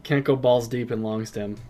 You 0.00 0.02
can't 0.04 0.24
go 0.24 0.34
balls 0.34 0.66
deep 0.66 0.90
in 0.90 1.02
long 1.02 1.26
stem. 1.26 1.56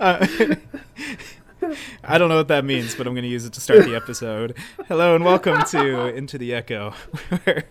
Uh, 0.00 0.26
I 2.04 2.16
don't 2.16 2.28
know 2.30 2.36
what 2.36 2.48
that 2.48 2.64
means, 2.64 2.94
but 2.94 3.06
I'm 3.06 3.12
going 3.14 3.24
to 3.24 3.28
use 3.28 3.44
it 3.44 3.52
to 3.54 3.60
start 3.60 3.84
the 3.84 3.94
episode. 3.96 4.56
Hello 4.88 5.14
and 5.14 5.24
welcome 5.24 5.62
to 5.70 6.06
Into 6.14 6.38
the 6.38 6.54
Echo, 6.54 6.92
where 7.44 7.64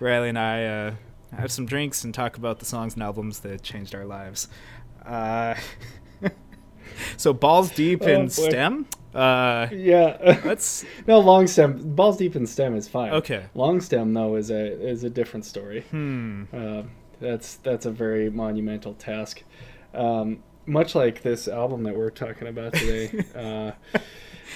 Riley 0.00 0.30
and 0.30 0.38
I 0.38 0.64
uh, 0.64 0.94
have 1.36 1.50
some 1.52 1.66
drinks 1.66 2.04
and 2.04 2.14
talk 2.14 2.36
about 2.38 2.58
the 2.60 2.64
songs 2.64 2.94
and 2.94 3.02
albums 3.02 3.40
that 3.40 3.62
changed 3.62 3.94
our 3.94 4.04
lives. 4.06 4.48
Uh, 5.04 5.54
so 7.18 7.32
balls 7.34 7.70
deep 7.70 8.02
Oh, 8.02 8.08
in 8.08 8.20
boy. 8.26 8.28
stem. 8.28 8.86
Uh, 9.14 9.68
Yeah. 9.72 10.40
let's 10.44 10.84
no 11.06 11.18
long 11.18 11.46
stem. 11.48 11.94
Balls 11.94 12.16
deep 12.16 12.34
in 12.36 12.46
stem 12.46 12.74
is 12.76 12.88
fine. 12.88 13.12
Okay. 13.12 13.44
Long 13.54 13.80
stem 13.80 14.14
though 14.14 14.36
is 14.36 14.50
a 14.50 14.72
is 14.88 15.02
a 15.04 15.10
different 15.10 15.44
story. 15.44 15.82
hmm. 15.90 16.44
Uh, 16.52 16.82
that's 17.22 17.56
that's 17.56 17.86
a 17.86 17.90
very 17.90 18.28
monumental 18.30 18.94
task. 18.94 19.42
Um, 19.94 20.42
much 20.66 20.94
like 20.94 21.22
this 21.22 21.48
album 21.48 21.82
that 21.84 21.96
we're 21.96 22.10
talking 22.10 22.48
about 22.48 22.72
today. 22.74 23.24
uh, 23.34 23.98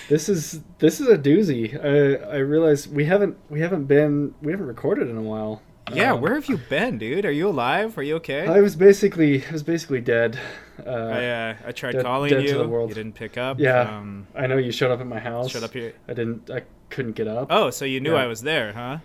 this 0.09 0.29
is 0.29 0.61
this 0.79 1.01
is 1.01 1.09
a 1.09 1.19
doozy. 1.19 1.74
I 1.83 2.37
I 2.37 2.37
realize 2.38 2.87
we 2.88 3.05
haven't 3.07 3.37
we 3.48 3.60
haven't 3.60 3.84
been 3.84 4.34
we 4.43 4.52
haven't 4.52 4.66
recorded 4.66 5.09
in 5.09 5.16
a 5.16 5.23
while. 5.23 5.62
Yeah, 5.95 6.15
Um, 6.15 6.21
where 6.21 6.34
have 6.34 6.47
you 6.47 6.59
been, 6.69 6.98
dude? 6.98 7.24
Are 7.24 7.30
you 7.30 7.48
alive? 7.48 7.97
Are 7.97 8.02
you 8.02 8.16
okay? 8.16 8.45
I 8.47 8.60
was 8.60 8.74
basically 8.74 9.45
I 9.46 9.52
was 9.52 9.62
basically 9.62 10.01
dead. 10.01 10.38
Uh, 10.85 10.91
I, 10.91 11.24
uh, 11.27 11.55
I 11.69 11.73
tried 11.73 11.93
dead- 11.93 12.02
calling 12.05 12.30
dead 12.30 12.43
to 12.43 12.48
you. 12.48 12.59
the 12.59 12.69
world. 12.69 12.88
You 12.91 12.95
didn't 12.96 13.15
pick 13.15 13.38
up. 13.38 13.60
Yeah. 13.60 13.83
Um, 13.83 14.27
I 14.35 14.46
know 14.48 14.57
you 14.59 14.73
showed 14.73 14.91
up 14.91 15.01
at 15.01 15.07
my 15.07 15.21
house. 15.21 15.51
showed 15.52 15.62
up 15.62 15.73
here. 15.73 15.95
I 16.09 16.12
didn't. 16.15 16.51
I 16.51 16.62
couldn't 16.91 17.12
get 17.12 17.29
up. 17.29 17.48
Oh, 17.51 17.71
so 17.71 17.85
you 17.85 18.01
knew 18.01 18.15
Yeah. 18.15 18.24
I 18.24 18.27
was 18.27 18.43
there, 18.43 18.73
huh? 18.73 18.98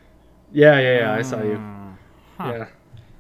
Yeah, 0.52 0.80
yeah, 0.80 0.98
yeah. 1.02 1.14
I 1.14 1.22
saw 1.22 1.42
you. 1.44 1.56
Oh. 1.60 1.98
Huh. 2.40 2.52
Yeah, 2.58 2.66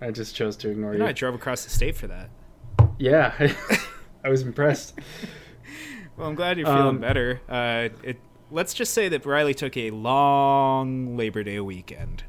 I 0.01 0.11
just 0.11 0.35
chose 0.35 0.57
to 0.57 0.69
ignore 0.69 0.93
You 0.93 0.99
know, 0.99 1.05
you. 1.05 1.09
I 1.09 1.13
drove 1.13 1.35
across 1.35 1.63
the 1.63 1.69
state 1.69 1.95
for 1.95 2.07
that. 2.07 2.29
Yeah, 2.97 3.33
I 4.23 4.29
was 4.29 4.41
impressed. 4.41 4.99
Well, 6.17 6.27
I'm 6.27 6.35
glad 6.35 6.57
you're 6.57 6.67
feeling 6.67 6.81
Um, 6.81 6.99
better. 6.99 7.41
Uh, 7.47 7.89
it, 8.03 8.19
let's 8.49 8.73
just 8.73 8.93
say 8.93 9.09
that 9.09 9.25
Riley 9.25 9.53
took 9.53 9.77
a 9.77 9.91
long 9.91 11.15
Labor 11.17 11.43
Day 11.43 11.59
weekend. 11.59 12.23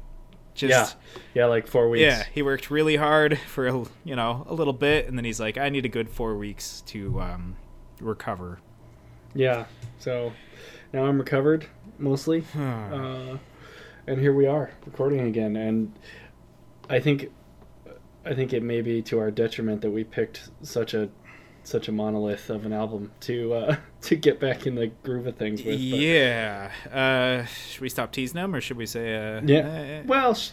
Just, 0.55 0.97
yeah, 1.15 1.21
yeah, 1.33 1.45
like 1.47 1.65
four 1.67 1.89
weeks. 1.89 2.01
Yeah, 2.01 2.23
he 2.31 2.43
worked 2.43 2.69
really 2.69 2.95
hard 2.95 3.39
for 3.39 3.67
a, 3.67 3.85
you 4.05 4.15
know 4.15 4.45
a 4.47 4.53
little 4.53 4.73
bit, 4.73 5.07
and 5.07 5.17
then 5.17 5.25
he's 5.25 5.39
like, 5.39 5.57
"I 5.57 5.69
need 5.69 5.83
a 5.83 5.89
good 5.89 6.09
four 6.09 6.37
weeks 6.37 6.81
to 6.87 7.19
um, 7.21 7.55
recover." 7.99 8.59
yeah. 9.33 9.65
So 9.97 10.31
now 10.93 11.05
I'm 11.05 11.17
recovered 11.17 11.65
mostly, 11.97 12.43
uh, 12.55 13.37
and 14.05 14.19
here 14.19 14.33
we 14.33 14.45
are 14.45 14.69
recording 14.85 15.21
again. 15.21 15.55
And 15.55 15.91
I 16.87 16.99
think, 16.99 17.31
I 18.25 18.33
think 18.33 18.53
it 18.53 18.63
may 18.63 18.81
be 18.81 19.01
to 19.03 19.19
our 19.19 19.31
detriment 19.31 19.81
that 19.81 19.91
we 19.91 20.03
picked 20.03 20.49
such 20.61 20.93
a 20.93 21.09
such 21.65 21.87
a 21.87 21.93
monolith 21.93 22.49
of 22.49 22.65
an 22.65 22.73
album 22.73 23.09
to 23.21 23.53
uh, 23.53 23.75
to 24.01 24.15
get 24.17 24.37
back 24.39 24.67
in 24.67 24.75
the 24.75 24.87
groove 24.87 25.27
of 25.27 25.37
things 25.37 25.63
with. 25.63 25.75
but- 25.75 25.79
yeah. 25.79 26.71
Uh, 26.91 27.45
should 27.45 27.79
we 27.81 27.87
stop 27.87 28.11
teasing 28.11 28.35
them, 28.35 28.53
or 28.53 28.59
should 28.59 28.75
we 28.75 28.85
say? 28.85 29.15
Uh, 29.15 29.41
Yeah. 29.45 30.01
uh, 30.01 30.03
Well, 30.05 30.33
sh- 30.35 30.49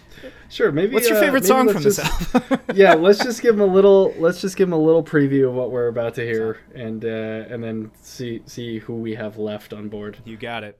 sure. 0.48 0.70
Maybe. 0.70 0.94
what's 0.94 1.08
your 1.08 1.18
uh, 1.18 1.20
favorite 1.20 1.44
song 1.44 1.68
from 1.72 1.82
this 1.82 1.98
album? 1.98 2.60
yeah, 2.74 2.94
let's 2.94 3.18
just 3.24 3.42
give 3.42 3.56
them 3.56 3.68
a 3.68 3.72
little. 3.72 4.14
Let's 4.18 4.40
just 4.40 4.56
give 4.56 4.68
him 4.68 4.72
a 4.72 4.78
little 4.78 5.02
preview 5.02 5.48
of 5.48 5.54
what 5.54 5.72
we're 5.72 5.88
about 5.88 6.14
to 6.14 6.22
hear, 6.24 6.58
and 6.76 7.04
uh, 7.04 7.08
and 7.08 7.62
then 7.62 7.90
see 8.02 8.42
see 8.46 8.78
who 8.78 8.94
we 8.94 9.14
have 9.16 9.36
left 9.36 9.72
on 9.72 9.88
board. 9.88 10.18
You 10.24 10.36
got 10.36 10.62
it. 10.62 10.78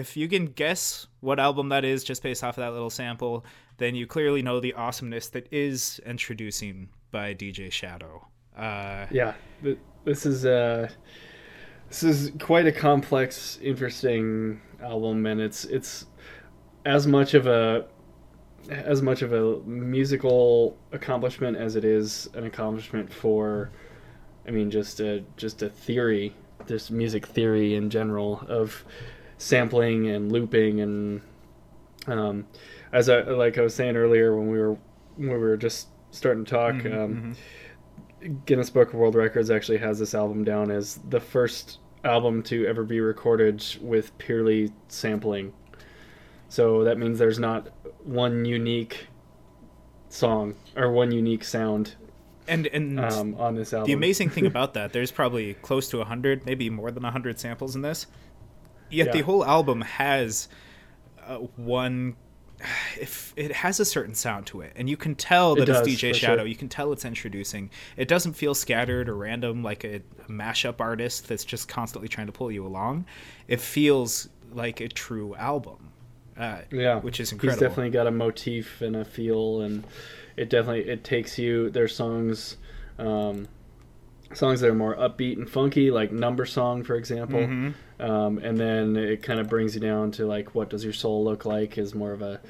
If 0.00 0.16
you 0.16 0.28
can 0.28 0.46
guess 0.46 1.06
what 1.20 1.38
album 1.38 1.68
that 1.68 1.84
is 1.84 2.02
just 2.02 2.22
based 2.22 2.42
off 2.42 2.56
of 2.56 2.62
that 2.62 2.72
little 2.72 2.88
sample, 2.88 3.44
then 3.76 3.94
you 3.94 4.06
clearly 4.06 4.40
know 4.40 4.58
the 4.58 4.72
awesomeness 4.72 5.28
that 5.28 5.46
is 5.52 6.00
Endtroducing 6.06 6.88
by 7.10 7.34
DJ 7.34 7.70
Shadow. 7.70 8.26
Uh, 8.56 9.06
Yeah, 9.10 9.34
this 10.04 10.24
is 10.24 10.46
uh, 10.46 10.88
this 11.88 12.02
is 12.02 12.32
quite 12.40 12.66
a 12.66 12.72
complex, 12.72 13.58
interesting 13.60 14.62
album, 14.82 15.26
and 15.26 15.38
it's 15.38 15.66
it's 15.66 16.06
as 16.86 17.06
much 17.06 17.34
of 17.34 17.46
a 17.46 17.86
as 18.70 19.02
much 19.02 19.20
of 19.20 19.34
a 19.34 19.60
musical 19.66 20.78
accomplishment 20.92 21.58
as 21.58 21.76
it 21.76 21.84
is 21.84 22.30
an 22.34 22.44
accomplishment 22.44 23.12
for, 23.12 23.70
I 24.48 24.50
mean, 24.50 24.70
just 24.70 25.00
a 25.00 25.24
just 25.36 25.62
a 25.62 25.68
theory, 25.68 26.34
this 26.66 26.90
music 26.90 27.26
theory 27.26 27.74
in 27.74 27.90
general 27.90 28.42
of 28.48 28.82
sampling 29.40 30.08
and 30.08 30.30
looping 30.30 30.80
and 30.80 31.22
um, 32.06 32.46
as 32.92 33.08
I 33.08 33.22
like 33.22 33.56
I 33.58 33.62
was 33.62 33.74
saying 33.74 33.96
earlier 33.96 34.36
when 34.36 34.50
we 34.50 34.58
were 34.58 34.76
when 35.16 35.30
we 35.30 35.38
were 35.38 35.56
just 35.56 35.88
starting 36.10 36.44
to 36.44 36.50
talk. 36.50 36.74
mhm, 36.74 36.98
um, 36.98 37.36
mhm. 38.22 38.44
Guinness 38.44 38.68
Book 38.68 38.88
of 38.88 38.94
World 38.94 39.14
Records 39.14 39.50
actually 39.50 39.78
has 39.78 39.98
this 39.98 40.14
album 40.14 40.44
down 40.44 40.70
as 40.70 41.00
the 41.08 41.20
first 41.20 41.78
album 42.04 42.42
to 42.44 42.66
ever 42.66 42.84
be 42.84 43.00
recorded 43.00 43.64
with 43.80 44.16
purely 44.18 44.70
sampling. 44.88 45.54
So 46.50 46.84
that 46.84 46.98
means 46.98 47.18
there's 47.18 47.38
not 47.38 47.68
one 48.04 48.44
unique 48.44 49.06
song 50.10 50.54
or 50.76 50.90
one 50.92 51.12
unique 51.12 51.44
sound 51.44 51.94
And 52.46 52.66
and 52.66 53.00
um, 53.00 53.36
on 53.38 53.54
this 53.54 53.72
album. 53.72 53.86
the 53.86 53.92
amazing 53.94 54.28
thing 54.28 54.44
about 54.54 54.74
that, 54.74 54.92
there's 54.92 55.10
probably 55.12 55.54
close 55.54 55.88
to 55.90 56.04
hundred, 56.04 56.44
maybe 56.44 56.68
more 56.68 56.90
than 56.90 57.04
hundred 57.04 57.40
samples 57.40 57.74
in 57.74 57.80
this. 57.80 58.06
Yet 58.90 59.12
the 59.12 59.20
whole 59.22 59.44
album 59.44 59.80
has 59.82 60.48
uh, 61.26 61.36
one. 61.56 62.16
If 63.00 63.32
it 63.36 63.52
has 63.52 63.80
a 63.80 63.86
certain 63.86 64.14
sound 64.14 64.44
to 64.48 64.60
it, 64.60 64.74
and 64.76 64.90
you 64.90 64.96
can 64.98 65.14
tell 65.14 65.54
It 65.54 65.60
that 65.60 65.66
does, 65.66 65.86
it's 65.86 66.02
DJ 66.02 66.14
Shadow, 66.14 66.42
sure. 66.42 66.46
you 66.46 66.54
can 66.56 66.68
tell 66.68 66.92
it's 66.92 67.04
Endtroducing. 67.04 67.70
It 67.96 68.06
doesn't 68.06 68.34
feel 68.34 68.54
scattered 68.54 69.08
or 69.08 69.16
random 69.16 69.62
like 69.62 69.82
a, 69.84 69.96
a 69.96 70.30
mashup 70.30 70.78
artist 70.78 71.26
that's 71.26 71.44
just 71.44 71.68
constantly 71.68 72.08
trying 72.08 72.26
to 72.26 72.32
pull 72.32 72.52
you 72.52 72.66
along. 72.66 73.06
It 73.48 73.60
feels 73.62 74.28
like 74.52 74.80
a 74.80 74.88
true 74.88 75.34
album, 75.36 75.92
uh, 76.36 76.58
yeah, 76.70 76.96
which 76.98 77.18
is 77.20 77.32
incredible. 77.32 77.54
He's 77.54 77.68
definitely 77.70 77.90
got 77.92 78.06
a 78.06 78.10
motif 78.10 78.82
and 78.82 78.94
a 78.96 79.06
feel, 79.06 79.62
and 79.62 79.84
it 80.36 80.50
definitely 80.50 80.86
it 80.90 81.02
takes 81.02 81.38
you. 81.38 81.70
There's 81.70 81.94
songs, 81.94 82.58
um, 82.98 83.48
songs 84.34 84.60
that 84.60 84.68
are 84.68 84.74
more 84.74 84.96
upbeat 84.96 85.38
and 85.38 85.48
funky, 85.48 85.90
like 85.90 86.12
Number 86.12 86.44
Song, 86.44 86.82
for 86.82 86.96
example. 86.96 87.40
Mhm. 87.40 87.74
Um, 88.00 88.38
and 88.38 88.58
then 88.58 88.96
it 88.96 89.22
kind 89.22 89.38
of 89.40 89.48
brings 89.48 89.74
you 89.74 89.80
down 89.80 90.10
to 90.12 90.26
like 90.26 90.54
what 90.54 90.70
does 90.70 90.82
your 90.84 90.92
soul 90.92 91.22
look 91.24 91.44
like 91.44 91.78
is 91.78 91.94
more 91.94 92.12
of 92.12 92.22
a, 92.22 92.40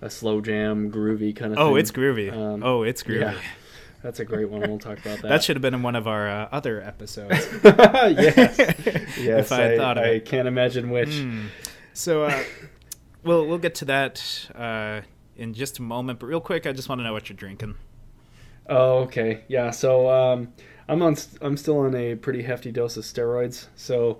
a 0.00 0.10
slow 0.10 0.40
jam 0.40 0.90
groovy 0.90 1.34
kind 1.34 1.52
of 1.52 1.58
thing. 1.58 1.66
Oh, 1.66 1.70
thing. 1.70 1.78
it's 1.78 1.90
groovy. 1.92 2.32
Um, 2.32 2.62
oh, 2.62 2.82
it's 2.82 3.02
groovy. 3.02 3.20
yeah. 3.20 3.38
that's 4.02 4.20
a 4.20 4.24
great 4.24 4.48
one 4.48 4.60
we'll 4.60 4.78
talk 4.78 4.98
about 4.98 5.18
that 5.22 5.28
That 5.28 5.42
should 5.42 5.56
have 5.56 5.62
been 5.62 5.74
in 5.74 5.82
one 5.82 5.96
of 5.96 6.06
our 6.06 6.28
uh, 6.28 6.48
other 6.52 6.80
episodes. 6.82 7.34
yes 7.64 8.58
yes 9.18 9.18
If 9.18 9.52
I 9.52 9.72
I, 9.72 9.76
thought 9.76 9.98
of 9.98 10.04
I 10.04 10.08
it. 10.08 10.24
can't 10.24 10.46
imagine 10.48 10.90
which 10.90 11.14
Hmm. 11.18 11.46
So, 11.94 12.24
uh, 12.24 12.42
we'll 13.24 13.46
we'll 13.46 13.58
get 13.58 13.74
to 13.76 13.84
that 13.86 14.22
uh, 14.54 15.00
in 15.36 15.52
just 15.54 15.78
a 15.80 15.82
moment. 15.82 16.20
But 16.20 16.26
real 16.26 16.40
quick, 16.40 16.64
I 16.66 16.72
just 16.72 16.88
want 16.88 17.00
to 17.00 17.02
know 17.04 17.12
what 17.12 17.28
you're 17.28 17.36
drinking. 17.36 17.74
oh 18.68 18.98
okay 18.98 19.42
yeah 19.48 19.70
so 19.70 20.08
um, 20.10 20.52
i'm 20.88 21.02
on 21.02 21.16
i'm 21.40 21.56
still 21.56 21.78
on 21.78 21.94
a 21.94 22.14
pretty 22.14 22.42
hefty 22.42 22.70
dose 22.70 22.96
of 22.98 23.04
steroids 23.04 23.66
so 23.74 24.18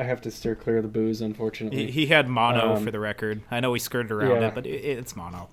i 0.00 0.04
have 0.04 0.20
to 0.22 0.30
steer 0.30 0.54
clear 0.56 0.78
of 0.78 0.82
the 0.82 0.88
booze 0.88 1.20
unfortunately 1.20 1.90
He, 1.90 2.06
had 2.06 2.26
mono 2.28 2.74
Um, 2.76 2.84
for 2.84 2.90
the 2.90 2.98
record. 2.98 3.42
I 3.50 3.60
know 3.60 3.70
we 3.70 3.78
skirted 3.78 4.10
around 4.10 4.40
yeah. 4.40 4.48
it, 4.48 4.54
but 4.54 4.66
it, 4.66 4.70
it's 4.84 5.14
mono. 5.14 5.48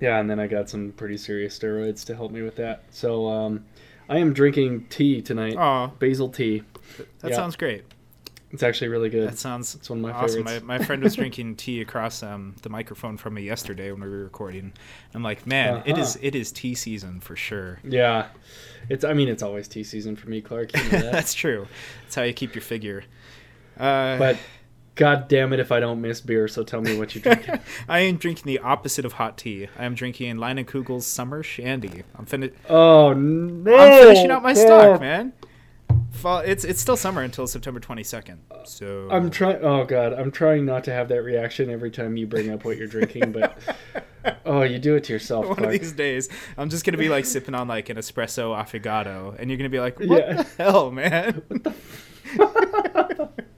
Yeah, 0.00 0.18
and 0.20 0.28
then 0.28 0.38
I 0.38 0.46
got 0.46 0.68
some 0.68 0.92
pretty 0.92 1.16
serious 1.16 1.58
steroids 1.58 2.04
to 2.06 2.14
help 2.14 2.30
me 2.32 2.42
with 2.42 2.56
that. 2.56 2.82
So 2.90 3.28
um, 3.28 3.64
I 4.08 4.18
am 4.18 4.32
drinking 4.34 4.86
tea 4.90 5.22
tonight. 5.22 5.54
Oh, 5.56 5.92
Basil 5.98 6.28
tea. 6.28 6.62
that 7.20 7.30
Yeah. 7.30 7.36
sounds 7.36 7.56
great. 7.56 7.84
It's 8.54 8.62
actually 8.62 8.88
really 8.88 9.10
good. 9.10 9.28
That 9.28 9.36
sounds 9.38 9.74
It's 9.74 9.90
one 9.90 9.98
of 9.98 10.02
my 10.04 10.12
awesome. 10.12 10.44
My, 10.44 10.52
favorites. 10.52 10.66
my 10.66 10.78
friend 10.78 11.02
was 11.02 11.14
drinking 11.20 11.56
tea 11.56 11.80
across 11.80 12.22
um, 12.22 12.54
the 12.62 12.68
microphone 12.70 13.16
from 13.16 13.34
me 13.34 13.42
yesterday 13.42 13.90
when 13.90 14.00
we 14.02 14.08
were 14.08 14.22
recording. 14.24 14.72
I'm 15.12 15.22
like, 15.24 15.46
man, 15.46 15.82
it 15.84 15.98
is 15.98 16.14
Uh-huh. 16.16 16.26
it 16.28 16.34
is 16.34 16.52
tea 16.52 16.74
season 16.76 17.20
for 17.20 17.34
sure. 17.36 17.80
yeah, 17.84 18.28
it's. 18.88 19.04
I 19.04 19.12
mean, 19.12 19.28
it's 19.28 19.42
always 19.42 19.66
tea 19.68 19.84
season 19.84 20.16
for 20.16 20.28
me, 20.30 20.40
Clark. 20.40 20.74
You 20.76 20.82
know 20.84 20.88
that. 21.00 21.12
That's 21.12 21.34
true. 21.34 21.66
That's 22.04 22.14
how 22.14 22.22
you 22.22 22.32
keep 22.32 22.54
your 22.54 22.62
figure. 22.62 23.04
Uh, 23.78 24.16
but 24.18 24.36
God 24.94 25.26
damn 25.26 25.52
it, 25.52 25.58
if 25.58 25.72
I 25.72 25.80
don't 25.80 26.00
miss 26.00 26.20
beer. 26.20 26.46
So 26.46 26.62
tell 26.62 26.80
me 26.80 26.96
what 26.96 27.12
you 27.16 27.20
drink. 27.20 27.48
I 27.88 27.98
am 28.00 28.16
drinking 28.18 28.44
the 28.46 28.60
opposite 28.60 29.04
of 29.04 29.14
hot 29.14 29.36
tea. 29.36 29.66
I 29.76 29.84
am 29.84 29.96
drinking 29.96 30.36
Leinenkugel's 30.36 31.06
Summer 31.08 31.42
Shandy. 31.42 32.04
I'm, 32.16 32.24
fin- 32.24 32.52
oh 32.68 33.12
no! 33.14 33.76
I'm 33.76 34.02
finishing 34.04 34.30
out 34.30 34.44
my 34.44 34.54
stock, 34.54 35.00
man. 35.00 35.32
Fall. 36.24 36.38
It's 36.40 36.64
it's 36.64 36.80
still 36.80 36.96
summer 36.96 37.22
until 37.22 37.46
September 37.46 37.78
22nd. 37.80 38.38
So 38.66 39.08
I'm 39.10 39.30
trying. 39.30 39.58
Oh 39.62 39.84
God, 39.84 40.12
I'm 40.12 40.30
trying 40.32 40.64
not 40.64 40.82
to 40.84 40.92
have 40.92 41.08
that 41.08 41.22
reaction 41.22 41.70
every 41.70 41.90
time 41.90 42.16
you 42.16 42.26
bring 42.26 42.50
up 42.50 42.64
what 42.64 42.76
you're 42.76 42.88
drinking, 42.88 43.30
but 43.32 43.56
oh, 44.46 44.62
you 44.62 44.78
do 44.78 44.96
it 44.96 45.04
to 45.04 45.12
yourself. 45.12 45.46
one 45.46 45.56
Clark. 45.56 45.74
of 45.74 45.80
these 45.80 45.92
days, 45.92 46.28
I'm 46.58 46.70
just 46.70 46.84
gonna 46.84 46.98
be 46.98 47.08
like 47.08 47.24
sipping 47.26 47.54
on 47.54 47.68
like 47.68 47.88
an 47.90 47.96
espresso 47.98 48.56
affogato, 48.60 49.36
and 49.38 49.50
you're 49.50 49.56
gonna 49.58 49.68
be 49.68 49.80
like, 49.80 50.00
"What 50.00 50.08
Yeah. 50.26 50.42
the 50.42 50.62
hell, 50.64 50.90
man?" 50.90 51.42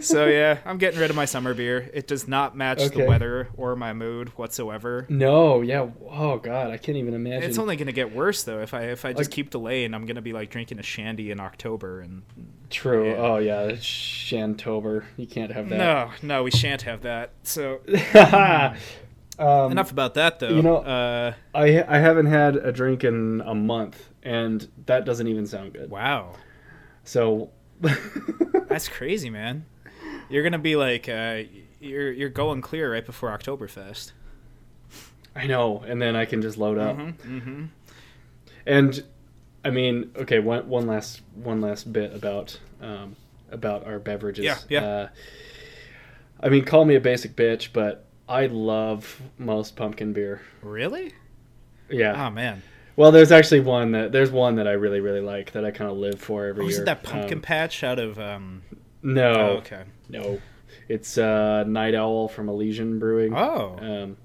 so 0.00 0.26
yeah, 0.28 0.58
I'm 0.64 0.78
getting 0.78 0.98
rid 1.00 1.10
of 1.10 1.16
my 1.16 1.24
summer 1.24 1.54
beer. 1.54 1.90
It 1.92 2.06
does 2.06 2.26
not 2.28 2.56
match 2.56 2.80
Okay. 2.80 3.00
the 3.02 3.06
weather 3.06 3.48
or 3.56 3.76
my 3.76 3.92
mood 3.92 4.28
whatsoever. 4.38 5.06
No, 5.08 5.60
yeah. 5.60 5.88
Oh 6.08 6.38
God, 6.38 6.70
I 6.70 6.76
can't 6.76 6.96
even 6.98 7.14
imagine. 7.14 7.48
It's 7.48 7.58
only 7.58 7.76
gonna 7.76 7.92
get 7.92 8.14
worse 8.14 8.42
though 8.44 8.60
if 8.60 8.74
I 8.74 8.82
if 8.84 9.04
I 9.04 9.12
just 9.12 9.30
Like- 9.30 9.34
keep 9.34 9.50
delaying. 9.50 9.94
I'm 9.94 10.06
gonna 10.06 10.22
be 10.22 10.32
like 10.32 10.50
drinking 10.50 10.78
a 10.78 10.82
shandy 10.82 11.30
in 11.30 11.40
October, 11.40 12.00
and 12.00 12.22
True. 12.70 13.10
Yeah. 13.10 13.16
Oh 13.16 13.38
yeah, 13.38 13.72
Shantober. 13.72 15.04
You 15.16 15.26
can't 15.26 15.50
have 15.52 15.68
that. 15.70 15.76
no, 15.78 16.10
no, 16.22 16.42
we 16.44 16.50
shan't 16.50 16.82
have 16.82 17.02
that. 17.02 17.32
So 17.42 17.80
um, 19.38 19.72
enough 19.72 19.90
about 19.90 20.14
that 20.14 20.38
though. 20.38 20.48
you 20.50 20.62
know- 20.62 20.76
uh, 20.78 21.32
I 21.54 21.82
I 21.82 21.98
haven't 21.98 22.26
had 22.26 22.56
a 22.56 22.72
drink 22.72 23.04
in 23.04 23.42
a 23.44 23.54
month, 23.54 24.08
and 24.22 24.68
that 24.86 25.04
doesn't 25.04 25.26
even 25.26 25.46
sound 25.46 25.72
good. 25.72 25.90
wow, 25.90 26.34
So. 27.04 27.50
that's 28.68 28.88
crazy, 28.88 29.30
man. 29.30 29.66
You're 30.28 30.42
gonna 30.42 30.58
be 30.58 30.76
like, 30.76 31.08
uh, 31.08 31.42
you're 31.80 32.12
you're 32.12 32.28
going 32.28 32.60
clear 32.60 32.92
right 32.92 33.04
before 33.04 33.30
Oktoberfest. 33.30 34.12
I 35.34 35.46
know, 35.46 35.82
and 35.86 36.00
then 36.00 36.16
I 36.16 36.24
can 36.24 36.42
just 36.42 36.58
load 36.58 36.78
up. 36.78 36.96
Mm-hmm, 36.96 37.38
mm-hmm. 37.38 37.64
And 38.66 39.04
I 39.64 39.70
mean, 39.70 40.12
okay, 40.16 40.38
one 40.38 40.68
one 40.68 40.86
last 40.86 41.22
one 41.34 41.60
last 41.60 41.92
bit 41.92 42.14
about 42.14 42.58
um, 42.80 43.16
about 43.50 43.86
our 43.86 43.98
beverages. 43.98 44.44
Yeah, 44.44 44.58
yeah. 44.68 44.84
Uh, 44.84 45.08
I 46.40 46.48
mean, 46.48 46.64
call 46.64 46.84
me 46.84 46.94
a 46.94 47.00
basic 47.00 47.36
bitch, 47.36 47.68
but 47.72 48.06
I 48.28 48.46
love 48.46 49.20
most 49.38 49.76
pumpkin 49.76 50.12
beer. 50.12 50.40
Really? 50.62 51.14
Yeah. 51.88 52.26
Oh 52.26 52.30
man. 52.30 52.62
Well, 53.00 53.12
there's 53.12 53.32
actually 53.32 53.60
one 53.60 53.92
that 53.92 54.12
there's 54.12 54.30
one 54.30 54.56
that 54.56 54.68
I 54.68 54.72
really 54.72 55.00
really 55.00 55.22
like 55.22 55.52
that 55.52 55.64
I 55.64 55.70
kind 55.70 55.90
of 55.90 55.96
live 55.96 56.20
for 56.20 56.44
every 56.44 56.64
Oh, 56.64 56.68
year. 56.68 56.72
is 56.72 56.78
it 56.80 56.84
that 56.84 57.02
pumpkin 57.02 57.38
Um, 57.38 57.42
patch 57.42 57.82
out 57.82 57.98
of? 57.98 58.18
Um... 58.18 58.60
no, 59.02 59.32
Oh, 59.32 59.46
okay. 59.58 59.84
no, 60.10 60.38
it's 60.86 61.16
uh, 61.16 61.64
Night 61.64 61.94
Owl 61.94 62.28
from 62.28 62.50
Elysian 62.50 62.98
Brewing. 62.98 63.34
Oh. 63.34 63.78
Um, 63.80 64.16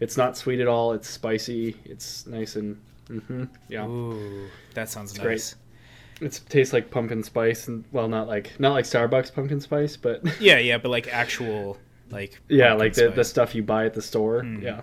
it's 0.00 0.16
not 0.16 0.36
sweet 0.36 0.58
at 0.58 0.66
all. 0.66 0.92
It's 0.92 1.08
spicy. 1.08 1.76
It's 1.84 2.26
nice 2.26 2.56
and 2.56 2.76
hmm 3.06 3.44
yeah. 3.68 3.86
Ooh, 3.86 4.48
that 4.74 4.88
sounds 4.88 5.12
It's 5.12 5.20
great. 5.20 5.32
nice. 5.34 5.54
It 6.20 6.40
tastes 6.48 6.72
like 6.72 6.90
pumpkin 6.90 7.22
spice, 7.22 7.68
and 7.68 7.84
well, 7.92 8.08
not 8.08 8.26
like 8.26 8.58
not 8.58 8.72
like 8.72 8.86
Starbucks 8.86 9.32
pumpkin 9.34 9.60
spice, 9.60 9.96
but 9.96 10.22
Yeah, 10.40 10.58
yeah, 10.58 10.78
but 10.78 10.88
like 10.88 11.06
actual, 11.14 11.78
like 12.10 12.40
yeah, 12.48 12.72
like 12.72 12.94
the, 12.94 13.10
the 13.10 13.22
stuff 13.22 13.54
you 13.54 13.62
buy 13.62 13.86
at 13.86 13.94
the 13.94 14.02
store. 14.02 14.42
Mm. 14.42 14.62
Yeah, 14.62 14.80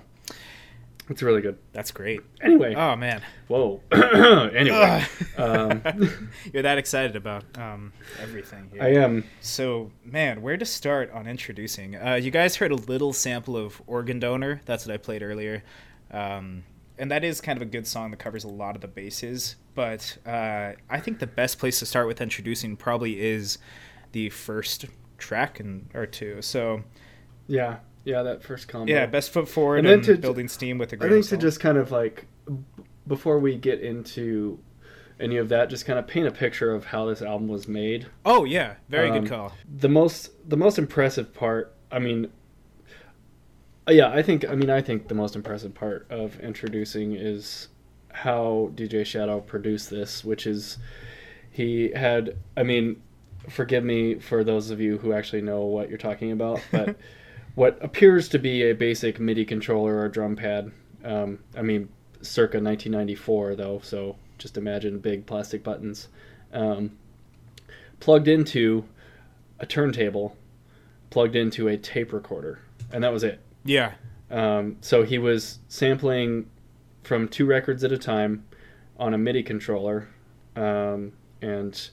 it's 1.09 1.21
really 1.21 1.41
good. 1.41 1.57
That's 1.73 1.91
great. 1.91 2.21
Anyway, 2.41 2.73
Oh 2.75 2.95
man. 2.95 3.21
whoa. 3.47 3.81
anyway, 3.91 5.03
um, 5.37 5.81
You're 6.53 6.63
that 6.63 6.77
excited 6.77 7.15
about 7.15 7.43
um, 7.57 7.91
everything. 8.21 8.69
Here. 8.73 8.83
I 8.83 8.87
am. 8.93 9.23
So, 9.41 9.91
man, 10.05 10.41
where 10.41 10.57
to 10.57 10.65
start 10.65 11.11
on 11.11 11.25
Endtroducing? 11.25 11.95
Uh, 11.95 12.15
you 12.15 12.31
guys 12.31 12.55
heard 12.55 12.71
a 12.71 12.75
little 12.75 13.13
sample 13.13 13.57
of 13.57 13.81
Organ 13.87 14.19
Donor. 14.19 14.61
That's 14.65 14.85
what 14.85 14.93
I 14.93 14.97
played 14.97 15.21
earlier. 15.23 15.63
Um, 16.11 16.63
and 16.97 17.09
that 17.11 17.23
is 17.23 17.41
kind 17.41 17.57
of 17.57 17.61
a 17.63 17.65
good 17.69 17.87
song 17.87 18.11
that 18.11 18.17
covers 18.17 18.43
a 18.43 18.47
lot 18.49 18.75
of 18.75 18.81
the 18.81 18.87
bases. 18.87 19.55
But 19.75 20.17
uh, 20.25 20.73
I 20.89 20.99
think 20.99 21.19
the 21.19 21.27
best 21.27 21.57
place 21.59 21.79
to 21.79 21.85
start 21.85 22.07
with 22.07 22.19
Endtroducing 22.19 22.77
probably 22.77 23.19
is 23.19 23.57
the 24.11 24.29
first 24.29 24.85
track 25.17 25.59
and 25.59 25.89
or 25.93 26.05
two. 26.05 26.41
So, 26.41 26.83
Yeah, 27.47 27.77
yeah, 28.05 28.23
that 28.23 28.43
first 28.43 28.67
combo. 28.67 28.91
yeah, 28.91 29.05
best 29.05 29.31
foot 29.31 29.47
forward 29.47 29.77
And 29.79 29.87
and, 29.87 30.03
then 30.03 30.15
to- 30.15 30.21
building 30.21 30.47
steam 30.47 30.77
with 30.77 30.91
a 30.93 30.95
I 30.95 30.99
great 30.99 31.07
I 31.11 31.13
think 31.15 31.25
to 31.27 31.37
just 31.37 31.59
kind 31.59 31.77
of 31.77 31.91
like 31.91 32.25
before 33.07 33.39
we 33.39 33.55
get 33.57 33.81
into 33.81 34.59
any 35.19 35.37
of 35.37 35.49
that, 35.49 35.69
just 35.69 35.85
kind 35.85 35.99
of 35.99 36.07
paint 36.07 36.27
a 36.27 36.31
picture 36.31 36.73
of 36.73 36.85
how 36.85 37.05
this 37.05 37.21
album 37.21 37.47
was 37.47 37.67
made. 37.67 38.07
Oh, 38.25 38.43
yeah. 38.45 38.75
Very 38.89 39.09
Um, 39.09 39.21
good 39.21 39.29
call. 39.29 39.53
the 39.77 39.87
most 39.89 40.31
the 40.49 40.57
most 40.57 40.77
impressive 40.77 41.33
part 41.33 41.73
i 41.91 41.99
mean 41.99 42.29
uh, 43.87 43.91
yeah 43.91 44.09
i 44.09 44.21
think 44.21 44.47
i 44.49 44.55
mean 44.55 44.69
i 44.69 44.81
think 44.81 45.07
the 45.07 45.15
most 45.15 45.35
impressive 45.35 45.73
part 45.73 46.05
of 46.09 46.37
Endtroducing 46.41 47.15
is 47.19 47.67
how 48.11 48.71
dj 48.75 49.05
shadow 49.05 49.39
produced 49.39 49.89
this 49.89 50.23
which 50.23 50.45
is 50.47 50.77
he 51.51 51.91
had 51.95 52.35
i 52.57 52.63
mean 52.63 53.01
forgive 53.49 53.83
me 53.83 54.15
for 54.19 54.43
those 54.43 54.69
of 54.69 54.79
you 54.81 54.97
who 54.97 55.13
actually 55.13 55.41
know 55.41 55.61
what 55.61 55.89
you're 55.89 55.97
talking 55.97 56.31
about 56.31 56.59
but 56.71 56.95
what 57.55 57.77
appears 57.81 58.27
to 58.29 58.39
be 58.39 58.63
a 58.63 58.73
basic 58.73 59.19
midi 59.19 59.45
controller 59.45 59.99
or 59.99 60.09
drum 60.09 60.35
pad 60.35 60.71
um, 61.03 61.39
i 61.55 61.61
mean 61.61 61.89
circa 62.21 62.57
1994 62.57 63.55
though 63.55 63.79
so 63.83 64.15
just 64.37 64.57
imagine 64.57 64.99
big 64.99 65.25
plastic 65.25 65.63
buttons 65.63 66.07
um, 66.53 66.91
plugged 67.99 68.27
into 68.27 68.85
a 69.59 69.65
turntable 69.65 70.35
plugged 71.13 71.35
into 71.35 71.67
a 71.67 71.77
tape 71.77 72.11
recorder, 72.11 72.57
and 72.91 73.03
that 73.03 73.13
was 73.13 73.23
it. 73.23 73.39
Yeah. 73.63 73.93
Um, 74.31 74.77
so 74.81 75.03
he 75.03 75.19
was 75.19 75.59
sampling 75.67 76.49
from 77.03 77.27
two 77.27 77.45
records 77.45 77.83
at 77.83 77.91
a 77.91 77.99
time 77.99 78.45
on 78.97 79.13
a 79.13 79.17
MIDI 79.19 79.43
controller, 79.43 80.07
um, 80.55 81.13
and 81.39 81.89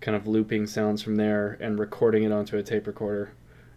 kind 0.00 0.16
of 0.16 0.26
looping 0.26 0.66
sounds 0.66 1.02
from 1.02 1.16
there 1.16 1.58
and 1.60 1.78
recording 1.78 2.22
it 2.22 2.32
onto 2.32 2.56
a 2.56 2.62
tape 2.62 2.86
recorder, 2.86 3.34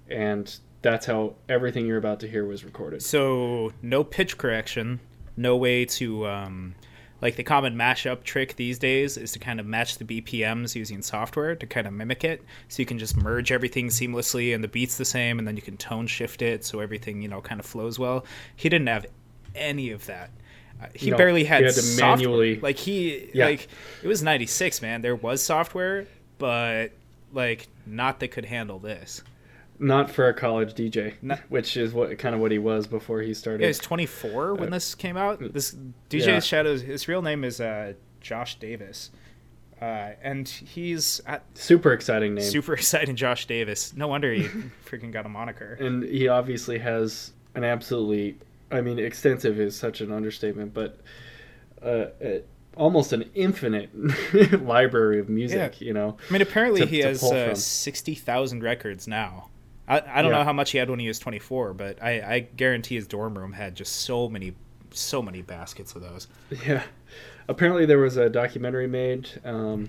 and 0.10 0.60
that's 0.86 1.08
how 1.08 1.34
everything 1.50 1.88
you're 1.88 1.98
about 1.98 2.20
to 2.22 2.28
hear 2.30 2.46
was 2.46 2.64
recorded. 2.64 3.02
So 3.02 3.74
no 3.82 4.04
pitch 4.04 4.38
correction, 4.38 5.00
no 5.36 5.58
way 5.58 5.84
to 5.86 6.28
um, 6.28 6.76
like 7.22 7.36
the 7.38 7.44
common 7.44 7.76
mashup 7.76 8.24
trick 8.24 8.56
these 8.56 8.78
days 8.78 9.18
is 9.18 9.32
to 9.32 9.40
kind 9.40 9.60
of 9.60 9.66
match 9.66 9.98
the 9.98 10.06
BPMs 10.06 10.76
using 10.76 11.02
software 11.02 11.56
to 11.56 11.66
kind 11.66 11.88
of 11.88 11.94
mimic 11.94 12.24
it. 12.24 12.44
So 12.68 12.82
you 12.84 12.86
can 12.86 13.00
just 13.00 13.18
merge 13.18 13.52
everything 13.52 13.88
seamlessly 13.88 14.54
and 14.54 14.64
the 14.64 14.68
beat's 14.68 14.98
the 14.98 15.06
same, 15.06 15.40
and 15.40 15.48
then 15.48 15.56
you 15.56 15.64
can 15.64 15.76
tone 15.76 16.06
shift 16.08 16.44
it 16.44 16.64
so 16.64 16.80
everything 16.82 17.22
you 17.22 17.28
know 17.28 17.42
kind 17.42 17.60
of 17.60 17.66
flows 17.66 17.98
well. 17.98 18.24
He 18.56 18.70
didn't 18.70 18.88
have 18.88 19.08
any 19.56 19.90
of 19.90 20.06
that. 20.06 20.30
Uh, 20.80 20.86
he 20.94 21.10
No, 21.10 21.18
barely 21.18 21.46
had, 21.46 21.62
he 21.62 21.66
had 21.66 21.74
to 21.74 21.81
software. 21.81 22.10
manually- 22.12 22.60
like 22.60 22.78
he 22.78 23.31
Yeah. 23.34 23.46
like 23.46 23.68
it 24.04 24.08
was 24.08 24.22
96 24.22 24.81
man 24.84 25.02
there 25.02 25.16
was 25.16 25.42
software 25.42 26.06
but 26.38 26.92
like 27.31 27.69
not 27.88 28.19
that 28.19 28.28
could 28.28 28.44
handle 28.44 28.78
this 28.78 29.24
Not 29.78 30.10
for 30.10 30.28
a 30.30 30.34
college 30.34 30.74
DJ, 30.74 31.16
No. 31.22 31.36
which 31.50 31.76
is 31.76 31.94
what 31.94 32.18
kind 32.18 32.34
of 32.34 32.42
what 32.42 32.52
he 32.52 32.58
was 32.60 32.88
before 32.88 33.22
he 33.22 33.34
started. 33.34 33.62
Yeah, 33.62 33.68
he's 33.68 33.80
24 33.80 34.56
when 34.56 34.70
Uh, 34.70 34.72
this 34.72 34.96
came 34.96 35.18
out. 35.18 35.40
This 35.54 35.76
DJ 36.10 36.28
yeah. 36.28 36.40
Shadows, 36.40 36.82
his 36.82 37.08
real 37.08 37.22
name 37.22 37.44
is 37.44 37.60
uh, 37.60 37.94
Josh 38.22 38.56
Davis, 38.56 39.12
uh, 39.82 40.12
and 40.24 40.48
he's 40.48 41.22
Super 41.56 41.92
exciting 41.94 42.36
name. 42.36 42.44
super 42.46 42.74
exciting. 42.80 43.16
Josh 43.18 43.46
Davis. 43.48 43.94
No 43.96 44.08
wonder 44.08 44.32
he 44.34 44.44
freaking 44.90 45.12
got 45.12 45.26
a 45.26 45.30
moniker. 45.30 45.78
and 45.80 46.04
he 46.04 46.28
obviously 46.30 46.80
has 46.80 47.32
an 47.56 47.64
absolutely 47.64 48.38
i 48.72 48.82
mean 48.82 48.98
extensive 48.98 49.60
is 49.60 49.76
such 49.78 50.02
an 50.02 50.12
understatement 50.12 50.74
but 50.74 50.98
uh, 51.84 52.06
almost 52.76 53.14
an 53.14 53.24
infinite 53.36 53.90
library 54.66 55.20
of 55.20 55.30
music 55.30 55.80
you 55.80 55.94
know 55.94 56.18
I 56.30 56.34
mean, 56.34 56.42
apparently 56.42 56.82
To- 56.82 56.88
he 56.88 57.02
to 57.02 57.08
has 57.10 57.24
uh, 57.24 57.54
60,000 57.56 58.64
records 58.64 59.08
now. 59.08 59.50
I, 59.87 59.97
I 60.06 60.21
don't 60.21 60.31
Yeah. 60.31 60.39
know 60.39 60.44
how 60.44 60.54
much 60.54 60.71
he 60.71 60.77
had 60.77 60.89
when 60.89 60.99
he 60.99 61.07
was 61.07 61.19
24, 61.19 61.73
but 61.73 62.01
I, 62.01 62.09
I 62.21 62.39
guarantee 62.39 62.95
his 62.95 63.07
dorm 63.07 63.37
room 63.37 63.54
had 63.54 63.75
just 63.75 63.97
so 63.97 64.27
many, 64.30 64.54
so 64.92 65.21
many 65.21 65.42
baskets 65.42 65.95
of 65.95 66.01
those. 66.01 66.27
yeah 66.65 66.83
apparently 67.47 67.85
there 67.85 67.99
was 67.99 68.18
a 68.18 68.27
documentary 68.27 68.87
made 68.87 69.30
um, 69.44 69.87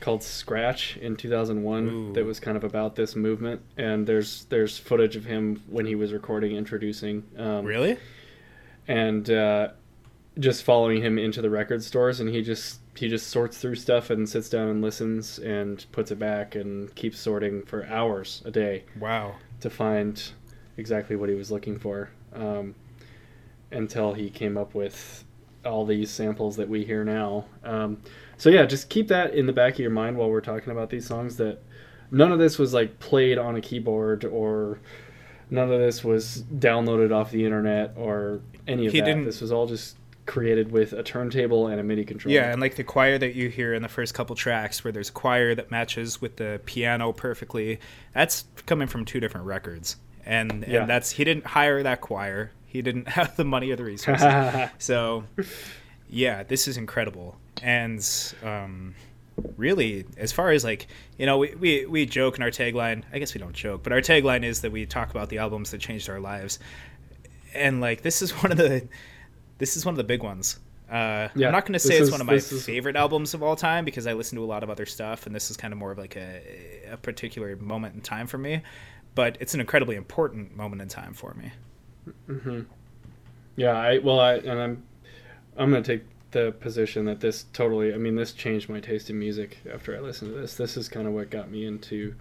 called 0.00 0.22
scratch 0.22 0.96
in 0.96 1.14
2001 1.14 1.88
Ooh. 1.88 2.12
that 2.14 2.24
was 2.24 2.40
kind 2.40 2.56
of 2.56 2.64
about 2.64 2.96
this 2.96 3.14
movement 3.14 3.60
and 3.76 4.06
there's 4.06 4.46
there's 4.46 4.78
footage 4.78 5.14
of 5.14 5.26
him 5.26 5.62
when 5.68 5.84
he 5.84 5.94
was 5.94 6.10
recording 6.14 6.52
Endtroducing 6.56 7.22
um, 7.38 7.66
Really? 7.66 7.98
and 8.88 9.28
uh, 9.28 9.68
just 10.38 10.62
following 10.64 11.02
him 11.02 11.18
into 11.18 11.42
the 11.42 11.50
record 11.50 11.82
stores 11.84 12.18
and 12.20 12.30
he 12.30 12.40
just 12.40 12.79
he 12.96 13.08
just 13.08 13.28
sorts 13.28 13.58
through 13.58 13.76
stuff 13.76 14.10
and 14.10 14.28
sits 14.28 14.48
down 14.48 14.68
and 14.68 14.82
listens 14.82 15.38
and 15.38 15.86
puts 15.92 16.10
it 16.10 16.18
back 16.18 16.54
and 16.54 16.94
keeps 16.94 17.18
sorting 17.18 17.62
for 17.62 17.86
hours 17.86 18.42
a 18.44 18.50
day 18.50 18.84
Wow. 18.98 19.36
to 19.60 19.70
find 19.70 20.22
exactly 20.76 21.16
what 21.16 21.28
he 21.28 21.34
was 21.34 21.50
looking 21.50 21.78
for 21.78 22.10
um, 22.34 22.74
until 23.70 24.14
he 24.14 24.30
came 24.30 24.56
up 24.58 24.74
with 24.74 25.24
all 25.64 25.84
these 25.84 26.10
samples 26.10 26.56
that 26.56 26.68
we 26.68 26.84
hear 26.84 27.04
now 27.04 27.44
um, 27.64 28.00
so 28.38 28.48
yeah 28.48 28.64
just 28.64 28.88
keep 28.88 29.08
that 29.08 29.34
in 29.34 29.46
the 29.46 29.52
back 29.52 29.74
of 29.74 29.78
your 29.80 29.90
mind 29.90 30.16
while 30.16 30.30
we're 30.30 30.40
talking 30.40 30.72
about 30.72 30.88
these 30.90 31.06
songs 31.06 31.36
that 31.36 31.58
none 32.10 32.32
of 32.32 32.38
this 32.38 32.58
was 32.58 32.72
like 32.72 32.98
played 32.98 33.36
on 33.38 33.56
a 33.56 33.60
keyboard 33.60 34.24
or 34.24 34.78
none 35.50 35.70
of 35.70 35.78
this 35.78 36.02
was 36.02 36.44
downloaded 36.58 37.12
off 37.14 37.30
the 37.30 37.44
internet 37.44 37.92
or 37.96 38.40
any 38.66 38.86
of 38.86 38.92
He 38.92 39.00
that 39.00 39.06
didn't- 39.06 39.24
this 39.26 39.40
was 39.40 39.52
all 39.52 39.66
just 39.66 39.96
created 40.30 40.70
with 40.70 40.92
a 40.92 41.02
turntable 41.02 41.66
and 41.66 41.80
a 41.80 41.82
MIDI 41.82 42.04
controller. 42.04 42.34
Yeah, 42.34 42.52
and 42.52 42.60
like 42.60 42.76
the 42.76 42.84
choir 42.84 43.18
that 43.18 43.34
you 43.34 43.48
hear 43.48 43.74
in 43.74 43.82
the 43.82 43.88
first 43.88 44.14
couple 44.14 44.36
tracks, 44.36 44.84
where 44.84 44.92
there's 44.92 45.08
a 45.08 45.12
choir 45.12 45.56
that 45.56 45.72
matches 45.72 46.20
with 46.20 46.36
the 46.36 46.60
piano 46.66 47.12
perfectly. 47.12 47.80
That's 48.14 48.44
coming 48.64 48.86
from 48.86 49.04
two 49.04 49.18
different 49.18 49.46
records, 49.46 49.96
and 50.24 50.64
Yeah. 50.68 50.82
and 50.82 50.90
that's 50.90 51.10
he 51.10 51.24
didn't 51.24 51.46
hire 51.46 51.82
that 51.82 52.00
choir. 52.00 52.52
He 52.64 52.80
didn't 52.80 53.08
have 53.18 53.36
the 53.36 53.44
money 53.44 53.72
or 53.72 53.76
the 53.76 53.82
resources. 53.84 54.70
so, 54.78 55.24
yeah, 56.08 56.44
this 56.44 56.68
is 56.68 56.76
incredible, 56.76 57.36
and 57.60 58.00
um, 58.44 58.94
really, 59.56 60.06
as 60.16 60.30
far 60.30 60.52
as 60.52 60.62
like 60.62 60.86
you 61.18 61.26
know, 61.26 61.38
we, 61.38 61.54
we 61.56 61.86
we 61.86 62.06
joke 62.06 62.36
in 62.36 62.44
our 62.44 62.50
tagline. 62.50 63.02
I 63.12 63.18
guess 63.18 63.34
we 63.34 63.40
don't 63.40 63.52
joke, 63.52 63.82
but 63.82 63.92
our 63.92 64.00
tagline 64.00 64.44
is 64.44 64.60
that 64.60 64.70
we 64.70 64.86
talk 64.86 65.10
about 65.10 65.28
the 65.28 65.38
albums 65.38 65.72
that 65.72 65.80
changed 65.80 66.08
our 66.08 66.20
lives, 66.20 66.60
and 67.52 67.80
like 67.80 68.02
this 68.02 68.22
is 68.22 68.30
one 68.44 68.52
of 68.52 68.58
the 68.58 68.86
this 69.60 69.76
is 69.76 69.84
one 69.86 69.92
of 69.92 69.96
the 69.96 70.04
big 70.04 70.24
ones. 70.24 70.58
Uh, 70.90 71.28
Yeah, 71.36 71.46
I'm 71.46 71.52
not 71.52 71.64
going 71.66 71.74
to 71.74 71.78
say 71.78 71.94
it's 71.94 72.06
is- 72.06 72.10
one 72.10 72.20
of 72.20 72.26
my 72.26 72.34
is- 72.34 72.64
favorite 72.66 72.96
albums 72.96 73.32
of 73.32 73.44
all 73.44 73.54
time 73.54 73.84
because 73.84 74.08
I 74.08 74.12
listen 74.14 74.36
to 74.38 74.42
a 74.44 74.46
lot 74.46 74.64
of 74.64 74.70
other 74.70 74.86
stuff, 74.86 75.26
and 75.26 75.32
this 75.34 75.48
is 75.48 75.56
kind 75.56 75.72
of 75.72 75.78
more 75.78 75.92
of 75.92 75.98
like 75.98 76.16
a, 76.16 76.82
a 76.90 76.96
particular 76.96 77.54
moment 77.54 77.94
in 77.94 78.00
time 78.00 78.26
for 78.26 78.38
me. 78.38 78.62
But 79.14 79.36
it's 79.38 79.54
an 79.54 79.60
incredibly 79.60 79.94
important 79.94 80.56
moment 80.56 80.82
in 80.82 80.88
time 80.88 81.14
for 81.14 81.34
me. 81.34 81.52
Yeah, 83.56 83.72
I 83.76 83.98
well, 83.98 84.20
I 84.20 84.34
and 84.34 84.58
I'm 84.60 84.82
I'm 85.56 85.70
gonna 85.70 85.82
take 85.82 86.02
the 86.30 86.52
position 86.60 87.04
that 87.06 87.20
this 87.20 87.44
totally. 87.52 87.92
I 87.92 87.96
mean, 87.98 88.14
this 88.16 88.32
changed 88.32 88.68
my 88.68 88.80
taste 88.80 89.10
in 89.10 89.18
music 89.18 89.58
after 89.72 89.96
I 89.96 90.00
listened 90.00 90.32
to 90.32 90.40
this. 90.40 90.54
This 90.54 90.76
is 90.76 90.88
kind 90.88 91.06
of 91.06 91.12
what 91.12 91.30
got 91.30 91.50
me 91.50 91.66
into. 91.66 92.14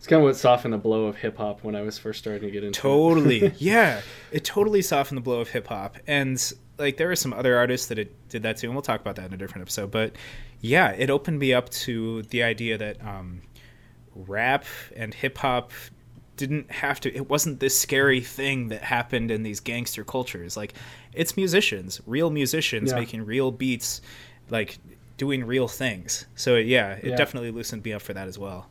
It's 0.00 0.06
kind 0.06 0.22
of 0.22 0.24
what 0.24 0.34
softened 0.36 0.72
the 0.72 0.78
blow 0.78 1.04
of 1.04 1.16
hip 1.16 1.36
hop 1.36 1.62
when 1.62 1.76
I 1.76 1.82
was 1.82 1.98
first 1.98 2.20
starting 2.20 2.40
to 2.48 2.50
get 2.50 2.64
into. 2.64 2.78
it. 2.78 2.80
Totally, 2.80 3.52
yeah, 3.58 4.00
it 4.32 4.44
totally 4.44 4.80
softened 4.80 5.18
the 5.18 5.22
blow 5.22 5.40
of 5.40 5.50
hip 5.50 5.66
hop, 5.66 5.98
and 6.06 6.52
like 6.78 6.96
there 6.96 7.10
are 7.10 7.16
some 7.16 7.34
other 7.34 7.54
artists 7.58 7.88
that 7.88 7.98
it 7.98 8.14
did 8.30 8.42
that 8.44 8.56
too, 8.56 8.68
and 8.68 8.74
we'll 8.74 8.80
talk 8.82 9.02
about 9.02 9.16
that 9.16 9.26
in 9.26 9.34
a 9.34 9.36
different 9.36 9.60
episode. 9.60 9.90
But 9.90 10.14
yeah, 10.62 10.92
it 10.92 11.10
opened 11.10 11.38
me 11.38 11.52
up 11.52 11.68
to 11.70 12.22
the 12.22 12.42
idea 12.42 12.78
that 12.78 12.96
um, 13.06 13.42
rap 14.14 14.64
and 14.96 15.12
hip 15.12 15.36
hop 15.36 15.70
didn't 16.36 16.70
have 16.72 16.98
to 17.00 17.14
it 17.14 17.28
wasn't 17.28 17.60
this 17.60 17.78
scary 17.78 18.22
thing 18.22 18.68
that 18.68 18.80
happened 18.82 19.30
in 19.30 19.42
these 19.42 19.60
gangster 19.60 20.02
cultures 20.04 20.56
like 20.56 20.72
it's 21.12 21.36
musicians 21.36 22.00
real 22.06 22.30
musicians 22.30 22.90
Yeah. 22.92 22.98
making 22.98 23.26
real 23.26 23.50
beats 23.50 24.00
like 24.48 24.78
doing 25.18 25.44
real 25.44 25.68
things 25.68 26.24
so 26.36 26.56
yeah 26.56 26.92
it 26.92 27.04
Yeah. 27.04 27.16
definitely 27.16 27.50
loosened 27.50 27.84
me 27.84 27.92
up 27.92 28.00
for 28.00 28.14
that 28.14 28.26
as 28.26 28.38
well 28.38 28.69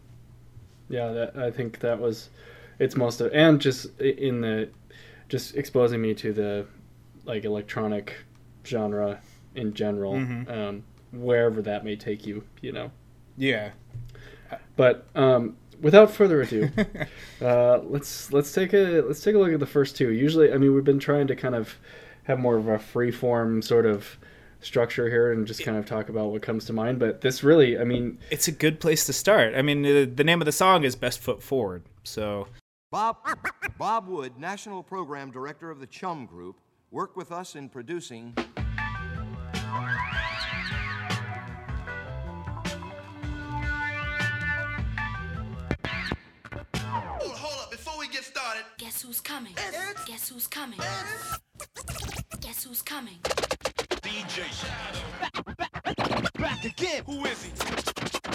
Yeah, 0.90 1.12
that 1.12 1.38
I 1.38 1.52
think 1.52 1.80
that 1.80 2.00
was 2.00 2.30
it's 2.80 2.96
most 2.96 3.22
of 3.22 3.32
and 3.34 3.60
just 3.62 4.00
in 4.00 4.42
the 4.42 4.70
just 5.28 5.56
exposing 5.56 6.02
me 6.02 6.14
to 6.16 6.34
the 6.34 6.66
like 7.26 7.46
electronic 7.46 8.16
genre 8.66 9.20
in 9.56 9.74
general, 9.74 10.14
Mhm. 10.14 10.50
um, 10.52 10.84
wherever 11.12 11.62
that 11.62 11.84
may 11.86 11.96
take 11.96 12.26
you, 12.26 12.44
you 12.62 12.72
know. 12.72 12.92
yeah 13.38 13.72
But 14.76 15.06
um, 15.16 15.58
without 15.82 16.12
further 16.12 16.42
ado, 16.42 16.70
uh, 17.42 17.80
let's 17.84 18.32
let's 18.34 18.52
take 18.52 18.74
a 18.74 19.02
let's 19.02 19.22
take 19.22 19.36
a 19.36 19.38
look 19.38 19.54
at 19.54 19.60
the 19.60 19.66
first 19.68 19.96
two. 19.96 20.12
Usually, 20.12 20.52
I 20.52 20.58
mean, 20.58 20.74
we've 20.74 20.84
been 20.84 21.00
trying 21.00 21.28
to 21.28 21.36
kind 21.36 21.56
of 21.56 21.76
have 22.24 22.40
more 22.40 22.58
of 22.58 22.68
a 22.68 22.80
free 22.80 23.12
form 23.12 23.62
sort 23.62 23.86
of 23.86 24.18
structure 24.62 25.10
here 25.10 25.32
and 25.32 25.48
just 25.48 25.64
kind 25.64 25.78
of 25.78 25.86
talk 25.86 26.10
about 26.10 26.32
what 26.32 26.42
comes 26.42 26.66
to 26.66 26.74
mind. 26.74 27.00
But 27.00 27.22
this 27.22 27.44
really, 27.44 27.80
I 27.80 27.84
mean, 27.84 28.20
it's 28.30 28.48
a 28.48 28.52
good 28.52 28.80
place 28.80 29.06
to 29.06 29.14
start 29.14 29.54
i 29.56 29.62
mean 29.62 29.82
the, 29.82 30.06
the 30.06 30.24
name 30.24 30.42
of 30.42 30.46
the 30.46 30.52
song 30.52 30.84
is 30.84 30.96
best 30.96 31.20
foot 31.20 31.42
forward 31.44 31.84
so 32.04 32.48
Bob, 32.92 33.18
Bob 33.78 34.08
Wood, 34.08 34.40
National 34.40 34.82
Program 34.82 35.30
Director 35.30 35.70
of 35.70 35.80
the 35.80 35.86
Chum 35.86 36.26
Group, 36.26 36.56
worked 36.90 37.16
with 37.16 37.32
us 37.32 37.56
in 37.56 37.70
producing 37.70 38.34
Hold, 46.76 47.36
hold 47.36 47.62
up, 47.62 47.70
before 47.70 48.00
we 48.00 48.08
get 48.08 48.24
started, 48.24 48.64
Guess 48.80 49.04
who's 49.04 49.22
coming? 49.22 49.54
Guess 50.08 50.30
who's 50.30 50.48
coming? 50.48 50.80
Guess 52.42 52.64
who's 52.64 52.82
coming? 52.82 53.20
DJ 54.10 54.42
Shadow. 54.60 55.06
Back 56.40 56.66
again. 56.66 57.04
Who 57.06 57.24
is 57.26 57.44
he? 57.44 57.52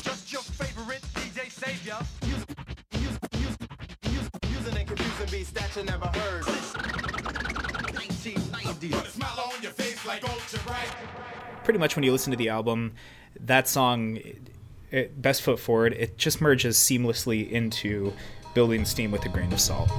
Just 0.02 0.32
your 0.32 0.42
favorite 0.42 1.02
DJ 1.14 1.50
Savior. 1.50 1.96
Using, 2.22 2.46
using, 2.92 3.18
using, 3.32 3.68
using, 4.04 4.28
using 4.50 4.76
and 4.78 4.86
confusing 4.86 5.26
beats 5.32 5.50
that 5.50 5.74
you 5.74 5.82
never 5.82 6.06
heard. 6.06 6.44
1990. 7.92 8.88
Put 8.90 9.04
a 9.04 9.10
smile 9.10 9.50
on 9.52 9.62
your 9.62 9.72
face 9.72 10.06
like 10.06 10.22
ultra 10.22 10.60
bright. 10.60 10.94
pretty 11.64 11.80
much 11.80 11.96
when 11.96 12.04
you 12.04 12.12
listen 12.12 12.30
to 12.30 12.36
the 12.36 12.50
album 12.50 12.94
that 13.40 13.66
song 13.66 14.20
it, 14.92 15.20
best 15.20 15.42
foot 15.42 15.58
forward 15.58 15.92
it 15.94 16.16
just 16.16 16.40
merges 16.40 16.76
seamlessly 16.76 17.50
into 17.50 18.12
building 18.54 18.84
steam 18.84 19.10
with 19.10 19.24
a 19.24 19.28
grain 19.28 19.52
of 19.52 19.58
salt 19.58 19.90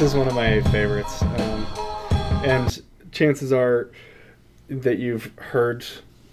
This 0.00 0.12
is 0.12 0.16
one 0.16 0.28
of 0.28 0.34
my 0.34 0.62
favorites, 0.72 1.20
um, 1.20 1.66
and 2.42 2.82
chances 3.12 3.52
are 3.52 3.90
that 4.70 4.98
you've 4.98 5.30
heard 5.36 5.84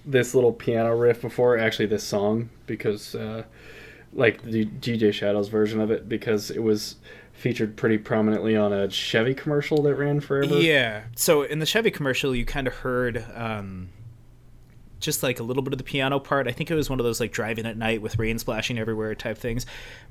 this 0.05 0.33
little 0.33 0.53
piano 0.53 0.95
riff 0.95 1.21
before. 1.21 1.57
Actually, 1.57 1.87
this 1.87 2.05
song 2.05 2.49
because, 2.65 3.13
uh, 3.13 3.43
like 4.13 4.41
the 4.43 4.63
DJ 4.65 5.11
Shadows 5.11 5.49
version 5.49 5.81
of 5.81 5.91
it, 5.91 6.07
because 6.07 6.49
it 6.49 6.63
was 6.63 6.95
featured 7.33 7.75
pretty 7.75 7.97
prominently 7.97 8.55
on 8.55 8.71
a 8.71 8.89
Chevy 8.89 9.33
commercial 9.33 9.81
that 9.81 9.95
ran 9.95 10.21
forever. 10.21 10.55
yeah 10.59 11.03
so 11.17 11.41
in 11.41 11.59
the 11.59 11.65
chevy 11.65 11.91
commercial 11.91 12.33
you 12.33 12.45
kind 12.45 12.67
of 12.67 12.73
heard 12.73 13.25
um, 13.35 13.89
just 15.01 15.23
like 15.23 15.41
a 15.41 15.43
little 15.43 15.61
bit 15.61 15.73
of 15.73 15.77
the 15.77 15.83
piano 15.83 16.19
part 16.19 16.47
i 16.47 16.51
think 16.51 16.71
it 16.71 16.73
was 16.73 16.89
one 16.89 16.99
of 16.99 17.03
those 17.03 17.19
like 17.19 17.31
driving 17.33 17.65
at 17.65 17.77
night 17.77 18.01
with 18.01 18.17
rain 18.17 18.39
splashing 18.39 18.79
everywhere 18.79 19.13
type 19.13 19.37
things 19.37 19.67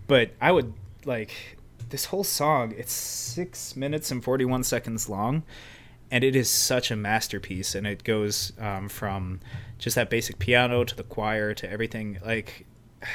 but 0.06 0.30
i 0.40 0.52
would 0.52 0.72
like 1.04 1.55
this 1.90 2.07
whole 2.07 2.25
song 2.25 2.75
it's 2.76 2.93
six 2.93 3.76
minutes 3.76 4.11
and 4.11 4.23
41 4.23 4.64
seconds 4.64 5.09
long 5.09 5.43
and 6.11 6.23
it 6.23 6.37
is 6.37 6.49
such 6.49 6.90
a 6.90 6.97
masterpiece. 6.97 7.75
And 7.75 7.87
it 7.87 8.05
goes 8.05 8.52
um, 8.59 8.88
from 8.88 9.40
just 9.78 9.97
that 9.97 10.11
basic 10.11 10.38
piano 10.38 10.85
to 10.85 10.95
the 10.95 11.02
choir 11.02 11.55
to 11.55 11.71
everything. 11.71 12.19
Like 12.25 12.66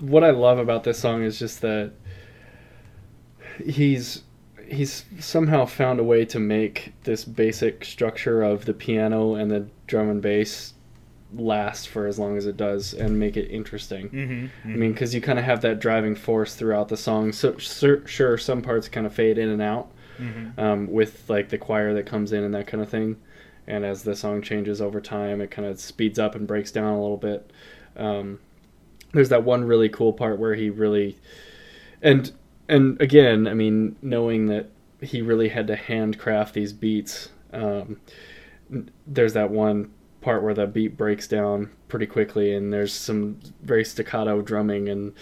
what 0.00 0.24
I 0.24 0.30
love 0.30 0.58
about 0.58 0.84
this 0.84 0.98
song 0.98 1.22
is 1.22 1.38
just 1.38 1.60
that 1.62 1.92
he's 3.64 4.22
he's 4.68 5.04
somehow 5.18 5.64
found 5.64 5.98
a 5.98 6.04
way 6.04 6.26
to 6.26 6.38
make 6.38 6.92
this 7.04 7.24
basic 7.24 7.84
structure 7.84 8.42
of 8.42 8.66
the 8.66 8.74
piano 8.74 9.34
and 9.34 9.50
the 9.50 9.66
drum 9.86 10.10
and 10.10 10.20
bass 10.20 10.74
last 11.34 11.88
for 11.88 12.06
as 12.06 12.18
long 12.18 12.36
as 12.36 12.46
it 12.46 12.56
does 12.56 12.94
and 12.94 13.18
make 13.18 13.36
it 13.36 13.50
interesting. 13.50 14.08
mm-hmm, 14.08 14.72
I 14.72 14.76
mean, 14.76 14.92
because 14.92 15.14
you 15.14 15.20
kind 15.20 15.38
of 15.38 15.44
have 15.44 15.60
that 15.62 15.78
driving 15.78 16.14
force 16.14 16.54
throughout 16.54 16.88
the 16.88 16.96
song. 16.96 17.32
So 17.32 17.58
sur- 17.58 18.06
sure, 18.06 18.38
some 18.38 18.62
parts 18.62 18.88
kind 18.88 19.06
of 19.06 19.12
fade 19.12 19.38
in 19.38 19.48
and 19.48 19.62
out 19.62 19.90
mm-hmm. 20.18 20.58
um, 20.58 20.86
with 20.90 21.28
like 21.28 21.48
the 21.48 21.58
choir 21.58 21.94
that 21.94 22.06
comes 22.06 22.32
in 22.32 22.44
and 22.44 22.54
that 22.54 22.66
kind 22.66 22.82
of 22.82 22.88
thing. 22.88 23.16
And 23.66 23.84
as 23.84 24.02
the 24.02 24.16
song 24.16 24.40
changes 24.40 24.80
over 24.80 25.00
time, 25.00 25.40
it 25.40 25.50
kind 25.50 25.68
of 25.68 25.78
speeds 25.78 26.18
up 26.18 26.34
and 26.34 26.46
breaks 26.46 26.72
down 26.72 26.94
a 26.94 27.00
little 27.00 27.18
bit. 27.18 27.50
Um, 27.96 28.40
there's 29.12 29.28
that 29.28 29.44
one 29.44 29.64
really 29.64 29.88
cool 29.88 30.12
part 30.12 30.38
where 30.38 30.54
he 30.54 30.70
really, 30.70 31.18
and 32.00 32.32
and 32.68 33.00
again, 33.00 33.46
I 33.46 33.54
mean, 33.54 33.96
knowing 34.00 34.46
that 34.46 34.70
he 35.00 35.22
really 35.22 35.48
had 35.48 35.66
to 35.66 35.76
handcraft 35.76 36.54
these 36.54 36.72
beats. 36.72 37.30
Um, 37.52 38.00
there's 39.06 39.32
that 39.34 39.50
one 39.50 39.90
part 40.20 40.42
where 40.42 40.54
the 40.54 40.66
beat 40.66 40.96
breaks 40.96 41.26
down 41.26 41.70
pretty 41.88 42.06
quickly, 42.06 42.54
and 42.54 42.72
there's 42.72 42.92
some 42.92 43.38
very 43.62 43.84
staccato 43.84 44.42
drumming, 44.42 44.88
and 44.88 45.12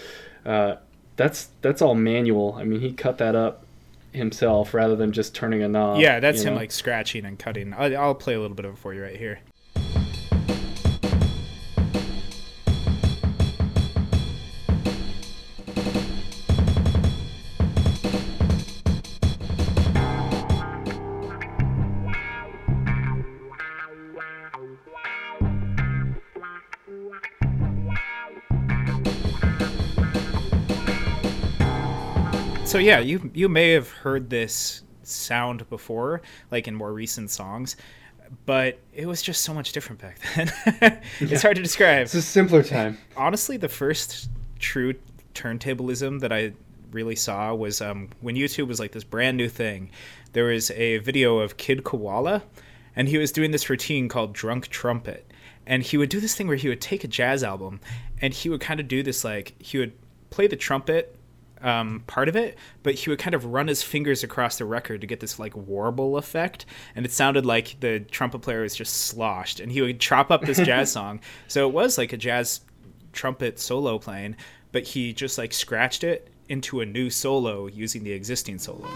uh, 0.45 0.75
that's 1.15 1.49
that's 1.61 1.81
all 1.81 1.95
manual. 1.95 2.55
I 2.55 2.63
mean, 2.63 2.81
he 2.81 2.93
cut 2.93 3.17
that 3.19 3.35
up 3.35 3.65
himself 4.13 4.73
rather 4.73 4.95
than 4.95 5.11
just 5.11 5.35
turning 5.35 5.61
a 5.61 5.67
knob. 5.67 5.99
yeah 5.99 6.19
that's 6.19 6.41
him 6.41 6.53
know? 6.53 6.59
like 6.59 6.71
scratching 6.71 7.25
and 7.25 7.37
cutting 7.37 7.73
I, 7.73 7.93
i'll 7.93 8.15
play 8.15 8.33
a 8.33 8.39
little 8.39 8.55
bit 8.55 8.65
of 8.65 8.73
it 8.73 8.77
for 8.77 8.93
you 8.93 9.03
right 9.03 9.15
here 9.15 9.39
so 32.77 32.81
yeah, 32.81 32.99
you 32.99 33.31
you 33.33 33.49
may 33.49 33.71
have 33.71 33.89
heard 33.89 34.29
this 34.29 34.83
sound 35.01 35.67
before, 35.67 36.21
like 36.51 36.67
in 36.67 36.75
more 36.75 36.93
recent 36.93 37.31
songs, 37.31 37.75
but 38.45 38.77
it 38.93 39.07
was 39.07 39.23
just 39.23 39.41
so 39.41 39.51
much 39.51 39.71
different 39.71 39.99
back 39.99 40.19
then. 40.35 41.01
it's 41.19 41.41
hard 41.41 41.55
to 41.55 41.63
describe. 41.63 42.03
It's 42.03 42.13
a 42.13 42.21
simpler 42.21 42.61
time. 42.61 42.99
Honestly, 43.15 43.57
the 43.57 43.67
first 43.67 44.29
true 44.59 44.93
turntablism 45.33 46.19
that 46.19 46.31
I 46.31 46.53
really 46.91 47.15
saw 47.15 47.55
was 47.55 47.81
um, 47.81 48.09
when 48.21 48.35
YouTube 48.35 48.67
was 48.67 48.79
like 48.79 48.91
this 48.91 49.03
brand 49.03 49.37
new 49.37 49.49
thing. 49.49 49.89
There 50.33 50.45
was 50.45 50.69
a 50.69 50.99
video 50.99 51.39
of 51.39 51.57
Kid 51.57 51.83
Koala, 51.83 52.43
and 52.95 53.09
he 53.09 53.17
was 53.17 53.31
doing 53.31 53.49
this 53.49 53.71
routine 53.71 54.07
called 54.07 54.33
Drunk 54.33 54.67
Trumpet. 54.67 55.25
And 55.65 55.81
he 55.81 55.97
would 55.97 56.09
do 56.09 56.19
this 56.19 56.35
thing 56.35 56.47
where 56.47 56.57
he 56.57 56.69
would 56.69 56.79
take 56.79 57.03
a 57.03 57.07
jazz 57.07 57.43
album 57.43 57.81
and 58.21 58.35
he 58.35 58.49
would 58.49 58.61
kind 58.61 58.79
of 58.79 58.87
do 58.87 59.01
this 59.01 59.23
like, 59.23 59.55
he 59.59 59.79
would 59.79 59.93
play 60.29 60.45
the 60.45 60.55
trumpet 60.55 61.16
um, 61.61 62.03
part 62.07 62.29
of 62.29 62.35
it, 62.35 62.57
but 62.83 62.95
he 62.95 63.09
would 63.09 63.19
kind 63.19 63.33
of 63.33 63.45
run 63.45 63.67
his 63.67 63.83
fingers 63.83 64.23
across 64.23 64.57
the 64.57 64.65
record 64.65 65.01
to 65.01 65.07
get 65.07 65.19
this 65.19 65.39
like 65.39 65.55
warble 65.55 66.17
effect, 66.17 66.65
and 66.95 67.05
it 67.05 67.11
sounded 67.11 67.45
like 67.45 67.79
the 67.79 67.99
trumpet 67.99 68.39
player 68.39 68.61
was 68.61 68.75
just 68.75 68.93
sloshed, 68.93 69.59
and 69.59 69.71
he 69.71 69.81
would 69.81 69.99
chop 69.99 70.31
up 70.31 70.41
this 70.41 70.59
jazz 70.59 70.91
song. 70.97 71.19
So 71.47 71.67
it 71.67 71.73
was 71.73 71.97
like 71.97 72.13
a 72.13 72.17
jazz 72.17 72.61
trumpet 73.13 73.59
solo 73.59 73.99
playing, 73.99 74.35
but 74.71 74.83
he 74.83 75.13
just 75.13 75.37
like 75.37 75.53
scratched 75.53 76.03
it 76.03 76.29
into 76.49 76.81
a 76.81 76.85
new 76.85 77.09
solo 77.09 77.67
using 77.67 78.03
the 78.03 78.11
existing 78.13 78.57
solo. 78.57 78.87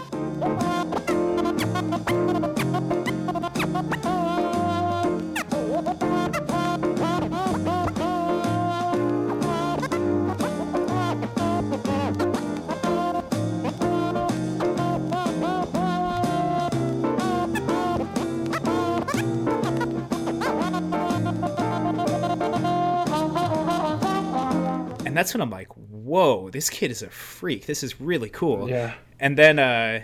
That's 25.22 25.34
when 25.34 25.40
I'm 25.40 25.50
like, 25.50 25.68
whoa, 25.68 26.50
this 26.50 26.68
kid 26.68 26.90
is 26.90 27.00
a 27.00 27.08
freak. 27.08 27.66
This 27.66 27.84
is 27.84 28.00
really 28.00 28.28
cool. 28.28 28.68
Yeah. 28.68 28.94
And 29.20 29.38
then 29.38 29.60
uh 29.60 30.02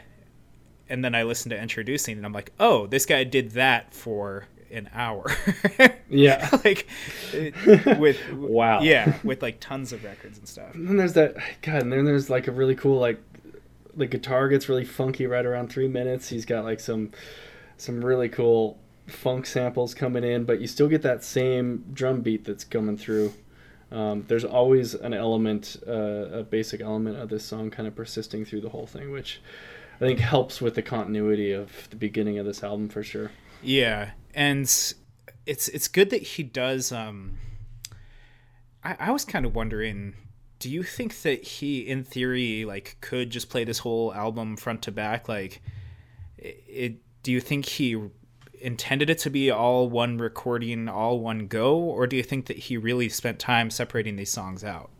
and 0.88 1.04
then 1.04 1.12
I 1.16 1.24
listened 1.24 1.50
to 1.50 1.58
Endtroducing 1.58 2.12
and 2.12 2.24
I'm 2.24 2.32
like, 2.32 2.52
oh, 2.60 2.86
this 2.86 3.04
guy 3.04 3.24
did 3.24 3.50
that 3.52 3.92
for 3.92 4.46
an 4.70 4.88
hour. 4.94 5.26
Yeah. 6.08 6.48
like 6.64 6.86
with 7.98 8.16
Wow. 8.32 8.80
Yeah, 8.82 9.18
with 9.24 9.42
like 9.42 9.58
tons 9.58 9.92
of 9.92 10.04
records 10.04 10.38
and 10.38 10.48
stuff. 10.48 10.72
And 10.72 10.88
then 10.88 10.96
there's 10.96 11.14
that 11.14 11.34
God, 11.62 11.82
and 11.82 11.92
then 11.92 12.04
there's 12.04 12.30
like 12.30 12.46
a 12.46 12.52
really 12.52 12.76
cool 12.76 13.00
like 13.00 13.20
the 13.96 14.06
guitar 14.06 14.48
gets 14.48 14.68
really 14.68 14.84
funky 14.84 15.26
right 15.26 15.44
around 15.44 15.68
three 15.72 15.88
minutes. 15.88 16.28
He's 16.28 16.46
got 16.46 16.62
like 16.62 16.78
some 16.78 17.10
some 17.76 18.04
really 18.04 18.28
cool 18.28 18.78
funk 19.08 19.46
samples 19.46 19.94
coming 19.94 20.22
in, 20.22 20.44
but 20.44 20.60
you 20.60 20.68
still 20.68 20.86
get 20.86 21.02
that 21.02 21.24
same 21.24 21.84
drum 21.92 22.20
beat 22.20 22.44
that's 22.44 22.62
coming 22.62 22.96
through. 22.96 23.34
Um, 23.90 24.24
there's 24.28 24.44
always 24.44 24.94
an 24.94 25.14
element, 25.14 25.76
uh, 25.86 25.92
a 25.92 26.42
basic 26.42 26.80
element 26.80 27.16
of 27.16 27.28
this 27.28 27.44
song 27.44 27.70
kind 27.70 27.88
of 27.88 27.94
persisting 27.94 28.44
through 28.44 28.60
the 28.60 28.68
whole 28.68 28.86
thing, 28.86 29.10
which 29.10 29.40
I 29.96 29.98
think 30.00 30.18
helps 30.18 30.60
with 30.60 30.74
the 30.74 30.82
continuity 30.82 31.52
of 31.52 31.88
the 31.90 31.96
beginning 31.96 32.38
of 32.38 32.46
this 32.46 32.62
album 32.62 32.88
for 32.88 33.02
sure. 33.02 33.30
Yeah, 33.62 34.10
and 34.34 34.62
it's 35.46 35.68
it's 35.68 35.88
good 35.88 36.10
that 36.10 36.22
he 36.22 36.42
does. 36.42 36.92
Um, 36.92 37.38
I, 38.84 38.96
I 39.00 39.10
was 39.10 39.24
kind 39.24 39.46
of 39.46 39.54
wondering, 39.54 40.14
do 40.58 40.70
you 40.70 40.82
think 40.82 41.22
that 41.22 41.42
he, 41.42 41.80
in 41.80 42.04
theory, 42.04 42.64
like 42.64 42.98
could 43.00 43.30
just 43.30 43.48
play 43.48 43.64
this 43.64 43.78
whole 43.78 44.14
album 44.14 44.56
front 44.56 44.82
to 44.82 44.92
back? 44.92 45.28
Like, 45.28 45.62
it, 46.36 46.62
it 46.68 46.96
do 47.22 47.32
you 47.32 47.40
think 47.40 47.64
he 47.64 47.96
intended 48.60 49.10
it 49.10 49.18
to 49.20 49.30
be 49.30 49.50
all 49.50 49.88
one 49.88 50.18
recording, 50.18 50.88
all 50.88 51.20
one 51.20 51.46
go, 51.46 51.76
or 51.78 52.06
do 52.06 52.16
you 52.16 52.22
think 52.22 52.46
that 52.46 52.56
he 52.58 52.76
really 52.76 53.08
spent 53.08 53.38
time 53.38 53.70
separating 53.70 54.16
these 54.16 54.30
songs 54.30 54.64
out? 54.64 54.90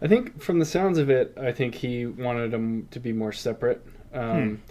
I 0.00 0.06
think 0.06 0.40
from 0.40 0.58
the 0.58 0.64
sounds 0.64 0.98
of 0.98 1.10
it, 1.10 1.36
I 1.40 1.50
think 1.52 1.74
he 1.76 2.06
wanted 2.06 2.50
them 2.52 2.86
to 2.92 3.00
be 3.00 3.12
more 3.12 3.32
separate, 3.32 3.84
um, 4.14 4.62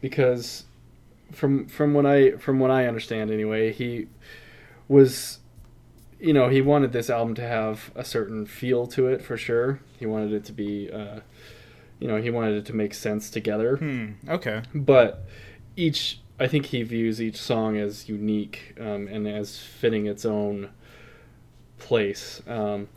because 0.00 0.64
from 1.32 1.66
from 1.66 1.94
what 1.94 2.04
I 2.06 2.32
from 2.32 2.58
what 2.60 2.70
I 2.70 2.86
understand 2.86 3.30
anyway, 3.30 3.72
he 3.72 4.06
was, 4.88 5.38
you 6.20 6.32
know, 6.32 6.48
he 6.48 6.60
wanted 6.60 6.92
this 6.92 7.08
album 7.08 7.34
to 7.36 7.42
have 7.46 7.90
a 7.94 8.04
certain 8.04 8.44
feel 8.46 8.86
to 8.88 9.06
it 9.06 9.22
for 9.22 9.36
sure. 9.36 9.80
He 9.98 10.06
wanted 10.06 10.32
it 10.32 10.44
to 10.46 10.52
be, 10.52 10.90
uh, 10.90 11.20
you 11.98 12.08
know, 12.08 12.16
he 12.20 12.30
wanted 12.30 12.56
it 12.56 12.66
to 12.66 12.74
make 12.76 12.92
sense 12.94 13.30
together 13.30 13.76
Hmm. 13.76 14.08
Okay. 14.28 14.62
but 14.74 15.24
each 15.76 16.19
I 16.40 16.48
think 16.48 16.66
he 16.66 16.82
views 16.82 17.20
each 17.20 17.36
song 17.36 17.76
as 17.76 18.08
unique 18.08 18.74
um, 18.80 19.06
and 19.08 19.28
as 19.28 19.58
fitting 19.58 20.06
its 20.06 20.24
own 20.24 20.70
place. 21.78 22.42
Um, 22.48 22.88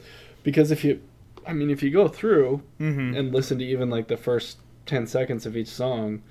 because 0.44 0.72
if 0.72 0.84
you, 0.84 1.02
I 1.46 1.54
mean, 1.54 1.70
if 1.70 1.84
you 1.84 1.92
go 1.92 2.08
through 2.08 2.62
Mm-hmm. 2.80 3.16
and 3.16 3.34
listen 3.34 3.60
to 3.60 3.66
even 3.66 3.90
like 3.90 4.08
the 4.08 4.18
first 4.18 4.58
ten 4.86 5.08
seconds 5.08 5.46
of 5.46 5.56
each 5.56 5.68
song, 5.68 6.22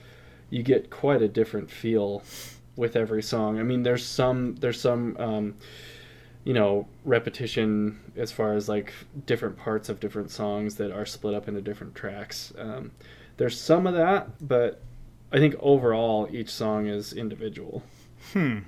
you 0.51 0.63
get 0.63 0.91
quite 0.91 1.23
a 1.23 1.29
different 1.29 1.71
feel 1.71 2.23
with 2.77 2.97
every 2.97 3.23
song. 3.23 3.59
I 3.59 3.63
mean, 3.63 3.83
there's 3.83 4.05
some 4.05 4.57
there's 4.57 4.81
some 4.81 5.17
um, 5.19 5.55
you 6.45 6.53
know 6.55 6.87
repetition 7.05 8.01
as 8.17 8.33
far 8.33 8.55
as 8.55 8.69
like 8.69 8.93
different 9.27 9.57
parts 9.57 9.89
of 9.89 10.01
different 10.01 10.31
songs 10.31 10.75
that 10.77 10.91
are 10.91 11.07
split 11.07 11.35
up 11.35 11.49
into 11.49 11.61
different 11.63 11.95
tracks. 11.95 12.53
Um, 12.59 12.91
there's 13.37 13.59
some 13.59 13.87
of 13.87 13.95
that, 13.95 14.47
but 14.47 14.83
I 15.33 15.39
think 15.39 15.55
overall 15.61 16.29
each 16.31 16.51
song 16.51 16.87
is 16.87 17.13
individual. 17.13 17.83
Hmm. 18.33 18.59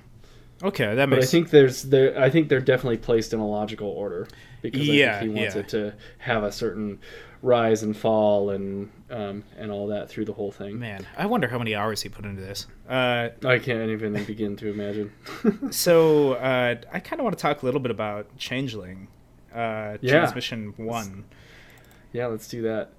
Okay, 0.63 0.95
that 0.95 1.09
makes. 1.09 1.21
But 1.21 1.25
I 1.25 1.31
think 1.31 1.51
there's 1.51 1.83
there 1.83 2.19
I 2.19 2.31
think 2.31 2.49
they're 2.49 2.61
definitely 2.61 2.97
placed 2.99 3.33
in 3.33 3.41
a 3.41 3.47
logical 3.47 3.89
order 3.89 4.27
because 4.63 4.87
Yeah, 4.89 5.17
I 5.17 5.21
think 5.21 5.33
he 5.33 5.41
wants 5.41 5.55
yeah. 5.55 5.61
it 5.61 5.69
to 5.71 5.95
have 6.19 6.43
a 6.45 6.51
certain 6.53 7.01
rise 7.43 7.83
and 7.83 7.95
fall 7.95 8.49
and 8.51 8.91
um, 9.11 9.45
and 9.59 9.71
all 9.71 9.89
that 9.89 10.09
through 10.09 10.25
the 10.25 10.33
whole 10.33 10.51
thing. 10.53 10.79
Man, 10.79 11.07
I 11.19 11.27
wonder 11.27 11.49
how 11.49 11.59
many 11.59 11.75
hours 11.75 12.01
he 12.03 12.09
put 12.09 12.25
into 12.25 12.41
this. 12.41 12.67
Uh, 12.89 13.29
I 13.45 13.59
can't 13.59 13.91
even 13.91 14.25
begin 14.25 14.57
to 14.57 14.69
imagine. 14.71 15.13
so 15.71 16.33
uh, 16.35 16.77
I 16.91 17.01
kind 17.01 17.21
of 17.21 17.25
want 17.25 17.37
to 17.37 17.43
talk 17.43 17.63
a 17.63 17.65
little 17.67 17.81
bit 17.81 17.91
about 17.91 18.35
Changeling, 18.39 19.09
uh, 19.55 19.99
Yeah. 20.01 20.13
Transmission 20.21 20.73
One. 20.79 21.25
yeah, 22.13 22.27
let's 22.27 22.49
do 22.49 22.63
that. 22.63 22.93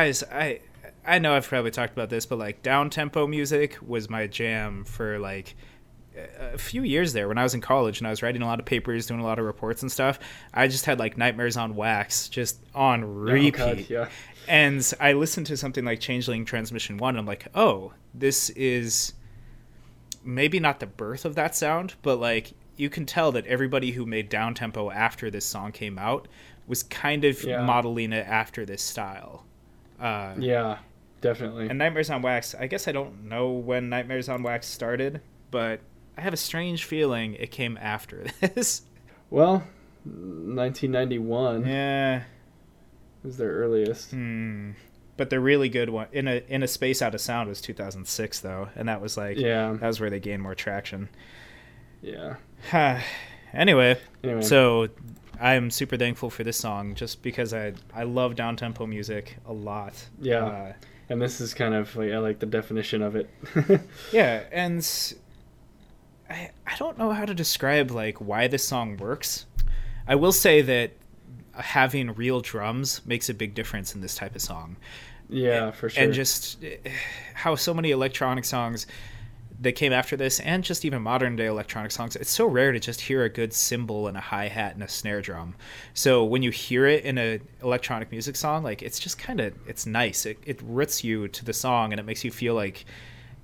Guys, 0.00 0.24
I 0.32 0.60
I 1.04 1.18
know 1.18 1.34
I've 1.34 1.46
probably 1.46 1.70
talked 1.70 1.92
about 1.92 2.08
this, 2.08 2.24
but 2.24 2.38
like 2.38 2.62
down 2.62 2.88
tempo 2.88 3.26
music 3.26 3.76
was 3.86 4.08
my 4.08 4.26
jam 4.26 4.84
for 4.86 5.18
like 5.18 5.54
a 6.38 6.56
few 6.56 6.84
years 6.84 7.12
there 7.12 7.28
when 7.28 7.36
I 7.36 7.42
was 7.42 7.52
in 7.52 7.60
college 7.60 7.98
and 7.98 8.06
I 8.06 8.10
was 8.10 8.22
writing 8.22 8.40
a 8.40 8.46
lot 8.46 8.60
of 8.60 8.64
papers, 8.64 9.04
doing 9.04 9.20
a 9.20 9.22
lot 9.24 9.38
of 9.38 9.44
reports 9.44 9.82
and 9.82 9.92
stuff. 9.92 10.18
I 10.54 10.68
just 10.68 10.86
had 10.86 10.98
like 10.98 11.18
Nightmares 11.18 11.58
on 11.58 11.76
Wax 11.76 12.30
just 12.30 12.60
on 12.74 13.04
repeat. 13.04 13.60
Oh, 13.60 13.74
God, 13.74 13.86
yeah. 13.90 14.08
And 14.48 14.90
I 15.00 15.12
listened 15.12 15.48
to 15.48 15.56
something 15.58 15.84
like 15.84 16.00
Changeling 16.00 16.46
Transmission 16.46 16.96
1 16.96 17.10
and 17.10 17.18
I'm 17.18 17.26
like, 17.26 17.48
"Oh, 17.54 17.92
this 18.14 18.48
is 18.50 19.12
maybe 20.24 20.58
not 20.60 20.80
the 20.80 20.86
birth 20.86 21.26
of 21.26 21.34
that 21.34 21.54
sound, 21.54 21.92
but 22.00 22.16
like 22.18 22.52
you 22.78 22.88
can 22.88 23.04
tell 23.04 23.32
that 23.32 23.46
everybody 23.46 23.90
who 23.90 24.06
made 24.06 24.30
down 24.30 24.54
tempo 24.54 24.90
after 24.90 25.30
this 25.30 25.44
song 25.44 25.72
came 25.72 25.98
out 25.98 26.26
was 26.66 26.82
kind 26.84 27.26
of 27.26 27.44
Yeah. 27.44 27.62
modeling 27.66 28.14
it 28.14 28.26
after 28.26 28.64
this 28.64 28.80
style." 28.80 29.44
Uh, 30.00 30.34
Yeah, 30.38 30.78
definitely. 31.20 31.68
and 31.68 31.78
Nightmares 31.78 32.08
on 32.10 32.22
Wax, 32.22 32.54
I 32.54 32.66
guess 32.66 32.88
I 32.88 32.92
don't 32.92 33.24
know 33.28 33.50
when 33.50 33.88
Nightmares 33.88 34.28
on 34.28 34.42
Wax 34.42 34.66
started, 34.66 35.20
but 35.50 35.80
I 36.16 36.22
have 36.22 36.32
a 36.32 36.38
strange 36.38 36.84
feeling 36.84 37.34
it 37.34 37.50
came 37.50 37.78
after 37.80 38.24
this. 38.40 38.82
well, 39.30 39.62
1991 40.04 41.66
yeah. 41.66 42.22
was 43.22 43.36
their 43.36 43.50
earliest. 43.52 44.10
Hmm. 44.12 44.72
But 45.16 45.28
the 45.28 45.38
really 45.40 45.68
good 45.68 45.90
one 45.90 46.06
in 46.12 46.26
a 46.26 46.42
in 46.48 46.62
a 46.62 46.66
space 46.68 47.02
out 47.02 47.14
of 47.14 47.20
sound 47.20 47.48
was 47.50 47.60
2006 47.60 48.40
though, 48.40 48.70
and 48.74 48.88
that 48.88 49.02
was 49.02 49.18
like 49.18 49.36
Yeah. 49.36 49.76
that 49.78 49.86
was 49.86 50.00
where 50.00 50.08
they 50.08 50.20
gained 50.20 50.42
more 50.42 50.54
traction. 50.54 51.10
Yeah. 52.00 52.36
anyway, 53.52 53.98
Anyway. 54.24 54.40
so 54.40 54.88
I 55.40 55.54
am 55.54 55.70
super 55.70 55.96
thankful 55.96 56.30
for 56.30 56.44
this 56.44 56.56
song 56.58 56.94
just 56.94 57.22
because 57.22 57.54
I 57.54 57.72
I 57.94 58.02
love 58.04 58.34
down 58.36 58.56
tempo 58.56 58.86
music 58.86 59.36
a 59.46 59.52
lot. 59.52 59.94
Yeah. 60.20 60.44
Uh, 60.44 60.72
And 61.08 61.20
this 61.20 61.40
is 61.40 61.54
kind 61.54 61.74
of 61.74 61.94
like 61.96 62.12
I 62.12 62.18
like 62.18 62.38
the 62.38 62.46
definition 62.46 63.02
of 63.02 63.16
it. 63.16 63.28
yeah, 64.12 64.44
and 64.52 64.86
I 66.28 66.50
I 66.66 66.76
don't 66.78 66.98
know 66.98 67.10
how 67.12 67.24
to 67.24 67.34
describe 67.34 67.90
like 67.90 68.20
why 68.20 68.46
this 68.48 68.64
song 68.64 68.96
works. 68.96 69.46
I 70.06 70.14
will 70.14 70.32
say 70.32 70.62
that 70.62 70.92
having 71.54 72.14
real 72.14 72.40
drums 72.40 73.00
makes 73.04 73.28
a 73.28 73.34
big 73.34 73.54
difference 73.54 73.94
in 73.94 74.00
this 74.00 74.14
type 74.14 74.34
of 74.36 74.42
song. 74.42 74.76
yeah, 75.28 75.70
for 75.72 75.88
sure. 75.90 76.02
and 76.04 76.12
just 76.14 76.62
eh, 76.64 76.76
how 77.34 77.54
so 77.54 77.74
many 77.74 77.90
electronic 77.90 78.44
songs 78.44 78.86
that 79.60 79.72
came 79.72 79.92
after 79.92 80.16
this 80.16 80.40
and 80.40 80.64
just 80.64 80.84
even 80.84 81.02
modern 81.02 81.36
day 81.36 81.46
electronic 81.46 81.90
songs 81.90 82.16
it's 82.16 82.30
so 82.30 82.46
rare 82.46 82.72
to 82.72 82.80
just 82.80 83.02
hear 83.02 83.24
a 83.24 83.28
good 83.28 83.52
cymbal 83.52 84.08
and 84.08 84.16
a 84.16 84.20
hi-hat 84.20 84.74
and 84.74 84.82
a 84.82 84.88
snare 84.88 85.20
drum 85.20 85.54
so 85.92 86.24
when 86.24 86.42
you 86.42 86.50
hear 86.50 86.86
it 86.86 87.04
in 87.04 87.18
a 87.18 87.38
electronic 87.62 88.10
music 88.10 88.36
song 88.36 88.62
like 88.62 88.82
it's 88.82 88.98
just 88.98 89.18
kind 89.18 89.38
of 89.38 89.52
it's 89.66 89.84
nice 89.86 90.24
it, 90.24 90.38
it 90.46 90.60
roots 90.62 91.04
you 91.04 91.28
to 91.28 91.44
the 91.44 91.52
song 91.52 91.92
and 91.92 92.00
it 92.00 92.04
makes 92.04 92.24
you 92.24 92.30
feel 92.30 92.54
like 92.54 92.84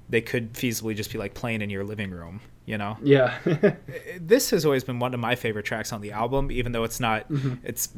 they 0.08 0.20
could 0.20 0.52
feasibly 0.54 0.96
just 0.96 1.12
be 1.12 1.18
like 1.18 1.34
playing 1.34 1.60
in 1.60 1.68
your 1.68 1.84
living 1.84 2.10
room 2.10 2.40
you 2.64 2.78
know 2.78 2.96
yeah. 3.02 3.38
this 4.20 4.50
has 4.50 4.64
always 4.64 4.84
been 4.84 4.98
one 4.98 5.12
of 5.12 5.20
my 5.20 5.34
favorite 5.34 5.66
tracks 5.66 5.92
on 5.92 6.00
the 6.00 6.12
album 6.12 6.50
even 6.50 6.72
though 6.72 6.84
it's 6.84 6.98
not 6.98 7.26
it's 7.62 7.90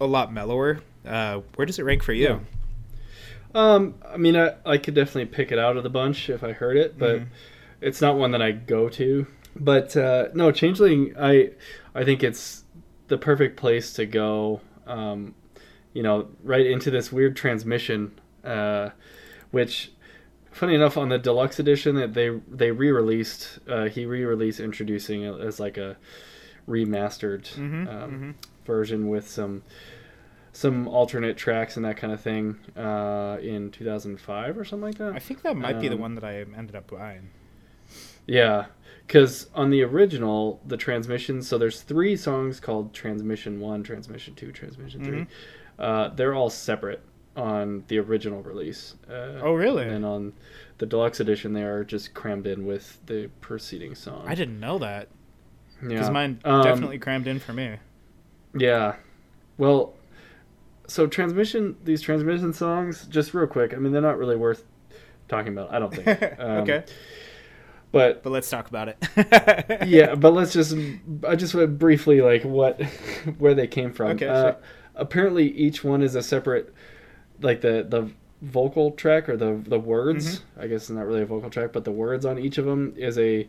a 0.00 0.06
lot 0.06 0.32
mellower 0.32 0.80
uh, 1.06 1.40
where 1.54 1.64
does 1.66 1.78
it 1.78 1.82
rank 1.82 2.02
for 2.02 2.12
you 2.12 2.24
Yeah. 2.24 2.38
Um, 3.54 3.94
I 4.04 4.16
mean, 4.16 4.36
I, 4.36 4.54
I 4.66 4.78
could 4.78 4.94
definitely 4.94 5.26
pick 5.26 5.52
it 5.52 5.60
out 5.60 5.76
of 5.76 5.84
the 5.84 5.88
bunch 5.88 6.28
if 6.28 6.42
I 6.42 6.50
heard 6.50 6.76
it, 6.76 6.98
but 6.98 7.20
Mm-hmm. 7.20 7.24
It's 7.84 8.00
not 8.00 8.16
one 8.16 8.30
that 8.32 8.42
I 8.42 8.50
go 8.52 8.88
to. 8.90 9.26
But 9.56 9.96
uh, 9.96 10.28
no, 10.34 10.50
Changeling, 10.50 11.14
I 11.18 11.50
I 11.94 12.02
think 12.04 12.22
it's 12.24 12.64
the 13.08 13.18
perfect 13.18 13.56
place 13.56 13.92
to 13.94 14.06
go. 14.06 14.60
Um, 14.86 15.34
you 15.92 16.02
know, 16.02 16.28
right 16.42 16.66
into 16.66 16.90
this 16.90 17.12
weird 17.12 17.36
transmission, 17.36 18.18
uh, 18.42 18.90
which, 19.52 19.92
funny 20.50 20.74
enough, 20.74 20.96
on 20.96 21.08
the 21.08 21.18
deluxe 21.18 21.58
edition 21.60 21.94
that 21.94 22.14
they 22.14 22.30
they 22.50 22.72
re-released, 22.72 23.60
uh, 23.68 23.84
he 23.84 24.04
re-released 24.06 24.60
Endtroducing 24.60 25.22
it 25.22 25.40
as 25.46 25.60
like 25.60 25.76
a 25.78 25.96
remastered 26.68 27.44
Mhm, 27.54 27.88
um, 27.88 28.34
version 28.64 29.08
with 29.08 29.28
some 29.28 29.62
some 30.52 30.86
alternate 30.88 31.36
tracks 31.36 31.76
and 31.76 31.84
that 31.84 31.96
kind 31.96 32.12
of 32.12 32.20
thing 32.20 32.56
uh, 32.76 33.36
in 33.42 33.70
2005 33.72 34.56
or 34.56 34.64
something 34.64 34.86
like 34.86 34.98
that. 34.98 35.12
I 35.12 35.18
think 35.18 35.42
that 35.42 35.56
might 35.56 35.80
be 35.80 35.88
the 35.88 35.94
Um, 35.96 36.00
one 36.00 36.14
that 36.14 36.22
I 36.24 36.36
ended 36.56 36.76
up 36.76 36.90
buying. 36.90 37.30
Yeah, 38.26 38.66
because 39.06 39.48
on 39.54 39.70
the 39.70 39.82
original, 39.82 40.60
the 40.66 40.76
transmission, 40.76 41.42
so 41.42 41.58
there's 41.58 41.82
three 41.82 42.16
songs 42.16 42.60
called 42.60 42.94
Transmission 42.94 43.60
1, 43.60 43.82
Transmission 43.82 44.34
2, 44.34 44.52
Transmission 44.52 45.04
3. 45.04 45.26
Uh, 45.78 46.08
they're 46.10 46.34
all 46.34 46.50
separate 46.50 47.02
on 47.36 47.84
the 47.88 47.98
original 47.98 48.42
release. 48.42 48.94
Uh, 49.08 49.40
Oh, 49.42 49.54
really? 49.54 49.86
And 49.88 50.04
on 50.04 50.32
the 50.78 50.86
deluxe 50.86 51.20
edition, 51.20 51.52
they 51.52 51.62
are 51.64 51.84
just 51.84 52.14
crammed 52.14 52.46
in 52.46 52.64
with 52.64 52.98
the 53.06 53.28
preceding 53.40 53.94
song. 53.94 54.24
I 54.26 54.34
didn't 54.34 54.60
know 54.60 54.78
that 54.78 55.08
Yeah, 55.82 55.88
because 55.88 56.10
mine 56.10 56.40
Um, 56.44 56.62
definitely 56.62 56.98
crammed 56.98 57.26
in 57.26 57.40
for 57.40 57.52
me. 57.52 57.76
Yeah. 58.56 58.96
Well, 59.58 59.94
so 60.86 61.06
transmission, 61.06 61.76
these 61.84 62.00
transmission 62.00 62.52
songs, 62.52 63.06
just 63.06 63.34
real 63.34 63.46
quick, 63.48 63.74
I 63.74 63.78
mean, 63.78 63.92
they're 63.92 64.00
not 64.02 64.16
really 64.18 64.36
worth 64.36 64.64
talking 65.28 65.52
about, 65.52 65.72
I 65.74 65.78
don't 65.78 65.92
think. 65.94 66.06
Um, 66.38 66.50
okay, 66.62 66.84
But 67.94 68.22
but 68.22 68.30
let's 68.30 68.50
talk 68.50 68.68
about 68.68 68.88
it. 68.88 69.86
yeah, 69.86 70.14
but 70.14 70.32
let's 70.34 70.52
just 70.52 70.76
I 71.26 71.36
just 71.36 71.54
want 71.54 71.78
briefly 71.78 72.20
like 72.20 72.44
what 72.44 72.82
where 73.38 73.54
they 73.54 73.66
came 73.66 73.92
from. 73.92 74.12
Okay, 74.12 74.26
Uh, 74.28 74.42
sure. 74.52 74.56
apparently 74.96 75.48
each 75.50 75.82
one 75.84 76.02
is 76.02 76.14
a 76.14 76.22
separate 76.22 76.72
like 77.40 77.60
the 77.62 77.86
the 77.88 78.10
vocal 78.42 78.90
track 78.92 79.28
or 79.28 79.36
the 79.36 79.60
the 79.66 79.78
words. 79.80 80.40
Mm-hmm. 80.40 80.60
I 80.60 80.66
guess 80.66 80.82
it's 80.82 80.90
not 80.90 81.06
really 81.06 81.22
a 81.22 81.26
vocal 81.26 81.50
track, 81.50 81.72
but 81.72 81.84
the 81.84 81.92
words 81.92 82.26
on 82.26 82.38
each 82.38 82.58
of 82.58 82.66
them 82.66 82.92
is 82.96 83.18
a 83.18 83.48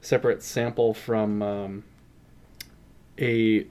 separate 0.00 0.42
sample 0.42 0.92
from 0.94 1.42
um, 1.42 1.84
a 3.18 3.66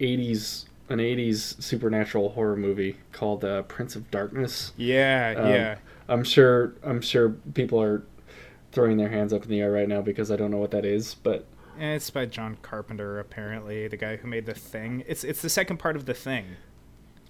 80s 0.00 0.66
an 0.88 1.00
80s 1.00 1.60
supernatural 1.60 2.30
horror 2.30 2.56
movie 2.56 2.96
called 3.10 3.44
uh, 3.44 3.62
Prince 3.62 3.96
of 3.96 4.08
Darkness. 4.12 4.72
yeah, 4.76 5.34
Um, 5.36 5.50
yeah. 5.50 5.78
I'm 6.08 6.22
sure 6.22 6.74
I'm 6.84 7.00
sure 7.00 7.30
people 7.54 7.82
are 7.82 8.04
throwing 8.76 8.98
their 8.98 9.08
hands 9.08 9.32
up 9.32 9.42
in 9.42 9.48
the 9.48 9.58
air 9.58 9.72
right 9.72 9.88
now 9.88 10.02
because 10.02 10.30
I 10.30 10.36
don't 10.36 10.50
know 10.50 10.58
what 10.58 10.70
that 10.72 10.84
is, 10.84 11.14
but 11.14 11.46
And 11.78 11.94
it's 11.94 12.10
by 12.10 12.26
John 12.26 12.58
Carpenter, 12.60 13.18
apparently 13.18 13.88
the 13.88 13.96
guy 13.96 14.16
who 14.16 14.28
made 14.28 14.44
the 14.44 14.52
Thing. 14.52 15.02
It's 15.08 15.24
it's 15.24 15.40
the 15.40 15.48
second 15.48 15.78
part 15.78 15.96
of 15.96 16.04
the 16.04 16.12
Thing. 16.12 16.44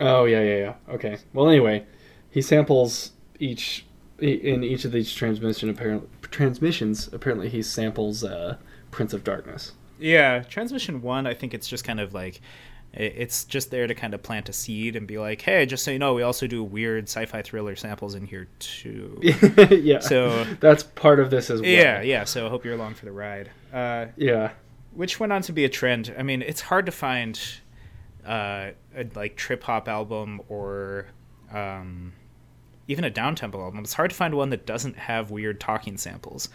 Oh 0.00 0.24
yeah, 0.24 0.40
yeah, 0.42 0.56
yeah. 0.56 0.74
Okay. 0.94 1.18
Well, 1.32 1.48
anyway, 1.48 1.86
he 2.28 2.42
samples 2.42 3.12
each 3.38 3.86
in 4.18 4.64
each 4.64 4.84
of 4.84 4.90
these 4.90 5.14
transmission 5.14 5.70
apparent 5.70 6.08
transmissions. 6.20 7.08
Apparently, 7.12 7.48
he 7.48 7.62
samples 7.62 8.24
uh, 8.24 8.56
Prince 8.90 9.12
of 9.12 9.22
Darkness. 9.22 9.72
Yeah, 10.00 10.40
Transmission 10.40 11.00
One. 11.00 11.28
I 11.28 11.34
think 11.34 11.54
it's 11.54 11.68
just 11.68 11.84
kind 11.84 12.00
of 12.00 12.12
like 12.12 12.40
it's 12.96 13.44
just 13.44 13.70
there 13.70 13.86
to 13.86 13.94
kind 13.94 14.14
of 14.14 14.22
plant 14.22 14.48
a 14.48 14.52
seed 14.52 14.96
and 14.96 15.06
be 15.06 15.18
like, 15.18 15.42
hey, 15.42 15.66
just 15.66 15.84
so 15.84 15.90
you 15.90 15.98
know, 15.98 16.14
we 16.14 16.22
also 16.22 16.46
do 16.46 16.64
weird 16.64 17.04
sci-fi 17.04 17.42
thriller 17.42 17.76
samples 17.76 18.14
in 18.14 18.26
here 18.26 18.48
too. 18.58 19.18
yeah. 19.70 20.00
So- 20.00 20.44
that's 20.60 20.82
part 20.82 21.20
of 21.20 21.30
this 21.30 21.50
as 21.50 21.60
well. 21.60 21.70
yeah, 21.70 22.00
yeah. 22.02 22.24
So 22.24 22.46
I 22.46 22.48
hope 22.48 22.64
you're 22.64 22.74
along 22.74 22.94
for 22.94 23.04
the 23.04 23.12
ride. 23.12 23.50
Uh, 23.72 24.06
Yeah. 24.16 24.50
which 24.94 25.20
went 25.20 25.32
on 25.32 25.42
to 25.42 25.52
be 25.52 25.64
a 25.64 25.68
trend. 25.68 26.14
I 26.18 26.22
mean, 26.22 26.40
it's 26.42 26.62
hard 26.62 26.86
to 26.86 26.92
find 26.92 27.38
uh, 28.26 28.70
a 28.96 29.06
like 29.14 29.36
trip 29.36 29.62
hop 29.62 29.88
album 29.88 30.40
or 30.48 31.06
um, 31.52 32.12
even 32.88 33.04
a 33.04 33.10
down 33.10 33.34
tempo 33.34 33.60
album. 33.62 33.80
It's 33.80 33.92
hard 33.94 34.10
to 34.10 34.16
find 34.16 34.34
one 34.34 34.50
that 34.50 34.64
doesn't 34.66 34.96
have 34.96 35.30
weird 35.30 35.60
talking 35.60 35.96
samples. 35.98 36.48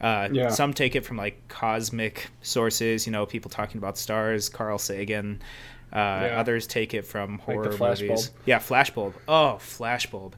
Uh, 0.00 0.28
Yeah. 0.30 0.48
Some 0.50 0.72
take 0.74 0.94
it 0.94 1.04
from 1.04 1.16
like 1.16 1.48
cosmic 1.48 2.30
sources, 2.40 3.04
you 3.04 3.10
know, 3.12 3.26
people 3.26 3.50
talking 3.50 3.78
about 3.78 3.98
stars, 3.98 4.48
Carl 4.48 4.78
Sagan. 4.78 5.42
Uh, 5.92 5.96
Others 5.96 6.66
take 6.66 6.92
it 6.94 7.06
from 7.06 7.38
horror 7.38 7.68
Flashbulb. 7.72 8.08
movies. 8.08 8.30
Yeah, 8.44 8.58
Flashbulb. 8.58 9.14
Oh, 9.26 9.58
Flashbulb. 9.60 10.34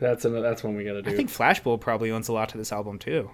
That's 0.00 0.24
an, 0.24 0.40
that's 0.40 0.62
one 0.64 0.76
we 0.76 0.84
got 0.84 0.94
to 0.94 1.02
do. 1.02 1.10
I 1.10 1.14
think 1.14 1.30
Flashbulb 1.30 1.80
probably 1.80 2.10
owns 2.10 2.28
a 2.28 2.32
lot 2.32 2.48
to 2.50 2.58
this 2.58 2.72
album 2.72 2.98
too. 2.98 3.30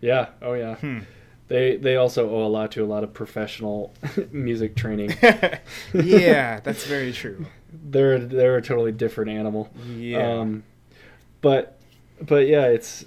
Yeah. 0.00 0.28
Oh 0.42 0.54
yeah. 0.54 0.76
Hmm. 0.76 1.00
They 1.48 1.76
they 1.76 1.96
also 1.96 2.28
owe 2.30 2.44
a 2.44 2.48
lot 2.48 2.72
to 2.72 2.84
a 2.84 2.86
lot 2.86 3.04
of 3.04 3.14
professional 3.14 3.94
music 4.32 4.74
training. 4.76 5.14
yeah, 5.94 6.60
that's 6.60 6.84
very 6.86 7.12
true. 7.12 7.46
they're 7.72 8.18
they're 8.18 8.56
a 8.56 8.62
totally 8.62 8.92
different 8.92 9.30
animal. 9.30 9.70
Yeah. 9.96 10.40
Um, 10.40 10.64
but 11.40 11.78
but 12.20 12.46
yeah, 12.46 12.66
it's 12.66 13.04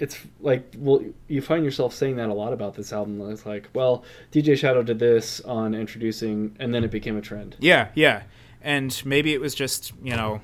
it's 0.00 0.18
like 0.40 0.74
well, 0.78 1.04
you 1.28 1.40
find 1.42 1.64
yourself 1.64 1.94
saying 1.94 2.16
that 2.16 2.28
a 2.28 2.34
lot 2.34 2.52
about 2.52 2.74
this 2.74 2.92
album. 2.92 3.20
It's 3.30 3.46
like, 3.46 3.68
well, 3.74 4.02
DJ 4.32 4.56
Shadow 4.56 4.82
did 4.82 4.98
this 4.98 5.40
on 5.42 5.72
Endtroducing, 5.72 6.56
and 6.58 6.74
then 6.74 6.82
it 6.82 6.90
became 6.90 7.16
a 7.16 7.20
trend. 7.20 7.56
Yeah, 7.60 7.88
yeah. 7.94 8.22
And 8.62 9.00
maybe 9.04 9.32
it 9.32 9.40
was 9.40 9.54
just, 9.54 9.92
you 10.02 10.16
know, 10.16 10.40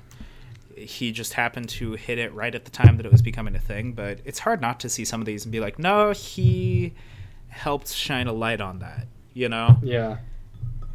he 0.77 1.11
just 1.13 1.33
happened 1.35 1.69
to 1.71 1.93
hit 1.95 2.19
it 2.19 2.33
right 2.35 2.55
at 2.55 2.65
the 2.65 2.71
time 2.71 2.97
that 2.99 3.07
it 3.07 3.13
was 3.13 3.23
becoming 3.23 3.55
a 3.55 3.59
thing, 3.59 3.93
but 3.93 4.21
it's 4.25 4.39
hard 4.39 4.61
not 4.61 4.81
to 4.81 4.89
see 4.89 5.05
some 5.05 5.21
of 5.21 5.27
these 5.27 5.45
and 5.45 5.53
be 5.53 5.61
like, 5.61 5.79
no, 5.79 6.13
he 6.13 6.95
helped 7.49 7.93
shine 7.93 8.27
a 8.27 8.33
light 8.33 8.61
on 8.61 8.79
that, 8.81 9.07
you 9.35 9.49
know? 9.49 9.79
Yeah, 9.83 10.19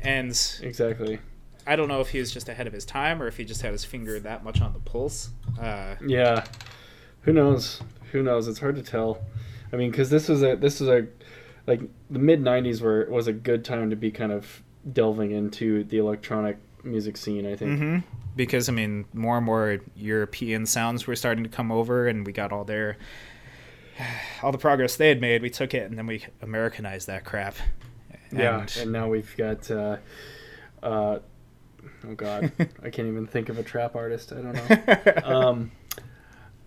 And 0.01 0.29
exactly. 0.61 1.19
I 1.65 1.75
don't 1.75 1.87
know 1.87 2.01
if 2.01 2.09
he 2.09 2.19
was 2.19 2.31
just 2.31 2.49
ahead 2.49 2.65
of 2.67 2.73
his 2.73 2.85
time 2.85 3.21
or 3.21 3.27
if 3.27 3.37
he 3.37 3.45
just 3.45 3.61
had 3.61 3.71
his 3.71 3.85
finger 3.85 4.19
that 4.19 4.43
much 4.43 4.61
on 4.61 4.73
the 4.73 4.79
pulse. 4.79 5.29
Uh, 5.59 5.95
Yeah, 6.05 6.45
who 7.21 7.33
knows? 7.33 7.81
Who 8.11 8.23
knows? 8.23 8.47
It's 8.47 8.59
hard 8.59 8.75
to 8.75 8.81
tell. 8.83 9.21
I 9.73 9.75
mean, 9.75 9.91
because 9.91 10.09
this 10.09 10.27
was 10.27 10.43
a 10.43 10.55
this 10.55 10.79
was 10.79 10.89
a 10.89 11.07
like 11.67 11.81
the 12.09 12.19
mid 12.19 12.41
'90s 12.41 12.81
where 12.81 13.01
it 13.01 13.09
was 13.09 13.27
a 13.27 13.33
good 13.33 13.63
time 13.65 13.89
to 13.89 13.95
be 13.95 14.11
kind 14.11 14.31
of 14.31 14.61
delving 14.91 15.31
into 15.31 15.83
the 15.85 15.97
electronic 15.97 16.57
music 16.83 17.17
scene. 17.17 17.45
I 17.45 17.55
think. 17.55 17.79
mhm. 17.79 18.03
Because, 18.33 18.69
I 18.69 18.71
mean, 18.71 19.03
more 19.13 19.35
and 19.35 19.45
more 19.45 19.79
European 19.95 20.65
sounds 20.65 21.05
were 21.05 21.17
starting 21.17 21.43
to 21.43 21.49
come 21.49 21.69
over 21.69 22.07
and 22.07 22.25
we 22.25 22.31
got 22.31 22.51
all 22.53 22.63
their. 22.63 22.97
All 24.41 24.51
the 24.53 24.57
progress 24.57 24.95
they 24.95 25.09
had 25.09 25.19
made, 25.21 25.41
we 25.41 25.49
took 25.49 25.73
it 25.73 25.89
and 25.89 25.97
then 25.97 26.07
we 26.07 26.25
Americanized 26.41 27.07
that 27.07 27.23
crap. 27.25 27.55
Yeah, 28.31 28.61
And- 28.61 28.77
and 28.81 28.91
now 28.91 29.09
we've 29.09 29.35
got. 29.37 29.69
Uh, 29.69 29.97
uh, 30.81 31.19
oh 32.07 32.15
God, 32.15 32.51
I 32.83 32.89
can't 32.89 33.07
even 33.09 33.27
think 33.27 33.49
of 33.49 33.59
a 33.59 33.63
trap 33.63 33.95
artist. 33.95 34.31
I 34.33 34.41
don't 34.41 34.53
know. 34.53 35.21
um, 35.49 35.71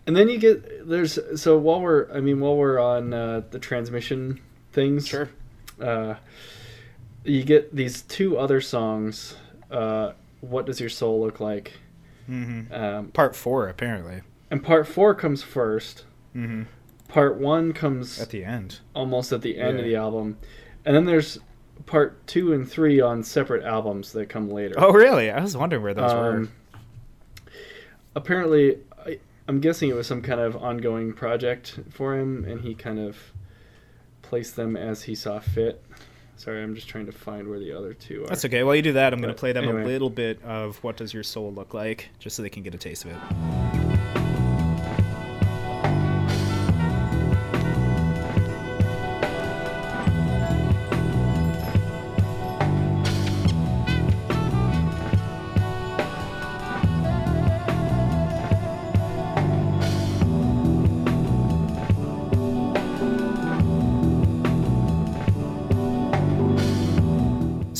and 0.06 0.16
then 0.16 0.28
you 0.28 0.38
get 0.38 0.88
there's 0.88 1.18
so 1.40 1.56
while 1.58 1.80
we're 1.80 2.10
I 2.12 2.20
mean 2.20 2.40
while 2.40 2.56
we're 2.56 2.78
on 2.78 3.12
uh, 3.14 3.42
the 3.50 3.58
transmission 3.58 4.40
things, 4.72 5.06
Sure. 5.06 5.28
Uh, 5.80 6.14
you 7.24 7.42
get 7.42 7.74
these 7.74 8.02
two 8.02 8.36
other 8.38 8.60
songs. 8.60 9.36
Uh, 9.70 10.12
what 10.40 10.66
does 10.66 10.78
your 10.80 10.90
soul 10.90 11.20
look 11.20 11.40
like? 11.40 11.72
hmm 12.26 12.62
Um, 12.72 13.08
Part 13.08 13.34
four, 13.34 13.68
apparently. 13.68 14.20
and 14.50 14.62
part 14.62 14.86
four 14.86 15.14
comes 15.14 15.42
1st 15.42 16.02
Mm-hmm. 16.36 16.62
Part 17.08 17.36
one 17.38 17.72
comes 17.72 18.20
At 18.20 18.30
the 18.30 18.44
end. 18.44 18.80
almost 18.94 19.32
at 19.32 19.40
the 19.42 19.58
end 19.58 19.78
of 19.78 19.84
the 19.84 19.94
album, 19.96 20.36
and 20.84 20.94
then 20.96 21.04
there's 21.04 21.38
part 21.86 22.26
two 22.26 22.52
and 22.52 22.68
three 22.68 23.00
on 23.00 23.22
separate 23.22 23.62
albums 23.64 24.12
that 24.12 24.28
come 24.28 24.50
later. 24.50 24.74
Oh, 24.78 24.92
really? 24.92 25.30
I 25.30 25.40
was 25.40 25.56
wondering 25.56 25.82
where 25.82 25.94
those 25.94 26.12
were. 26.12 26.36
Um, 26.38 26.50
apparently, 28.16 28.76
I, 28.76 28.76
I'm 29.46 29.60
guessing 29.60 29.90
it 29.90 29.94
was 29.94 30.06
some 30.06 30.22
kind 30.22 30.40
of 30.40 30.56
ongoing 30.56 31.12
project 31.12 31.78
for 31.90 32.18
him, 32.18 32.44
and 32.44 32.62
he 32.62 32.74
kind 32.74 32.98
of 32.98 33.16
placed 34.22 34.56
them 34.56 34.76
as 34.76 35.02
he 35.02 35.14
saw 35.14 35.38
fit. 35.38 35.84
Sorry, 36.36 36.62
I'm 36.62 36.74
just 36.74 36.88
trying 36.88 37.06
to 37.06 37.12
find 37.12 37.48
where 37.48 37.58
the 37.58 37.72
other 37.72 37.94
two 37.94 38.24
are. 38.24 38.28
That's 38.28 38.44
okay. 38.44 38.62
While 38.64 38.74
you 38.74 38.82
do 38.82 38.94
that, 38.94 39.12
I'm 39.12 39.20
going 39.20 39.32
to 39.32 39.38
play 39.38 39.52
them 39.52 39.64
anyway. 39.64 39.82
a 39.82 39.86
little 39.86 40.10
bit 40.10 40.42
of 40.42 40.82
"What 40.82 40.96
Does 40.96 41.12
Your 41.14 41.22
Soul 41.22 41.52
Look 41.52 41.74
Like," 41.74 42.08
just 42.18 42.36
so 42.36 42.42
they 42.42 42.50
can 42.50 42.62
get 42.62 42.74
a 42.74 42.78
taste 42.78 43.04
of 43.04 43.12
it. 43.12 43.83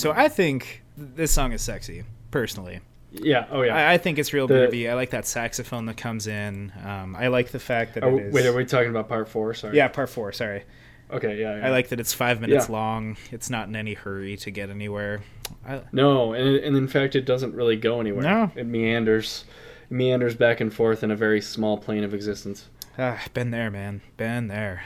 So 0.05 0.13
I 0.13 0.29
think 0.29 0.83
this 0.99 1.33
song 1.33 1.53
is 1.53 1.63
sexy, 1.63 2.05
personally. 2.31 2.81
Yeah. 3.11 3.47
Oh 3.51 3.63
yeah. 3.63 3.75
I, 3.75 3.95
I 3.95 3.97
think 3.97 4.19
it's 4.19 4.35
real 4.35 4.47
The- 4.47 4.69
groovy. 4.71 4.91
I 4.91 4.93
like 4.93 5.09
that 5.13 5.27
saxophone 5.27 5.87
that 5.87 5.97
comes 5.97 6.27
in. 6.27 6.73
Um, 6.85 7.17
I 7.17 7.29
like 7.29 7.53
the 7.53 7.59
fact 7.59 7.95
that 7.95 8.05
Are- 8.05 8.11
it 8.21 8.27
is. 8.27 8.35
wait, 8.35 8.45
are 8.45 8.53
we 8.55 8.67
talking 8.67 8.91
about 8.91 9.09
part 9.09 9.31
four? 9.31 9.55
Sorry. 9.55 9.75
yeah, 9.75 9.89
part 9.89 10.11
four. 10.11 10.31
Sorry. 10.33 10.65
Okay. 11.11 11.41
Yeah. 11.41 11.57
yeah. 11.57 11.67
I 11.67 11.71
like 11.71 11.89
that 11.89 12.01
it's 12.01 12.13
five 12.13 12.39
minutes 12.39 12.67
Yeah. 12.69 12.73
long. 12.77 13.17
It's 13.33 13.49
not 13.49 13.69
in 13.69 13.77
any 13.77 13.95
hurry 13.95 14.37
to 14.37 14.51
get 14.51 14.69
anywhere. 14.69 15.23
I, 15.67 15.81
No, 15.91 16.35
and 16.35 16.57
and 16.57 16.77
in 16.77 16.87
fact, 16.87 17.17
it 17.17 17.25
doesn't 17.25 17.55
really 17.55 17.77
go 17.77 17.99
anywhere. 17.99 18.25
No. 18.25 18.53
It 18.55 18.67
meanders, 18.67 19.47
it 19.91 19.95
meanders 19.95 20.35
back 20.37 20.61
and 20.61 20.71
forth 20.71 21.03
in 21.03 21.11
a 21.13 21.17
very 21.17 21.41
small 21.41 21.79
plane 21.79 22.05
of 22.05 22.13
existence. 22.13 22.69
ah, 22.99 23.23
been 23.33 23.53
there, 23.53 23.71
man. 23.71 24.03
Been 24.19 24.49
there. 24.49 24.85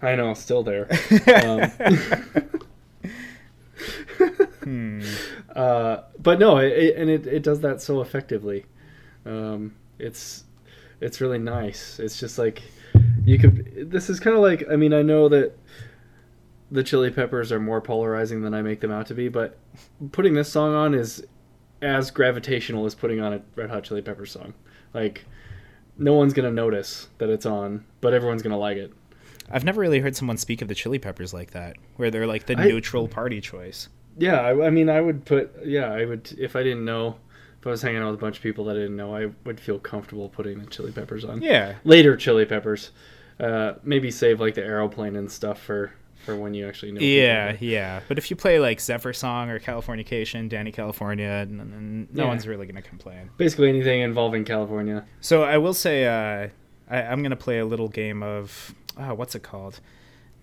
I 0.00 0.16
know, 0.16 0.32
still 0.32 0.62
there. 0.62 0.88
um, 1.44 1.70
Hmm. 4.64 5.02
uh, 5.54 5.98
but 6.20 6.38
no, 6.38 6.58
it, 6.58 6.72
it, 6.72 6.96
and 6.96 7.10
it, 7.10 7.26
it 7.26 7.42
does 7.42 7.60
that 7.60 7.80
so 7.80 8.00
effectively. 8.00 8.64
Um, 9.26 9.74
it's 9.98 10.44
it's 11.00 11.20
really 11.20 11.38
nice. 11.38 11.98
It's 12.00 12.18
just 12.18 12.38
like 12.38 12.62
you 13.24 13.38
could. 13.38 13.90
This 13.90 14.08
is 14.10 14.18
kind 14.20 14.36
of 14.36 14.42
like 14.42 14.64
I 14.70 14.76
mean 14.76 14.92
I 14.92 15.02
know 15.02 15.28
that 15.28 15.56
the 16.70 16.82
Chili 16.82 17.10
Peppers 17.10 17.52
are 17.52 17.60
more 17.60 17.80
polarizing 17.80 18.42
than 18.42 18.54
I 18.54 18.62
make 18.62 18.80
them 18.80 18.90
out 18.90 19.06
to 19.08 19.14
be, 19.14 19.28
but 19.28 19.56
putting 20.12 20.34
this 20.34 20.50
song 20.50 20.74
on 20.74 20.94
is 20.94 21.24
as 21.82 22.10
gravitational 22.10 22.86
as 22.86 22.94
putting 22.94 23.20
on 23.20 23.34
a 23.34 23.42
Red 23.54 23.70
Hot 23.70 23.84
Chili 23.84 24.02
Peppers 24.02 24.32
song. 24.32 24.54
Like 24.92 25.24
no 25.98 26.14
one's 26.14 26.32
gonna 26.32 26.50
notice 26.50 27.08
that 27.18 27.28
it's 27.28 27.46
on, 27.46 27.84
but 28.00 28.14
everyone's 28.14 28.42
gonna 28.42 28.58
like 28.58 28.76
it. 28.76 28.92
I've 29.50 29.64
never 29.64 29.80
really 29.80 30.00
heard 30.00 30.16
someone 30.16 30.38
speak 30.38 30.62
of 30.62 30.68
the 30.68 30.74
Chili 30.74 30.98
Peppers 30.98 31.34
like 31.34 31.50
that, 31.50 31.76
where 31.96 32.10
they're 32.10 32.26
like 32.26 32.46
the 32.46 32.58
I- 32.58 32.64
neutral 32.64 33.08
party 33.08 33.40
choice. 33.40 33.88
Yeah, 34.18 34.40
I, 34.40 34.66
I 34.66 34.70
mean, 34.70 34.88
I 34.88 35.00
would 35.00 35.24
put. 35.24 35.52
Yeah, 35.64 35.92
I 35.92 36.04
would 36.04 36.32
if 36.38 36.56
I 36.56 36.62
didn't 36.62 36.84
know. 36.84 37.16
If 37.60 37.66
I 37.66 37.70
was 37.70 37.80
hanging 37.82 38.02
out 38.02 38.10
with 38.10 38.20
a 38.20 38.20
bunch 38.20 38.36
of 38.36 38.42
people 38.42 38.66
that 38.66 38.76
I 38.76 38.80
didn't 38.80 38.96
know, 38.96 39.16
I 39.16 39.30
would 39.44 39.58
feel 39.58 39.78
comfortable 39.78 40.28
putting 40.28 40.58
the 40.60 40.66
Chili 40.66 40.92
Peppers 40.92 41.24
on. 41.24 41.40
Yeah. 41.40 41.76
Later 41.84 42.14
Chili 42.14 42.44
Peppers, 42.44 42.90
uh, 43.40 43.74
maybe 43.82 44.10
save 44.10 44.38
like 44.38 44.54
the 44.54 44.62
aeroplane 44.62 45.16
and 45.16 45.30
stuff 45.32 45.60
for 45.62 45.90
for 46.26 46.36
when 46.36 46.52
you 46.54 46.66
actually 46.68 46.92
know. 46.92 46.98
people. 47.00 47.22
Yeah, 47.22 47.56
yeah. 47.60 48.00
But 48.06 48.18
if 48.18 48.30
you 48.30 48.36
play 48.36 48.58
like 48.60 48.80
Zephyr 48.80 49.12
Song 49.14 49.48
or 49.50 49.58
Californication, 49.58 50.48
Dani 50.50 50.72
California, 50.74 51.26
n- 51.26 51.60
n- 51.60 52.08
no 52.12 52.22
Yeah. 52.24 52.28
one's 52.28 52.46
really 52.46 52.66
going 52.66 52.82
to 52.82 52.86
complain. 52.88 53.30
Basically 53.36 53.68
anything 53.68 54.00
involving 54.02 54.44
California. 54.44 55.04
So 55.20 55.42
I 55.42 55.58
will 55.58 55.74
say, 55.74 56.04
uh, 56.06 56.48
I, 56.90 57.02
I'm 57.02 57.22
gonna 57.22 57.34
play 57.36 57.58
a 57.60 57.66
little 57.66 57.88
game 57.88 58.22
of 58.22 58.74
oh, 58.98 59.14
what's 59.14 59.34
it 59.34 59.42
called? 59.42 59.80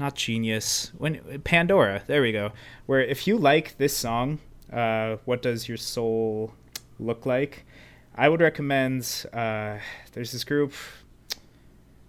Not 0.01 0.15
Genius. 0.15 0.91
When 0.97 1.41
Pandora. 1.43 2.01
There 2.07 2.23
we 2.23 2.31
go. 2.31 2.53
Where 2.87 3.01
if 3.01 3.27
you 3.27 3.37
like 3.37 3.77
this 3.77 3.95
song, 3.95 4.39
uh, 4.73 5.17
what 5.25 5.43
does 5.43 5.67
your 5.67 5.77
soul 5.77 6.55
look 6.99 7.27
like? 7.27 7.67
I 8.15 8.27
would 8.27 8.41
recommend. 8.41 9.27
Uh, 9.31 9.77
there's 10.13 10.31
this 10.31 10.43
group. 10.43 10.73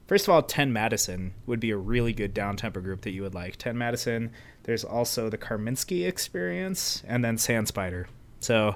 First 0.07 0.27
of 0.27 0.33
all, 0.33 0.43
Ten 0.43 0.73
Madison 0.73 1.35
would 1.45 1.61
be 1.61 1.71
a 1.71 1.77
really 1.77 2.15
good 2.15 2.33
down 2.33 2.57
tempo 2.57 2.81
group 2.81 3.03
that 3.03 3.11
you 3.11 3.21
would 3.25 3.35
like. 3.35 3.57
Ten 3.57 3.77
Madison. 3.77 4.31
There's 4.63 4.85
also 4.85 5.29
the 5.29 5.37
Karminsky 5.37 6.09
Experience, 6.09 7.03
and 7.07 7.23
then 7.23 7.37
Sand 7.37 7.69
Spider. 7.69 8.09
So 8.41 8.75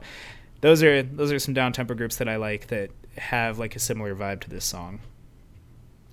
those 0.61 0.83
are 0.83 1.03
those 1.03 1.33
are 1.33 1.39
some 1.39 1.55
down 1.55 1.73
tempo 1.73 1.95
groups 1.95 2.17
that 2.17 2.29
I 2.29 2.37
like 2.37 2.67
that 2.67 2.91
have 3.17 3.59
like 3.59 3.77
a 3.77 3.79
similar 3.79 4.15
vibe 4.15 4.41
to 4.41 4.51
this 4.51 4.67
song. 4.67 5.01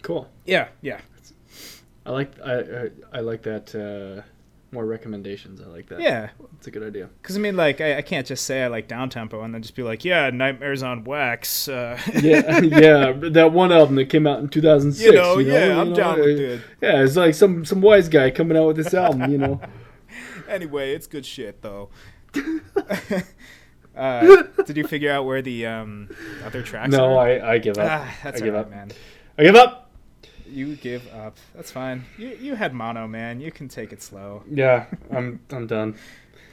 Cool. 0.03 0.29
Yeah, 0.45 0.69
yeah. 0.81 1.01
I 2.05 2.11
like 2.11 2.31
I 2.43 2.53
I, 2.59 2.89
I 3.13 3.19
like 3.21 3.43
that. 3.43 3.73
Uh, 3.75 4.23
more 4.71 4.85
recommendations. 4.87 5.61
I 5.61 5.65
like 5.67 5.87
that. 5.89 6.01
Yeah, 6.01 6.29
it's 6.57 6.65
a 6.65 6.71
good 6.71 6.81
idea. 6.81 7.07
because 7.21 7.37
I 7.37 7.39
mean, 7.39 7.55
like, 7.55 7.79
I, 7.79 7.99
I 7.99 8.01
can't 8.01 8.25
just 8.25 8.43
say 8.45 8.63
I 8.63 8.67
like 8.67 8.87
down 8.87 9.07
tempo 9.07 9.43
and 9.43 9.53
then 9.53 9.61
just 9.61 9.75
be 9.75 9.83
like, 9.83 10.03
yeah, 10.03 10.31
Nightmares 10.31 10.81
on 10.81 11.03
Wax. 11.03 11.67
Uh, 11.67 11.99
Yeah, 12.23 12.59
yeah. 12.63 13.11
That 13.11 13.51
one 13.51 13.71
album 13.71 13.93
that 13.97 14.05
came 14.05 14.25
out 14.25 14.39
in 14.39 14.49
2006. 14.49 15.05
You 15.05 15.13
know, 15.13 15.37
yeah, 15.37 15.79
I'm 15.79 15.93
down 15.93 16.19
with 16.19 16.39
it. 16.39 16.61
Yeah, 16.81 17.03
it's 17.03 17.15
like 17.15 17.35
some 17.35 17.63
some 17.65 17.81
wise 17.81 18.09
guy 18.09 18.31
coming 18.31 18.57
out 18.57 18.65
with 18.65 18.77
this 18.77 18.95
album. 18.95 19.31
You 19.31 19.37
know. 19.37 19.61
anyway, 20.49 20.93
it's 20.95 21.05
good 21.05 21.25
shit 21.25 21.61
though. 21.61 21.89
uh, 23.95 24.43
did 24.65 24.75
you 24.77 24.87
figure 24.87 25.11
out 25.11 25.25
where 25.25 25.41
the 25.41 25.65
um, 25.67 26.09
other 26.43 26.63
tracks 26.63 26.91
No, 26.91 27.17
are? 27.17 27.27
I, 27.27 27.53
I 27.53 27.57
give 27.59 27.77
up. 27.77 27.91
Ah, 27.91 28.15
that's 28.23 28.41
I 28.41 28.45
give 28.45 28.55
alright, 28.55 28.65
up. 28.65 28.71
man. 28.71 28.91
I 29.37 29.43
give 29.43 29.55
up. 29.55 29.83
You 30.53 30.75
give 30.75 31.11
up. 31.13 31.37
That's 31.55 31.71
fine. 31.71 32.05
You 32.17 32.37
you 32.39 32.55
had 32.55 32.73
mono, 32.73 33.07
man. 33.07 33.39
You 33.41 33.51
can 33.51 33.67
take 33.67 33.91
it 33.91 34.01
slow. 34.01 34.43
Yeah, 34.49 34.85
I'm 35.11 35.39
I'm 35.51 35.65
done. 35.67 35.95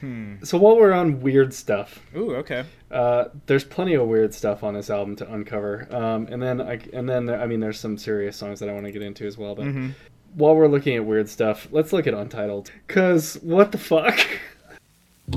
Hmm. 0.00 0.36
So 0.42 0.56
while 0.56 0.76
we're 0.78 0.92
on 0.92 1.20
weird 1.20 1.52
stuff, 1.52 2.00
Ooh, 2.16 2.34
okay. 2.36 2.64
uh, 2.90 3.24
there's 3.44 3.64
plenty 3.64 3.92
of 3.92 4.06
weird 4.08 4.32
stuff 4.32 4.64
on 4.64 4.72
this 4.72 4.88
album 4.88 5.14
to 5.16 5.30
uncover. 5.30 5.86
Um, 5.94 6.26
and 6.30 6.40
then 6.42 6.60
I 6.62 6.78
and 6.94 7.06
then 7.06 7.28
I 7.28 7.44
mean 7.46 7.60
there's 7.60 7.78
some 7.78 7.98
serious 7.98 8.36
songs 8.36 8.60
that 8.60 8.70
I 8.70 8.72
want 8.72 8.86
to 8.86 8.92
get 8.92 9.02
into 9.02 9.26
as 9.26 9.36
well. 9.36 9.54
But 9.54 9.66
Mhm. 9.66 9.92
while 10.34 10.56
we're 10.56 10.68
looking 10.68 10.96
at 10.96 11.04
weird 11.04 11.28
stuff, 11.28 11.68
let's 11.70 11.92
look 11.92 12.06
at 12.06 12.14
Untitled. 12.14 12.70
Cause 12.88 13.34
what 13.42 13.72
the 13.72 13.78
fuck? 13.78 14.18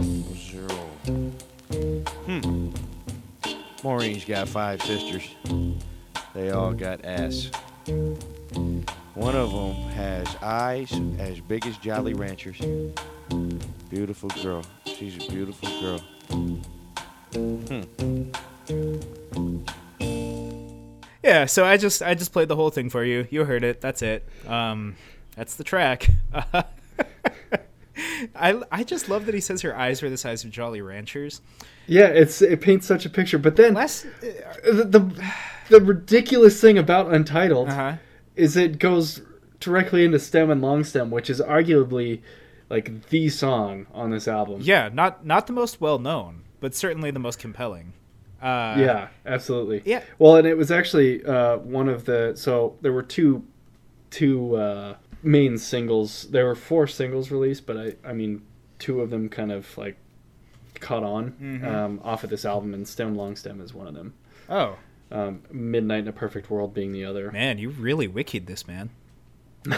Zero. 0.02 0.70
Hmm. 2.26 2.70
Maureen's 3.84 4.24
got 4.24 4.48
five 4.48 4.82
sisters. 4.82 5.28
They 6.34 6.52
all 6.52 6.72
got 6.74 7.04
ass. 7.04 7.52
One 8.56 9.36
of 9.36 9.52
them 9.52 9.74
has 9.92 10.28
eyes 10.42 10.92
as 11.20 11.40
big 11.40 11.66
as 11.66 11.78
Jolly 11.78 12.14
Ranchers. 12.14 12.60
Beautiful 13.90 14.30
girl. 14.42 14.64
She's 14.86 15.16
a 15.16 15.30
beautiful 15.30 15.70
girl. 15.82 16.02
Yeah, 21.24 21.46
so 21.46 21.66
I 21.66 21.78
just 21.78 22.02
I 22.02 22.16
just 22.16 22.34
played 22.34 22.48
the 22.50 22.56
whole 22.56 22.70
thing 22.70 22.90
for 22.90 23.04
you. 23.04 23.28
You 23.30 23.46
heard 23.46 23.64
it. 23.64 23.80
That's 23.82 24.02
it. 24.02 24.28
Um, 24.46 24.96
that's 25.36 25.56
the 25.56 25.64
track. 25.64 26.10
I 28.36 28.62
I 28.72 28.84
just 28.84 29.08
love 29.10 29.26
that 29.28 29.36
he 29.36 29.42
says 29.42 29.62
her 29.62 29.76
eyes 29.76 30.02
were 30.02 30.10
the 30.10 30.18
size 30.18 30.44
of 30.44 30.52
Jolly 30.52 30.82
Ranchers. 30.82 31.42
Yeah, 31.88 32.08
it's 32.08 32.42
it 32.42 32.62
paints 32.62 32.86
such 32.88 33.06
a 33.06 33.10
picture. 33.10 33.38
But 33.38 33.56
then 33.56 33.74
Less. 33.74 34.06
the, 34.22 34.84
the 34.90 35.32
the 35.70 35.80
ridiculous 35.82 36.60
thing 36.60 36.78
about 36.78 37.14
Untitled 37.14 37.70
Uh 37.70 37.74
huh. 37.74 37.94
Is 38.36 38.58
it 38.58 38.80
goes 38.80 39.22
directly 39.60 40.04
into 40.04 40.20
Stem 40.20 40.50
and 40.50 40.62
Long 40.62 40.84
Stem, 40.84 41.10
which 41.12 41.30
is 41.30 41.40
arguably 41.42 42.22
like 42.70 43.10
the 43.10 43.30
song 43.30 43.88
on 43.94 44.12
this 44.12 44.28
album. 44.28 44.60
Yeah, 44.64 44.90
not 44.92 45.26
not 45.26 45.48
the 45.48 45.54
most 45.54 45.80
well 45.82 46.00
known, 46.00 46.44
but 46.60 46.74
certainly 46.76 47.12
the 47.12 47.20
most 47.20 47.40
compelling. 47.40 47.94
Uh, 48.42 48.76
yeah, 48.78 49.08
absolutely. 49.26 49.82
Yeah. 49.86 50.02
Well, 50.20 50.36
and 50.36 50.46
it 50.46 50.58
was 50.58 50.70
actually 50.70 51.24
uh, 51.24 51.58
one 51.58 51.88
of 51.88 52.06
the 52.06 52.34
so 52.36 52.76
there 52.82 52.92
were 52.92 53.04
two 53.04 53.44
two 54.10 54.56
uh, 54.56 54.96
main 55.22 55.58
singles. 55.58 56.28
There 56.30 56.46
were 56.46 56.56
four 56.56 56.88
singles 56.88 57.32
released, 57.32 57.66
but 57.66 57.78
I 57.78 57.96
I 58.04 58.14
mean 58.14 58.42
two 58.80 59.02
of 59.02 59.10
them 59.12 59.30
kind 59.30 59.52
of 59.52 59.78
like 59.78 59.96
caught 60.82 61.04
on 61.04 61.32
Mm-hmm. 61.42 61.66
um, 61.66 62.02
off 62.04 62.24
of 62.26 62.30
this 62.30 62.44
album, 62.44 62.74
and 62.74 62.86
Stem 62.88 63.16
Long 63.16 63.36
Stem 63.38 63.62
is 63.62 63.74
one 63.74 63.88
of 63.88 63.94
them. 63.94 64.14
Oh 64.50 64.76
Um, 65.14 65.44
Midnight 65.52 66.00
in 66.00 66.08
a 66.08 66.12
Perfect 66.12 66.50
World 66.50 66.74
being 66.74 66.92
the 66.92 67.06
other. 67.06 67.32
man, 67.32 67.60
you 67.60 67.70
really 67.70 68.08
wikied 68.08 68.48
this 68.48 68.68
man. 68.68 68.90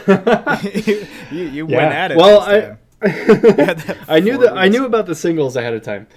you 1.31 1.43
you 1.45 1.65
went 1.65 1.93
at 1.93 2.11
it. 2.11 2.17
Well, 2.17 2.41
I 2.41 2.77
I 4.07 4.19
knew 4.19 4.37
that 4.39 4.53
I 4.55 4.67
knew 4.67 4.85
about 4.85 5.05
the 5.05 5.13
singles 5.13 5.55
ahead 5.55 5.73
of 5.73 5.83
time, 5.83 6.07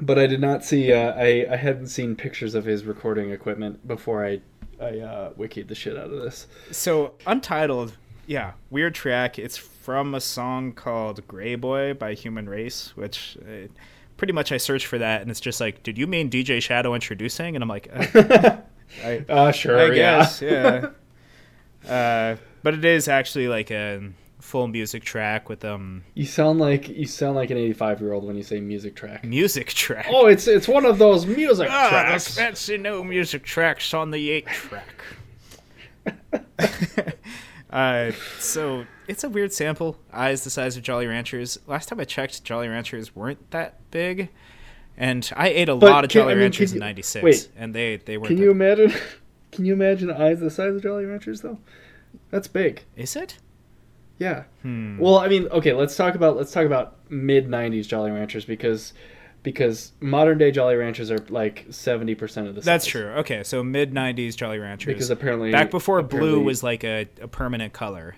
but 0.00 0.18
I 0.18 0.26
did 0.26 0.40
not 0.40 0.64
see. 0.64 0.92
Uh, 0.92 1.12
I 1.16 1.46
I 1.50 1.56
hadn't 1.56 1.88
seen 1.88 2.14
pictures 2.14 2.54
of 2.54 2.64
his 2.64 2.84
recording 2.84 3.32
equipment 3.32 3.88
before 3.88 4.24
I 4.24 4.40
I 4.80 5.00
uh, 5.00 5.32
wikied 5.32 5.68
the 5.68 5.74
shit 5.74 5.96
out 5.96 6.10
of 6.10 6.22
this. 6.22 6.46
so 6.70 7.14
untitled 7.26 7.96
yeah, 8.30 8.52
weird 8.70 8.94
track. 8.94 9.40
It's 9.40 9.56
from 9.56 10.14
a 10.14 10.20
song 10.20 10.72
called 10.72 11.26
"Gray 11.26 11.56
Boy" 11.56 11.94
by 11.94 12.14
Human 12.14 12.48
Race, 12.48 12.96
which 12.96 13.36
uh, 13.42 13.66
pretty 14.20 14.34
much 14.34 14.52
I 14.52 14.58
search 14.58 14.86
for 14.86 14.98
that, 14.98 15.22
and 15.22 15.30
it's 15.30 15.40
just 15.40 15.62
like, 15.62 15.82
did 15.82 15.96
you 15.96 16.06
mean 16.06 16.28
DJ 16.28 16.60
Shadow 16.62 16.92
Endtroducing? 16.92 17.54
And 17.54 17.62
I'm 17.62 17.68
like, 17.70 17.88
uh, 17.90 18.56
I, 19.04 19.24
Uh, 19.26 19.50
sure. 19.50 19.78
I 19.80 19.86
yeah. 19.86 19.92
guess, 20.18 20.42
yeah. 20.42 20.90
uh, 21.90 22.36
but 22.62 22.74
it 22.74 22.84
is 22.84 23.08
actually 23.08 23.48
like 23.48 23.70
a 23.70 24.10
full 24.40 24.68
music 24.68 25.02
track 25.04 25.48
with 25.48 25.64
um 25.64 26.02
You 26.14 26.24
sound 26.26 26.58
like 26.60 26.88
you 26.88 27.06
sound 27.06 27.34
like 27.36 27.50
an 27.50 27.56
85 27.56 28.00
year 28.02 28.12
old 28.12 28.24
when 28.24 28.36
you 28.36 28.42
say 28.42 28.60
music 28.60 28.94
track. 28.94 29.24
music 29.24 29.68
track. 29.68 30.06
Oh, 30.10 30.26
it's 30.26 30.46
it's 30.46 30.68
one 30.68 30.84
of 30.84 30.98
those 30.98 31.24
music 31.26 31.68
Ah, 31.70 31.88
tracks. 31.88 32.34
fancy 32.36 32.76
no 32.76 33.02
music 33.02 33.42
tracks 33.42 33.94
on 33.94 34.10
the 34.10 34.30
eight 34.30 34.46
track. 34.46 35.02
uh, 37.72 38.12
so 38.38 38.84
it's 39.08 39.24
a 39.24 39.28
weird 39.28 39.52
sample. 39.52 39.96
Eyes 40.12 40.44
the 40.44 40.50
size 40.50 40.76
of 40.76 40.82
Jolly 40.82 41.06
Ranchers. 41.06 41.58
Last 41.66 41.88
time 41.88 42.00
I 42.00 42.04
checked, 42.04 42.44
Jolly 42.44 42.68
Ranchers 42.68 43.14
weren't 43.16 43.50
that 43.50 43.78
big, 43.90 44.28
and 44.96 45.30
I 45.36 45.48
ate 45.48 45.68
a 45.68 45.76
But 45.76 45.90
lot 45.90 46.04
of 46.04 46.10
can- 46.10 46.20
Jolly 46.22 46.32
I 46.32 46.34
mean, 46.36 46.42
Ranchers 46.42 46.70
can 46.72 46.76
in 46.78 46.80
'96, 46.80 47.24
wait. 47.24 47.48
and 47.56 47.74
they 47.74 47.96
they 47.96 48.16
weren't. 48.18 48.28
Can 48.28 48.38
you 48.38 48.50
imagine? 48.50 48.92
Can 49.52 49.64
you 49.64 49.72
imagine 49.72 50.12
eyes 50.12 50.38
the 50.38 50.48
size 50.48 50.76
of 50.76 50.82
Jolly 50.82 51.04
Ranchers 51.06 51.40
though? 51.40 51.58
That's 52.30 52.46
big. 52.46 52.84
Is 52.96 53.16
it? 53.16 53.38
Yeah. 54.18 54.44
Hmm. 54.62 54.96
Well, 54.98 55.18
I 55.18 55.26
mean, 55.26 55.48
okay, 55.48 55.72
let's 55.72 55.96
talk 55.96 56.14
about 56.14 56.36
let's 56.36 56.52
talk 56.52 56.66
about 56.66 56.98
mid 57.10 57.48
'90s 57.48 57.88
Jolly 57.88 58.12
Ranchers 58.12 58.44
because 58.44 58.92
because 59.42 59.92
modern 60.00 60.38
day 60.38 60.50
Jolly 60.50 60.76
Ranchers 60.76 61.10
are 61.10 61.18
like 61.28 61.66
70 61.70 62.14
percent 62.14 62.48
of 62.48 62.54
the. 62.54 62.60
That's 62.60 62.84
size. 62.84 62.90
true. 62.90 63.06
Okay, 63.18 63.42
so 63.42 63.62
mid 63.62 63.92
'90s 63.92 64.36
Jolly 64.36 64.58
Ranchers. 64.58 64.92
Because 64.92 65.10
apparently 65.10 65.50
back 65.52 65.70
before 65.70 66.02
blue 66.02 66.42
was 66.42 66.62
like 66.62 66.84
a, 66.84 67.08
a 67.20 67.28
permanent 67.28 67.72
color. 67.72 68.16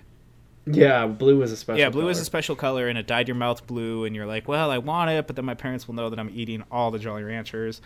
Yeah, 0.65 1.07
blue 1.07 1.39
was 1.39 1.51
a 1.51 1.57
special. 1.57 1.79
yeah, 1.79 1.89
blue 1.89 2.07
is 2.07 2.17
a 2.17 2.21
color. 2.21 2.25
special 2.25 2.55
color, 2.55 2.87
and 2.87 2.97
it 2.97 3.05
dyed 3.05 3.27
your 3.27 3.35
mouth 3.35 3.67
blue, 3.67 4.05
and 4.05 4.15
you're 4.15 4.25
like, 4.25 4.47
well, 4.47 4.71
I 4.71 4.77
want 4.77 5.11
it, 5.11 5.27
but 5.27 5.35
then 5.35 5.43
my 5.43 5.55
parents 5.55 5.87
will 5.87 5.95
know 5.95 6.09
that 6.09 6.19
I'm 6.19 6.31
eating 6.33 6.63
all 6.71 6.89
the 6.89 6.99
Jolly 6.99 7.23
Ranchers. 7.23 7.81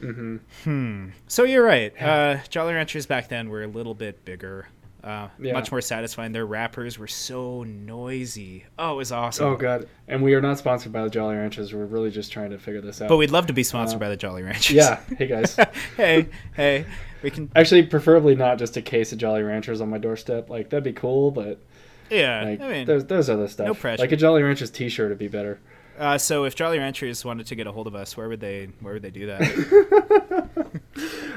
Mm-hmm. 0.00 0.36
Hmm. 0.64 1.08
So 1.26 1.44
you're 1.44 1.64
right. 1.64 1.92
Uh, 2.00 2.38
Jolly 2.48 2.74
Ranchers 2.74 3.06
back 3.06 3.28
then 3.28 3.48
were 3.48 3.62
a 3.62 3.66
little 3.66 3.94
bit 3.94 4.24
bigger, 4.24 4.68
uh, 5.06 5.28
Yeah. 5.38 5.52
much 5.52 5.70
more 5.70 5.80
satisfying. 5.80 6.32
Their 6.32 6.44
wrappers 6.46 6.98
were 6.98 7.06
so 7.06 7.62
noisy. 7.62 8.64
Oh, 8.78 8.94
it 8.94 8.96
was 8.96 9.12
awesome. 9.12 9.46
Oh 9.46 9.56
god, 9.56 9.88
and 10.08 10.22
we 10.22 10.34
are 10.34 10.40
not 10.40 10.58
sponsored 10.58 10.92
by 10.92 11.02
the 11.04 11.10
Jolly 11.10 11.36
Ranchers. 11.36 11.72
We're 11.72 11.84
really 11.86 12.10
just 12.10 12.32
trying 12.32 12.50
to 12.50 12.58
figure 12.58 12.80
this 12.80 13.00
out. 13.00 13.08
But 13.08 13.16
we'd 13.18 13.30
love 13.30 13.46
to 13.46 13.52
be 13.52 13.62
sponsored 13.62 13.96
Uh, 13.96 14.00
by 14.00 14.08
the 14.08 14.16
Jolly 14.16 14.42
Ranchers. 14.42 14.74
yeah, 14.76 15.00
hey 15.16 15.26
guys. 15.28 15.56
hey, 15.96 16.28
hey, 16.54 16.84
we 17.22 17.30
can. 17.30 17.50
Actually, 17.54 17.84
preferably 17.84 18.34
not 18.34 18.58
just 18.58 18.76
a 18.76 18.82
case 18.82 19.12
of 19.12 19.18
Jolly 19.18 19.42
Ranchers 19.42 19.80
on 19.80 19.88
my 19.88 19.98
doorstep. 19.98 20.50
Like 20.50 20.70
that'd 20.70 20.82
be 20.84 20.92
cool, 20.92 21.30
but 21.30 21.60
Yeah, 22.10 22.42
like 22.44 22.60
I 22.60 22.68
mean, 22.72 22.86
there's 22.86 23.04
there's 23.04 23.30
other 23.30 23.48
stuff. 23.48 23.66
no 23.66 23.74
pressure. 23.74 24.02
Like 24.02 24.12
a 24.12 24.16
Jolly 24.16 24.42
Ranchers 24.42 24.70
T-shirt 24.70 25.08
would 25.08 25.18
be 25.18 25.28
better. 25.28 25.60
uh, 25.98 26.18
so 26.18 26.44
if 26.44 26.54
Jolly 26.54 26.78
Ranchers 26.78 27.24
wanted 27.24 27.46
to 27.46 27.54
get 27.54 27.66
a 27.66 27.72
hold 27.72 27.86
of 27.86 27.94
us, 27.94 28.16
where 28.16 28.28
would 28.28 28.40
they? 28.40 28.70
Where 28.80 28.94
would 28.94 29.02
they 29.02 29.10
do 29.10 29.26
that? 29.26 30.46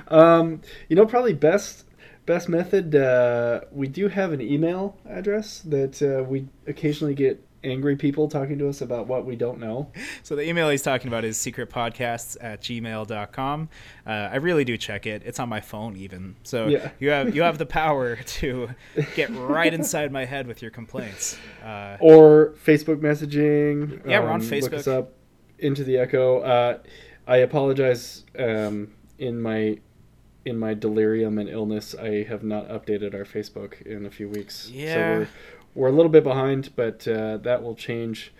Um, 0.07 0.61
you 0.87 0.95
know, 0.95 1.05
probably 1.05 1.33
best 1.33 1.85
best 2.29 2.47
method. 2.47 2.93
Uh, 2.95 3.61
we 3.71 3.87
do 3.87 4.07
have 4.07 4.31
an 4.33 4.39
email 4.39 4.95
address 5.09 5.61
that 5.61 5.99
uh, 6.03 6.23
we 6.23 6.47
occasionally 6.67 7.15
get 7.15 7.43
angry 7.63 7.95
people 7.95 8.29
talking 8.29 8.59
to 8.59 8.69
us 8.69 8.81
about 8.81 9.07
what 9.07 9.25
we 9.25 9.35
don't 9.35 9.59
know. 9.59 9.91
So 10.21 10.35
the 10.35 10.47
email 10.47 10.69
he's 10.69 10.83
talking 10.83 11.07
about 11.07 11.25
is 11.25 11.39
secretpodcasts 11.39 12.37
at 12.39 12.61
gmail.com. 12.61 13.69
Uh, 14.05 14.09
I 14.09 14.35
really 14.35 14.63
do 14.63 14.77
check 14.77 15.07
it. 15.07 15.23
It's 15.25 15.39
on 15.39 15.49
my 15.49 15.59
phone 15.59 15.97
even. 15.97 16.35
So 16.43 16.67
Yeah. 16.67 16.91
you 16.99 17.09
have 17.09 17.35
you 17.35 17.41
have 17.41 17.57
the 17.57 17.65
power 17.81 18.17
to 18.17 18.69
get 19.15 19.31
right 19.31 19.73
inside 19.73 20.11
my 20.11 20.25
head 20.25 20.45
with 20.45 20.61
your 20.61 20.71
complaints. 20.71 21.35
Uh, 21.65 21.97
or 21.99 22.53
Facebook 22.63 22.97
messaging. 23.01 24.07
Yeah, 24.07 24.19
we're 24.19 24.29
on 24.29 24.39
Look 24.47 24.53
us 24.73 24.85
Facebook. 24.85 24.97
up 24.99 25.13
into 25.57 25.83
the 25.83 25.97
Echo. 25.97 26.41
Uh, 26.41 26.77
I 27.27 27.37
apologize. 27.37 28.23
Um, 28.37 28.91
in 29.17 29.41
my 29.41 29.77
in 30.45 30.57
my 30.57 30.73
delirium 30.73 31.37
and 31.37 31.49
illness, 31.49 31.95
I 31.95 32.23
have 32.23 32.43
not 32.43 32.67
updated 32.69 33.13
our 33.13 33.25
Facebook 33.25 33.81
in 33.81 34.05
a 34.05 34.09
few 34.09 34.29
weeks. 34.29 34.69
Yeah. 34.69 34.93
So 34.93 34.99
we're 34.99 35.27
we're 35.75 35.87
a 35.87 35.91
little 35.91 36.11
bit 36.11 36.23
behind, 36.23 36.75
but 36.75 37.07
uh, 37.07 37.37
that 37.37 37.61
will 37.63 37.75
change. 37.75 38.31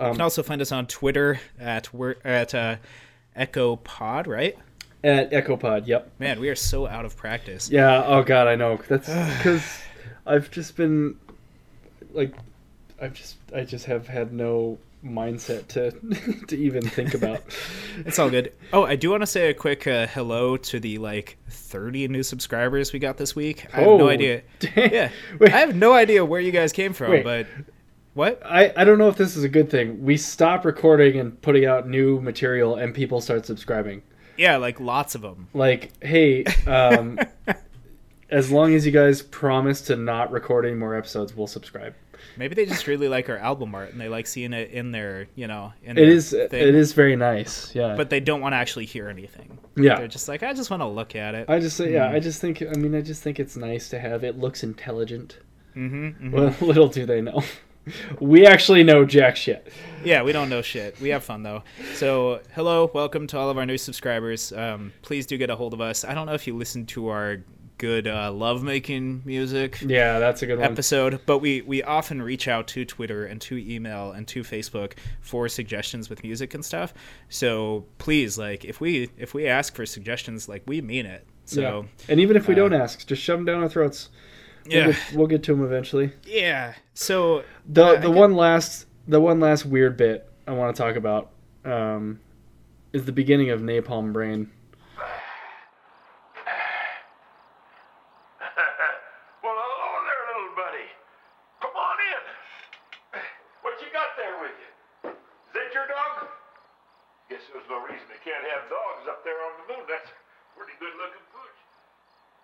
you 0.00 0.12
can 0.12 0.20
also 0.20 0.42
find 0.42 0.60
us 0.60 0.72
on 0.72 0.86
Twitter 0.86 1.40
at 1.58 1.92
we're 1.94 2.16
at 2.24 2.54
uh, 2.54 2.76
Echo 3.36 3.76
Pod, 3.76 4.26
right? 4.26 4.56
At 5.02 5.30
EchoPod. 5.32 5.86
Yep. 5.86 6.12
Man, 6.18 6.40
we 6.40 6.48
are 6.48 6.54
so 6.54 6.86
out 6.86 7.04
of 7.04 7.14
practice. 7.16 7.70
Yeah. 7.70 8.02
Oh 8.06 8.22
God, 8.22 8.48
I 8.48 8.56
know. 8.56 8.80
That's 8.88 9.06
because 9.36 9.62
I've 10.26 10.50
just 10.50 10.76
been 10.76 11.18
like, 12.12 12.34
I've 13.00 13.12
just 13.12 13.36
I 13.54 13.64
just 13.64 13.84
have 13.86 14.08
had 14.08 14.32
no 14.32 14.78
mindset 15.04 15.68
to 15.68 15.90
to 16.46 16.56
even 16.56 16.82
think 16.82 17.14
about. 17.14 17.42
It's 18.06 18.18
all 18.18 18.28
good. 18.28 18.52
Oh, 18.72 18.84
I 18.84 18.96
do 18.96 19.10
want 19.10 19.22
to 19.22 19.26
say 19.26 19.50
a 19.50 19.54
quick 19.54 19.86
uh, 19.86 20.08
hello 20.08 20.56
to 20.56 20.80
the 20.80 20.98
like 20.98 21.36
30 21.48 22.08
new 22.08 22.24
subscribers 22.24 22.92
we 22.92 22.98
got 22.98 23.18
this 23.18 23.36
week. 23.36 23.66
I 23.72 23.82
have 23.82 23.86
no 23.86 24.00
Oh, 24.06 24.08
idea. 24.08 24.42
dang. 24.58 24.92
Yeah, 24.92 25.10
Wait. 25.38 25.52
I 25.52 25.60
have 25.60 25.76
no 25.76 25.92
idea 25.92 26.24
where 26.24 26.40
you 26.40 26.50
guys 26.50 26.72
came 26.72 26.92
from, 26.92 27.12
Wait. 27.12 27.22
but 27.24 27.46
what? 28.14 28.42
I, 28.44 28.72
I 28.76 28.82
don't 28.84 28.98
know 28.98 29.08
if 29.08 29.16
this 29.16 29.36
is 29.36 29.44
a 29.44 29.48
good 29.48 29.70
thing. 29.70 30.02
We 30.02 30.16
stop 30.16 30.64
recording 30.64 31.20
and 31.20 31.40
putting 31.40 31.66
out 31.66 31.88
new 31.88 32.20
material, 32.20 32.74
and 32.74 32.92
people 32.92 33.20
start 33.20 33.46
subscribing. 33.46 34.02
Yeah, 34.36 34.56
like 34.56 34.80
lots 34.80 35.14
of 35.14 35.22
them. 35.22 35.46
Like, 35.54 35.92
hey, 36.04 36.44
um, 36.66 37.20
as 38.28 38.50
long 38.50 38.74
as 38.74 38.84
you 38.84 38.90
guys 38.90 39.22
promise 39.22 39.80
to 39.82 39.94
not 39.96 40.32
record 40.32 40.66
any 40.66 40.74
more 40.74 40.96
episodes, 40.96 41.36
we'll 41.36 41.46
subscribe. 41.46 41.94
Maybe 42.36 42.54
they 42.54 42.66
just 42.66 42.86
really 42.86 43.08
like 43.08 43.28
our 43.28 43.38
album 43.38 43.74
art 43.74 43.92
and 43.92 44.00
they 44.00 44.08
like 44.08 44.26
seeing 44.26 44.52
it 44.52 44.70
in 44.70 44.90
their, 44.92 45.26
you 45.34 45.46
know, 45.46 45.72
in 45.82 45.92
It 45.92 46.00
their 46.02 46.10
is 46.10 46.30
thing. 46.30 46.48
it 46.52 46.74
is 46.74 46.92
very 46.92 47.16
nice. 47.16 47.74
Yeah, 47.74 47.94
But 47.96 48.10
they 48.10 48.20
don't 48.20 48.40
want 48.40 48.52
to 48.54 48.56
actually 48.56 48.86
hear 48.86 49.08
anything. 49.08 49.58
yeah. 49.76 49.96
They're 49.96 50.08
just 50.08 50.28
like, 50.28 50.42
I 50.42 50.52
just 50.52 50.70
want 50.70 50.82
to 50.82 50.86
look 50.88 51.14
at 51.16 51.34
it. 51.34 51.48
I 51.48 51.60
just 51.60 51.78
yeah, 51.80 52.08
Hmm. 52.08 52.14
I 52.16 52.20
just 52.20 52.40
think 52.40 52.62
I 52.62 52.76
mean 52.78 52.94
I 52.94 53.00
just 53.00 53.22
think 53.22 53.38
it's 53.40 53.56
nice 53.56 53.88
to 53.90 53.98
have 53.98 54.24
it 54.24 54.38
looks 54.38 54.62
intelligent. 54.62 55.38
mm-hmm, 55.76 56.30
Well, 56.30 56.54
little 56.60 56.88
do 56.88 57.06
they 57.06 57.20
know. 57.20 57.42
We 58.18 58.46
actually 58.46 58.82
know 58.82 59.04
jack 59.04 59.36
shit. 59.36 59.70
Yeah, 60.02 60.22
we 60.22 60.32
don't 60.32 60.48
know 60.48 60.62
shit. 60.62 60.98
We 61.02 61.10
have 61.10 61.22
fun 61.22 61.42
though. 61.42 61.64
So, 61.92 62.40
hello, 62.54 62.90
welcome 62.94 63.26
to 63.26 63.38
all 63.38 63.50
of 63.50 63.58
our 63.58 63.66
new 63.66 63.76
subscribers. 63.76 64.54
Um, 64.54 64.94
please 65.02 65.26
do 65.26 65.36
get 65.36 65.50
a 65.50 65.56
hold 65.56 65.74
of 65.74 65.82
us. 65.82 66.02
I 66.02 66.14
don't 66.14 66.24
know 66.24 66.32
if 66.32 66.46
you 66.46 66.56
listened 66.56 66.88
to 66.88 67.08
our 67.08 67.42
good 67.78 68.06
uh, 68.06 68.30
lovemaking 68.32 69.22
music 69.24 69.80
Yeah, 69.82 70.18
that's 70.20 70.42
a 70.42 70.46
good 70.46 70.58
one. 70.60 70.70
episode, 70.70 71.20
but 71.26 71.38
we 71.38 71.60
we 71.62 71.82
often 71.82 72.22
reach 72.22 72.46
out 72.48 72.66
to 72.68 72.84
Twitter 72.84 73.26
and 73.26 73.40
to 73.42 73.56
email 73.58 74.12
and 74.12 74.26
to 74.28 74.42
Facebook 74.42 74.92
for 75.20 75.48
suggestions 75.48 76.08
with 76.08 76.22
music 76.22 76.54
and 76.54 76.64
stuff. 76.64 76.94
So 77.28 77.84
please, 77.98 78.38
like, 78.38 78.64
if 78.64 78.80
we 78.80 79.10
if 79.18 79.34
we 79.34 79.46
ask 79.46 79.74
for 79.74 79.86
suggestions, 79.86 80.48
like 80.48 80.62
we 80.66 80.80
mean 80.80 81.06
it. 81.06 81.26
So 81.46 81.60
yeah. 81.60 81.82
and 82.12 82.20
even 82.20 82.36
if 82.36 82.46
we 82.48 82.54
uh, 82.54 82.58
don't 82.58 82.72
ask, 82.72 83.06
just 83.06 83.22
shove 83.22 83.38
them 83.38 83.44
down 83.44 83.62
our 83.62 83.68
throats. 83.68 84.08
We'll 84.66 84.74
yeah, 84.76 84.86
get, 84.92 85.12
we'll 85.14 85.26
get 85.26 85.42
to 85.42 85.54
them 85.54 85.64
eventually. 85.64 86.12
yeah. 86.24 86.74
So 86.94 87.44
The 87.68 87.84
I 87.84 87.96
the 87.96 88.08
get- 88.08 88.16
one 88.16 88.34
last 88.34 88.86
the 89.06 89.20
one 89.20 89.40
last 89.40 89.66
weird 89.66 89.96
bit 89.98 90.26
I 90.46 90.52
want 90.52 90.74
to 90.74 90.82
talk 90.82 90.96
about 90.96 91.30
um, 91.66 92.20
is 92.94 93.04
the 93.04 93.12
beginning 93.12 93.50
of 93.50 93.60
Napalm 93.60 94.12
Brain. 94.12 94.50
well, 99.42 99.56
hello 99.56 100.00
there, 100.08 100.22
little 100.32 100.54
buddy. 100.56 100.88
Come 101.60 101.74
on 101.76 101.96
in. 102.00 102.22
What 103.62 103.74
you 103.80 103.88
got 103.92 104.16
there 104.16 104.36
with 104.40 104.56
you? 104.56 105.10
Is 105.12 105.52
that 105.54 105.68
your 105.74 105.86
dog? 105.88 106.28
Guess 107.28 107.44
there's 107.52 107.68
no 107.68 107.80
reason 107.84 108.04
they 108.08 108.13
can't 108.24 108.44
have 108.56 108.64
dogs 108.72 109.04
up 109.04 109.20
there 109.20 109.36
on 109.36 109.52
the 109.60 109.64
moon. 109.76 109.84
That's 109.84 110.08
pretty 110.56 110.72
good 110.80 110.96
looking 110.96 111.22
pooch. 111.28 111.58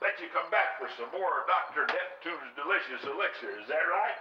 Bet 0.04 0.16
you 0.20 0.28
come 0.32 0.48
back 0.52 0.76
for 0.76 0.92
some 1.00 1.08
more 1.12 1.48
Dr. 1.48 1.88
Neptune's 1.88 2.52
delicious 2.52 3.00
elixir. 3.08 3.56
Is 3.64 3.68
that 3.72 3.84
right? 3.88 4.20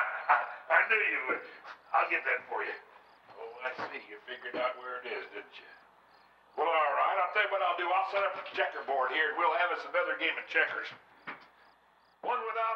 I 0.76 0.80
knew 0.92 1.02
you 1.08 1.20
would. 1.32 1.44
I'll 1.96 2.08
get 2.12 2.20
that 2.28 2.44
for 2.52 2.60
you. 2.60 2.76
Oh, 3.40 3.52
I 3.64 3.72
see. 3.88 4.00
You 4.12 4.20
figured 4.28 4.60
out 4.60 4.76
where 4.80 5.00
it 5.00 5.08
is, 5.08 5.24
didn't 5.32 5.56
you? 5.56 5.72
Well, 6.60 6.68
all 6.68 6.92
right. 6.96 7.16
I'll 7.20 7.32
tell 7.32 7.48
you 7.48 7.52
what 7.52 7.64
I'll 7.64 7.80
do. 7.80 7.88
I'll 7.88 8.10
set 8.12 8.24
up 8.24 8.36
a 8.36 8.44
checkerboard 8.52 9.12
here, 9.16 9.32
and 9.32 9.36
we'll 9.40 9.56
have 9.56 9.72
us 9.72 9.82
another 9.88 10.20
game 10.20 10.36
of 10.36 10.44
checkers. 10.52 10.88
One 12.24 12.40
without 12.40 12.73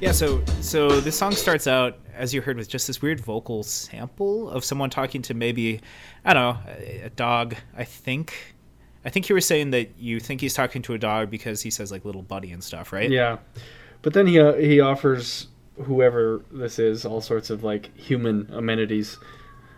Yeah, 0.00 0.12
so 0.12 0.42
so 0.62 1.00
the 1.00 1.12
song 1.12 1.32
starts 1.32 1.66
out 1.66 1.98
as 2.14 2.32
you 2.32 2.40
heard 2.40 2.56
with 2.56 2.68
just 2.68 2.86
this 2.86 3.02
weird 3.02 3.20
vocal 3.20 3.62
sample 3.62 4.48
of 4.48 4.64
someone 4.64 4.88
talking 4.88 5.20
to 5.22 5.34
maybe 5.34 5.80
I 6.24 6.32
don't 6.32 6.42
know 6.54 6.72
a, 6.78 7.00
a 7.02 7.10
dog. 7.10 7.54
I 7.76 7.84
think 7.84 8.54
I 9.04 9.10
think 9.10 9.28
you 9.28 9.34
were 9.34 9.42
saying 9.42 9.72
that 9.72 9.90
you 9.98 10.18
think 10.18 10.40
he's 10.40 10.54
talking 10.54 10.80
to 10.82 10.94
a 10.94 10.98
dog 10.98 11.30
because 11.30 11.60
he 11.60 11.68
says 11.68 11.92
like 11.92 12.06
little 12.06 12.22
buddy 12.22 12.50
and 12.50 12.64
stuff, 12.64 12.94
right? 12.94 13.10
Yeah, 13.10 13.38
but 14.00 14.14
then 14.14 14.26
he 14.26 14.40
uh, 14.40 14.54
he 14.54 14.80
offers 14.80 15.48
whoever 15.84 16.42
this 16.50 16.78
is 16.78 17.04
all 17.04 17.20
sorts 17.20 17.50
of 17.50 17.62
like 17.62 17.94
human 17.94 18.48
amenities, 18.52 19.18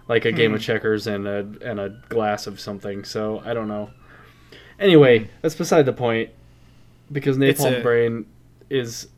like 0.06 0.24
a 0.24 0.30
game 0.30 0.54
of 0.54 0.60
checkers 0.62 1.08
and 1.08 1.26
a 1.26 1.38
and 1.64 1.80
a 1.80 1.88
glass 2.08 2.46
of 2.46 2.60
something. 2.60 3.02
So 3.02 3.42
I 3.44 3.54
don't 3.54 3.66
know. 3.68 3.90
Anyway, 4.78 5.28
that's 5.40 5.56
beside 5.56 5.86
the 5.86 5.92
point 5.92 6.30
because 7.10 7.38
Napalm 7.38 7.80
a- 7.80 7.82
Brain 7.82 8.26
is 8.70 9.08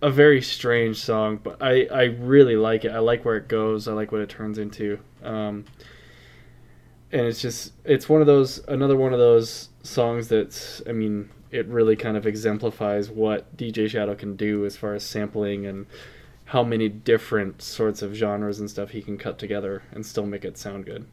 a 0.00 0.10
very 0.10 0.40
strange 0.40 0.98
song, 0.98 1.40
but 1.42 1.60
I 1.60 1.86
I 1.86 2.04
really 2.04 2.56
like 2.56 2.84
it. 2.84 2.92
I 2.92 2.98
like 2.98 3.24
where 3.24 3.36
it 3.36 3.48
goes. 3.48 3.88
I 3.88 3.92
like 3.92 4.12
what 4.12 4.20
it 4.20 4.28
turns 4.28 4.58
into. 4.58 4.98
Um, 5.22 5.64
and 7.10 7.22
it's 7.22 7.40
just 7.40 7.72
it's 7.84 8.08
one 8.08 8.20
of 8.20 8.26
those 8.26 8.58
another 8.68 8.96
one 8.96 9.12
of 9.12 9.18
those 9.18 9.68
songs 9.82 10.28
that's 10.28 10.82
I 10.86 10.92
mean 10.92 11.30
it 11.50 11.66
really 11.66 11.96
kind 11.96 12.16
of 12.16 12.26
exemplifies 12.26 13.10
what 13.10 13.56
DJ 13.56 13.88
Shadow 13.88 14.14
can 14.14 14.36
do 14.36 14.66
as 14.66 14.76
far 14.76 14.94
as 14.94 15.02
sampling 15.02 15.66
and 15.66 15.86
how 16.44 16.62
many 16.62 16.88
different 16.88 17.62
sorts 17.62 18.02
of 18.02 18.14
genres 18.14 18.60
and 18.60 18.70
stuff 18.70 18.90
he 18.90 19.02
can 19.02 19.16
cut 19.16 19.38
together 19.38 19.82
and 19.92 20.04
still 20.04 20.26
make 20.26 20.44
it 20.44 20.58
sound 20.58 20.84
good. 20.84 21.06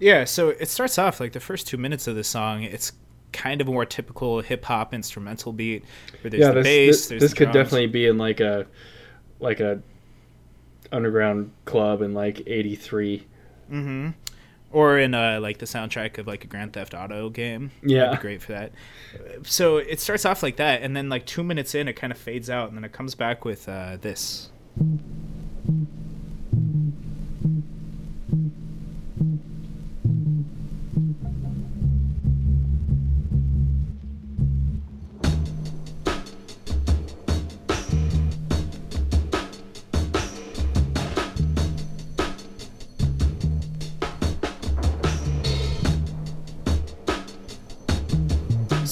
Yeah, 0.00 0.24
so 0.24 0.48
it 0.48 0.68
starts 0.68 0.98
off 0.98 1.20
like 1.20 1.32
the 1.32 1.40
first 1.40 1.68
two 1.68 1.76
minutes 1.76 2.08
of 2.08 2.16
the 2.16 2.24
song. 2.24 2.64
It's 2.64 2.92
kind 3.32 3.60
of 3.60 3.68
a 3.68 3.72
more 3.72 3.86
typical 3.86 4.40
hip 4.40 4.64
hop 4.64 4.94
instrumental 4.94 5.52
beat 5.52 5.84
where 6.20 6.30
there's 6.30 6.40
yeah, 6.40 6.48
the 6.48 6.54
this 6.54 6.64
bass. 6.64 6.96
this, 6.96 7.06
there's 7.08 7.22
this 7.22 7.34
could 7.34 7.52
drums. 7.52 7.54
definitely 7.54 7.86
be 7.86 8.06
in 8.06 8.18
like 8.18 8.40
a 8.40 8.66
like 9.40 9.60
a 9.60 9.82
underground 10.92 11.52
club 11.64 12.02
in 12.02 12.12
like 12.14 12.42
83. 12.46 13.26
Mm-hmm. 13.70 14.10
or 14.70 14.98
in 14.98 15.14
uh, 15.14 15.38
like 15.40 15.56
the 15.58 15.64
soundtrack 15.66 16.18
of 16.18 16.26
like 16.26 16.44
a 16.44 16.46
Grand 16.46 16.74
Theft 16.74 16.92
Auto 16.92 17.30
game. 17.30 17.70
Yeah. 17.82 18.04
That'd 18.04 18.18
be 18.18 18.22
great 18.22 18.42
for 18.42 18.52
that. 18.52 18.72
So 19.44 19.78
it 19.78 19.98
starts 20.00 20.26
off 20.26 20.42
like 20.42 20.56
that, 20.56 20.82
and 20.82 20.94
then 20.94 21.08
like 21.08 21.24
two 21.24 21.42
minutes 21.42 21.74
in, 21.74 21.88
it 21.88 21.94
kind 21.94 22.12
of 22.12 22.18
fades 22.18 22.50
out, 22.50 22.68
and 22.68 22.76
then 22.76 22.84
it 22.84 22.92
comes 22.92 23.14
back 23.14 23.44
with 23.44 23.68
uh, 23.68 23.96
this. 24.00 24.50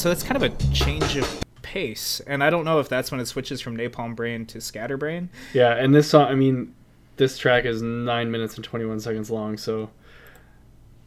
So 0.01 0.11
it's 0.11 0.23
kind 0.23 0.43
of 0.43 0.43
a 0.43 0.73
change 0.73 1.19
of 1.19 1.45
pace, 1.61 2.21
and 2.27 2.43
I 2.43 2.49
don't 2.49 2.65
know 2.65 2.79
if 2.81 2.89
that's 2.89 3.11
when 3.11 3.21
it 3.21 3.27
switches 3.27 3.61
from 3.61 3.77
Napalm 3.77 4.17
Brain 4.17 4.47
to 4.47 4.59
Scatterbrain. 4.59 5.29
Yeah, 5.53 5.75
and 5.77 5.95
this 5.95 6.09
song 6.09 6.27
I 6.29 6.35
mean 6.35 6.75
this 7.19 7.37
track 7.37 7.67
is 7.67 7.83
9 7.83 8.31
minutes 8.31 8.55
and 8.57 8.65
21 8.65 9.01
seconds 9.01 9.31
long, 9.31 9.59
so 9.59 9.91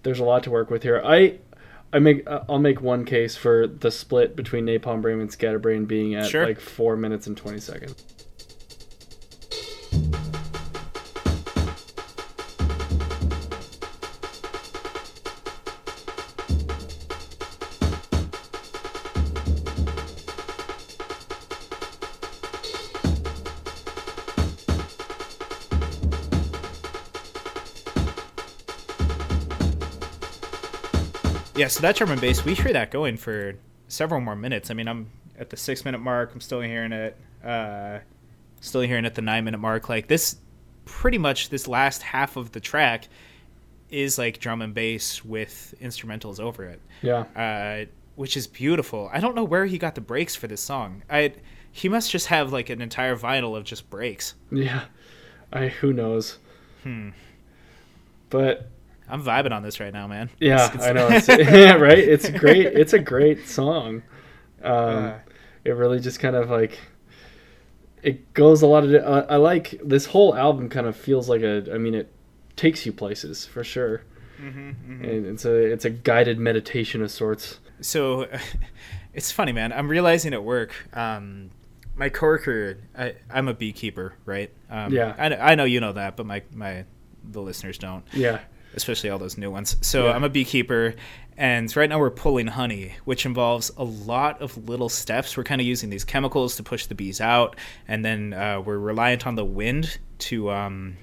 there's 0.04 0.20
a 0.20 0.24
lot 0.24 0.44
to 0.44 0.52
work 0.52 0.70
with 0.70 0.84
here. 0.84 1.02
I 1.04 1.40
I 1.92 1.98
make 1.98 2.30
uh, 2.30 2.42
I'll 2.48 2.60
make 2.60 2.82
one 2.82 3.04
case 3.04 3.36
for 3.36 3.66
the 3.66 3.90
split 3.90 4.36
between 4.36 4.68
Napalm 4.68 5.02
Brain 5.02 5.20
and 5.20 5.32
Scatterbrain 5.32 5.86
being 5.86 6.14
at 6.14 6.28
Sure. 6.28 6.46
like 6.46 6.60
4 6.60 6.96
minutes 6.96 7.26
and 7.26 7.36
20 7.36 7.60
seconds. 7.62 8.06
Yeah, 31.64 31.70
so 31.70 31.80
that 31.80 31.96
drum 31.96 32.12
and 32.12 32.20
bass, 32.20 32.44
we 32.44 32.56
hear 32.56 32.74
that 32.74 32.92
going 32.92 33.16
for 33.16 33.54
several 33.88 34.20
more 34.20 34.36
minutes. 34.36 34.70
I 34.70 34.74
mean, 34.74 34.90
I'm 34.90 35.10
at 35.40 35.50
the 35.50 35.56
six 35.56 35.86
minute 35.86 36.00
mark. 36.00 36.32
I'm 36.34 36.42
still 36.42 36.60
hearing 36.60 36.92
it. 36.92 37.16
Uh, 37.42 38.00
still 38.60 38.82
hearing 38.82 39.06
it 39.06 39.08
at 39.08 39.16
the 39.16 39.22
nine 39.22 39.46
minute 39.46 39.60
mark. 39.60 39.88
Like 39.88 40.10
this, 40.10 40.36
pretty 40.84 41.18
much 41.18 41.48
this 41.48 41.66
last 41.66 42.02
half 42.02 42.36
of 42.36 42.52
the 42.52 42.60
track 42.60 43.08
is 43.90 44.18
like 44.18 44.40
drum 44.42 44.62
and 44.62 44.74
bass 44.74 45.24
with 45.24 45.74
instrumentals 45.82 46.38
over 46.42 46.66
it, 46.66 46.82
Yeah. 47.02 47.24
uh, 47.34 47.86
which 48.18 48.36
is 48.36 48.46
beautiful. 48.46 49.10
I 49.14 49.22
don't 49.22 49.34
know 49.34 49.46
where 49.46 49.66
he 49.66 49.78
got 49.78 49.96
the 49.96 50.02
breaks 50.02 50.36
for 50.36 50.48
this 50.48 50.60
song. 50.60 51.04
I 51.10 51.32
he 51.72 51.88
must 51.88 52.12
just 52.12 52.28
have 52.28 52.52
like 52.52 52.72
an 52.72 52.82
entire 52.82 53.16
vinyl 53.16 53.56
of 53.56 53.64
just 53.64 53.90
breaks. 53.90 54.34
Yeah. 54.52 54.84
I 55.54 55.70
who 55.70 55.94
knows. 55.94 56.40
Hmm. 56.84 57.12
But 58.30 58.68
I'm 59.10 59.22
vibing 59.24 59.52
on 59.52 59.64
this 59.64 59.80
right 59.80 59.94
now, 59.94 60.08
man. 60.08 60.30
yeah, 60.40 60.66
It's- 60.68 60.76
it's- 60.76 60.90
I 60.90 60.94
know. 60.94 61.08
It's, 61.12 61.28
yeah, 61.52 61.74
right. 61.74 61.98
It's 61.98 62.30
great. 62.30 62.68
It's 62.68 62.94
a 62.94 63.00
great 63.00 63.48
song. 63.48 64.02
Um, 64.64 65.14
it 65.66 65.72
really 65.72 66.00
just 66.00 66.20
kind 66.20 66.36
of 66.36 66.50
like 66.50 66.80
it 68.02 68.34
goes 68.34 68.62
a 68.62 68.68
lot 68.68 68.84
of. 68.84 68.94
Uh, 68.94 69.26
I 69.30 69.38
like 69.38 69.80
this 69.84 70.06
whole 70.08 70.36
album. 70.36 70.70
Kind 70.70 70.88
of 70.88 70.96
feels 70.96 71.30
like 71.30 71.42
a. 71.42 71.66
I 71.74 71.78
mean, 71.78 71.94
it 71.96 72.12
takes 72.56 72.86
you 72.86 72.92
places 72.94 73.46
for 73.46 73.64
sure. 73.64 74.04
Mm-hmm, 74.42 75.04
And 75.06 75.26
it's 75.28 75.46
a 75.46 75.54
it's 75.56 75.86
a 75.86 75.90
guided 75.90 76.38
meditation 76.40 77.02
of 77.02 77.12
sorts. 77.12 77.60
so 77.82 78.28
it's 79.14 79.32
funny 79.32 79.52
man 79.52 79.72
i'm 79.72 79.88
realizing 79.88 80.34
at 80.34 80.44
work 80.44 80.72
um 80.94 81.50
my 81.96 82.10
coworker 82.10 82.78
I, 82.98 83.16
i'm 83.30 83.48
a 83.48 83.54
beekeeper 83.54 84.14
right 84.26 84.52
um 84.70 84.92
Yeah. 84.92 85.14
I, 85.18 85.52
I 85.52 85.56
know 85.56 85.64
you 85.66 85.80
know 85.80 85.94
that 85.94 86.18
but 86.18 86.26
my 86.26 86.42
my 86.52 86.86
the 87.24 87.42
listeners 87.42 87.78
don't 87.78 88.04
Yeah. 88.12 88.40
Especially 88.76 89.10
all 89.10 89.20
those 89.20 89.38
new 89.38 89.50
ones 89.52 89.76
so 89.82 90.06
Yeah. 90.08 90.14
i'm 90.14 90.24
a 90.24 90.30
beekeeper 90.30 90.96
and 91.38 91.76
right 91.76 91.90
now 91.90 92.00
we're 92.00 92.12
pulling 92.12 92.48
honey 92.48 92.94
which 93.06 93.26
involves 93.26 93.72
a 93.78 93.84
lot 93.84 94.42
of 94.42 94.70
little 94.70 94.90
steps 94.90 95.36
we're 95.38 95.44
kind 95.44 95.60
of 95.62 95.68
using 95.68 95.90
these 95.90 96.04
chemicals 96.04 96.56
to 96.58 96.64
push 96.64 96.86
the 96.88 96.96
bees 96.96 97.20
out 97.22 97.56
and 97.88 98.04
then 98.06 98.34
uh, 98.34 98.62
we're 98.62 98.78
reliant 98.78 99.26
on 99.28 99.36
the 99.36 99.46
wind 99.46 99.98
to 100.20 100.50
um 100.52 100.98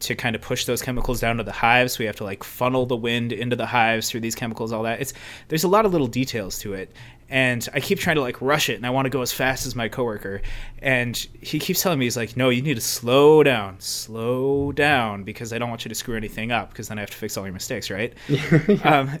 to 0.00 0.14
kind 0.14 0.36
of 0.36 0.42
push 0.42 0.64
those 0.64 0.80
chemicals 0.80 1.18
down 1.18 1.38
to 1.38 1.42
the 1.42 1.50
hives. 1.50 1.98
We 1.98 2.04
have 2.04 2.14
to 2.16 2.24
like 2.24 2.44
funnel 2.44 2.86
the 2.86 2.94
wind 2.94 3.32
into 3.32 3.56
the 3.56 3.66
hives 3.66 4.08
through 4.08 4.20
these 4.20 4.36
chemicals, 4.36 4.70
all 4.70 4.84
that. 4.84 5.00
It's 5.00 5.12
there's 5.48 5.64
a 5.64 5.68
lot 5.68 5.84
of 5.86 5.90
little 5.92 6.06
details 6.06 6.60
to 6.60 6.74
it. 6.74 6.92
And 7.30 7.68
I 7.74 7.80
keep 7.80 7.98
trying 7.98 8.16
to 8.16 8.22
like 8.22 8.40
rush 8.40 8.70
it 8.70 8.76
and 8.76 8.86
I 8.86 8.90
want 8.90 9.06
to 9.06 9.10
go 9.10 9.20
as 9.20 9.32
fast 9.32 9.66
as 9.66 9.74
my 9.74 9.88
coworker. 9.88 10.40
And 10.80 11.16
he 11.40 11.58
keeps 11.58 11.82
telling 11.82 11.98
me 11.98 12.06
he's 12.06 12.16
like, 12.16 12.36
"No, 12.36 12.48
you 12.48 12.62
need 12.62 12.74
to 12.74 12.80
slow 12.80 13.42
down. 13.42 13.80
Slow 13.80 14.72
down 14.72 15.24
because 15.24 15.52
I 15.52 15.58
don't 15.58 15.68
want 15.68 15.84
you 15.84 15.90
to 15.90 15.94
screw 15.94 16.16
anything 16.16 16.52
up 16.52 16.70
because 16.70 16.88
then 16.88 16.98
I 16.98 17.02
have 17.02 17.10
to 17.10 17.16
fix 17.16 17.36
all 17.36 17.44
your 17.44 17.52
mistakes, 17.52 17.90
right?" 17.90 18.14
um, 18.84 19.18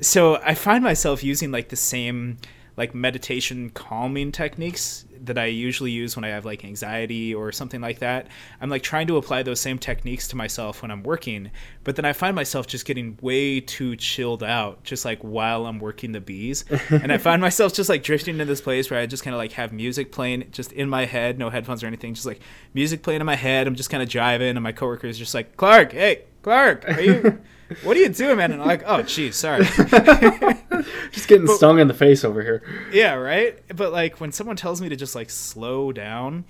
so 0.00 0.36
I 0.36 0.54
find 0.54 0.84
myself 0.84 1.24
using 1.24 1.50
like 1.50 1.68
the 1.68 1.76
same 1.76 2.38
like 2.76 2.94
meditation 2.94 3.70
calming 3.70 4.32
techniques 4.32 5.04
that 5.24 5.38
I 5.38 5.46
usually 5.46 5.90
use 5.90 6.16
when 6.16 6.24
I 6.24 6.28
have 6.28 6.44
like 6.44 6.64
anxiety 6.64 7.34
or 7.34 7.52
something 7.52 7.80
like 7.80 7.98
that. 8.00 8.28
I'm 8.60 8.70
like 8.70 8.82
trying 8.82 9.06
to 9.08 9.16
apply 9.16 9.42
those 9.42 9.60
same 9.60 9.78
techniques 9.78 10.28
to 10.28 10.36
myself 10.36 10.82
when 10.82 10.90
I'm 10.90 11.02
working, 11.02 11.50
but 11.84 11.96
then 11.96 12.04
I 12.04 12.12
find 12.12 12.34
myself 12.34 12.66
just 12.66 12.84
getting 12.84 13.18
way 13.20 13.60
too 13.60 13.96
chilled 13.96 14.42
out 14.42 14.82
just 14.84 15.04
like 15.04 15.20
while 15.20 15.66
I'm 15.66 15.78
working 15.78 16.12
the 16.12 16.20
bees. 16.20 16.64
and 16.90 17.12
I 17.12 17.18
find 17.18 17.40
myself 17.40 17.72
just 17.72 17.88
like 17.88 18.02
drifting 18.02 18.34
into 18.34 18.44
this 18.44 18.60
place 18.60 18.90
where 18.90 19.00
I 19.00 19.06
just 19.06 19.22
kind 19.22 19.34
of 19.34 19.38
like 19.38 19.52
have 19.52 19.72
music 19.72 20.12
playing 20.12 20.48
just 20.50 20.72
in 20.72 20.88
my 20.88 21.04
head, 21.04 21.38
no 21.38 21.50
headphones 21.50 21.82
or 21.82 21.86
anything, 21.86 22.14
just 22.14 22.26
like 22.26 22.40
music 22.74 23.02
playing 23.02 23.20
in 23.20 23.26
my 23.26 23.36
head. 23.36 23.66
I'm 23.66 23.74
just 23.74 23.90
kind 23.90 24.02
of 24.02 24.08
driving, 24.08 24.56
and 24.56 24.62
my 24.62 24.72
coworker 24.72 25.06
is 25.06 25.18
just 25.18 25.34
like, 25.34 25.56
"Clark, 25.56 25.92
hey, 25.92 26.24
Clark, 26.42 26.88
are 26.88 27.00
you 27.00 27.40
what 27.84 27.96
are 27.96 28.00
you 28.00 28.08
doing, 28.08 28.36
man?" 28.36 28.52
And 28.52 28.62
I'm 28.62 28.68
like, 28.68 28.82
"Oh, 28.86 29.02
geez, 29.02 29.36
sorry." 29.36 29.64
Just 31.12 31.28
getting 31.28 31.46
stung 31.48 31.78
in 31.78 31.88
the 31.88 31.94
face 31.94 32.24
over 32.24 32.42
here. 32.42 32.62
yeah, 32.92 33.14
right. 33.14 33.58
But 33.74 33.92
like 33.92 34.20
when 34.20 34.32
someone 34.32 34.56
tells 34.56 34.80
me 34.80 34.88
to 34.88 34.96
just 34.96 35.14
like 35.14 35.28
slow 35.28 35.92
down, 35.92 36.44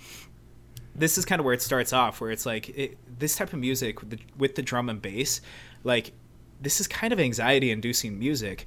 this 0.95 1.18
is 1.18 1.24
kind 1.24 1.41
of 1.41 1.45
where 1.45 1.55
it 1.55 1.62
starts 1.62 1.93
off. 1.93 2.20
Where 2.20 2.30
it's 2.30 2.47
like 2.47 2.68
it, 2.70 2.99
this 3.18 3.36
type 3.36 3.53
of 3.53 3.59
music 3.59 4.01
with 4.01 4.11
the, 4.11 4.18
with 4.36 4.55
the 4.55 4.62
drum 4.62 4.88
and 4.88 5.01
bass, 5.01 5.41
like 5.82 6.12
this 6.61 6.80
is 6.80 6.86
kind 6.86 7.12
of 7.12 7.18
anxiety-inducing 7.18 8.18
music, 8.18 8.66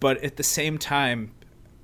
but 0.00 0.22
at 0.24 0.36
the 0.36 0.42
same 0.42 0.76
time, 0.76 1.32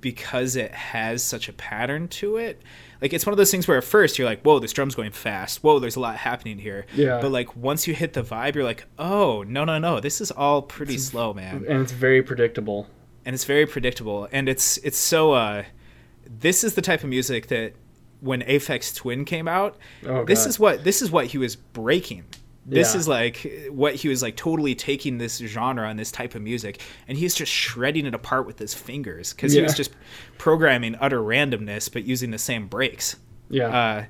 because 0.01 0.57
it 0.57 0.73
has 0.73 1.23
such 1.23 1.49
a 1.49 1.53
pattern 1.53 2.09
to 2.09 2.37
it. 2.37 2.63
Like 3.01 3.13
it's 3.13 3.25
one 3.27 3.33
of 3.33 3.37
those 3.37 3.51
things 3.51 3.69
where 3.69 3.79
at 3.79 3.85
first 3.85 4.19
you're 4.19 4.27
like, 4.29 4.43
"Whoa, 4.43 4.59
this 4.59 4.73
drum's 4.73 4.95
going 4.95 5.13
fast. 5.13 5.63
Whoa, 5.63 5.79
there's 5.79 5.97
a 5.97 6.01
lot 6.01 6.17
happening 6.17 6.59
here." 6.59 6.87
Yeah. 6.95 7.21
But 7.21 7.31
like 7.31 7.57
once 7.57 7.87
you 7.87 7.95
hit 7.95 8.13
the 8.13 8.23
vibe, 8.23 8.55
you're 8.55 8.65
like, 8.65 8.85
"Oh, 8.99 9.45
no, 9.47 9.65
no, 9.65 9.79
no. 9.79 10.01
This 10.01 10.21
is 10.21 10.31
all 10.31 10.63
pretty 10.63 10.99
slow, 10.99 11.33
man." 11.33 11.65
And 11.69 11.81
it's 11.83 11.93
very 11.93 12.23
predictable. 12.23 12.89
and 13.25 13.35
it's 13.35 13.45
very 13.45 13.67
predictable 13.67 14.27
and 14.33 14.49
it's 14.49 14.79
it's 14.79 14.97
so 14.97 15.33
uh 15.33 15.63
this 16.27 16.65
is 16.65 16.75
the 16.75 16.81
type 16.83 17.03
of 17.03 17.09
music 17.11 17.49
that 17.49 17.75
when 18.21 18.41
Aphex 18.43 18.95
Twin 18.95 19.25
came 19.27 19.47
out 19.47 19.77
Oh, 20.07 20.25
this 20.25 20.47
is 20.47 20.59
what 20.59 20.83
this 20.85 21.03
is 21.03 21.11
what 21.11 21.27
he 21.27 21.37
was 21.39 21.55
breaking 21.57 22.25
this 22.71 22.93
Yeah. 22.95 23.01
is 23.01 23.09
like 23.09 23.67
what 23.71 23.95
he 23.95 24.09
was 24.09 24.23
like 24.23 24.37
totally 24.37 24.75
taking 24.75 25.19
this 25.19 25.39
genre 25.39 25.89
and 25.89 25.99
this 25.99 26.13
type 26.13 26.35
of 26.35 26.43
music 26.43 26.81
and 27.09 27.17
he's 27.17 27.35
just 27.35 27.51
shredding 27.51 28.05
it 28.07 28.15
apart 28.15 28.47
with 28.47 28.59
his 28.59 28.75
fingers 28.75 29.33
because 29.33 29.53
he 29.53 29.63
was 29.63 29.75
just 29.75 29.91
programming 30.37 30.95
utter 31.01 31.21
randomness 31.21 31.91
but 31.93 32.05
using 32.05 32.31
the 32.31 32.39
same 32.39 32.67
breaks 32.69 33.17
Yeah. 33.49 33.69
Uh, 33.69 34.05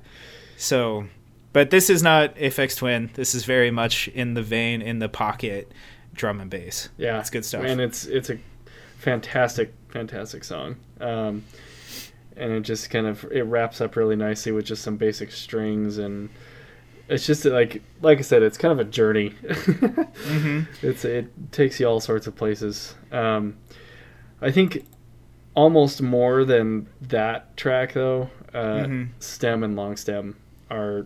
so, 0.57 1.05
but 1.53 1.69
this 1.69 1.89
is 1.89 2.03
not 2.03 2.35
Aphex 2.35 2.75
Twin. 2.77 3.09
This 3.13 3.33
is 3.33 3.45
very 3.45 3.71
much 3.71 4.09
in 4.09 4.33
the 4.33 4.43
vein, 4.43 4.81
in 4.81 4.99
the 4.99 5.07
pocket, 5.09 5.71
drum 6.13 6.41
and 6.41 6.49
bass. 6.49 6.89
Yeah, 6.97 7.17
it's 7.19 7.29
good 7.29 7.45
stuff. 7.45 7.63
and 7.63 7.79
it's 7.79 8.05
it's 8.05 8.29
a 8.29 8.37
fantastic, 8.97 9.73
fantastic 9.87 10.43
song. 10.43 10.75
Um, 10.99 11.45
and 12.35 12.51
it 12.51 12.61
just 12.61 12.89
kind 12.89 13.07
of 13.07 13.25
it 13.31 13.43
wraps 13.43 13.79
up 13.81 13.95
really 13.95 14.15
nicely 14.17 14.51
with 14.51 14.65
just 14.65 14.81
some 14.83 14.97
basic 14.97 15.31
strings 15.31 15.97
and 15.97 16.29
it's 17.09 17.25
just 17.25 17.43
like 17.45 17.81
like 18.01 18.19
I 18.19 18.21
said, 18.21 18.43
it's 18.43 18.57
kind 18.57 18.71
of 18.71 18.79
a 18.79 18.89
journey. 18.89 19.29
hmm 20.23 20.61
It's 20.81 21.03
it 21.05 21.51
takes 21.51 21.79
you 21.79 21.87
all 21.87 21.99
sorts 21.99 22.27
of 22.27 22.35
places. 22.35 22.95
Um, 23.11 23.57
I 24.41 24.51
think 24.51 24.85
almost 25.55 26.01
more 26.01 26.45
than 26.45 26.87
that 27.01 27.57
track 27.57 27.93
though. 27.93 28.29
Uh, 28.53 28.85
Mhm. 28.85 29.09
Stem 29.19 29.63
and 29.63 29.75
long 29.75 29.95
stem 29.97 30.35
are 30.71 31.05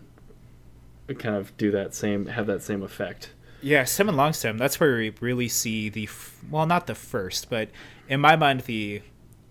kind 1.18 1.36
of 1.36 1.54
do 1.56 1.70
that 1.70 1.94
same 1.94 2.26
have 2.26 2.46
that 2.46 2.62
same 2.62 2.82
effect. 2.82 3.30
Yeah, 3.60 3.84
stem 3.84 4.08
and 4.08 4.16
long 4.16 4.32
stem. 4.34 4.58
That's 4.58 4.78
where 4.78 4.96
we 4.96 5.12
really 5.20 5.48
see 5.48 5.88
the 5.88 6.04
f- 6.04 6.38
well, 6.50 6.66
not 6.66 6.86
the 6.86 6.94
first, 6.94 7.48
but 7.50 7.70
in 8.08 8.20
my 8.20 8.36
mind, 8.36 8.60
the 8.60 9.00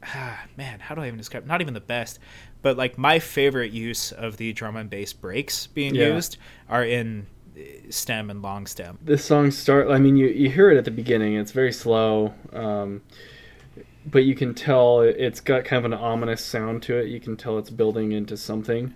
ah, 0.03 0.45
man, 0.57 0.79
how 0.79 0.93
do 0.95 1.01
I 1.01 1.07
even 1.07 1.17
describe? 1.17 1.45
Not 1.45 1.61
even 1.61 1.73
the 1.73 1.79
best, 1.81 2.19
but 2.63 2.75
like 2.77 2.97
my 2.97 3.19
favorite 3.19 3.71
use 3.71 4.11
of 4.11 4.37
the 4.37 4.51
drum 4.53 4.75
and 4.75 4.89
bass 4.89 5.13
breaks 5.13 5.67
being 5.67 5.93
Yeah. 5.93 6.15
used 6.15 6.37
are 6.67 6.83
in 6.83 7.27
uh, 7.55 7.61
stem 7.91 8.31
and 8.31 8.41
long 8.41 8.65
stem. 8.65 8.97
this 9.03 9.23
song 9.23 9.51
start 9.51 9.87
i 9.89 9.99
mean 9.99 10.15
you, 10.17 10.25
you 10.27 10.49
hear 10.49 10.71
it 10.71 10.77
at 10.77 10.85
the 10.85 10.91
beginning 10.91 11.35
it's 11.35 11.51
very 11.51 11.71
slow 11.71 12.33
um, 12.53 13.03
but 14.09 14.23
you 14.23 14.33
can 14.33 14.55
tell 14.55 15.01
it- 15.01 15.15
it's 15.19 15.39
got 15.39 15.63
kind 15.65 15.85
of 15.85 15.91
an 15.91 15.97
ominous 15.97 16.43
sound 16.43 16.81
to 16.83 16.97
it 16.97 17.07
you 17.09 17.19
can 17.19 17.37
tell 17.37 17.59
it's 17.59 17.69
building 17.69 18.13
into 18.13 18.35
something 18.35 18.91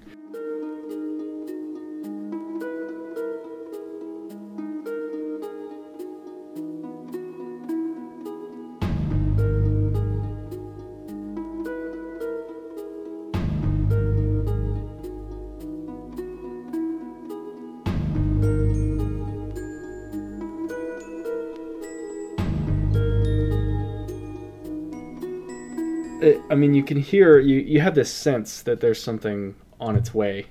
I 26.49 26.55
mean, 26.55 26.73
you 26.73 26.83
can 26.83 26.97
hear 26.97 27.39
you. 27.39 27.59
You 27.59 27.81
have 27.81 27.95
this 27.95 28.11
sense 28.11 28.61
that 28.63 28.79
there's 28.79 29.01
something 29.01 29.55
on 29.79 29.95
its 29.95 30.13
way, 30.13 30.47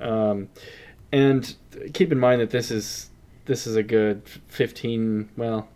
um, 0.00 0.48
and 1.12 1.54
keep 1.92 2.12
in 2.12 2.18
mind 2.18 2.40
that 2.40 2.50
this 2.50 2.70
is 2.70 3.10
this 3.44 3.66
is 3.66 3.76
a 3.76 3.82
good 3.82 4.22
fifteen, 4.48 5.28
well, 5.36 5.68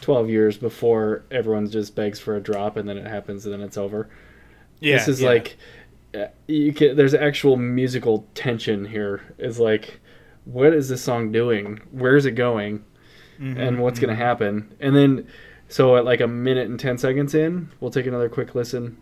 twelve 0.00 0.30
years 0.30 0.56
before 0.56 1.24
everyone 1.30 1.68
just 1.70 1.94
begs 1.94 2.18
for 2.18 2.36
a 2.36 2.40
drop, 2.40 2.76
and 2.76 2.88
then 2.88 2.96
it 2.96 3.06
happens, 3.06 3.44
and 3.44 3.54
then 3.54 3.60
it's 3.60 3.76
over. 3.76 4.08
Yeah, 4.80 4.96
this 4.96 5.08
is 5.08 5.20
yeah. 5.20 5.28
like 5.28 5.56
uh, 6.14 6.26
you 6.46 6.72
can. 6.72 6.96
There's 6.96 7.14
actual 7.14 7.56
musical 7.56 8.26
tension 8.34 8.84
here. 8.84 9.34
Is 9.38 9.58
like, 9.58 10.00
what 10.44 10.72
is 10.72 10.88
this 10.88 11.02
song 11.02 11.32
doing? 11.32 11.80
Where's 11.90 12.26
it 12.26 12.32
going? 12.32 12.84
Mhm, 13.38 13.58
and 13.58 13.80
what's 13.80 13.98
mhm. 13.98 14.02
going 14.02 14.16
to 14.16 14.24
happen. 14.24 14.74
And 14.80 14.94
then, 14.94 15.26
so 15.74 15.96
at 15.96 16.04
like 16.04 16.20
a 16.20 16.28
minute 16.28 16.68
and 16.68 16.78
10 16.78 16.98
seconds 16.98 17.34
in, 17.34 17.68
we'll 17.80 17.90
take 17.90 18.06
another 18.06 18.28
quick 18.28 18.54
listen. 18.54 18.96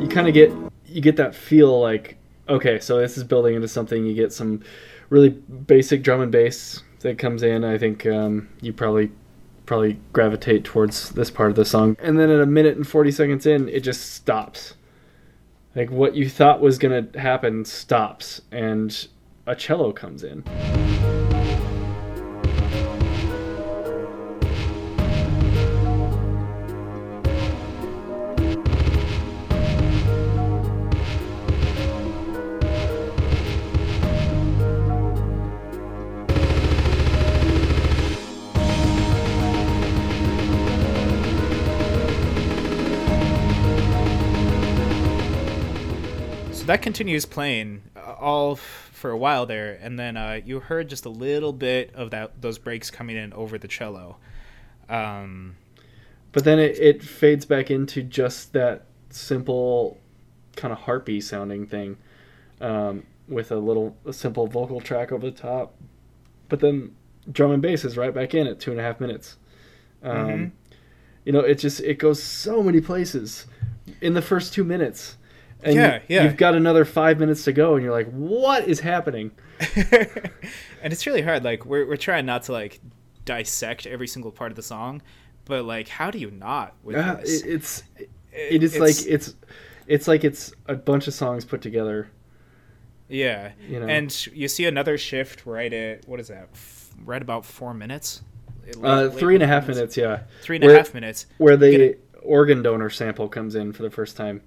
You 0.00 0.06
kind 0.08 0.28
of 0.28 0.34
get 0.34 0.52
you 0.86 1.00
get 1.00 1.16
that 1.16 1.34
feel 1.34 1.80
like 1.80 2.16
okay, 2.48 2.78
so 2.80 2.98
this 2.98 3.16
is 3.16 3.24
building 3.24 3.54
into 3.54 3.68
something. 3.68 4.04
You 4.04 4.14
get 4.14 4.32
some 4.32 4.62
really 5.10 5.30
basic 5.30 6.02
drum 6.02 6.20
and 6.20 6.32
bass 6.32 6.82
that 7.00 7.18
comes 7.18 7.42
in. 7.42 7.64
I 7.64 7.78
think 7.78 8.06
um, 8.06 8.48
you 8.60 8.72
probably 8.72 9.10
probably 9.66 9.98
gravitate 10.12 10.64
towards 10.64 11.10
this 11.10 11.30
part 11.30 11.50
of 11.50 11.56
the 11.56 11.64
song, 11.64 11.96
and 12.00 12.18
then 12.18 12.30
at 12.30 12.40
a 12.40 12.46
minute 12.46 12.76
and 12.76 12.86
forty 12.86 13.10
seconds 13.10 13.46
in, 13.46 13.68
it 13.68 13.80
just 13.80 14.12
stops. 14.12 14.74
Like 15.74 15.90
what 15.90 16.14
you 16.14 16.28
thought 16.28 16.60
was 16.60 16.78
gonna 16.78 17.06
happen 17.16 17.64
stops, 17.64 18.42
and 18.52 19.06
a 19.46 19.54
cello 19.54 19.92
comes 19.92 20.22
in. 20.24 20.44
Continues 46.84 47.24
playing 47.24 47.82
uh, 47.96 48.12
all 48.20 48.56
for 48.56 49.10
a 49.10 49.16
while 49.16 49.46
there, 49.46 49.78
and 49.82 49.98
then 49.98 50.16
uh, 50.16 50.40
you 50.44 50.60
heard 50.60 50.88
just 50.88 51.04
a 51.06 51.08
little 51.08 51.52
bit 51.52 51.92
of 51.94 52.10
that 52.10 52.40
those 52.40 52.58
breaks 52.58 52.90
coming 52.90 53.16
in 53.16 53.32
over 53.32 53.58
the 53.58 53.68
cello. 53.68 54.18
Um, 54.88 55.56
But 56.32 56.44
then 56.44 56.58
it, 56.58 56.78
it 56.78 57.02
fades 57.02 57.46
back 57.46 57.70
into 57.70 58.02
just 58.02 58.52
that 58.52 58.84
simple 59.10 59.98
kind 60.56 60.72
of 60.72 60.78
harpy 60.80 61.20
sounding 61.20 61.66
thing 61.66 61.96
um, 62.60 63.04
with 63.28 63.50
a 63.50 63.56
little 63.56 63.96
a 64.06 64.12
simple 64.12 64.46
vocal 64.46 64.80
track 64.80 65.10
over 65.10 65.30
the 65.30 65.36
top. 65.36 65.74
But 66.48 66.60
then 66.60 66.94
drum 67.32 67.52
and 67.52 67.62
bass 67.62 67.84
is 67.84 67.96
right 67.96 68.12
back 68.14 68.34
in 68.34 68.46
at 68.46 68.60
two 68.60 68.70
and 68.70 68.78
a 68.80 68.82
half 68.82 69.00
minutes. 69.00 69.36
Um, 70.02 70.16
Mhm. 70.28 70.50
You 71.24 71.32
know, 71.32 71.40
it 71.40 71.58
just 71.58 71.80
it 71.80 71.98
goes 71.98 72.22
so 72.22 72.62
many 72.62 72.80
places 72.82 73.46
in 74.02 74.12
the 74.14 74.20
first 74.22 74.52
two 74.52 74.64
minutes. 74.64 75.16
And 75.64 75.74
Yeah, 75.74 75.94
you, 75.96 76.00
yeah. 76.08 76.24
You've 76.24 76.36
got 76.36 76.54
another 76.54 76.84
five 76.84 77.18
minutes 77.18 77.44
to 77.44 77.52
go, 77.52 77.74
and 77.74 77.82
you're 77.82 77.92
like, 77.92 78.10
"What 78.10 78.68
is 78.68 78.80
happening?" 78.80 79.30
and 79.76 80.92
it's 80.92 81.06
really 81.06 81.22
hard. 81.22 81.44
Like 81.44 81.64
we're 81.64 81.86
we're 81.86 81.96
trying 81.96 82.26
not 82.26 82.44
to 82.44 82.52
like 82.52 82.80
dissect 83.24 83.86
every 83.86 84.06
single 84.06 84.30
part 84.30 84.52
of 84.52 84.56
the 84.56 84.62
song, 84.62 85.02
but 85.44 85.64
like 85.64 85.88
how 85.88 86.10
do 86.10 86.18
you 86.18 86.30
not 86.30 86.74
with 86.82 86.96
Uh, 86.96 87.14
this? 87.16 87.42
it, 87.42 87.50
it's 87.50 87.82
it 88.32 88.62
is 88.62 88.78
like 88.78 88.96
it's 89.06 89.34
it's 89.86 90.08
like 90.08 90.24
it's 90.24 90.52
a 90.66 90.74
bunch 90.74 91.06
of 91.08 91.14
songs 91.14 91.44
put 91.44 91.62
together. 91.62 92.08
yeah, 93.08 93.52
you 93.68 93.80
know. 93.80 93.86
and 93.86 94.26
you 94.32 94.48
see 94.48 94.66
another 94.66 94.98
shift 94.98 95.46
right 95.46 95.72
at 95.72 96.06
what 96.08 96.20
is 96.20 96.28
that? 96.28 96.48
F- 96.52 96.90
right 97.04 97.22
about 97.22 97.44
four 97.46 97.74
minutes. 97.74 98.22
Late- 98.66 98.76
Uh, 98.84 99.02
late 99.04 99.12
three 99.18 99.34
and 99.34 99.42
a 99.42 99.46
half 99.46 99.66
performance. 99.66 99.96
minutes, 99.96 99.96
yeah. 99.96 100.20
Three 100.42 100.56
and 100.56 100.64
a 100.64 100.74
half 100.76 100.94
minutes. 100.94 101.26
Where 101.38 101.56
the 101.56 101.96
organ 102.22 102.62
donor 102.62 102.88
sample 102.88 103.28
comes 103.28 103.54
in 103.54 103.72
for 103.72 103.82
the 103.82 103.90
first 103.90 104.16
time 104.16 104.40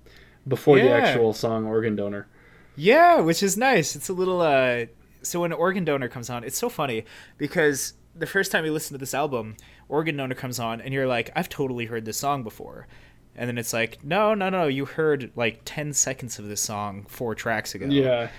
before 0.47 0.79
the 0.79 0.89
actual 0.89 1.33
song 1.33 1.65
organ 1.65 1.95
donor. 1.95 2.27
Yeah, 2.75 3.19
which 3.21 3.41
is 3.41 3.57
nice. 3.57 3.95
It's 3.95 4.09
a 4.09 4.13
little 4.13 4.41
uh 4.41 4.85
so 5.23 5.41
when 5.41 5.51
organ 5.51 5.83
donor 5.83 6.07
comes 6.07 6.29
on, 6.29 6.43
it's 6.43 6.57
so 6.57 6.69
funny 6.69 7.03
because 7.37 7.93
the 8.15 8.25
first 8.27 8.51
time 8.51 8.65
you 8.65 8.71
listen 8.71 8.93
to 8.93 8.97
this 8.99 9.13
album, 9.13 9.55
organ 9.89 10.15
donor 10.17 10.35
comes 10.35 10.59
on 10.59 10.79
and 10.81 10.93
you're 10.93 11.07
like, 11.07 11.31
I've 11.35 11.49
totally 11.49 11.85
heard 11.85 12.05
this 12.05 12.17
song 12.17 12.43
before. 12.43 12.87
And 13.35 13.47
then 13.47 13.57
it's 13.59 13.73
like, 13.73 14.03
no, 14.03 14.33
no, 14.33 14.49
no, 14.49 14.65
you 14.67 14.85
heard 14.85 15.31
like 15.35 15.61
10 15.65 15.93
seconds 15.93 16.39
of 16.39 16.47
this 16.47 16.61
song 16.61 17.05
four 17.07 17.35
tracks 17.35 17.75
ago. 17.75 17.85
Yeah. 17.87 18.29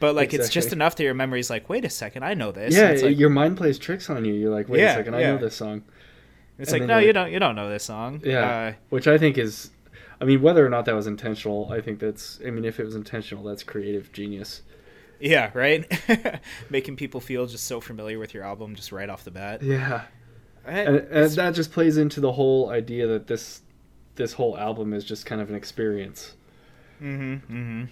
But 0.00 0.14
like 0.14 0.32
it's 0.34 0.48
just 0.48 0.72
enough 0.72 0.96
that 0.96 1.04
your 1.04 1.14
memory's 1.14 1.50
like, 1.50 1.68
wait 1.68 1.84
a 1.84 1.90
second, 1.90 2.22
I 2.24 2.34
know 2.34 2.50
this. 2.52 2.74
Yeah, 2.74 2.88
it's 2.90 3.02
like, 3.02 3.18
your 3.18 3.30
mind 3.30 3.56
plays 3.56 3.78
tricks 3.78 4.08
on 4.10 4.24
you. 4.24 4.32
You're 4.34 4.50
like, 4.54 4.68
wait 4.68 4.80
Yeah, 4.80 4.92
a 4.92 4.96
second, 4.96 5.14
I 5.14 5.20
yeah. 5.20 5.32
know 5.32 5.38
this 5.38 5.54
song. 5.56 5.82
it's 6.58 6.72
and 6.72 6.80
like 6.82 6.88
no, 6.88 6.98
you 6.98 7.06
like- 7.08 7.14
don't 7.14 7.32
you 7.32 7.38
don't 7.38 7.54
know 7.56 7.68
this 7.70 7.84
song. 7.84 8.20
Yeah. 8.24 8.40
Uh, 8.48 8.72
Which 8.90 9.06
I 9.06 9.16
think 9.18 9.38
is 9.38 9.70
I 10.22 10.24
mean, 10.24 10.40
whether 10.40 10.64
or 10.64 10.68
not 10.68 10.84
that 10.84 10.94
was 10.94 11.08
intentional, 11.08 11.68
I 11.72 11.80
think 11.80 11.98
that's 11.98 12.40
I 12.46 12.50
mean, 12.50 12.64
if 12.64 12.78
it 12.78 12.84
was 12.84 12.94
intentional, 12.94 13.42
that's 13.42 13.64
creative 13.64 14.12
genius. 14.12 14.62
yeah, 15.20 15.50
right? 15.52 15.84
Making 16.70 16.94
people 16.94 17.20
feel 17.20 17.46
just 17.46 17.66
so 17.66 17.80
familiar 17.80 18.20
with 18.20 18.32
your 18.32 18.44
album 18.44 18.76
just 18.76 18.92
right 18.92 19.10
off 19.10 19.24
the 19.24 19.32
bat. 19.32 19.62
Yeah. 19.62 20.02
And, 20.64 20.98
and 20.98 21.30
that 21.32 21.54
just 21.56 21.72
plays 21.72 21.96
into 21.96 22.20
the 22.20 22.30
whole 22.30 22.70
idea 22.70 23.08
that 23.08 23.26
this 23.26 23.62
this 24.14 24.34
whole 24.34 24.56
album 24.56 24.92
is 24.92 25.04
just 25.04 25.26
kind 25.26 25.40
of 25.40 25.50
an 25.50 25.56
experience. 25.56 26.34
Mm-hmm. 27.02 27.32
Mm-hmm. 27.52 27.84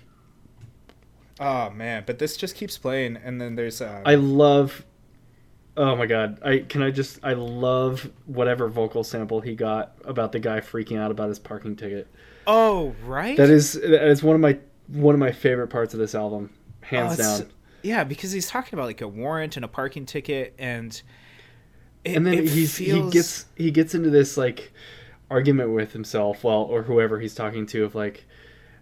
Oh 1.41 1.70
man, 1.70 2.05
but 2.07 2.20
this 2.20 2.37
just 2.37 2.55
keeps 2.55 2.78
playing, 2.78 3.16
and 3.16 3.41
then 3.41 3.57
there's 3.57 3.81
uh, 3.81 4.03
I 4.07 4.14
love 4.14 4.85
Oh 5.77 5.97
my 5.97 6.07
god! 6.07 6.41
I 6.45 6.59
can 6.59 6.83
I 6.83 6.91
just 6.91 7.21
I 7.23 7.35
love 7.35 8.11
whatever 8.27 8.68
vocal 8.68 9.05
sample 9.05 9.41
he 9.41 9.55
got 9.55 9.95
about 10.05 10.33
the 10.33 10.39
guy 10.41 10.61
freaking 10.61 10.99
out 10.99 11.11
about 11.11 11.29
his 11.29 11.39
parking 11.39 11.77
ticket. 11.77 12.09
Oh, 12.47 12.95
right. 13.05 13.37
That 13.37 13.51
is 13.51 13.75
that 13.75 14.09
is 14.09 14.23
one 14.23 14.35
of 14.35 14.41
my 14.41 14.59
one 14.89 15.14
of 15.14 15.21
my 15.21 15.33
favorite 15.33 15.68
parts 15.68 15.95
of 15.95 16.01
this 16.01 16.14
album, 16.14 16.51
hands 16.81 17.21
Oh, 17.21 17.23
down. 17.23 17.51
Yeah, 17.83 18.05
because 18.05 18.33
he's 18.33 18.49
talking 18.49 18.79
about 18.79 18.87
like 18.87 19.01
a 19.01 19.09
warrant 19.09 19.57
and 19.57 19.64
a 19.64 19.68
parking 19.68 20.05
ticket, 20.07 20.55
and 20.59 21.01
it, 22.05 22.16
and 22.16 22.27
then 22.27 22.47
he's 22.47 22.77
he 22.77 23.09
gets 23.11 23.47
he 23.57 23.71
gets 23.71 23.95
into 23.95 24.11
this 24.11 24.37
like 24.37 24.73
argument 25.31 25.71
with 25.71 25.93
himself, 25.93 26.43
well, 26.45 26.62
or 26.62 26.83
whoever 26.83 27.21
he's 27.21 27.35
talking 27.35 27.64
to, 27.66 27.85
of 27.85 27.95
like, 27.95 28.27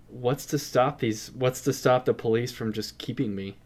what's 0.09 0.47
to 0.47 0.59
stop 0.59 0.99
these? 0.99 1.31
What's 1.33 1.61
to 1.63 1.73
stop 1.73 2.07
the 2.07 2.15
police 2.15 2.51
from 2.51 2.73
just 2.73 2.99
keeping 2.99 3.35
me? 3.35 3.59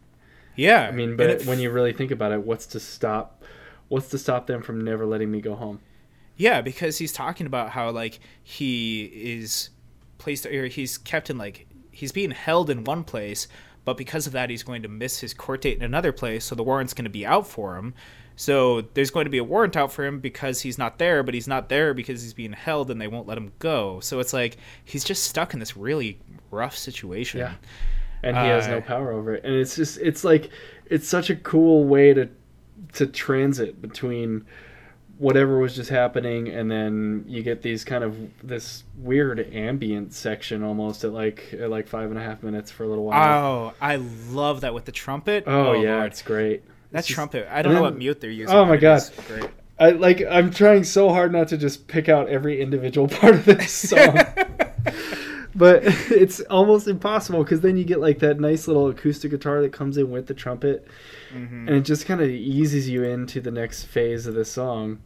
Yeah. 0.57 0.89
I 0.89 0.91
mean, 0.93 1.17
but 1.17 1.45
when 1.45 1.59
you 1.59 1.71
really 1.71 1.93
think 1.93 2.11
about 2.11 2.33
it, 2.33 2.43
what's 2.43 2.67
to 2.69 2.81
stop? 2.81 3.43
What's 3.89 4.09
to 4.11 4.19
stop 4.19 4.47
them 4.47 4.63
from 4.63 4.83
never 4.83 5.07
letting 5.07 5.31
me 5.31 5.41
go 5.41 5.55
home? 5.55 5.81
Yeah, 6.37 6.61
because 6.61 6.99
he's 6.99 7.13
talking 7.13 7.47
about 7.47 7.71
how 7.71 7.91
like 7.91 8.21
he 8.43 9.05
is 9.05 9.71
placed 10.19 10.47
or 10.47 10.67
he's 10.67 10.99
kept 10.99 11.31
in 11.31 11.39
like 11.39 11.67
he's 11.91 12.13
being 12.13 12.31
held 12.31 12.71
in 12.71 12.85
one 12.85 13.05
place, 13.05 13.49
but 13.85 13.97
because 13.97 14.27
of 14.27 14.33
that 14.33 14.51
he's 14.51 14.63
going 14.63 14.83
to 14.83 14.89
miss 14.89 15.21
his 15.21 15.35
court 15.35 15.63
date 15.63 15.77
in 15.77 15.83
another 15.83 16.13
place, 16.13 16.45
so 16.45 16.55
the 16.55 16.63
warrant's 16.63 16.95
going 16.95 17.05
to 17.05 17.11
be 17.11 17.27
out 17.27 17.47
for 17.47 17.77
him. 17.77 17.95
So 18.35 18.81
there's 18.81 19.11
going 19.11 19.27
to 19.27 19.31
be 19.31 19.39
a 19.39 19.45
warrant 19.45 19.77
out 19.77 19.93
for 19.93 20.05
him 20.05 20.21
because 20.21 20.63
he's 20.63 20.79
not 20.79 20.99
there, 20.99 21.23
but 21.23 21.35
he's 21.35 21.47
not 21.47 21.69
there 21.69 21.93
because 21.93 22.23
he's 22.23 22.33
being 22.33 22.55
held 22.55 22.91
and 22.91 23.01
they 23.01 23.09
won't 23.09 23.29
let 23.29 23.37
him 23.37 23.53
go. 23.59 24.01
So 24.01 24.21
it's 24.21 24.33
like 24.33 24.57
he's 24.85 25.05
just 25.05 25.25
stuck 25.25 25.53
in 25.53 25.61
this 25.61 25.77
really 25.77 26.19
rough 26.51 26.77
situation. 26.77 27.41
Yeah. 27.41 27.55
And 28.23 28.37
he 28.37 28.45
has 28.47 28.69
no 28.69 28.79
Uh, 28.79 28.81
power 28.83 29.13
over 29.13 29.35
it 29.35 29.45
and 29.45 29.55
it's 29.55 29.77
just 29.77 29.99
it's 29.99 30.25
like 30.25 30.51
it's 30.87 31.09
such 31.09 31.31
a 31.31 31.37
cool 31.37 31.85
way 31.85 32.13
to 32.15 32.29
to 32.93 33.07
transit 33.07 33.81
between 33.83 34.45
whatever 35.19 35.59
was 35.59 35.77
just 35.77 35.89
happening 35.91 36.49
and 36.49 36.71
then 36.71 37.25
you 37.29 37.43
get 37.43 37.63
these 37.63 37.85
kind 37.85 38.03
of 38.03 38.17
this 38.43 38.83
weird 38.99 39.39
ambient 39.55 40.13
section 40.13 40.63
almost 40.65 41.05
at 41.05 41.13
like 41.13 41.55
at 41.61 41.71
like 41.71 41.87
five 41.87 42.11
and 42.11 42.19
a 42.19 42.23
half 42.23 42.43
minutes 42.43 42.71
for 42.71 42.85
a 42.85 42.89
little 42.89 43.05
while 43.05 43.45
Oh, 43.45 43.75
I 43.81 43.97
love 44.31 44.63
that 44.63 44.75
with 44.75 44.85
the 44.85 44.93
trumpet. 44.93 45.45
oh, 45.47 45.75
yeah 45.81 45.97
Lord. 45.97 46.07
it's 46.07 46.23
great 46.23 46.65
that 46.91 47.01
It's 47.01 47.09
just- 47.09 47.15
trumpet. 47.15 47.47
I 47.51 47.63
don't 47.63 47.73
know 47.73 47.77
then- 47.77 47.83
what 47.93 47.99
mute 47.99 48.21
they're 48.21 48.31
using. 48.31 48.55
Oh 48.55 48.65
my 48.65 48.77
but 48.77 48.83
it 48.83 48.93
is 48.97 49.11
God. 49.11 49.27
great. 49.27 49.51
I 49.79 49.91
like 49.91 50.23
I'm 50.29 50.51
trying 50.51 50.85
so 50.85 51.09
hard 51.11 51.33
not 51.33 51.49
to 51.49 51.57
just 51.57 51.87
pick 51.89 52.09
out 52.09 52.29
every 52.29 52.61
individual 52.61 53.07
part 53.21 53.35
of 53.37 53.45
this 53.45 53.73
song. 53.91 54.19
But 55.55 55.83
it's 56.11 56.41
almost 56.43 56.89
impossible 56.89 57.43
because 57.43 57.61
then 57.61 57.77
you 57.77 57.85
get 57.85 58.01
like 58.01 58.19
that 58.21 58.41
nice 58.41 58.67
little 58.67 58.89
acoustic 58.89 59.31
guitar 59.31 59.61
that 59.63 59.73
comes 59.73 59.97
in 59.97 60.11
with 60.11 60.27
the 60.27 60.35
trumpet 60.35 60.87
Mm-hmm. 61.33 61.67
and 61.67 61.77
it 61.79 61.81
just 61.87 62.05
kind 62.05 62.21
of 62.21 62.29
eases 62.29 62.91
you 62.91 63.05
into 63.05 63.41
the 63.41 63.51
next 63.51 63.85
phase 63.85 64.27
of 64.27 64.35
the 64.35 64.45
song. 64.45 65.01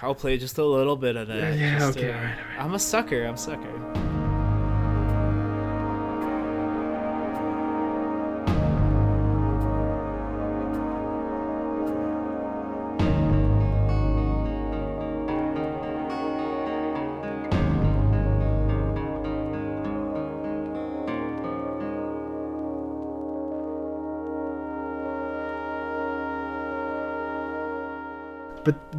I'll 0.00 0.14
play 0.14 0.38
just 0.38 0.56
a 0.58 0.64
little 0.64 0.94
bit 0.94 1.16
of 1.16 1.26
that. 1.26 1.58
Yeah, 1.58 1.86
okay, 1.88 2.12
uh, 2.12 2.16
alright, 2.16 2.38
I'm 2.56 2.74
a 2.74 2.78
sucker. 2.78 3.24
I'm 3.26 3.34
a 3.34 3.36
sucker. 3.36 4.01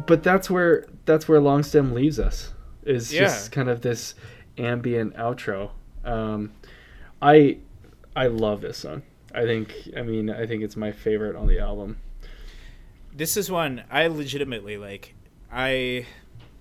But 0.06 0.22
that's 0.22 0.50
where 0.50 0.86
that's 1.04 1.28
where 1.28 1.40
Long 1.40 1.62
Stem 1.62 1.94
leaves 1.94 2.18
us. 2.18 2.52
Is 2.84 3.10
just 3.10 3.50
kind 3.52 3.68
of 3.70 3.80
this 3.80 4.14
ambient 4.58 5.14
outro. 5.16 5.70
Um, 6.04 6.52
I 7.22 7.58
I 8.14 8.26
love 8.26 8.60
this 8.60 8.78
song. 8.78 9.02
I 9.34 9.42
think 9.44 9.72
I 9.96 10.02
mean 10.02 10.28
I 10.30 10.46
think 10.46 10.62
it's 10.62 10.76
my 10.76 10.92
favorite 10.92 11.36
on 11.36 11.46
the 11.46 11.58
album. 11.58 11.98
This 13.16 13.36
is 13.36 13.50
one 13.50 13.84
I 13.90 14.06
legitimately 14.08 14.76
like. 14.76 15.14
I 15.50 16.06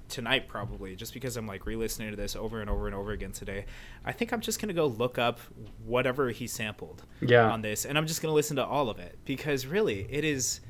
tonight 0.08 0.48
probably 0.48 0.96
just 0.96 1.14
because 1.14 1.36
I'm 1.38 1.48
like 1.48 1.66
re-listening 1.66 2.12
to 2.12 2.16
this 2.16 2.36
over 2.36 2.62
and 2.62 2.70
over 2.70 2.86
and 2.86 2.96
over 2.96 3.12
again 3.12 3.32
today. 3.32 3.66
I 4.06 4.12
think 4.12 4.32
I'm 4.32 4.42
just 4.42 4.62
gonna 4.62 4.74
go 4.74 4.86
look 4.86 5.18
up 5.18 5.40
whatever 5.84 6.30
he 6.30 6.46
sampled 6.48 7.04
Yeah. 7.20 7.50
on 7.50 7.62
this, 7.64 7.86
and 7.86 7.98
I'm 7.98 8.06
just 8.08 8.22
gonna 8.22 8.34
listen 8.34 8.56
to 8.58 8.66
all 8.66 8.90
of 8.90 9.00
it 9.00 9.18
because 9.26 9.66
really 9.66 10.08
it 10.10 10.24
is. 10.24 10.62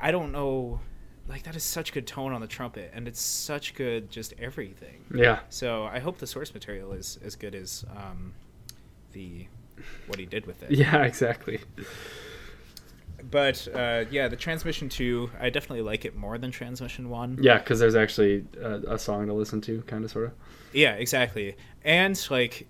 I 0.00 0.10
don't 0.10 0.32
know. 0.32 0.80
Like 1.28 1.44
that 1.44 1.56
is 1.56 1.62
such 1.62 1.92
good 1.92 2.06
tone 2.06 2.32
on 2.32 2.40
the 2.40 2.46
trumpet, 2.46 2.90
and 2.94 3.08
it's 3.08 3.20
such 3.20 3.74
good 3.74 4.10
just 4.10 4.34
everything. 4.38 5.04
Yeah. 5.14 5.40
So 5.48 5.84
I 5.84 5.98
hope 5.98 6.18
the 6.18 6.26
source 6.26 6.52
material 6.52 6.92
is 6.92 7.18
as 7.24 7.34
good 7.34 7.54
as 7.54 7.84
um, 7.96 8.34
the 9.12 9.46
what 10.06 10.18
he 10.18 10.26
did 10.26 10.46
with 10.46 10.62
it. 10.62 10.70
Yeah, 10.70 11.02
exactly. 11.04 11.60
But 13.30 13.66
uh, 13.74 14.04
yeah, 14.10 14.28
the 14.28 14.36
transmission 14.36 14.88
two, 14.88 15.30
I 15.40 15.50
definitely 15.50 15.82
like 15.82 16.04
it 16.04 16.14
more 16.14 16.36
than 16.38 16.50
transmission 16.50 17.08
one. 17.08 17.38
Yeah, 17.40 17.58
because 17.58 17.80
there's 17.80 17.94
actually 17.94 18.44
a, 18.60 18.94
a 18.94 18.98
song 18.98 19.26
to 19.26 19.32
listen 19.32 19.60
to, 19.62 19.82
kind 19.82 20.04
of, 20.04 20.10
sort 20.10 20.26
of. 20.26 20.32
Yeah, 20.72 20.94
exactly. 20.94 21.56
And 21.84 22.20
like, 22.30 22.68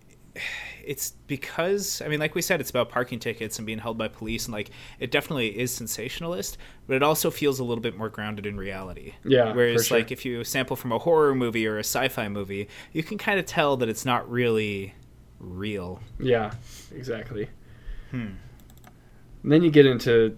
it's 0.85 1.13
because 1.27 2.03
I 2.03 2.09
mean, 2.09 2.19
like 2.21 2.35
we 2.35 2.43
said, 2.43 2.61
it's 2.61 2.71
about 2.71 2.89
parking 2.89 3.19
tickets 3.19 3.59
and 3.59 3.67
being 3.67 3.79
held 3.79 3.97
by 3.97 4.09
police, 4.09 4.47
and 4.47 4.53
like 4.53 4.71
it 4.99 5.11
definitely 5.11 5.59
is 5.59 5.73
sensationalist, 5.73 6.59
but 6.87 6.97
it 6.97 7.03
also 7.03 7.31
feels 7.31 7.59
a 7.61 7.65
little 7.65 7.83
bit 7.83 7.97
more 7.97 8.09
grounded 8.09 8.47
in 8.47 8.57
reality. 8.57 9.15
Yeah, 9.25 9.53
Whereas 9.55 9.87
sure. 9.87 9.99
like 9.99 10.11
if 10.13 10.25
you 10.25 10.43
sample 10.45 10.77
from 10.77 10.93
a 10.93 10.99
horror 10.99 11.35
movie 11.35 11.67
or 11.67 11.77
a 11.77 11.81
sci-fi 11.85 12.29
movie, 12.29 12.69
you 12.93 13.03
can 13.03 13.17
kind 13.19 13.39
of 13.39 13.47
tell 13.47 13.77
that 13.79 13.89
it's 13.89 14.05
not 14.05 14.29
really 14.31 14.95
real. 15.39 16.01
Yeah, 16.19 16.53
exactly. 16.95 17.49
Hmm. 18.11 18.29
And 19.43 19.53
then 19.53 19.63
you 19.63 19.71
get 19.71 19.87
into 19.87 20.37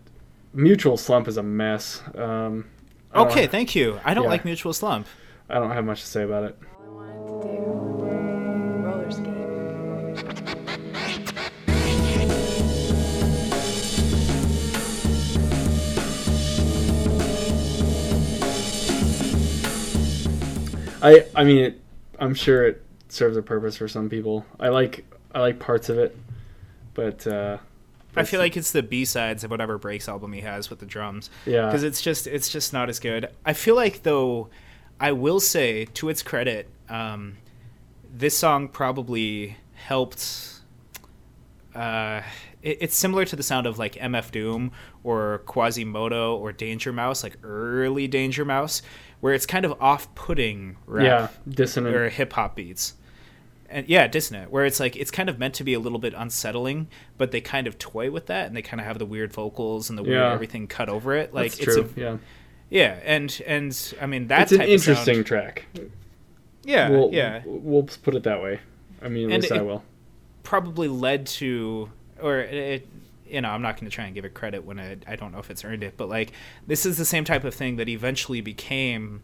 Mutual 0.52 0.96
Slump 0.96 1.28
is 1.28 1.36
a 1.36 1.42
mess. 1.42 2.02
Um, 2.14 2.66
I 3.12 3.18
don't- 3.18 3.30
Okay, 3.30 3.46
thank 3.46 3.74
you. 3.74 4.00
I 4.04 4.14
don't 4.14 4.24
Yeah. 4.24 4.30
like 4.30 4.44
Mutual 4.44 4.72
Slump. 4.72 5.06
I 5.48 5.54
don't 5.54 5.70
have 5.70 5.84
much 5.84 6.00
to 6.00 6.06
say 6.06 6.22
about 6.24 6.44
it. 6.44 7.95
I 21.02 21.26
I 21.34 21.44
mean, 21.44 21.58
it, 21.58 21.80
I'm 22.18 22.34
sure 22.34 22.66
it 22.66 22.82
serves 23.08 23.36
a 23.36 23.42
purpose 23.42 23.76
for 23.76 23.88
some 23.88 24.08
people. 24.08 24.44
I 24.58 24.68
like 24.68 25.04
I 25.34 25.40
like 25.40 25.58
parts 25.58 25.88
of 25.88 25.98
it, 25.98 26.16
but 26.94 27.26
uh, 27.26 27.58
I 28.16 28.24
feel 28.24 28.40
like 28.40 28.56
it's 28.56 28.72
the 28.72 28.82
B 28.82 29.04
sides 29.04 29.44
of 29.44 29.50
whatever 29.50 29.78
Breaks 29.78 30.08
album 30.08 30.32
he 30.32 30.40
has 30.40 30.70
with 30.70 30.78
the 30.78 30.86
drums. 30.86 31.30
Yeah. 31.44 31.66
because 31.66 31.82
it's 31.82 32.00
just 32.00 32.26
it's 32.26 32.48
just 32.48 32.72
not 32.72 32.88
as 32.88 32.98
good. 32.98 33.28
I 33.44 33.52
feel 33.52 33.74
like 33.76 34.02
though, 34.02 34.48
I 34.98 35.12
will 35.12 35.40
say 35.40 35.84
to 35.84 36.08
its 36.08 36.22
credit, 36.22 36.68
um, 36.88 37.36
this 38.12 38.36
song 38.36 38.68
probably 38.68 39.56
helped. 39.74 40.52
Uh, 41.74 42.22
it, 42.62 42.78
it's 42.80 42.96
similar 42.96 43.26
to 43.26 43.36
the 43.36 43.42
sound 43.42 43.66
of 43.66 43.78
like 43.78 43.96
MF 43.96 44.30
Doom 44.30 44.72
or 45.04 45.42
Quasimoto 45.46 46.38
or 46.38 46.52
Danger 46.52 46.92
Mouse, 46.92 47.22
like 47.22 47.36
early 47.42 48.08
Danger 48.08 48.46
Mouse, 48.46 48.80
where 49.20 49.34
it's 49.34 49.46
kind 49.46 49.64
of 49.64 49.80
off-putting 49.80 50.76
rap 50.86 51.04
yeah, 51.04 51.28
dissonant. 51.54 51.94
or 51.94 52.08
hip 52.08 52.32
hop 52.34 52.54
beats. 52.56 52.94
And 53.68 53.88
yeah, 53.88 54.06
dissonant, 54.06 54.50
where 54.52 54.64
it's 54.64 54.78
like 54.78 54.94
it's 54.96 55.10
kind 55.10 55.28
of 55.28 55.38
meant 55.40 55.54
to 55.54 55.64
be 55.64 55.74
a 55.74 55.80
little 55.80 55.98
bit 55.98 56.14
unsettling, 56.16 56.86
but 57.18 57.32
they 57.32 57.40
kind 57.40 57.66
of 57.66 57.78
toy 57.78 58.10
with 58.12 58.26
that 58.26 58.46
and 58.46 58.56
they 58.56 58.62
kind 58.62 58.80
of 58.80 58.86
have 58.86 58.98
the 59.00 59.06
weird 59.06 59.32
vocals 59.32 59.90
and 59.90 59.98
the 59.98 60.04
weird 60.04 60.14
Yeah. 60.20 60.32
everything 60.32 60.68
cut 60.68 60.88
over 60.88 61.14
it. 61.16 61.34
Like 61.34 61.50
That's 61.56 61.60
it's 61.66 61.74
true. 61.74 61.90
a 61.96 62.00
yeah, 62.00 62.16
yeah, 62.70 62.98
and 63.04 63.42
and 63.44 63.94
I 64.00 64.06
mean 64.06 64.28
that's 64.28 64.52
an 64.52 64.60
interesting 64.60 65.14
sound- 65.16 65.26
track. 65.26 65.64
yeah, 66.64 66.88
we'll, 66.90 67.10
yeah, 67.12 67.42
We'll 67.44 67.88
put 68.04 68.14
it 68.14 68.22
that 68.24 68.40
way. 68.42 68.60
I 69.02 69.08
mean, 69.08 69.30
at 69.30 69.34
And 69.34 69.42
least 69.42 69.52
I 69.52 69.56
it- 69.58 69.64
will. 69.66 69.82
probably 70.44 70.86
led 70.88 71.26
to 71.26 71.90
or 72.22 72.38
it, 72.38 72.88
you 73.28 73.40
know 73.40 73.48
i'm 73.48 73.62
not 73.62 73.76
going 73.76 73.88
to 73.88 73.94
try 73.94 74.04
and 74.04 74.14
give 74.14 74.24
it 74.24 74.34
credit 74.34 74.64
when 74.64 74.78
I, 74.78 74.96
I 75.06 75.16
don't 75.16 75.32
know 75.32 75.38
if 75.38 75.50
it's 75.50 75.64
earned 75.64 75.82
it 75.82 75.96
but 75.96 76.08
like 76.08 76.32
this 76.66 76.86
is 76.86 76.98
the 76.98 77.04
same 77.04 77.24
type 77.24 77.44
of 77.44 77.54
thing 77.54 77.76
that 77.76 77.88
eventually 77.88 78.40
became 78.40 79.22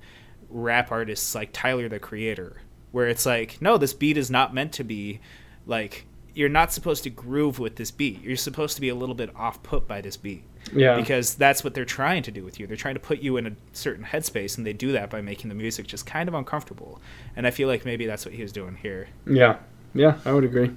rap 0.48 0.90
artists 0.92 1.34
like 1.34 1.50
tyler 1.52 1.88
the 1.88 1.98
creator 1.98 2.60
where 2.90 3.08
it's 3.08 3.26
like 3.26 3.60
no 3.60 3.78
this 3.78 3.94
beat 3.94 4.16
is 4.16 4.30
not 4.30 4.54
meant 4.54 4.72
to 4.72 4.84
be 4.84 5.20
like 5.66 6.06
you're 6.34 6.48
not 6.48 6.72
supposed 6.72 7.04
to 7.04 7.10
groove 7.10 7.58
with 7.58 7.76
this 7.76 7.90
beat 7.90 8.22
you're 8.22 8.36
supposed 8.36 8.74
to 8.74 8.80
be 8.80 8.88
a 8.88 8.94
little 8.94 9.14
bit 9.14 9.34
off 9.36 9.62
put 9.62 9.86
by 9.86 10.00
this 10.00 10.16
beat 10.16 10.44
Yeah, 10.72 10.96
because 10.96 11.34
that's 11.34 11.62
what 11.62 11.74
they're 11.74 11.84
trying 11.84 12.22
to 12.24 12.30
do 12.30 12.44
with 12.44 12.58
you 12.58 12.66
they're 12.66 12.76
trying 12.76 12.94
to 12.94 13.00
put 13.00 13.20
you 13.20 13.36
in 13.36 13.46
a 13.46 13.52
certain 13.72 14.04
headspace 14.04 14.56
and 14.56 14.66
they 14.66 14.72
do 14.72 14.92
that 14.92 15.10
by 15.10 15.20
making 15.20 15.48
the 15.48 15.54
music 15.54 15.86
just 15.86 16.06
kind 16.06 16.28
of 16.28 16.34
uncomfortable 16.34 17.00
and 17.36 17.46
i 17.46 17.50
feel 17.50 17.68
like 17.68 17.84
maybe 17.84 18.06
that's 18.06 18.24
what 18.24 18.34
he 18.34 18.42
was 18.42 18.52
doing 18.52 18.76
here 18.76 19.08
yeah, 19.26 19.56
yeah. 19.94 20.18
I 20.24 20.32
would 20.32 20.44
agree. 20.44 20.70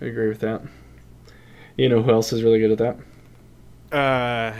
I 0.00 0.04
agree 0.06 0.28
with 0.28 0.40
that. 0.40 0.62
You 1.78 1.88
know 1.88 2.02
who 2.02 2.10
else 2.10 2.32
is 2.32 2.42
really 2.42 2.58
good 2.58 2.72
at 2.72 2.78
that? 2.78 2.96
Uh, 3.96 4.52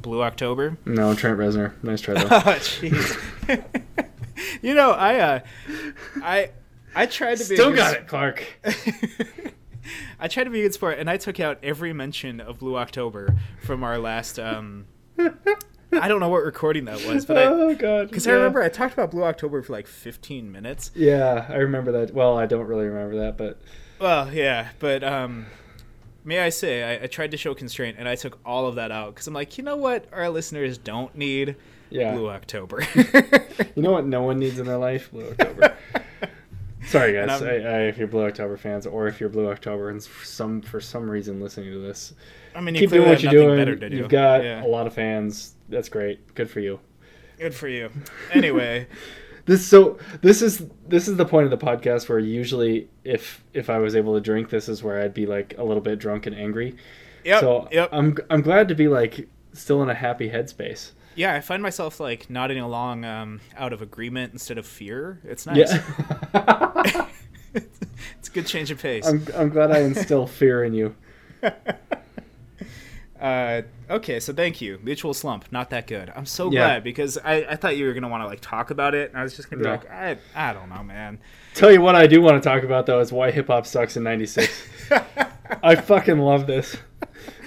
Blue 0.00 0.22
October. 0.22 0.78
No, 0.86 1.14
Trent 1.14 1.38
Reznor. 1.38 1.74
Nice 1.82 2.00
try 2.00 2.14
though. 2.14 2.26
Oh, 2.30 2.40
jeez. 2.40 3.20
you 4.62 4.74
know, 4.74 4.92
I 4.92 5.18
uh, 5.18 5.40
I 6.22 6.50
I 6.94 7.04
tried 7.04 7.36
to 7.36 7.46
be 7.46 7.54
a 7.54 7.56
Still 7.58 7.74
got 7.74 7.94
it, 7.94 8.06
Clark. 8.06 8.44
I 10.18 10.28
tried 10.28 10.44
to 10.44 10.50
be 10.50 10.60
a 10.60 10.62
good 10.62 10.72
sport, 10.72 10.98
and 10.98 11.10
I 11.10 11.18
took 11.18 11.38
out 11.38 11.58
every 11.62 11.92
mention 11.92 12.40
of 12.40 12.60
Blue 12.60 12.78
October 12.78 13.36
from 13.60 13.84
our 13.84 13.98
last. 13.98 14.38
Um, 14.38 14.86
I 15.18 16.08
don't 16.08 16.18
know 16.18 16.30
what 16.30 16.44
recording 16.44 16.86
that 16.86 17.04
was, 17.04 17.26
but 17.26 17.36
I 17.36 17.44
oh 17.44 17.74
god. 17.74 18.08
because 18.08 18.24
yeah. 18.24 18.32
I 18.32 18.36
remember 18.36 18.62
I 18.62 18.70
talked 18.70 18.94
about 18.94 19.10
Blue 19.10 19.24
October 19.24 19.60
for 19.60 19.74
like 19.74 19.86
15 19.86 20.50
minutes. 20.50 20.92
Yeah, 20.94 21.44
I 21.46 21.56
remember 21.56 21.92
that. 21.92 22.14
Well, 22.14 22.38
I 22.38 22.46
don't 22.46 22.66
really 22.66 22.86
remember 22.86 23.16
that, 23.18 23.36
but 23.36 23.60
Well, 24.00 24.32
yeah, 24.32 24.70
but 24.78 25.04
um, 25.04 25.44
may 26.24 26.40
I 26.40 26.48
say, 26.48 26.98
I, 26.98 27.04
I 27.04 27.06
tried 27.06 27.30
to 27.30 27.36
show 27.36 27.54
constraint, 27.54 27.96
and 27.98 28.08
I 28.08 28.16
took 28.16 28.38
all 28.44 28.66
of 28.66 28.74
that 28.76 28.90
out 28.90 29.14
because 29.14 29.26
I'm 29.26 29.34
like, 29.34 29.56
you 29.58 29.64
know 29.64 29.76
what, 29.76 30.06
our 30.12 30.28
listeners 30.30 30.78
don't 30.78 31.14
need 31.14 31.56
yeah. 31.90 32.12
Blue 32.14 32.28
October. 32.28 32.86
You 33.76 33.82
know 33.82 33.92
what 33.92 34.06
no 34.06 34.22
one 34.22 34.38
needs 34.38 34.58
in 34.58 34.66
their 34.66 34.78
life? 34.78 35.10
Blue 35.10 35.30
October. 35.30 35.76
Sorry 36.86 37.12
guys, 37.12 37.42
I, 37.42 37.56
I'm- 37.56 37.80
if 37.88 37.98
you're 37.98 38.08
Blue 38.08 38.24
October 38.24 38.56
fans, 38.56 38.86
or 38.86 39.06
if 39.06 39.20
you're 39.20 39.28
Blue 39.28 39.48
October 39.48 39.90
and 39.90 40.02
for 40.02 40.24
some 40.24 40.60
for 40.60 40.80
some 40.80 41.08
reason 41.08 41.40
listening 41.40 41.72
to 41.72 41.78
this, 41.78 42.14
I 42.54 42.60
mean, 42.60 42.74
keep 42.74 42.90
doing 42.90 43.08
what 43.08 43.22
you're 43.22 43.32
doing. 43.32 43.56
better 43.56 43.76
to 43.76 43.90
do. 43.90 43.96
You've 43.96 44.08
got 44.08 44.44
yeah. 44.44 44.64
a 44.64 44.66
lot 44.66 44.86
of 44.86 44.94
fans. 44.94 45.54
That's 45.68 45.88
great. 45.88 46.34
Good 46.34 46.50
for 46.50 46.60
you. 46.60 46.78
good 47.38 47.54
for 47.54 47.68
you. 47.68 47.90
Anyway, 48.32 48.86
This 49.46 49.66
so 49.66 49.98
this 50.22 50.40
is 50.40 50.64
this 50.88 51.06
is 51.06 51.16
the 51.16 51.26
point 51.26 51.44
of 51.44 51.50
the 51.50 51.64
podcast 51.64 52.08
where 52.08 52.18
usually 52.18 52.88
if 53.04 53.44
if 53.52 53.68
I 53.68 53.78
was 53.78 53.94
able 53.94 54.14
to 54.14 54.20
drink, 54.20 54.48
this 54.48 54.68
is 54.68 54.82
where 54.82 55.00
I'd 55.00 55.14
be 55.14 55.26
like 55.26 55.54
a 55.58 55.64
little 55.64 55.82
bit 55.82 55.98
drunk 55.98 56.26
and 56.26 56.34
angry. 56.34 56.76
yep, 57.24 57.40
so 57.40 57.68
yep. 57.70 57.90
I'm 57.92 58.16
I'm 58.30 58.40
glad 58.40 58.68
to 58.68 58.74
be 58.74 58.88
like 58.88 59.28
still 59.52 59.82
in 59.82 59.90
a 59.90 59.94
happy 59.94 60.30
headspace. 60.30 60.92
yeah, 61.14 61.34
I 61.34 61.40
find 61.40 61.62
myself 61.62 62.00
like 62.00 62.30
nodding 62.30 62.58
along 62.58 63.04
um, 63.04 63.40
out 63.56 63.72
of 63.72 63.82
agreement 63.82 64.32
instead 64.32 64.56
of 64.56 64.66
fear. 64.66 65.20
It's 65.24 65.46
nice. 65.46 65.72
Yeah. 65.72 67.06
it's 67.54 68.28
a 68.28 68.32
good 68.32 68.46
change 68.46 68.70
of 68.70 68.80
pace. 68.80 69.06
I'm 69.06 69.26
I'm 69.34 69.48
glad 69.50 69.70
I 69.70 69.80
instill 69.80 70.26
fear 70.26 70.64
in 70.64 70.74
you. 70.74 70.94
Uh, 73.24 73.62
okay, 73.88 74.20
so 74.20 74.34
thank 74.34 74.60
you. 74.60 74.78
Mutual 74.82 75.14
slump, 75.14 75.50
not 75.50 75.70
that 75.70 75.86
good. 75.86 76.12
I'm 76.14 76.26
so 76.26 76.50
Yeah. 76.52 76.60
glad 76.66 76.84
because 76.84 77.16
I, 77.24 77.36
I 77.48 77.56
thought 77.56 77.76
you 77.78 77.86
were 77.86 77.94
gonna 77.94 78.08
want 78.10 78.22
to 78.22 78.26
like 78.26 78.40
talk 78.42 78.70
about 78.70 78.94
it, 78.94 79.08
and 79.10 79.18
I 79.18 79.22
was 79.22 79.34
just 79.34 79.48
gonna 79.48 79.62
be 79.62 79.66
No. 79.68 79.72
like, 79.76 79.90
I, 79.90 80.18
I 80.34 80.52
don't 80.52 80.68
know, 80.68 80.82
man. 80.82 81.18
Tell 81.54 81.72
you 81.72 81.80
what 81.80 81.94
I 81.94 82.06
do 82.06 82.20
want 82.20 82.42
to 82.42 82.46
talk 82.46 82.64
about 82.64 82.84
though 82.84 83.00
is 83.00 83.12
why 83.12 83.30
hip 83.30 83.46
hop 83.46 83.64
sucks 83.66 83.96
in 83.96 84.02
'96. 84.02 84.62
I 85.62 85.74
fucking 85.74 86.18
love 86.18 86.46
this. 86.46 86.76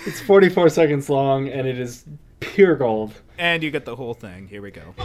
It's 0.07 0.19
44 0.21 0.69
seconds 0.69 1.09
long 1.09 1.47
and 1.49 1.67
it 1.67 1.77
is 1.79 2.05
pure 2.39 2.75
gold. 2.75 3.13
And 3.37 3.61
you 3.61 3.69
get 3.69 3.85
the 3.85 3.95
whole 3.95 4.15
thing. 4.15 4.47
Here 4.47 4.61
we 4.63 4.71
go. 4.71 4.95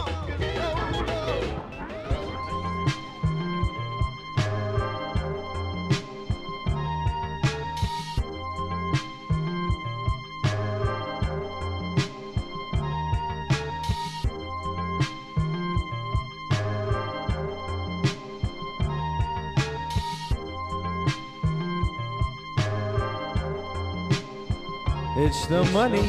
It's 25.35 25.47
the 25.47 25.63
money. 25.71 25.99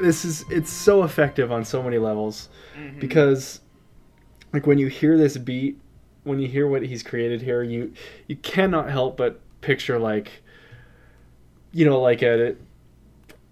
This 0.00 0.24
is 0.24 0.46
it's 0.48 0.70
so 0.72 1.02
effective 1.02 1.52
on 1.52 1.66
so 1.66 1.82
many 1.82 1.98
levels 1.98 2.48
mm-hmm. 2.78 2.98
because 2.98 3.60
like 4.54 4.66
when 4.66 4.78
you 4.78 4.86
hear 4.86 5.18
this 5.18 5.36
beat, 5.36 5.78
when 6.22 6.38
you 6.38 6.48
hear 6.48 6.66
what 6.66 6.80
he's 6.80 7.02
created 7.02 7.42
here, 7.42 7.62
you 7.62 7.92
you 8.26 8.36
cannot 8.36 8.88
help 8.88 9.18
but 9.18 9.38
picture 9.60 9.98
like 9.98 10.42
you 11.72 11.84
know 11.84 12.00
like 12.00 12.22
a 12.22 12.56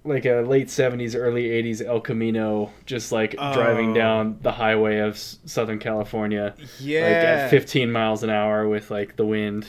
like 0.05 0.25
a 0.25 0.41
late 0.41 0.67
70s 0.69 1.15
early 1.17 1.45
80s 1.45 1.85
El 1.85 2.01
Camino 2.01 2.73
just 2.87 3.13
like 3.13 3.33
driving 3.33 3.93
Oh. 3.93 3.95
down 3.95 4.39
the 4.43 4.53
highway 4.53 4.99
of 4.99 5.17
Southern 5.17 5.79
California 5.79 6.55
Yeah. 6.81 7.03
like 7.03 7.13
at 7.13 7.51
15 7.51 7.93
miles 7.93 8.23
an 8.23 8.31
hour 8.31 8.69
with 8.69 8.91
like 8.91 9.17
the 9.17 9.25
wind 9.25 9.67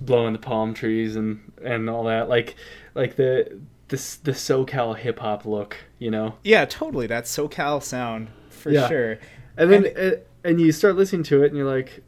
blowing 0.00 0.32
the 0.32 0.38
palm 0.38 0.74
trees 0.74 1.14
and 1.16 1.52
and 1.64 1.88
all 1.88 2.04
that 2.04 2.28
like 2.28 2.56
like 2.94 3.16
the 3.16 3.60
this 3.88 4.16
the 4.16 4.32
SoCal 4.32 4.96
hip 4.96 5.20
hop 5.20 5.44
look 5.46 5.76
you 5.98 6.10
know 6.10 6.34
Yeah, 6.42 6.64
totally. 6.64 7.06
That 7.06 7.24
SoCal 7.24 7.82
sound 7.82 8.28
for 8.50 8.70
Yeah. 8.70 8.88
sure. 8.88 9.18
and 9.56 9.70
then 9.72 9.86
And- 9.86 9.96
and, 9.96 10.18
and 10.44 10.60
you 10.60 10.72
start 10.72 10.96
listening 10.96 11.22
to 11.24 11.42
it 11.42 11.48
and 11.48 11.56
you're 11.56 11.70
like 11.70 12.02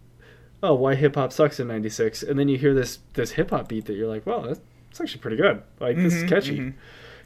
oh 0.63 0.75
why 0.75 0.95
hip 0.97 1.15
hop 1.15 1.33
sucks 1.33 1.59
in 1.61 1.69
96 1.69 2.23
and 2.25 2.39
then 2.39 2.49
you 2.49 2.59
hear 2.59 2.75
this 2.75 2.99
this 3.15 3.33
hip 3.33 3.51
hop 3.51 3.69
beat 3.69 3.87
that 3.87 3.95
you're 3.95 4.09
like 4.09 4.27
well 4.27 4.43
that's, 4.43 4.61
that's 4.89 5.01
actually 5.01 5.21
pretty 5.21 5.37
good 5.37 5.63
like 5.81 5.97
this 5.97 6.15
is 6.15 6.25
Mhm, 6.25 6.29
catchy 6.29 6.59
mhm. 6.59 6.75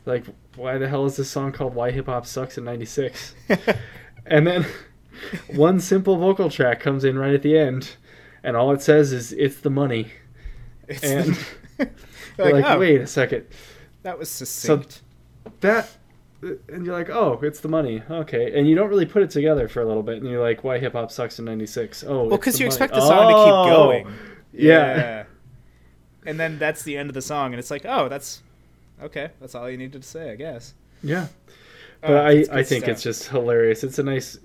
Like 0.07 0.25
why 0.57 0.77
the 0.79 0.89
hell 0.89 1.05
is 1.07 1.17
this 1.17 1.31
song 1.31 1.51
called 1.53 1.75
why 1.75 1.91
hip 1.91 2.07
hop 2.07 2.27
sucks 2.27 2.59
in 2.59 2.65
96 2.65 3.35
and 4.27 4.47
then 4.47 4.67
one 5.55 5.81
simple 5.81 6.17
vocal 6.17 6.51
track 6.51 6.81
comes 6.81 7.05
in 7.05 7.19
right 7.19 7.35
at 7.35 7.43
the 7.43 7.57
end 7.59 7.97
and 8.43 8.57
all 8.57 8.73
it 8.73 8.83
says 8.83 9.13
is 9.13 9.33
it's 9.33 9.61
the 9.61 9.71
money. 9.71 10.11
It's 10.89 11.03
and 11.03 11.39
You're 11.79 12.49
you're 12.49 12.53
like, 12.61 12.65
oh, 12.67 12.79
wait 12.79 13.01
a 13.01 13.07
second. 13.07 13.47
That 14.03 14.19
was 14.19 14.29
succinct. 14.29 15.01
that 15.61 15.89
and 16.43 16.85
you're 16.85 16.95
like 16.95 17.09
oh 17.09 17.39
it's 17.43 17.61
the 17.61 17.69
money. 17.69 18.03
Okay. 18.11 18.59
And 18.59 18.69
you 18.69 18.75
don't 18.75 18.91
really 18.91 19.07
put 19.07 19.23
it 19.23 19.31
together 19.31 19.67
for 19.69 19.81
a 19.81 19.87
little 19.87 20.03
bit 20.03 20.21
and 20.21 20.31
you're 20.31 20.43
like 20.43 20.63
why 20.65 20.79
hip 20.79 20.93
hop 20.93 21.11
sucks 21.11 21.39
in 21.39 21.47
96 21.47 22.05
oh 22.07 22.25
well, 22.25 22.37
because 22.37 22.61
you 22.61 22.65
money. 22.67 22.75
expect 22.75 22.93
the 22.95 23.01
song 23.01 23.29
to 23.29 23.45
keep 23.45 23.53
Oh, 23.55 23.65
going. 23.67 24.13
yeah. 24.53 25.25
And 26.27 26.39
then 26.41 26.59
that's 26.59 26.83
the 26.83 26.97
end 26.97 27.11
of 27.11 27.15
the 27.15 27.21
song, 27.23 27.53
and 27.53 27.59
it's 27.61 27.71
like, 27.71 27.85
oh, 27.85 28.09
that's 28.09 28.43
okay. 29.03 29.31
That's 29.41 29.55
all 29.55 29.69
you 29.71 29.77
needed 29.77 30.03
to 30.03 30.09
say, 30.09 30.31
I 30.31 30.37
guess. 30.37 30.75
yeah 31.03 31.29
Oh, 32.03 32.09
but 32.09 32.27
I, 32.27 32.31
I 32.53 32.63
think 32.63 32.85
stuff. 32.85 32.89
it's 32.93 33.03
just 33.03 33.29
hilarious 33.29 33.83
it's 33.83 33.99
a 33.99 34.03
nice 34.03 34.37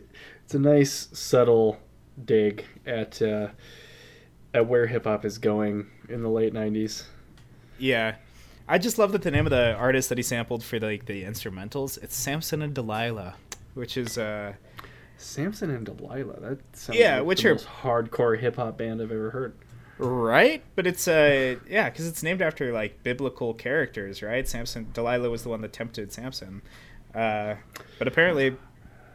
it's 0.46 0.54
a 0.54 0.60
nice 0.60 1.10
subtle 1.12 1.78
dig 2.24 2.64
at 2.86 3.22
uh 3.22 3.50
at 4.54 4.66
where 4.66 4.88
hip 4.88 5.04
hop 5.04 5.26
is 5.26 5.38
going 5.38 5.88
in 6.08 6.22
the 6.24 6.30
late 6.30 6.54
90s 6.54 7.04
Yeah. 7.78 8.16
I 8.68 8.78
just 8.78 8.98
love 8.98 9.12
that 9.14 9.24
the 9.24 9.32
name 9.32 9.46
of 9.46 9.50
the 9.52 9.74
artist 9.74 10.10
that 10.10 10.18
he 10.18 10.24
sampled 10.24 10.64
for 10.64 10.80
like 10.80 11.06
the 11.06 11.24
instrumentals, 11.24 11.98
it's 12.04 12.16
Samson 12.16 12.62
and 12.62 12.74
Delilah, 12.74 13.36
which 13.74 13.98
is 13.98 14.18
uh 14.18 14.54
Samson 15.18 15.70
and 15.72 15.86
Delilah. 15.86 16.40
That 16.40 16.60
sounds 16.78 16.98
Yeah, 17.00 17.18
like 17.18 17.26
which 17.28 17.42
the 17.42 17.50
are- 17.50 17.54
most 17.56 17.68
hardcore 17.68 18.40
hip 18.40 18.56
hop 18.58 18.78
band 18.78 19.02
I've 19.02 19.12
ever 19.12 19.32
heard. 19.32 19.54
Right, 20.00 20.64
but 20.76 20.88
it's 20.88 21.08
uh 21.08 21.56
yeah, 21.70 21.90
cuz 21.90 22.08
it's 22.08 22.24
named 22.24 22.42
after 22.42 22.72
like 22.72 23.04
biblical 23.04 23.54
characters, 23.54 24.22
right? 24.24 24.48
Samson 24.48 24.88
Delilah 24.94 25.30
was 25.30 25.44
the 25.44 25.50
one 25.50 25.62
that 25.62 25.74
tempted 25.74 26.12
Samson. 26.12 26.62
Uh 27.14 27.56
but 27.98 28.08
apparently 28.08 28.56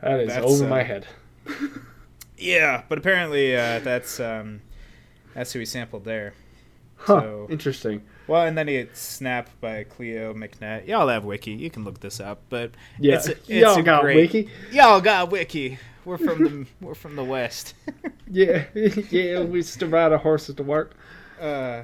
That 0.03 0.21
is 0.21 0.37
over 0.37 0.65
uh, 0.67 0.69
my 0.69 0.83
head. 0.83 1.07
yeah, 2.39 2.83
but 2.89 2.99
apparently 2.99 3.57
uh 3.57 3.81
that's 3.81 4.21
um 4.21 4.61
that's 5.35 5.53
who 5.53 5.59
he 5.59 5.65
sampled 5.65 6.05
there. 6.05 6.35
Huh, 6.97 7.21
so- 7.21 7.47
interesting. 7.51 8.03
Well, 8.27 8.47
and 8.47 8.57
then 8.57 8.69
he 8.69 8.75
gets 8.75 9.01
snapped 9.01 9.61
by 9.61 9.85
Cleo 9.85 10.33
McNett. 10.33 10.87
Y'all 10.89 11.09
have 11.09 11.25
wiki. 11.27 11.51
You 11.51 11.69
can 11.69 11.85
look 11.85 12.01
this 12.01 12.21
up, 12.21 12.41
but 12.49 12.71
Yeah, 12.99 13.17
it's, 13.17 13.29
it's 13.29 13.49
y'all 13.51 13.79
a 13.79 13.83
got 13.83 14.01
great, 14.01 14.17
wiki? 14.17 14.49
Y'all 14.73 15.03
got 15.03 15.31
wiki. 15.31 15.79
We're 16.05 16.19
from 16.19 16.45
the 16.45 16.67
we're 16.81 16.95
from 16.95 17.17
the 17.17 17.25
west. 17.25 17.75
Yeah, 18.27 18.65
yeah, 18.75 19.43
we 19.43 19.59
used 19.59 19.79
to 19.81 19.87
ride 19.87 20.11
our 20.11 20.19
horses 20.19 20.55
to 20.57 20.63
work. 20.63 20.97
uh, 21.41 21.83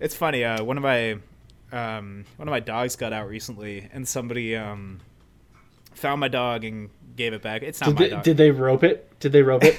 it's 0.00 0.14
funny. 0.14 0.42
Uh, 0.44 0.62
one 0.64 0.76
of 0.76 0.82
my 0.82 1.12
um, 1.72 2.24
one 2.36 2.48
of 2.48 2.50
my 2.50 2.58
dogs 2.60 2.96
got 2.96 3.12
out 3.12 3.28
recently, 3.28 3.88
and 3.92 4.06
somebody 4.06 4.56
um, 4.56 4.98
found 5.94 6.20
my 6.20 6.26
dog 6.28 6.64
and 6.64 6.90
gave 7.14 7.32
it 7.32 7.42
back. 7.42 7.62
It's 7.62 7.80
not 7.80 7.90
Did 7.90 7.94
my 7.94 8.02
they, 8.02 8.10
dog. 8.10 8.22
did 8.24 8.36
they 8.36 8.50
rope 8.50 8.82
it? 8.82 9.18
Did 9.20 9.32
they 9.32 9.42
rope 9.42 9.62
it? 9.64 9.76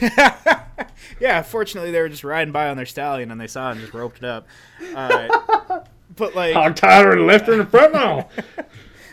yeah, 1.20 1.42
fortunately 1.44 1.92
they 1.92 2.00
were 2.00 2.10
just 2.10 2.24
riding 2.24 2.54
by 2.54 2.70
on 2.70 2.78
their 2.78 2.86
stallion 2.86 3.30
and 3.30 3.40
they 3.40 3.48
saw 3.48 3.70
it 3.70 3.74
and 3.74 3.82
just 3.82 3.94
roped 3.94 4.18
it 4.20 4.24
up. 4.24 4.48
Uh, 4.96 5.82
but 6.16 6.34
like, 6.34 6.56
I'm 6.56 6.74
tired 6.74 7.20
of 7.20 7.26
left 7.26 7.50
in 7.50 7.58
the 7.60 7.66
front 7.66 7.94
now. 7.94 8.30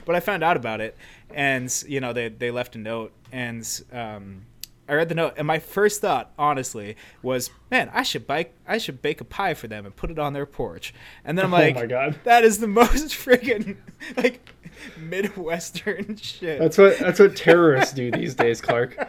but 0.06 0.14
I 0.14 0.20
found 0.20 0.42
out 0.44 0.56
about 0.56 0.80
it, 0.80 0.96
and 1.32 1.72
you 1.88 2.00
know 2.00 2.12
they 2.12 2.28
they 2.28 2.50
left 2.50 2.74
a 2.76 2.78
note, 2.78 3.12
and 3.32 3.66
um, 3.92 4.42
I 4.88 4.94
read 4.94 5.08
the 5.08 5.14
note, 5.14 5.34
and 5.38 5.46
my 5.46 5.58
first 5.58 6.00
thought, 6.02 6.32
honestly, 6.38 6.96
was, 7.22 7.50
man, 7.70 7.90
I 7.94 8.02
should 8.02 8.26
bake 8.26 8.52
I 8.68 8.78
should 8.78 9.00
bake 9.02 9.20
a 9.20 9.24
pie 9.24 9.54
for 9.54 9.66
them 9.68 9.86
and 9.86 9.94
put 9.96 10.10
it 10.10 10.18
on 10.18 10.32
their 10.32 10.46
porch, 10.46 10.92
and 11.24 11.36
then 11.38 11.44
I'm 11.46 11.54
Oh 11.54 11.56
like, 11.58 11.74
my 11.74 11.86
God. 11.86 12.18
that 12.24 12.44
is 12.44 12.58
the 12.58 12.68
most 12.80 13.06
friggin' 13.08 13.76
like 14.16 14.50
midwestern 14.98 16.16
shit. 16.20 16.58
That's 16.58 16.78
what 16.78 16.98
that's 16.98 17.18
what 17.20 17.36
terrorists 17.36 17.94
do 17.94 18.10
these 18.10 18.34
days, 18.34 18.60
Clark. 18.60 19.08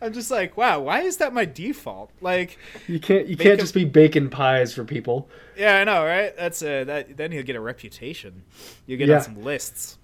I'm 0.00 0.12
just 0.12 0.30
like, 0.30 0.56
wow, 0.56 0.78
why 0.80 1.00
is 1.00 1.16
that 1.16 1.32
my 1.34 1.44
default? 1.44 2.12
Like, 2.20 2.56
You 2.86 3.00
can't 3.00 3.26
you 3.26 3.36
can't 3.36 3.54
him- 3.54 3.58
just 3.58 3.74
be 3.74 3.84
baking 3.84 4.30
pies 4.30 4.72
for 4.72 4.84
people. 4.84 5.28
yeah, 5.56 5.78
I 5.80 5.84
know, 5.84 6.04
right? 6.04 6.36
That's 6.36 6.62
uh, 6.62 6.84
that. 6.84 7.16
Then 7.16 7.32
he'll 7.32 7.42
get 7.42 7.56
a 7.56 7.60
reputation. 7.60 8.44
You 8.86 8.96
get 8.96 9.08
Yeah. 9.08 9.16
on 9.16 9.22
some 9.22 9.42
lists. 9.42 9.98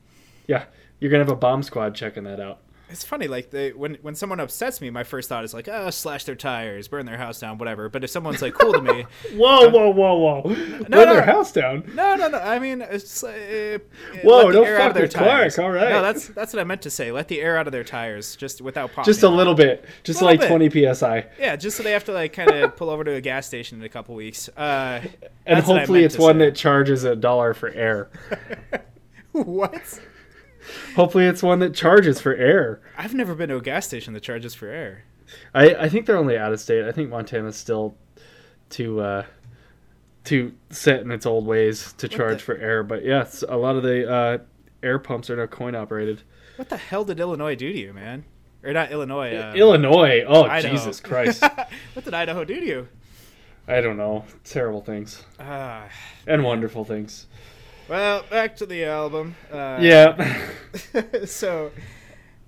Yeah, 0.49 0.64
you're 1.05 1.11
gonna 1.11 1.23
have 1.23 1.31
a 1.31 1.37
bomb 1.37 1.63
squad 1.63 1.95
checking 1.95 2.25
that 2.25 2.41
out. 2.41 2.61
It's 2.89 3.05
funny, 3.05 3.29
like 3.29 3.51
they 3.51 3.73
when 3.73 3.97
when 4.03 4.15
someone 4.15 4.41
upsets 4.41 4.81
me, 4.81 4.89
my 4.89 5.05
first 5.05 5.29
thought 5.29 5.45
is 5.45 5.53
like, 5.53 5.69
oh, 5.69 5.91
slash 5.91 6.25
their 6.25 6.35
tires, 6.35 6.89
burn 6.89 7.05
their 7.05 7.19
house 7.19 7.41
down, 7.41 7.59
whatever. 7.59 7.91
But 7.91 8.05
if 8.05 8.11
someone's 8.11 8.41
like 8.41 8.55
cool 8.55 8.73
to 8.73 8.81
me, 8.81 9.03
Whoa, 9.35 9.69
whoa, 9.69 9.91
whoa, 9.91 10.15
whoa! 10.15 10.43
Burn 10.43 10.85
no. 10.89 11.05
their 11.05 11.23
house 11.23 11.53
down. 11.53 11.91
no, 11.95 12.15
no, 12.15 12.29
no. 12.29 12.39
I 12.39 12.59
mean, 12.59 12.81
it's 12.83 13.23
like, 13.23 13.35
uh, 13.35 13.79
Whoa, 14.23 14.51
don't 14.51 14.67
out 14.67 14.79
fuck 14.79 14.89
of 14.89 14.95
their 14.95 15.09
tires. 15.09 15.59
all 15.59 15.71
right. 15.73 15.91
No, 15.91 16.03
that's 16.03 16.29
that's 16.29 16.53
what 16.55 16.61
I 16.61 16.65
meant 16.65 16.83
to 16.83 16.91
say. 16.91 17.11
Let 17.13 17.29
the 17.29 17.41
air 17.41 17.57
out 17.59 17.67
of 17.67 17.73
their 17.73 17.85
tires, 17.85 18.37
just 18.37 18.63
without 18.63 18.91
popping. 18.93 19.05
Just 19.13 19.25
a 19.25 19.29
little 19.29 19.55
bit, 19.55 19.85
just 20.05 20.23
Little 20.23 20.33
like 20.39 20.41
bit. 20.41 20.71
20 20.71 20.95
psi, 20.95 21.27
Yeah, 21.39 21.57
just 21.57 21.77
so 21.77 21.83
they 21.83 21.93
have 21.93 22.05
to 22.05 22.13
like 22.13 22.33
kind 22.33 22.51
of 22.51 22.77
pull 22.77 22.91
over 22.91 23.03
to 23.05 23.13
a 23.13 23.21
gas 23.21 23.47
station 23.47 23.79
in 23.79 23.85
a 23.85 23.89
couple 23.91 24.15
weeks. 24.15 24.49
Uh, 24.51 25.01
and 25.47 25.57
that's 25.57 25.67
what 25.67 25.77
I 25.77 25.79
hopefully 25.81 26.05
it's 26.05 26.19
one 26.19 26.37
say. 26.37 26.47
that 26.47 26.55
charges 26.55 27.03
a 27.05 27.17
dollar 27.17 27.55
for 27.55 27.71
air. 27.71 28.09
what? 29.33 30.01
Hopefully 30.97 31.27
it's 31.27 31.43
one 31.43 31.59
that 31.61 31.75
charges 31.75 32.21
for 32.21 32.35
air. 32.35 32.81
I've 32.97 33.15
never 33.15 33.35
been 33.35 33.49
to 33.51 33.57
a 33.57 33.61
gas 33.62 33.87
station 33.87 34.15
that 34.15 34.23
charges 34.23 34.55
for 34.55 34.69
air. 34.69 35.05
I, 35.55 35.75
I 35.75 35.89
think 35.89 36.07
they're 36.07 36.17
only 36.17 36.37
out 36.39 36.53
of 36.53 36.61
state. 36.61 36.85
I 36.85 36.93
think 36.93 37.11
Montana's 37.11 37.57
still 37.57 37.97
too 38.71 39.01
uh, 39.01 39.25
too 40.25 40.55
set 40.71 41.01
in 41.01 41.11
its 41.11 41.27
old 41.27 41.47
ways 41.47 41.93
to 41.99 42.09
charge 42.09 42.39
the- 42.39 42.45
for 42.45 42.57
air. 42.57 42.83
But 42.83 43.05
yes, 43.05 43.43
a 43.49 43.57
lot 43.57 43.77
of 43.77 43.83
the 43.83 44.11
uh, 44.11 44.39
air 44.83 44.99
pumps 44.99 45.31
are 45.31 45.37
now 45.37 45.47
coin 45.47 45.75
operated. 45.75 46.23
What 46.57 46.69
the 46.69 46.77
hell 46.77 47.05
did 47.05 47.19
Illinois 47.21 47.57
do 47.57 47.73
to 47.73 47.79
you, 47.79 47.93
man? 47.93 48.25
Or 48.62 48.73
not 48.73 48.91
Illinois? 48.93 49.35
Uh, 49.37 49.53
Illinois, 49.55 50.25
oh 50.27 50.45
Idaho. 50.45 50.75
Jesus 50.75 51.01
Christ! 51.03 51.43
what 51.43 52.05
did 52.05 52.15
Idaho 52.15 52.45
do 52.45 52.61
to 52.61 52.67
you? 52.67 52.89
I 53.67 53.81
don't 53.81 53.97
know. 53.97 54.25
Terrible 54.45 54.83
things 54.83 55.23
Ah, 55.41 55.89
and 56.27 56.45
wonderful 56.45 56.85
things. 56.85 57.27
Well, 57.89 58.24
back 58.30 58.57
to 58.57 58.66
the 58.66 58.85
album. 58.85 59.35
Uh, 59.53 59.78
Yeah, 59.80 60.47
so 61.24 61.70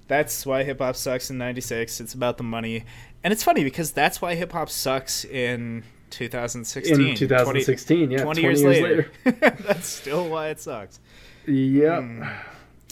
that's 0.09 0.47
why 0.47 0.65
hip 0.65 0.79
hop 0.79 0.97
sucks 0.97 1.31
in 1.31 1.39
'96. 1.39 2.01
It's 2.01 2.15
about 2.15 2.37
the 2.39 2.45
money, 2.45 2.85
and 3.25 3.33
it's 3.33 3.43
funny 3.43 3.65
because 3.65 3.93
that's 3.93 4.21
why 4.23 4.35
hip 4.35 4.53
hop 4.53 4.69
sucks 4.71 5.25
in 5.25 5.85
2016. 6.11 7.01
in 7.09 7.15
2016, 7.17 8.11
yeah, 8.11 8.23
20, 8.23 8.41
years, 8.41 8.63
later. 8.63 9.11
that's 9.25 9.87
still 9.87 10.29
why 10.29 10.49
it 10.49 10.61
sucks. 10.61 11.01
Yep. 11.47 12.03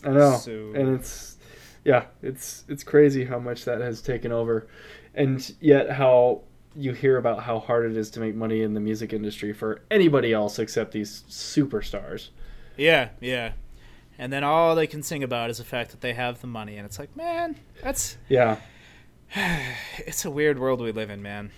I 0.05 0.09
know. 0.11 0.37
So- 0.37 0.73
And 0.75 0.97
it's 0.97 1.37
yeah, 1.85 2.07
it's 2.23 2.65
it's 2.69 2.83
crazy 2.85 3.25
how 3.25 3.39
much 3.39 3.65
that 3.65 3.81
has 3.81 4.01
taken 4.03 4.33
over. 4.33 4.67
And 5.15 5.55
yet 5.61 5.91
how 5.91 6.43
you 6.77 6.93
hear 6.93 7.17
about 7.17 7.43
how 7.43 7.59
hard 7.59 7.91
it 7.91 7.97
is 7.97 8.11
to 8.11 8.21
make 8.21 8.35
money 8.35 8.63
in 8.63 8.75
the 8.75 8.81
music 8.81 9.13
industry 9.13 9.53
for 9.53 9.83
anybody 9.91 10.33
else 10.33 10.59
except 10.59 10.93
these 10.93 11.23
superstars. 11.29 12.31
Yeah, 12.77 13.11
yeah. 13.21 13.53
And 14.19 14.33
then 14.33 14.45
all 14.45 14.75
they 14.75 14.87
can 14.87 15.03
sing 15.03 15.23
about 15.23 15.51
is 15.51 15.59
the 15.59 15.65
fact 15.65 15.91
that 15.91 16.01
they 16.01 16.15
have 16.15 16.41
the 16.41 16.47
money, 16.47 16.77
and 16.77 16.87
it's 16.87 16.99
like, 16.99 17.17
man, 17.17 17.57
that's 17.83 18.17
Yeah. 18.29 18.59
it's 19.99 20.25
a 20.25 20.31
weird 20.31 20.59
world 20.59 20.81
we 20.81 20.93
live 20.93 21.11
in, 21.11 21.23
man. 21.23 21.51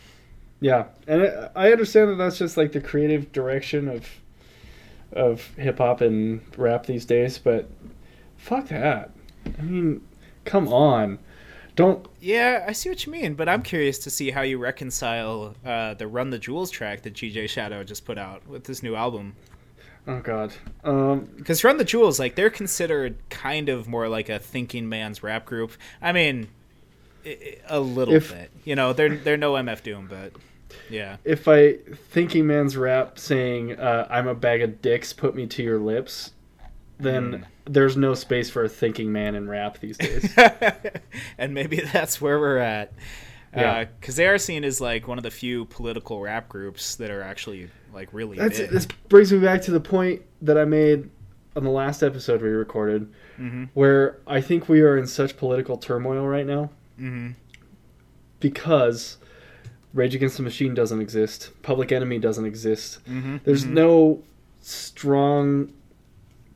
Yeah. 0.61 0.87
And 1.07 1.51
I 1.55 1.71
understand 1.71 2.11
that 2.11 2.17
that's 2.17 2.39
just 2.39 2.57
like 2.57 2.73
the 2.73 2.81
creative 2.81 3.33
direction 3.33 3.89
of 3.89 4.09
of 5.12 5.55
hip 5.57 5.79
hop 5.79 6.01
and 6.01 6.41
rap 6.57 6.87
these 6.87 7.05
days, 7.05 7.39
but 7.39 7.71
fuck 8.37 8.69
that. 8.69 9.11
I 9.59 9.62
mean, 9.62 10.03
come 10.45 10.69
on. 10.69 11.19
Don't 11.77 12.07
Yeah, 12.20 12.64
I 12.66 12.72
see 12.72 12.89
what 12.89 13.05
you 13.07 13.12
mean, 13.12 13.35
but 13.35 13.49
I'm 13.49 13.62
curious 13.62 13.99
to 14.01 14.11
see 14.11 14.31
how 14.31 14.41
you 14.43 14.59
reconcile 14.59 15.55
uh, 15.64 15.95
the 15.95 16.07
"Run 16.07 16.31
the 16.31 16.39
Jewels" 16.39 16.70
track 16.70 17.03
that 17.03 17.14
DJ 17.14 17.49
Shadow 17.49 17.85
just 17.85 18.05
put 18.05 18.18
out 18.18 18.47
with 18.49 18.64
this 18.64 18.83
new 18.83 18.95
album. 18.97 19.35
Oh 20.09 20.20
god. 20.20 20.53
Um 20.85 21.29
Because 21.37 21.62
Run 21.64 21.77
the 21.77 21.85
Jewels, 21.85 22.18
like 22.18 22.35
they're 22.35 22.51
considered 22.51 23.16
kind 23.29 23.68
of 23.68 23.89
more 23.89 24.09
like 24.09 24.29
a 24.29 24.39
thinking 24.39 24.89
man's 24.89 25.22
rap 25.22 25.45
group. 25.45 25.72
I 26.01 26.12
mean, 26.12 26.49
a 27.68 27.81
little 27.81 28.14
If- 28.14 28.33
bit. 28.33 28.51
You 28.64 28.74
know, 28.77 28.93
they're 28.93 29.16
they're 29.16 29.37
no 29.37 29.53
MF 29.55 29.83
Doom, 29.83 30.07
but 30.09 30.33
yeah, 30.89 31.16
if 31.24 31.47
I 31.49 31.74
thinking 32.11 32.47
man's 32.47 32.77
rap 32.77 33.18
saying 33.18 33.79
uh, 33.79 34.07
"I'm 34.09 34.29
a 34.29 34.35
bag 34.35 34.62
of 34.62 34.81
dicks, 34.81 35.12
put 35.12 35.35
me 35.35 35.47
to 35.49 35.62
your 35.62 35.79
lips," 35.79 36.33
then 36.99 37.33
Hmm. 37.33 37.43
There's 37.67 37.97
no 37.97 38.14
space 38.14 38.49
for 38.49 38.64
a 38.64 38.69
thinking 38.69 39.12
man 39.12 39.35
in 39.35 39.49
rap 39.49 39.79
these 39.81 39.97
days. 39.99 40.33
and 41.39 41.53
maybe 41.53 41.81
that's 41.93 42.21
where 42.21 42.39
we're 42.41 42.59
at. 42.59 42.93
Yeah. 43.55 43.85
Because 43.85 44.17
they 44.17 44.27
are 44.27 44.39
seen 44.39 44.64
as 44.64 44.81
like 44.81 45.09
one 45.09 45.19
of 45.19 45.25
the 45.25 45.31
few 45.31 45.64
political 45.67 46.21
rap 46.21 46.49
groups 46.49 46.97
that 46.97 47.11
are 47.11 47.23
actually 47.23 47.71
like 47.93 48.09
really 48.12 48.37
That's 48.39 48.59
big. 48.61 48.71
this 48.71 48.87
brings 49.09 49.33
me 49.33 49.39
back 49.39 49.62
to 49.62 49.71
the 49.71 49.81
point 49.81 50.23
that 50.43 50.59
I 50.59 50.64
made 50.64 51.09
on 51.57 51.64
the 51.64 51.71
last 51.71 52.03
episode 52.03 52.43
we 52.43 52.49
recorded, 52.51 53.11
Mhm. 53.41 53.71
where 53.73 54.19
I 54.27 54.43
think 54.43 54.69
we 54.69 54.83
are 54.83 54.97
in 54.99 55.07
such 55.07 55.39
political 55.39 55.79
turmoil 55.79 56.27
right 56.27 56.47
now 56.47 56.71
Mhm. 57.01 57.35
because 58.41 59.17
Rage 59.95 60.14
Against 60.14 60.37
the 60.37 60.43
Machine 60.43 60.75
doesn't 60.75 61.01
exist, 61.01 61.51
Public 61.62 61.91
Enemy 61.93 62.19
doesn't 62.19 62.45
exist. 62.45 62.99
Mhm. 63.09 63.41
There's 63.45 63.64
Mhm. 63.64 63.71
no 63.71 64.23
strong 64.61 65.73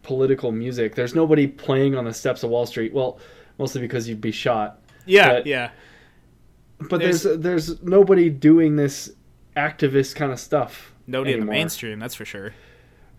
political 0.02 0.52
music. 0.52 0.94
There's 0.94 1.14
nobody 1.14 1.46
playing 1.46 1.94
on 1.96 2.04
the 2.04 2.12
steps 2.14 2.42
of 2.42 2.50
Wall 2.50 2.66
Street. 2.66 2.92
Well, 2.92 3.18
mostly 3.58 3.80
because 3.80 4.08
you'd 4.08 4.20
be 4.20 4.32
shot. 4.32 4.80
yeah, 5.06 5.28
but- 5.34 5.46
yeah. 5.46 5.70
But 6.88 7.00
There's- 7.00 7.22
there's 7.24 7.38
there's, 7.66 7.82
nobody 7.82 8.30
doing 8.30 8.76
this 8.76 9.12
activist 9.54 10.14
kind 10.16 10.32
of 10.32 10.40
stuff. 10.40 10.94
Nobody 11.06 11.34
in 11.34 11.40
the 11.40 11.46
mainstream, 11.46 11.98
that's 11.98 12.14
for 12.14 12.24
sure. 12.24 12.54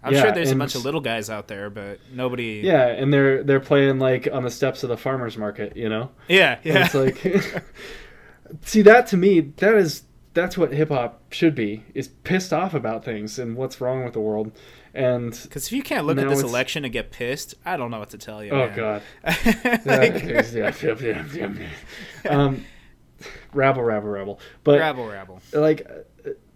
I'm 0.04 0.14
Yeah, 0.14 0.22
sure 0.24 0.32
there's 0.32 0.50
a 0.50 0.56
bunch 0.56 0.74
of 0.74 0.84
little 0.84 1.00
guys 1.02 1.30
out 1.30 1.48
there, 1.48 1.70
but 1.70 2.00
nobody. 2.12 2.62
Yeah, 2.64 2.88
and 2.88 3.14
they're 3.14 3.44
they're 3.44 3.60
playing 3.60 4.00
like 4.00 4.28
on 4.34 4.42
the 4.42 4.50
steps 4.50 4.82
of 4.82 4.90
the 4.90 4.98
farmers 4.98 5.38
market, 5.38 5.78
you 5.78 5.90
know. 5.90 6.10
yeah, 6.28 6.56
And 6.64 6.74
yeah. 6.74 6.86
it's 6.86 6.96
like, 6.96 7.64
see 8.66 8.82
that 8.82 9.06
to 9.08 9.18
me, 9.18 9.42
that 9.58 9.76
is 9.76 10.04
that's 10.34 10.58
what 10.58 10.72
hip 10.74 10.90
hop 10.90 11.22
should 11.32 11.54
be 11.54 11.84
is 11.94 12.08
pissed 12.08 12.52
off 12.54 12.74
about 12.74 13.04
things 13.06 13.38
and 13.38 13.56
what's 13.56 13.80
wrong 13.82 14.04
with 14.04 14.14
the 14.14 14.22
world, 14.22 14.52
and 14.94 15.32
Because 15.44 15.68
if 15.68 15.72
you 15.72 15.82
can't 15.84 16.06
look 16.06 16.18
at 16.18 16.28
this 16.30 16.42
election 16.42 16.84
and 16.86 16.92
get 16.94 17.12
pissed, 17.12 17.56
I 17.66 17.78
don't 17.78 17.92
know 17.92 18.00
what 18.00 18.10
to 18.12 18.18
tell 18.18 18.44
you. 18.44 18.52
oh 18.52 18.68
man. 18.68 18.76
god, 18.76 19.02
Like, 19.24 20.24
yeah, 20.24 20.42
yeah, 20.52 20.74
yeah, 20.82 20.96
yeah, 21.02 21.26
yeah, 21.34 21.54
yeah. 22.26 22.30
um, 22.30 22.66
rabble, 23.54 23.84
rabble, 23.84 24.10
rabble. 24.10 24.40
But 24.64 24.80
rabble, 24.80 25.08
rabble. 25.08 25.42
like 25.54 25.88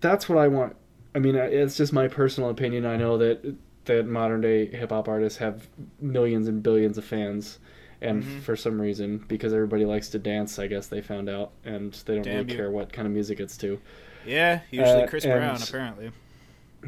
that's 0.01 0.27
what 0.29 0.37
I 0.37 0.47
want. 0.47 0.75
I 1.13 1.19
mean, 1.19 1.35
it's 1.35 1.77
just 1.77 1.93
my 1.93 2.07
personal 2.07 2.49
opinion. 2.49 2.85
I 2.85 2.97
know 2.97 3.17
that 3.19 3.55
that 3.85 4.05
modern 4.07 4.41
day 4.41 4.65
hip 4.65 4.89
hop 4.89 5.07
artists 5.07 5.37
have 5.39 5.67
millions 6.01 6.47
and 6.47 6.61
billions 6.63 6.97
of 6.97 7.05
fans, 7.05 7.59
and 8.01 8.23
Mm-hmm. 8.23 8.39
for 8.39 8.55
some 8.55 8.81
reason, 8.81 9.23
because 9.27 9.53
everybody 9.53 9.85
likes 9.85 10.09
to 10.09 10.19
dance, 10.19 10.59
I 10.59 10.67
guess 10.67 10.87
they 10.87 11.01
found 11.01 11.29
out, 11.29 11.51
and 11.63 11.93
they 12.05 12.15
don't 12.15 12.23
Damn 12.23 12.35
really 12.37 12.51
you. 12.51 12.57
care 12.57 12.71
what 12.71 12.91
kind 12.91 13.05
of 13.07 13.13
music 13.13 13.39
it's 13.39 13.55
to. 13.57 13.79
Yeah, 14.25 14.61
usually 14.71 15.03
Uh, 15.03 15.07
Chris 15.07 15.23
Brown, 15.25 15.61
apparently. 15.61 16.11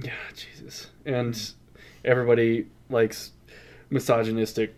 Yeah, 0.03 0.11
Jesus, 0.35 0.89
and 1.05 1.51
everybody 2.05 2.67
likes 2.89 3.31
misogynistic, 3.89 4.75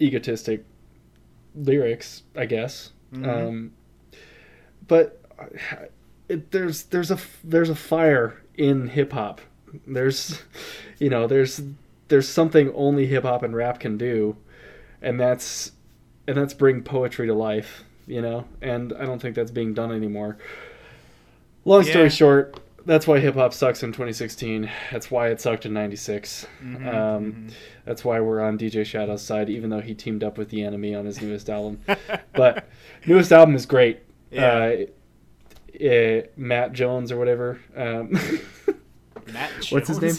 egotistic 0.00 0.64
lyrics, 1.54 2.22
I 2.36 2.46
guess. 2.46 2.92
Mm-hmm. 3.12 3.28
Um, 3.28 3.72
but 4.86 5.22
uh, 5.38 5.46
it, 6.28 6.50
there's 6.50 6.84
there's 6.84 7.10
a 7.10 7.18
there's 7.44 7.70
a 7.70 7.74
fire 7.74 8.42
in 8.54 8.88
hip 8.88 9.12
hop. 9.12 9.40
There's, 9.86 10.42
you 10.98 11.10
know, 11.10 11.26
there's 11.26 11.60
there's 12.08 12.28
something 12.28 12.72
only 12.74 13.06
hip 13.06 13.24
hop 13.24 13.42
and 13.42 13.54
rap 13.54 13.80
can 13.80 13.96
do, 13.96 14.36
and 15.02 15.18
that's 15.18 15.72
and 16.26 16.36
that's 16.36 16.54
bring 16.54 16.82
poetry 16.82 17.26
to 17.26 17.34
life. 17.34 17.84
You 18.06 18.22
know, 18.22 18.46
and 18.62 18.94
I 18.94 19.04
don't 19.04 19.20
think 19.20 19.34
that's 19.34 19.50
being 19.50 19.74
done 19.74 19.92
anymore. 19.92 20.38
Long 21.66 21.84
story 21.84 22.08
short, 22.08 22.58
that's 22.88 23.06
why 23.06 23.20
hip 23.20 23.34
hop 23.34 23.52
sucks 23.52 23.82
in 23.82 23.90
2016. 23.92 24.68
That's 24.90 25.10
why 25.10 25.28
it 25.28 25.40
sucked 25.40 25.66
in 25.66 25.72
'96. 25.74 26.46
Mm-hmm, 26.64 26.88
um, 26.88 27.46
That's 27.84 28.04
why 28.04 28.18
we're 28.20 28.40
on 28.40 28.58
DJ 28.58 28.84
Shadow's 28.84 29.22
side, 29.22 29.48
even 29.50 29.70
though 29.70 29.80
he 29.80 29.94
teamed 29.94 30.24
up 30.24 30.36
with 30.38 30.48
the 30.48 30.64
Enemy 30.64 30.94
on 30.94 31.04
his 31.04 31.22
newest 31.22 31.48
album. 31.48 31.80
but 32.32 32.68
newest 33.06 33.30
album 33.30 33.54
is 33.54 33.66
great. 33.66 34.00
Yeah. 34.30 34.56
Uh, 34.56 34.86
eh, 35.78 36.22
Matt 36.36 36.72
Jones 36.72 37.12
or 37.12 37.18
whatever. 37.18 37.60
Um, 37.76 38.12
Matt 39.32 39.50
what's 39.70 39.88
his 39.88 40.00
name? 40.00 40.14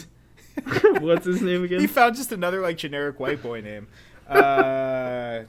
What's 1.00 1.24
his 1.24 1.40
name 1.40 1.64
again? 1.64 1.80
He 1.80 1.86
found 1.86 2.16
just 2.16 2.32
another 2.32 2.60
like 2.60 2.76
generic 2.76 3.18
white 3.18 3.42
boy 3.42 3.60
name. 3.62 3.88
Uh, 4.28 5.44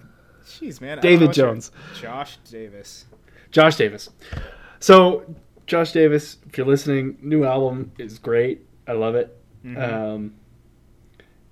jeez, 0.45 0.79
man. 0.79 0.99
I 0.99 1.01
don't 1.01 1.03
know 1.03 1.09
David 1.09 1.27
what 1.27 1.37
your- 1.37 1.47
Jones. 1.47 1.71
Josh 1.99 2.37
Davis. 2.49 3.05
Josh 3.51 3.75
Davis. 3.75 4.09
So 4.79 5.25
Josh 5.71 5.93
Davis, 5.93 6.35
if 6.49 6.57
you're 6.57 6.67
listening, 6.67 7.17
new 7.21 7.45
album 7.45 7.93
is 7.97 8.19
great. 8.19 8.65
I 8.89 8.91
love 8.91 9.15
it. 9.15 9.41
Mm-hmm. 9.65 9.81
Um, 9.81 10.33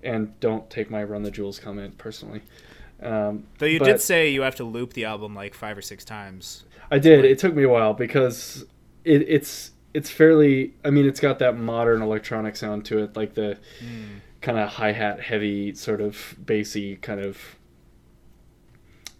and 0.02 0.38
don't 0.40 0.68
take 0.68 0.90
my 0.90 1.02
Run 1.02 1.22
the 1.22 1.30
Jewels 1.30 1.58
comment 1.58 1.96
personally. 1.96 2.42
Um, 3.02 3.46
Though 3.58 3.64
you 3.64 3.78
did 3.78 3.98
say 3.98 4.28
you 4.28 4.42
have 4.42 4.56
to 4.56 4.64
loop 4.64 4.92
the 4.92 5.06
album 5.06 5.34
like 5.34 5.54
five 5.54 5.78
or 5.78 5.80
six 5.80 6.04
times. 6.04 6.64
I 6.90 6.98
did. 6.98 7.24
It 7.24 7.38
took 7.38 7.54
me 7.54 7.62
a 7.62 7.68
while 7.70 7.94
because 7.94 8.66
it, 9.06 9.22
it's 9.26 9.70
it's 9.94 10.10
fairly. 10.10 10.74
I 10.84 10.90
mean, 10.90 11.06
it's 11.06 11.20
got 11.20 11.38
that 11.38 11.56
modern 11.56 12.02
electronic 12.02 12.56
sound 12.56 12.84
to 12.86 12.98
it, 12.98 13.16
like 13.16 13.32
the 13.32 13.56
kind 14.42 14.58
of 14.58 14.68
hi 14.68 14.92
hat 14.92 15.20
heavy, 15.20 15.74
sort 15.74 16.02
of 16.02 16.36
bassy 16.44 16.96
kind 16.96 17.20
of. 17.20 17.38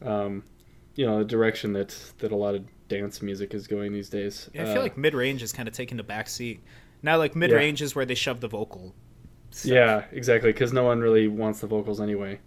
Um, 0.04 0.44
you 0.94 1.06
know, 1.06 1.20
the 1.20 1.24
direction 1.24 1.72
that 1.72 1.96
that 2.18 2.32
a 2.32 2.36
lot 2.36 2.54
of 2.54 2.64
dance 2.90 3.22
music 3.22 3.54
is 3.54 3.66
going 3.66 3.92
these 3.94 4.10
days. 4.10 4.50
Yeah, 4.52 4.62
I 4.62 4.64
feel 4.66 4.78
Uh, 4.78 4.82
like 4.82 4.98
mid 4.98 5.14
range 5.14 5.42
is 5.42 5.52
kind 5.52 5.66
of 5.68 5.74
taking 5.74 5.96
the 5.96 6.02
back 6.02 6.28
seat. 6.28 6.60
Now, 7.02 7.16
like 7.16 7.34
mid 7.34 7.50
range 7.52 7.80
is 7.80 7.94
where 7.94 8.04
they 8.04 8.14
shove 8.14 8.40
the 8.40 8.48
vocal. 8.48 8.94
stuff. 9.50 9.70
yeah, 9.72 10.04
exactly, 10.12 10.52
because 10.52 10.72
no 10.74 10.84
one 10.84 11.00
really 11.00 11.26
wants 11.28 11.60
the 11.60 11.66
vocals 11.66 12.00
anyway. 12.00 12.38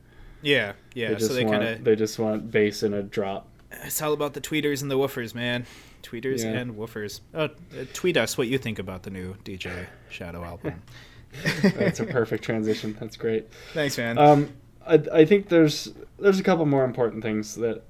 yeah, 0.43 0.73
yeah. 0.93 1.09
They 1.09 1.15
just 1.15 1.27
so 1.29 1.33
they 1.33 1.45
want 1.45 1.61
kind 1.63 1.75
of 1.79 1.83
they 1.83 1.95
just 1.95 2.19
want 2.19 2.51
bass 2.51 2.83
and 2.83 2.93
a 2.93 3.01
drop. 3.01 3.47
it's 3.71 3.99
all 4.01 4.13
about 4.13 4.33
the 4.33 4.41
tweeters 4.41 4.81
and 4.83 4.91
the 4.91 4.97
woofers, 4.97 5.33
man. 5.33 5.65
Tweeters 6.03 6.43
Yeah. 6.43 6.51
and 6.59 6.75
woofers. 6.75 7.21
Oh, 7.33 7.45
uh, 7.45 7.49
tweet 7.93 8.17
us 8.17 8.37
what 8.37 8.47
you 8.49 8.57
think 8.57 8.77
about 8.77 9.03
the 9.03 9.09
new 9.09 9.33
DJ 9.45 9.87
Shadow 10.09 10.43
album. 10.43 10.81
That's 11.63 11.99
a 11.99 12.05
perfect 12.05 12.43
transition. 12.49 12.95
That's 12.99 13.15
great. 13.17 13.47
Thanks, 13.73 13.97
man. 13.97 14.17
Um, 14.17 14.49
I, 14.85 15.01
I 15.13 15.25
think 15.25 15.47
there's 15.49 15.91
there's 16.19 16.39
a 16.39 16.43
couple 16.43 16.65
more 16.65 16.83
important 16.83 17.23
things 17.23 17.55
that, 17.55 17.81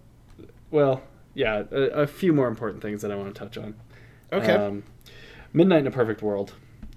well, 0.72 1.02
yeah, 1.34 1.64
a, 1.72 1.82
a 2.02 2.08
few 2.08 2.34
more 2.34 2.48
important 2.48 2.82
things 2.82 3.02
that 3.02 3.12
I 3.12 3.16
want 3.16 3.34
to 3.34 3.40
touch 3.40 3.58
on. 3.58 3.76
okay. 4.32 4.54
Um, 4.54 4.84
Midnight 5.54 5.82
in 5.82 5.88
a 5.88 5.92
Perfect 5.92 6.22
World. 6.22 6.54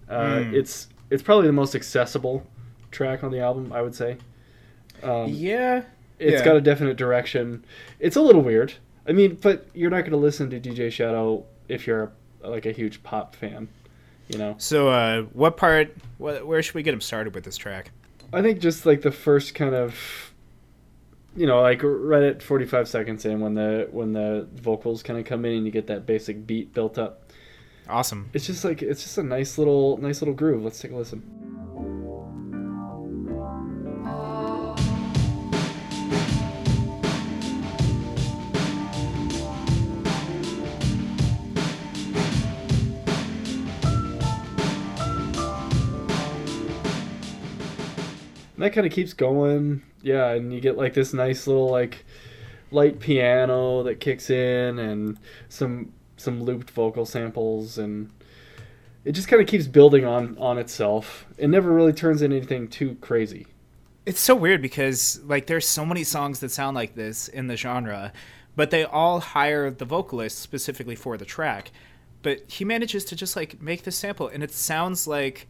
Uh, 0.09 0.43
Hmm. 0.45 0.55
It's 0.55 0.89
it's 1.11 1.23
probably 1.23 1.47
the 1.47 1.53
most 1.53 1.75
accessible 1.75 2.47
track 2.91 3.23
on 3.23 3.31
the 3.31 3.41
album, 3.41 3.73
I 3.73 3.83
would 3.83 3.95
say. 3.95 4.17
Um, 5.03 5.29
yeah. 5.29 5.83
It's 6.19 6.39
yeah. 6.39 6.45
got 6.45 6.57
a 6.57 6.61
definite 6.61 6.97
direction. 6.97 7.65
It's 8.01 8.17
a 8.17 8.23
little 8.23 8.41
weird. 8.43 8.73
I 9.07 9.13
mean, 9.13 9.39
but 9.41 9.67
you're 9.75 9.91
not 9.91 10.01
going 10.01 10.13
to 10.13 10.17
listen 10.17 10.49
to 10.51 10.59
DJ 10.59 10.91
Shadow 10.91 11.45
if 11.69 11.87
you're 11.87 12.11
a, 12.43 12.49
like 12.51 12.65
a 12.67 12.73
huge 12.73 13.03
pop 13.03 13.37
fan, 13.37 13.69
you 14.29 14.39
know. 14.39 14.55
So, 14.59 14.89
uh, 14.89 15.23
what 15.33 15.57
part? 15.57 15.95
What, 16.19 16.47
where 16.47 16.63
should 16.63 16.75
we 16.75 16.83
get 16.83 16.95
him 16.95 17.01
started 17.03 17.35
with 17.35 17.45
this 17.45 17.57
track? 17.57 17.91
I 18.33 18.41
think 18.43 18.59
just 18.61 18.87
like 18.87 19.03
the 19.03 19.13
first 19.13 19.55
kind 19.55 19.75
of, 19.75 20.33
you 21.37 21.47
know, 21.47 21.61
like 21.61 21.81
right 21.83 22.23
at 22.23 22.43
45 22.43 22.89
seconds 22.89 23.25
in 23.25 23.41
when 23.41 23.55
the 23.55 23.89
when 23.91 24.13
the 24.13 24.49
vocals 24.55 25.03
kind 25.03 25.19
of 25.19 25.25
come 25.25 25.45
in 25.45 25.53
and 25.53 25.67
you 25.67 25.73
get 25.73 25.87
that 25.89 26.07
basic 26.07 26.47
beat 26.47 26.73
built 26.73 26.99
up. 26.99 27.31
Awesome. 27.89 28.31
It's 28.33 28.47
just 28.47 28.65
like 28.65 28.83
it's 28.83 29.03
just 29.03 29.19
a 29.19 29.23
nice 29.23 29.59
little 29.59 29.99
nice 29.99 30.21
little 30.21 30.35
groove. 30.35 30.65
Let's 30.65 30.81
take 30.81 30.93
a 30.93 30.97
listen. 30.97 31.66
That 48.67 48.73
kind 48.73 48.87
of 48.87 48.93
keeps 48.93 49.13
going. 49.13 49.83
Yeah, 50.03 50.33
and 50.33 50.53
you 50.53 50.61
get 50.61 50.77
like 50.77 50.93
this 50.93 51.13
nice 51.13 51.47
little 51.47 51.71
like 51.71 52.05
light 52.73 52.99
piano 52.99 53.85
that 53.85 54.01
kicks 54.01 54.29
in 54.29 54.79
and 54.81 55.19
some 55.49 55.93
some 56.17 56.43
looped 56.43 56.71
vocal 56.71 57.07
samples 57.07 57.79
and 57.79 58.11
it 59.05 59.13
just 59.13 59.29
kind 59.29 59.41
of 59.41 59.47
keeps 59.47 59.69
building 59.69 60.05
on 60.05 60.37
on 60.39 60.59
itself. 60.59 61.27
It 61.39 61.49
never 61.49 61.73
really 61.73 61.93
turns 61.93 62.23
into 62.23 62.37
anything 62.37 62.67
too 62.67 62.97
crazy. 63.01 63.47
It's 64.05 64.21
so 64.21 64.35
weird 64.35 64.63
because 64.63 65.21
like 65.25 65.47
there's 65.47 65.67
so 65.67 65.87
many 65.87 66.03
songs 66.03 66.41
that 66.41 66.51
sound 66.51 66.75
like 66.75 66.97
this 66.97 67.29
in 67.29 67.47
the 67.47 67.57
genre, 67.57 68.13
but 68.57 68.71
they 68.71 68.85
all 68.85 69.21
hire 69.21 69.71
the 69.71 69.85
vocalist 69.85 70.41
specifically 70.41 70.97
for 70.97 71.17
the 71.17 71.25
track. 71.25 71.71
But 72.23 72.51
he 72.51 72.65
manages 72.65 73.05
to 73.07 73.17
just 73.17 73.37
like 73.37 73.63
make 73.63 73.85
this 73.85 73.97
sample 73.97 74.27
and 74.27 74.43
it 74.43 74.53
sounds 74.53 75.07
like 75.07 75.47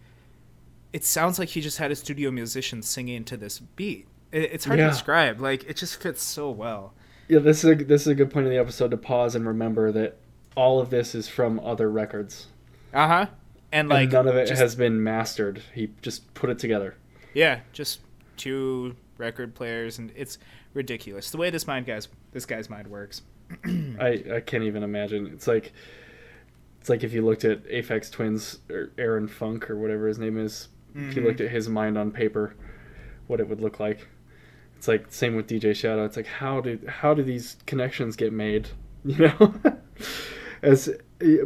it 0.97 1.05
sounds 1.05 1.39
like 1.39 1.51
he 1.51 1.61
just 1.61 1.77
had 1.79 1.91
a 1.91 1.97
studio 1.97 2.31
musician 2.31 2.81
singing 2.83 3.23
to 3.25 3.37
this 3.37 3.59
beat. 3.59 4.07
It, 4.33 4.45
it's 4.55 4.65
hard 4.65 4.79
Yeah. 4.79 4.87
to 4.87 4.91
describe. 4.93 5.41
Like 5.41 5.65
it 5.65 5.77
just 5.77 6.01
fits 6.01 6.23
so 6.23 6.51
well. 6.51 6.95
Yeah, 7.29 7.41
this 7.41 7.63
is 7.65 7.71
a, 7.71 7.75
this 7.85 8.03
is 8.03 8.07
a 8.09 8.15
good 8.15 8.31
point 8.31 8.47
in 8.47 8.53
the 8.53 8.59
episode 8.59 8.91
to 8.93 8.97
pause 8.97 9.35
and 9.35 9.47
remember 9.47 9.93
that 9.93 10.17
all 10.57 10.81
of 10.81 10.89
this 10.91 11.15
is 11.15 11.29
from 11.29 11.61
other 11.61 11.91
records. 11.91 12.47
Uh 12.95 13.07
huh. 13.09 13.27
And 13.73 13.89
like 13.91 14.05
and 14.05 14.13
none 14.13 14.29
of 14.29 14.37
it 14.37 14.47
just- 14.47 14.61
has 14.63 14.75
been 14.75 15.03
mastered. 15.03 15.63
He 15.75 15.91
just 16.03 16.33
put 16.35 16.49
it 16.51 16.59
together. 16.59 16.97
Yeah, 17.35 17.61
just 17.75 18.01
two 18.39 18.97
record 19.19 19.55
players, 19.55 19.99
and 19.99 20.11
it's 20.17 20.39
ridiculous 20.73 21.31
the 21.31 21.37
way 21.39 21.51
this 21.51 21.67
mind 21.67 21.85
guys 21.87 22.09
this 22.33 22.47
guy's 22.47 22.71
mind 22.71 22.89
works. 22.89 23.23
I, 23.65 24.25
I 24.37 24.41
can't 24.45 24.65
even 24.65 24.83
imagine. 24.83 25.27
It's 25.27 25.47
like 25.47 25.73
it's 26.81 26.89
like 26.89 27.03
if 27.05 27.13
you 27.13 27.23
looked 27.25 27.45
at 27.45 27.65
Aphex 27.65 28.11
Twins 28.11 28.59
or 28.71 28.93
Aaron 28.97 29.29
Funk 29.29 29.69
or 29.69 29.77
whatever 29.77 30.07
his 30.09 30.19
name 30.19 30.39
is. 30.39 30.69
If 30.97 31.15
you 31.15 31.21
mm-hmm. 31.21 31.29
looked 31.29 31.41
at 31.41 31.51
his 31.51 31.69
mind 31.69 31.99
on 31.99 32.11
paper, 32.11 32.55
what 33.27 33.41
it 33.41 33.49
would 33.49 33.61
look 33.61 33.79
like. 33.79 34.09
It's 34.77 34.89
like 34.89 35.07
same 35.11 35.37
with 35.37 35.47
DJ 35.47 35.75
Shadow. 35.75 36.05
It's 36.05 36.17
like 36.17 36.27
how 36.27 36.61
do 36.61 36.79
how 36.89 37.15
do 37.15 37.23
these 37.23 37.57
connections 37.67 38.17
get 38.17 38.33
made? 38.33 38.69
You 39.05 39.33
know, 39.39 39.55
as 40.63 40.91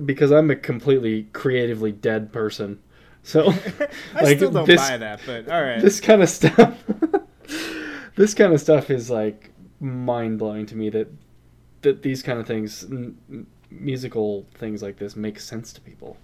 because 0.07 0.32
I'm 0.32 0.51
a 0.51 0.57
completely 0.57 1.24
creatively 1.34 1.92
dead 1.92 2.32
person. 2.32 2.78
So 3.22 3.51
I 4.14 4.22
like, 4.22 4.38
still 4.38 4.51
don't 4.51 4.66
this- 4.66 4.80
buy 4.80 4.96
that, 4.96 5.20
but 5.26 5.46
all 5.51 5.62
right. 5.62 5.82
this 5.82 6.01
kind 6.01 6.22
of 6.22 6.30
stuff 6.30 6.74
this 8.20 8.34
kind 8.34 8.53
of 8.53 8.61
stuff 8.61 8.90
is 8.90 9.11
like 9.11 9.51
mind 9.80 10.38
blowing 10.38 10.66
to 10.66 10.76
me 10.76 10.90
that 10.90 11.09
that 11.80 12.03
these 12.03 12.22
kind 12.22 12.38
of 12.38 12.46
things 12.46 12.84
n- 12.84 13.46
musical 13.70 14.46
things 14.55 14.82
like 14.82 14.98
this 14.98 15.16
make 15.16 15.40
sense 15.40 15.72
to 15.72 15.80
people 15.80 16.18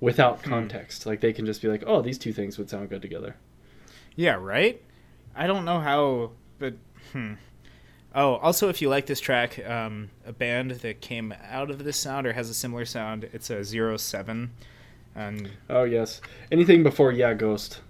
without 0.00 0.42
context 0.42 1.06
like 1.06 1.20
they 1.20 1.32
can 1.32 1.44
just 1.46 1.60
be 1.62 1.68
like 1.68 1.82
oh 1.86 2.00
these 2.02 2.18
two 2.18 2.32
things 2.32 2.56
would 2.58 2.68
sound 2.70 2.88
good 2.88 3.02
together 3.02 3.36
Yeah, 4.16 4.34
right? 4.40 4.80
I 5.36 5.46
don't 5.46 5.64
know 5.64 5.78
how, 5.80 6.32
but 6.58 6.74
hmm. 7.12 7.34
Oh, 8.12 8.34
also, 8.36 8.68
if 8.68 8.82
you 8.82 8.88
like 8.88 9.06
this 9.06 9.20
track, 9.20 9.64
um, 9.64 10.10
a 10.26 10.32
band 10.32 10.72
that 10.82 11.00
came 11.00 11.32
out 11.48 11.70
of 11.70 11.84
this 11.84 11.96
sound 11.96 12.26
or 12.26 12.32
has 12.32 12.50
a 12.50 12.54
similar 12.54 12.84
sound, 12.84 13.28
it's 13.32 13.50
a 13.50 13.62
Zero 13.62 13.96
Seven, 13.96 14.50
and 15.14 15.50
oh 15.68 15.84
yes 15.84 16.20
anything 16.50 16.82
before 16.82 17.12
yeah 17.12 17.34
ghost 17.34 17.80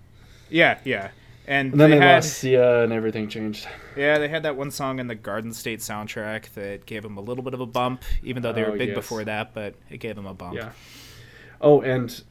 yeah, 0.50 0.78
yeah, 0.84 1.10
and, 1.46 1.72
and 1.72 1.80
then 1.80 1.90
they 1.90 1.98
they, 1.98 2.04
had 2.04 2.16
lost 2.16 2.34
sia 2.38 2.82
and 2.84 2.92
everything 2.92 3.28
changed 3.28 3.66
yeah 3.96 4.18
they 4.18 4.28
had 4.28 4.42
that 4.42 4.56
one 4.56 4.70
song 4.70 4.98
in 4.98 5.06
the 5.06 5.14
Garden 5.14 5.52
State 5.52 5.80
soundtrack 5.80 6.52
that 6.54 6.84
gave 6.86 7.02
them 7.02 7.16
a 7.16 7.20
little 7.20 7.42
bit 7.44 7.54
of 7.54 7.60
a 7.60 7.66
bump, 7.66 8.02
even 8.22 8.42
though 8.42 8.52
they 8.52 8.62
were 8.62 8.72
Oh, 8.72 8.78
big 8.78 8.88
yes. 8.90 8.96
before 8.96 9.24
that, 9.24 9.54
but 9.54 9.74
it 9.88 9.98
gave 9.98 10.16
them 10.16 10.26
a 10.26 10.34
bump. 10.34 10.54
yeah 10.56 10.72
oh 11.60 11.80
and 11.80 12.22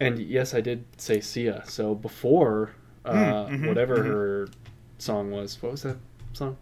and 0.00 0.18
yes 0.18 0.54
i 0.54 0.60
did 0.60 0.84
say 0.96 1.20
sia 1.20 1.62
so 1.66 1.94
before 1.94 2.72
uh, 3.04 3.46
mhm, 3.46 3.68
whatever 3.68 3.98
mhm. 3.98 4.06
her 4.06 4.48
song 4.98 5.30
was 5.30 5.60
what 5.62 5.72
was 5.72 5.82
that 5.82 5.96
song 6.32 6.56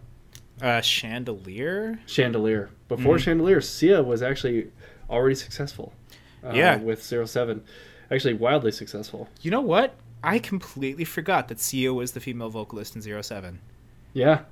Uh, 0.61 0.79
Chandelier. 0.79 1.99
Chandelier. 2.05 2.69
Before 2.87 3.17
Mhm. 3.17 3.19
Chandelier, 3.19 3.59
Sia 3.59 4.01
was 4.01 4.21
actually 4.21 4.71
already 5.09 5.35
successful. 5.35 5.91
Uh, 6.41 6.53
Yeah. 6.55 6.77
With 6.79 7.03
Zero 7.03 7.25
Seven, 7.25 7.61
actually 8.09 8.35
wildly 8.35 8.71
successful. 8.71 9.27
You 9.41 9.51
know 9.51 9.59
what? 9.59 9.95
I 10.23 10.39
completely 10.39 11.03
forgot 11.03 11.49
that 11.49 11.59
Sia 11.59 11.93
was 11.93 12.13
the 12.13 12.21
female 12.21 12.49
vocalist 12.49 12.95
in 12.95 13.01
Zero 13.01 13.21
Seven. 13.21 13.59
Yeah. 14.13 14.43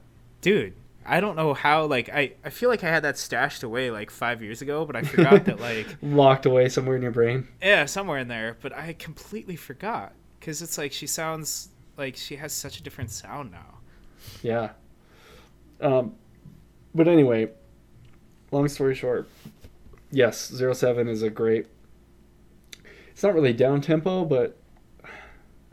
dude 0.41 0.73
i 1.05 1.19
don't 1.19 1.35
know 1.35 1.53
how 1.53 1.85
like 1.85 2.09
i 2.09 2.33
i 2.43 2.49
feel 2.49 2.69
like 2.69 2.83
i 2.83 2.89
had 2.89 3.03
that 3.03 3.17
stashed 3.17 3.63
away 3.63 3.91
like 3.91 4.09
five 4.09 4.41
years 4.41 4.61
ago 4.61 4.85
but 4.85 4.95
i 4.95 5.01
forgot 5.01 5.45
that 5.45 5.59
like 5.59 5.87
Locked 6.01 6.45
away 6.45 6.69
somewhere 6.69 6.95
in 6.95 7.01
your 7.01 7.11
brain. 7.11 7.47
yeah 7.61 7.85
somewhere 7.85 8.17
in 8.19 8.27
there 8.27 8.57
but 8.61 8.73
i 8.73 8.93
completely 8.93 9.55
forgot 9.55 10.13
because 10.39 10.61
it's 10.61 10.77
like 10.77 10.91
she 10.91 11.07
sounds 11.07 11.69
like 11.97 12.15
she 12.15 12.35
has 12.37 12.51
such 12.53 12.79
a 12.79 12.83
different 12.83 13.11
sound 13.11 13.51
now 13.51 13.79
Yeah. 14.41 14.69
Um, 15.81 16.15
but 16.95 17.07
anyway, 17.09 17.49
long 18.51 18.67
story 18.69 18.95
short, 18.95 19.27
yes, 20.11 20.49
Zero 20.53 20.71
Seven 20.73 21.07
is 21.09 21.21
a 21.23 21.29
great. 21.29 21.65
It's 23.11 23.21
not 23.23 23.33
really 23.33 23.51
down 23.51 23.81
tempo, 23.81 24.23
but 24.23 24.57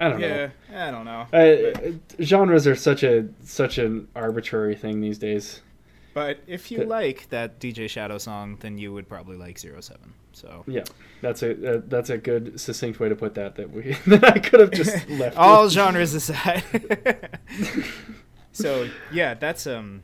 I 0.00 0.08
don't 0.08 0.20
know. 0.20 0.50
yeah 0.70 0.88
i 0.88 0.90
don't 0.90 1.04
know 1.04 1.26
Uh, 1.32 2.22
genres 2.24 2.66
are 2.66 2.74
such 2.74 3.02
a 3.04 3.28
such 3.44 3.78
an 3.78 4.08
arbitrary 4.16 4.74
thing 4.74 5.00
these 5.00 5.18
days. 5.18 5.60
but 6.14 6.38
if 6.46 6.70
you 6.70 6.78
Th- 6.78 6.88
like 6.88 7.28
that 7.28 7.60
dj 7.60 7.88
shadow 7.88 8.18
song 8.18 8.56
then 8.60 8.78
you 8.78 8.92
would 8.92 9.08
probably 9.08 9.36
like 9.36 9.58
Zero 9.58 9.80
Seven. 9.80 10.12
so 10.32 10.64
Yeah, 10.66 10.84
that's 11.20 11.42
a 11.42 11.50
uh, 11.76 11.80
that's 11.86 12.08
a 12.10 12.16
good 12.18 12.58
succinct 12.58 12.98
way 12.98 13.08
to 13.10 13.14
put 13.16 13.34
that. 13.34 13.54
That 13.56 13.70
we 13.70 13.92
that 14.06 14.24
I 14.24 14.38
could 14.38 14.60
have 14.60 14.70
just 14.72 15.08
left. 15.22 15.36
all 15.36 15.64
with. 15.64 15.72
genres 15.72 16.14
aside 16.14 16.64
so 18.52 18.88
yeah 19.12 19.34
that's 19.34 19.66
um 19.66 20.02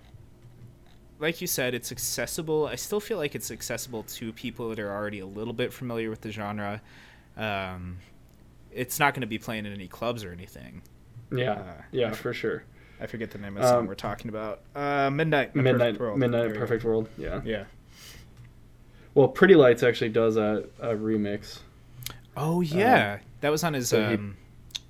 like 1.19 1.41
you 1.41 1.47
said 1.47 1.75
it's 1.75 1.91
accessible 1.91 2.67
i 2.67 2.75
still 2.77 3.01
feel 3.01 3.19
like 3.19 3.35
it's 3.35 3.51
accessible 3.51 4.03
to 4.05 4.33
people 4.33 4.69
that 4.69 4.79
are 4.79 4.93
already 4.93 5.19
a 5.21 5.27
little 5.27 5.55
bit 5.55 5.73
familiar 5.73 6.11
with 6.11 6.21
the 6.21 6.31
genre 6.31 6.81
um 7.37 7.99
it's 8.77 8.99
not 9.01 9.15
going 9.15 9.23
to 9.23 9.27
be 9.27 9.39
playing 9.39 9.67
in 9.67 9.73
any 9.73 9.89
clubs 9.89 10.23
or 10.25 10.33
anything 10.33 10.83
Yeah, 11.33 11.53
uh, 11.53 11.83
yeah, 11.93 12.13
for 12.13 12.33
sure. 12.33 12.63
I 13.01 13.07
forget 13.07 13.31
the 13.31 13.39
name 13.39 13.57
of 13.57 13.63
the 13.63 13.69
song 13.69 13.81
Um, 13.81 13.87
we're 13.87 13.95
talking 13.95 14.29
about. 14.29 14.61
Uh, 14.75 15.11
Midnight. 15.11 15.55
Midnight 15.55 15.79
Perfect 15.79 16.01
World. 16.01 16.19
Midnight 16.19 16.53
go. 16.55 16.59
Perfect 16.59 16.85
World. 16.85 17.09
Yeah. 17.19 17.41
Yeah. 17.45 17.65
Well, 19.15 19.29
Pretty 19.29 19.55
Lights 19.55 19.83
actually 19.83 20.11
does 20.11 20.37
a, 20.37 20.65
a 20.81 20.89
remix. 20.95 21.59
Oh 22.37 22.61
yeah, 22.61 23.19
that 23.41 23.51
was 23.51 23.65
on 23.65 23.73
his. 23.75 23.89
so 23.89 24.05
Um, 24.15 24.37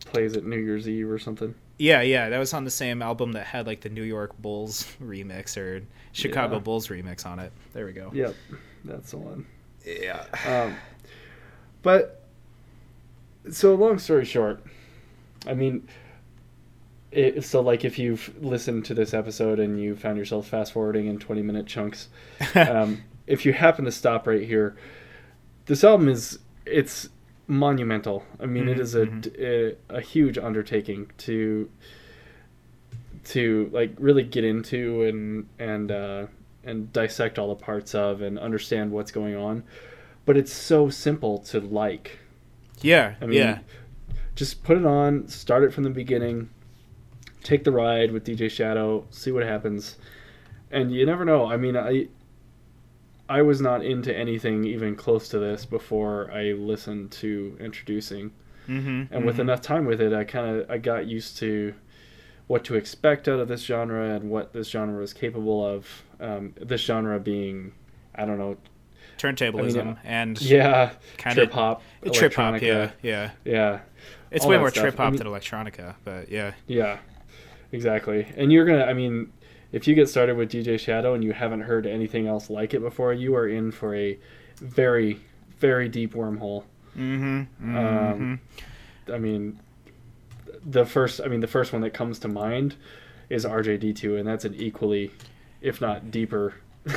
Plays 0.00 0.36
at 0.36 0.44
New 0.44 0.56
Year's 0.58 0.88
Eve 0.88 1.10
or 1.10 1.18
something. 1.18 1.54
yeah, 1.78 2.00
yeah, 2.00 2.28
that 2.28 2.38
was 2.38 2.52
on 2.54 2.64
the 2.64 2.70
same 2.70 3.02
album 3.02 3.32
that 3.32 3.46
had 3.46 3.66
like 3.66 3.80
the 3.80 3.88
New 3.88 4.02
York 4.02 4.36
Bulls 4.40 4.84
remix 5.02 5.56
or 5.56 5.82
Chicago 6.12 6.54
Yeah. 6.54 6.60
Bulls 6.60 6.88
remix 6.88 7.26
on 7.26 7.38
it. 7.38 7.52
There 7.72 7.86
we 7.86 7.92
go. 7.92 8.10
Yep, 8.12 8.34
that's 8.84 9.10
the 9.12 9.18
one. 9.18 9.46
Yeah. 9.84 10.24
Um, 10.46 10.76
but 11.82 12.25
so 13.50 13.74
long 13.74 13.98
story 13.98 14.24
short, 14.24 14.62
I 15.46 15.54
mean, 15.54 15.88
it, 17.12 17.44
so 17.44 17.60
like 17.60 17.84
if 17.84 17.98
you've 17.98 18.34
listened 18.42 18.84
to 18.86 18.94
this 18.94 19.14
episode 19.14 19.58
and 19.60 19.80
you 19.80 19.94
found 19.96 20.18
yourself 20.18 20.48
fast 20.48 20.72
forwarding 20.72 21.06
in 21.06 21.18
twenty 21.18 21.42
minute 21.42 21.66
chunks, 21.66 22.08
um, 22.54 23.02
if 23.26 23.46
you 23.46 23.52
happen 23.52 23.84
to 23.84 23.92
stop 23.92 24.26
right 24.26 24.42
here, 24.46 24.76
this 25.66 25.82
album 25.84 26.08
is 26.08 26.38
it's 26.64 27.08
monumental. 27.46 28.24
I 28.40 28.46
mean, 28.46 28.68
it 28.68 28.78
Mhm, 28.78 28.80
is 28.80 28.94
a, 28.94 29.06
mhm. 29.06 29.20
d- 29.20 29.32
a 29.38 29.96
a 29.96 30.00
huge 30.00 30.36
undertaking 30.38 31.10
to 31.18 31.70
to 33.24 33.68
like 33.72 33.92
really 33.98 34.22
get 34.22 34.44
into 34.44 35.02
and 35.02 35.48
and 35.58 35.90
uh, 35.90 36.26
and 36.64 36.92
dissect 36.92 37.38
all 37.38 37.48
the 37.48 37.54
parts 37.62 37.94
of 37.94 38.20
and 38.22 38.38
understand 38.38 38.90
what's 38.92 39.10
going 39.10 39.34
on. 39.36 39.62
But 40.24 40.36
it's 40.36 40.52
so 40.52 40.90
simple 40.90 41.38
to 41.38 41.60
like. 41.60 42.18
Yeah. 42.82 43.14
I 43.20 43.26
mean, 43.26 43.38
yeah. 43.38 43.58
just 44.34 44.62
put 44.64 44.76
it 44.76 44.86
on, 44.86 45.28
start 45.28 45.62
it 45.64 45.72
from 45.72 45.84
the 45.84 45.90
beginning, 45.90 46.50
take 47.42 47.64
the 47.64 47.72
ride 47.72 48.10
with 48.12 48.24
DJ 48.24 48.50
Shadow, 48.50 49.06
see 49.10 49.30
what 49.32 49.42
happens, 49.44 49.96
and 50.70 50.92
you 50.92 51.06
never 51.06 51.24
know. 51.24 51.46
I 51.46 51.56
mean, 51.56 51.76
I 51.76 52.08
I 53.28 53.42
was 53.42 53.60
not 53.60 53.84
into 53.84 54.16
anything 54.16 54.64
even 54.64 54.94
close 54.94 55.28
to 55.30 55.38
this 55.38 55.64
before 55.64 56.30
I 56.32 56.52
listened 56.52 57.10
to 57.12 57.56
Endtroducing, 57.60 58.30
Mm-hmm. 58.68 59.14
and 59.14 59.24
with 59.24 59.38
enough 59.38 59.60
time 59.62 59.84
with 59.84 60.00
it, 60.00 60.12
I 60.12 60.24
kind 60.24 60.56
of 60.60 60.70
I 60.70 60.78
got 60.78 61.06
used 61.06 61.38
to 61.38 61.74
what 62.48 62.64
to 62.64 62.74
expect 62.74 63.26
out 63.28 63.38
of 63.40 63.48
this 63.48 63.62
genre 63.62 64.14
and 64.16 64.28
what 64.30 64.52
this 64.52 64.68
genre 64.68 65.02
is 65.02 65.12
capable 65.12 65.64
of. 65.64 66.02
Um, 66.20 66.54
this 66.60 66.80
genre 66.80 67.18
being, 67.20 67.72
I 68.14 68.24
don't 68.24 68.38
know, 68.38 68.56
turntablism 69.18 69.80
I 69.80 69.84
mean, 69.84 69.98
and 70.04 70.40
yeah, 70.40 70.92
Kinda- 71.16 71.34
trip 71.34 71.52
hop, 71.52 71.82
trip 72.12 72.34
hop. 72.34 72.60
Yeah, 72.60 72.90
yeah. 73.02 73.30
yeah. 73.44 73.80
It's 74.30 74.44
way 74.44 74.58
more 74.58 74.70
trip 74.70 74.98
I 74.98 75.04
hop 75.04 75.12
mean- 75.12 75.18
than 75.18 75.26
electronica, 75.28 75.94
but 76.04 76.30
yeah. 76.30 76.52
Yeah, 76.66 76.98
exactly. 77.72 78.26
And 78.36 78.52
you're 78.52 78.64
gonna, 78.64 78.84
I 78.84 78.92
mean, 78.92 79.32
if 79.72 79.86
you 79.88 79.94
get 79.94 80.08
started 80.08 80.36
with 80.36 80.50
DJ 80.50 80.78
Shadow 80.78 81.14
and 81.14 81.22
you 81.24 81.32
haven't 81.32 81.62
heard 81.62 81.86
anything 81.86 82.26
else 82.26 82.50
like 82.50 82.74
it 82.74 82.80
before, 82.80 83.12
you 83.12 83.34
are 83.36 83.48
in 83.48 83.70
for 83.70 83.94
a 83.94 84.18
very, 84.56 85.20
very 85.58 85.88
deep 85.88 86.14
wormhole. 86.14 86.64
Mm-hmm. 86.96 87.76
Um, 87.76 88.40
I 89.12 89.18
mean, 89.18 89.60
the 90.64 90.84
first, 90.86 91.20
I 91.20 91.28
mean, 91.28 91.40
the 91.40 91.46
first 91.46 91.72
one 91.72 91.82
that 91.82 91.90
comes 91.94 92.18
to 92.20 92.28
mind 92.28 92.74
is 93.28 93.44
RJD2, 93.44 94.18
and 94.18 94.26
that's 94.26 94.44
an 94.44 94.54
equally, 94.54 95.10
if 95.60 95.80
not 95.80 96.10
deeper, 96.10 96.54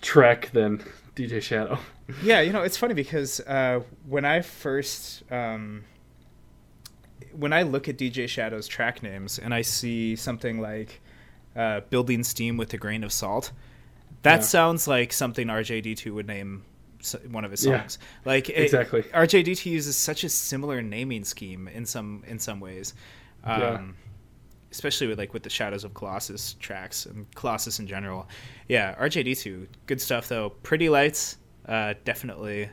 trek 0.00 0.50
than 0.52 0.82
DJ 1.14 1.40
Shadow. 1.42 1.78
Yeah, 2.24 2.40
you 2.40 2.52
know, 2.52 2.62
it's 2.62 2.76
funny 2.76 2.94
because 2.94 3.38
uh, 3.38 3.82
when 4.04 4.24
I 4.24 4.40
first 4.40 5.22
um, 5.30 5.84
when 7.32 7.52
I 7.52 7.62
look 7.62 7.88
at 7.88 7.96
DJ 7.96 8.28
Shadow's 8.28 8.66
track 8.66 9.00
names 9.02 9.38
and 9.38 9.54
I 9.54 9.62
see 9.62 10.16
something 10.16 10.60
like 10.60 11.00
uh, 11.54 11.80
"Building 11.90 12.24
Steam 12.24 12.56
with 12.56 12.74
a 12.74 12.78
Grain 12.78 13.04
of 13.04 13.12
Salt," 13.12 13.52
that 14.22 14.36
Yeah. 14.40 14.40
sounds 14.40 14.88
like 14.88 15.12
something 15.12 15.46
RJD2 15.46 16.12
would 16.14 16.26
name 16.26 16.64
one 17.30 17.44
of 17.44 17.52
his 17.52 17.64
Yeah, 17.64 17.78
songs. 17.82 17.98
Like 18.24 18.48
it- 18.48 18.54
exactly. 18.58 19.02
RJD2 19.02 19.66
uses 19.70 19.96
such 19.96 20.24
a 20.24 20.28
similar 20.28 20.82
naming 20.82 21.22
scheme 21.24 21.68
in 21.68 21.86
some 21.86 22.24
in 22.26 22.38
some 22.40 22.58
ways. 22.60 22.92
Um, 23.44 23.60
Yeah. 23.60 23.80
Especially 24.72 25.06
with 25.08 25.18
like 25.18 25.32
with 25.34 25.42
the 25.42 25.50
Shadows 25.50 25.82
of 25.84 25.94
Colossus 25.94 26.54
tracks 26.60 27.06
and 27.06 27.26
Colossus 27.34 27.78
in 27.80 27.86
general, 27.86 28.28
yeah. 28.68 28.94
RJD2, 29.00 29.66
good 29.86 30.00
stuff 30.00 30.28
though. 30.28 30.50
Pretty 30.62 30.88
Lights, 30.88 31.38
uh, 31.66 31.94
definitely, 32.04 32.68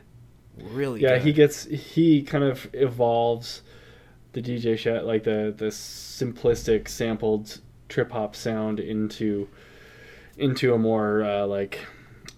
really. 0.62 1.00
yeah 1.00 1.14
good. 1.18 1.22
he 1.22 1.32
gets 1.32 1.64
he 1.64 2.22
kind 2.22 2.44
of 2.44 2.68
evolves 2.72 3.62
the 4.32 4.42
dj 4.42 4.76
shot 4.78 5.04
like 5.06 5.24
the 5.24 5.52
the 5.56 5.66
simplistic 5.66 6.86
sampled 6.88 7.60
trip 7.88 8.10
hop 8.12 8.36
sound 8.36 8.78
into 8.78 9.48
into 10.36 10.74
a 10.74 10.78
more 10.78 11.22
uh, 11.24 11.46
like 11.46 11.80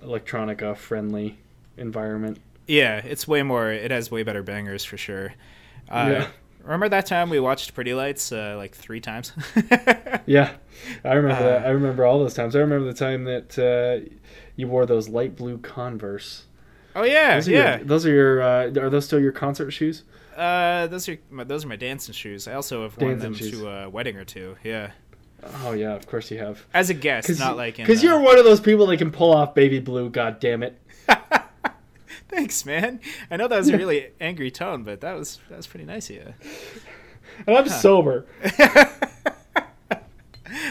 electronica 0.03 0.77
friendly 0.77 1.39
environment 1.77 2.39
Yeah, 2.67 2.99
it's 2.99 3.27
way 3.27 3.43
more. 3.43 3.71
It 3.73 3.91
has 3.91 4.11
way 4.11 4.23
better 4.23 4.43
bangers 4.43 4.85
for 4.85 4.97
sure. 4.97 5.35
Uh, 5.89 6.09
Yeah. 6.13 6.27
Remember 6.63 6.89
that 6.89 7.07
time 7.07 7.31
we 7.31 7.41
watched 7.41 7.75
Pretty 7.75 7.95
Lights 7.95 8.33
uh, 8.33 8.55
like 8.57 8.75
three 8.75 9.01
times? 9.01 9.33
yeah 10.27 10.53
i 11.05 11.13
remember 11.13 11.43
that 11.43 11.63
Uh, 11.63 11.67
i 11.67 11.71
remember 11.71 12.05
all 12.07 12.19
those 12.19 12.35
times 12.35 12.55
i 12.57 12.59
remember 12.59 12.87
the 12.87 12.99
time 12.99 13.25
that 13.25 13.59
uh, 13.59 14.09
you 14.57 14.67
wore 14.69 14.87
those 14.87 15.09
light 15.09 15.37
blue 15.37 15.59
converse 15.59 16.45
oh 16.97 17.03
yeah, 17.05 17.35
those 17.35 17.49
are 17.49 17.53
yeah. 17.53 17.77
your, 17.77 17.85
those 17.87 18.07
are 18.07 18.15
your 18.15 18.43
uh, 18.43 18.67
are 18.81 18.91
those 18.91 19.05
still 19.05 19.21
your 19.21 19.33
concert 19.33 19.71
shoes 19.73 20.05
Uh, 20.37 20.87
those 20.87 21.09
are 21.09 21.19
my, 21.31 21.45
those 21.45 21.65
are 21.65 21.69
my 21.69 21.77
dancing 21.77 22.15
shoes. 22.15 22.49
I 22.49 22.55
also 22.55 22.83
have 22.85 22.97
worn 22.97 23.19
Dancing 23.19 23.33
them 23.33 23.35
shoes. 23.35 23.61
to 23.61 23.69
a 23.69 23.89
wedding 23.91 24.17
or 24.17 24.25
two. 24.25 24.57
Yeah, 24.65 24.93
oh 25.65 25.73
yeah 25.73 25.93
of 25.95 26.07
course 26.07 26.31
you 26.31 26.39
have 26.39 26.65
as 26.73 26.89
a 26.89 26.95
guest, 26.95 27.39
not 27.39 27.57
like 27.59 27.77
because 27.77 28.03
uh, 28.03 28.07
you're 28.09 28.21
one 28.21 28.39
of 28.39 28.45
those 28.45 28.61
people 28.61 28.87
that 28.87 28.97
can 28.97 29.11
pull 29.11 29.35
off 29.35 29.55
baby 29.55 29.81
blue 29.81 30.09
god 30.09 30.41
damn 30.41 30.63
it 30.63 30.79
Thanks, 32.31 32.65
man. 32.65 33.01
I 33.31 33.37
know 33.37 33.49
that 33.49 33.59
was 33.59 33.69
a 33.69 33.77
really 33.77 34.11
angry 34.21 34.51
tone, 34.51 34.85
but 34.85 35.01
that 35.01 35.17
was 35.17 35.39
that 35.49 35.57
was 35.57 35.67
pretty 35.67 35.85
nice 35.85 36.09
of 36.11 36.17
you. 36.17 36.35
and 37.47 37.57
i'm 37.57 37.69
sober 37.69 38.27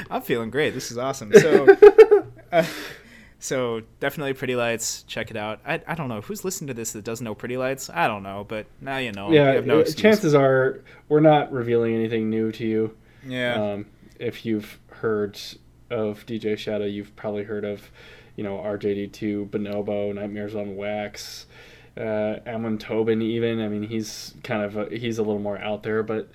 I'm 0.10 0.22
feeling 0.22 0.49
great. 0.49 0.74
This 0.74 0.91
is 0.91 0.97
awesome. 0.97 1.32
So, 1.34 1.68
uh, 2.51 2.66
so 3.39 3.82
definitely 3.99 4.34
Pretty 4.34 4.55
Lights. 4.55 5.03
Check 5.03 5.32
it 5.32 5.38
out. 5.38 5.60
I, 5.66 5.82
I 5.88 5.95
don't 5.95 6.10
know 6.10 6.22
who's 6.22 6.43
listening 6.43 6.68
to 6.68 6.74
this 6.74 6.93
that 6.93 7.03
doesn't 7.03 7.24
know 7.24 7.36
Pretty 7.36 7.57
Lights. 7.57 7.89
I 7.89 8.07
don't 8.07 8.24
know, 8.24 8.45
but 8.47 8.66
now 8.82 8.97
you 8.97 9.12
know. 9.12 9.32
yeah, 9.32 9.55
you 9.55 9.62
no 9.62 9.84
chances 9.84 10.34
are 10.34 10.82
we're 11.07 11.20
not 11.20 11.51
revealing 11.51 11.95
anything 11.95 12.30
new 12.30 12.51
to 12.53 12.66
you. 12.66 12.97
Yeah. 13.26 13.74
Um, 13.74 13.86
if 14.20 14.45
you've 14.45 14.80
heard 14.89 15.39
of 15.89 16.26
DJ 16.26 16.57
Shadow, 16.57 16.86
you've 16.86 17.16
probably 17.16 17.43
heard 17.43 17.64
of, 17.66 17.89
you 18.39 18.43
know, 18.43 18.55
RJD2, 18.55 19.49
Bonobo, 19.49 20.15
Nightmares 20.15 20.55
on 20.55 20.77
Wax, 20.77 21.45
uh, 21.97 22.35
Tobin. 22.79 23.21
Even 23.21 23.59
I 23.59 23.67
mean, 23.67 23.83
he's 23.83 24.33
kind 24.45 24.63
of 24.63 24.77
a, 24.77 24.97
he's 24.97 25.17
a 25.17 25.23
little 25.23 25.41
more 25.41 25.57
out 25.57 25.83
there, 25.83 26.03
but 26.03 26.29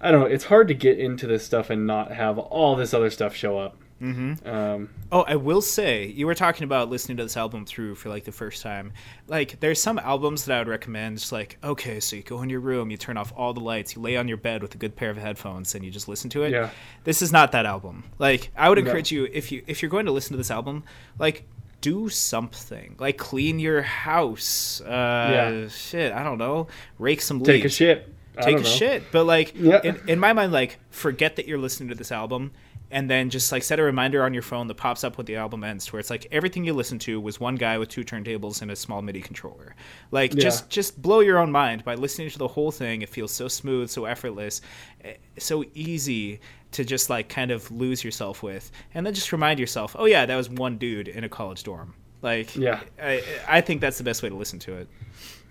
I 0.00 0.10
don't 0.10 0.20
know. 0.20 0.26
It's 0.26 0.44
hard 0.44 0.68
to 0.68 0.74
get 0.74 0.98
into 0.98 1.26
this 1.26 1.44
stuff 1.44 1.68
and 1.68 1.86
not 1.86 2.12
have 2.12 2.38
all 2.38 2.76
this 2.76 2.94
other 2.94 3.10
stuff 3.10 3.36
show 3.36 3.58
up. 3.58 3.76
Mm-hmm. 4.04 4.48
Um, 4.48 4.88
Oh, 5.12 5.22
I 5.22 5.36
will 5.36 5.62
say, 5.62 6.06
you 6.06 6.26
were 6.26 6.34
talking 6.34 6.64
about 6.64 6.90
listening 6.90 7.16
to 7.18 7.22
this 7.22 7.36
album 7.36 7.64
through 7.64 7.94
for 7.94 8.08
like 8.08 8.24
the 8.24 8.32
first 8.32 8.62
time. 8.62 8.92
Like, 9.28 9.60
there's 9.60 9.80
some 9.80 9.98
albums 9.98 10.44
that 10.44 10.54
I 10.54 10.58
would 10.58 10.68
recommend. 10.68 11.18
Just 11.18 11.32
like, 11.32 11.56
okay, 11.62 12.00
so 12.00 12.16
you 12.16 12.22
go 12.22 12.42
in 12.42 12.50
your 12.50 12.60
room, 12.60 12.90
you 12.90 12.96
turn 12.96 13.16
off 13.16 13.32
all 13.36 13.52
the 13.54 13.60
lights, 13.60 13.94
you 13.94 14.02
lay 14.02 14.16
on 14.16 14.26
your 14.28 14.36
bed 14.36 14.60
with 14.62 14.74
a 14.74 14.78
good 14.78 14.96
pair 14.96 15.10
of 15.10 15.16
headphones, 15.16 15.74
and 15.74 15.84
you 15.84 15.90
just 15.90 16.08
listen 16.08 16.28
to 16.30 16.42
it. 16.42 16.50
Yeah. 16.52 16.70
This 17.04 17.22
is 17.22 17.32
not 17.32 17.52
that 17.52 17.64
album. 17.66 18.04
Like, 18.18 18.50
I 18.56 18.68
would 18.68 18.78
No. 18.78 18.84
encourage 18.84 19.10
you 19.12 19.28
if 19.32 19.50
you 19.52 19.62
if 19.66 19.82
you're 19.82 19.90
going 19.90 20.06
to 20.06 20.12
listen 20.12 20.32
to 20.32 20.36
this 20.38 20.50
album, 20.50 20.84
like. 21.18 21.44
Do 21.80 22.08
something 22.08 22.96
like 22.98 23.18
clean 23.18 23.58
your 23.58 23.82
house. 23.82 24.80
Uh, 24.80 24.88
Yeah. 24.88 25.68
Shit, 25.68 26.12
I 26.14 26.22
don't 26.24 26.38
know. 26.38 26.68
Rake 26.98 27.20
some 27.20 27.40
leaves 27.40 27.46
take 27.48 27.64
a 27.66 27.68
shit. 27.68 28.14
I 28.38 28.40
take 28.42 28.56
a 28.56 28.60
know. 28.60 28.64
shit. 28.64 29.02
But 29.12 29.24
like 29.24 29.52
Yeah. 29.54 29.82
in, 29.84 30.00
in 30.08 30.18
my 30.18 30.32
mind, 30.32 30.50
like 30.50 30.78
forget 30.88 31.36
that 31.36 31.46
you're 31.46 31.58
listening 31.58 31.90
to 31.90 31.94
this 31.94 32.10
album 32.10 32.52
and 32.90 33.10
then 33.10 33.30
just 33.30 33.50
like 33.50 33.62
set 33.62 33.80
a 33.80 33.82
reminder 33.82 34.22
on 34.22 34.32
your 34.34 34.42
phone 34.42 34.66
that 34.68 34.74
pops 34.76 35.02
up 35.04 35.16
when 35.16 35.24
the 35.26 35.36
album 35.36 35.64
ends 35.64 35.92
where 35.92 35.98
it's 36.00 36.10
like 36.10 36.26
everything 36.30 36.64
you 36.64 36.72
listen 36.74 36.98
to 37.00 37.20
was 37.20 37.40
one 37.40 37.56
guy 37.56 37.76
with 37.78 37.88
two 37.88 38.04
turntables 38.04 38.62
and 38.62 38.70
a 38.70 38.76
small 38.76 39.02
MIDI 39.02 39.20
controller. 39.20 39.74
Like 40.10 40.34
Yeah. 40.34 40.40
just 40.42 40.70
just 40.70 41.00
blow 41.02 41.20
your 41.20 41.38
own 41.38 41.50
mind 41.50 41.84
by 41.84 41.94
listening 41.94 42.30
to 42.30 42.38
the 42.38 42.48
whole 42.48 42.70
thing. 42.70 43.02
It 43.02 43.08
feels 43.08 43.32
so 43.32 43.48
smooth, 43.48 43.90
so 43.90 44.04
effortless, 44.04 44.60
eh, 45.04 45.14
so 45.38 45.64
easy 45.74 46.40
to 46.72 46.84
just 46.84 47.08
like 47.10 47.28
kind 47.28 47.50
of 47.50 47.70
lose 47.70 48.04
yourself 48.04 48.42
with. 48.42 48.70
And 48.94 49.04
then 49.06 49.14
just 49.14 49.32
remind 49.32 49.58
yourself, 49.60 49.96
"Oh 49.98 50.04
yeah, 50.06 50.26
that 50.26 50.36
was 50.36 50.50
one 50.50 50.76
dude 50.78 51.08
in 51.08 51.24
a 51.24 51.28
college 51.28 51.62
dorm." 51.64 51.94
Like 52.22 52.54
Yeah. 52.54 52.80
I 53.02 53.22
I 53.48 53.60
think 53.60 53.80
that's 53.80 53.98
the 53.98 54.04
best 54.04 54.22
way 54.22 54.28
to 54.28 54.34
listen 54.36 54.58
to 54.60 54.74
it. 54.74 54.88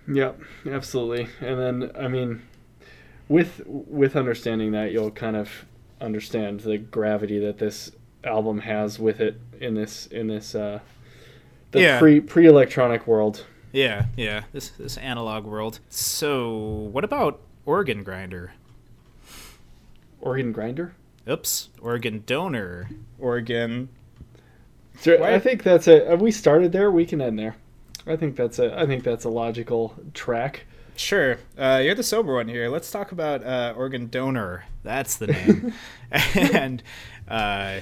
Yep, 0.06 0.40
absolutely. 0.70 1.28
And 1.40 1.58
then 1.58 1.90
I 1.98 2.08
mean, 2.08 2.42
with 3.28 3.62
with 3.66 4.16
understanding 4.16 4.72
that, 4.72 4.92
you'll 4.92 5.10
kind 5.10 5.36
of 5.36 5.50
understand 6.04 6.60
the 6.60 6.78
gravity 6.78 7.38
that 7.40 7.58
this 7.58 7.90
album 8.22 8.60
has 8.60 8.98
with 8.98 9.20
it 9.20 9.40
in 9.60 9.74
this 9.74 10.06
in 10.06 10.28
this 10.28 10.54
uh, 10.54 10.80
the 11.72 11.80
Yeah. 11.80 11.98
pre 11.98 12.20
pre 12.20 12.46
electronic 12.46 13.06
world. 13.06 13.44
Yeah, 13.72 14.06
yeah. 14.16 14.44
This 14.52 14.68
this 14.70 14.96
analog 14.98 15.44
world. 15.44 15.80
So, 15.88 16.56
what 16.92 17.02
about 17.04 17.40
Organ 17.66 18.04
Grinder? 18.04 18.52
Organ 20.20 20.52
Grinder. 20.52 20.94
Oops, 21.28 21.70
organ 21.80 22.22
donor, 22.26 22.90
organ. 23.18 23.88
So 25.00 25.22
I 25.24 25.38
think 25.38 25.62
that's 25.62 25.88
a. 25.88 26.06
Have 26.08 26.20
we 26.20 26.30
started 26.30 26.70
there? 26.72 26.90
We 26.90 27.06
can 27.06 27.20
end 27.20 27.38
there. 27.38 27.56
I 28.06 28.16
think 28.16 28.36
that's 28.36 28.58
a. 28.58 28.78
I 28.78 28.86
think 28.86 29.04
that's 29.04 29.24
a 29.24 29.30
logical 29.30 29.96
track. 30.12 30.66
Sure, 30.96 31.38
uh, 31.58 31.80
you're 31.82 31.94
the 31.94 32.02
sober 32.02 32.34
one 32.34 32.46
here. 32.48 32.68
Let's 32.68 32.90
talk 32.90 33.10
about 33.10 33.42
uh, 33.42 33.72
organ 33.76 34.06
donor. 34.08 34.66
That's 34.84 35.16
the 35.16 35.28
name, 35.28 35.72
and 36.12 36.82
uh, 37.26 37.80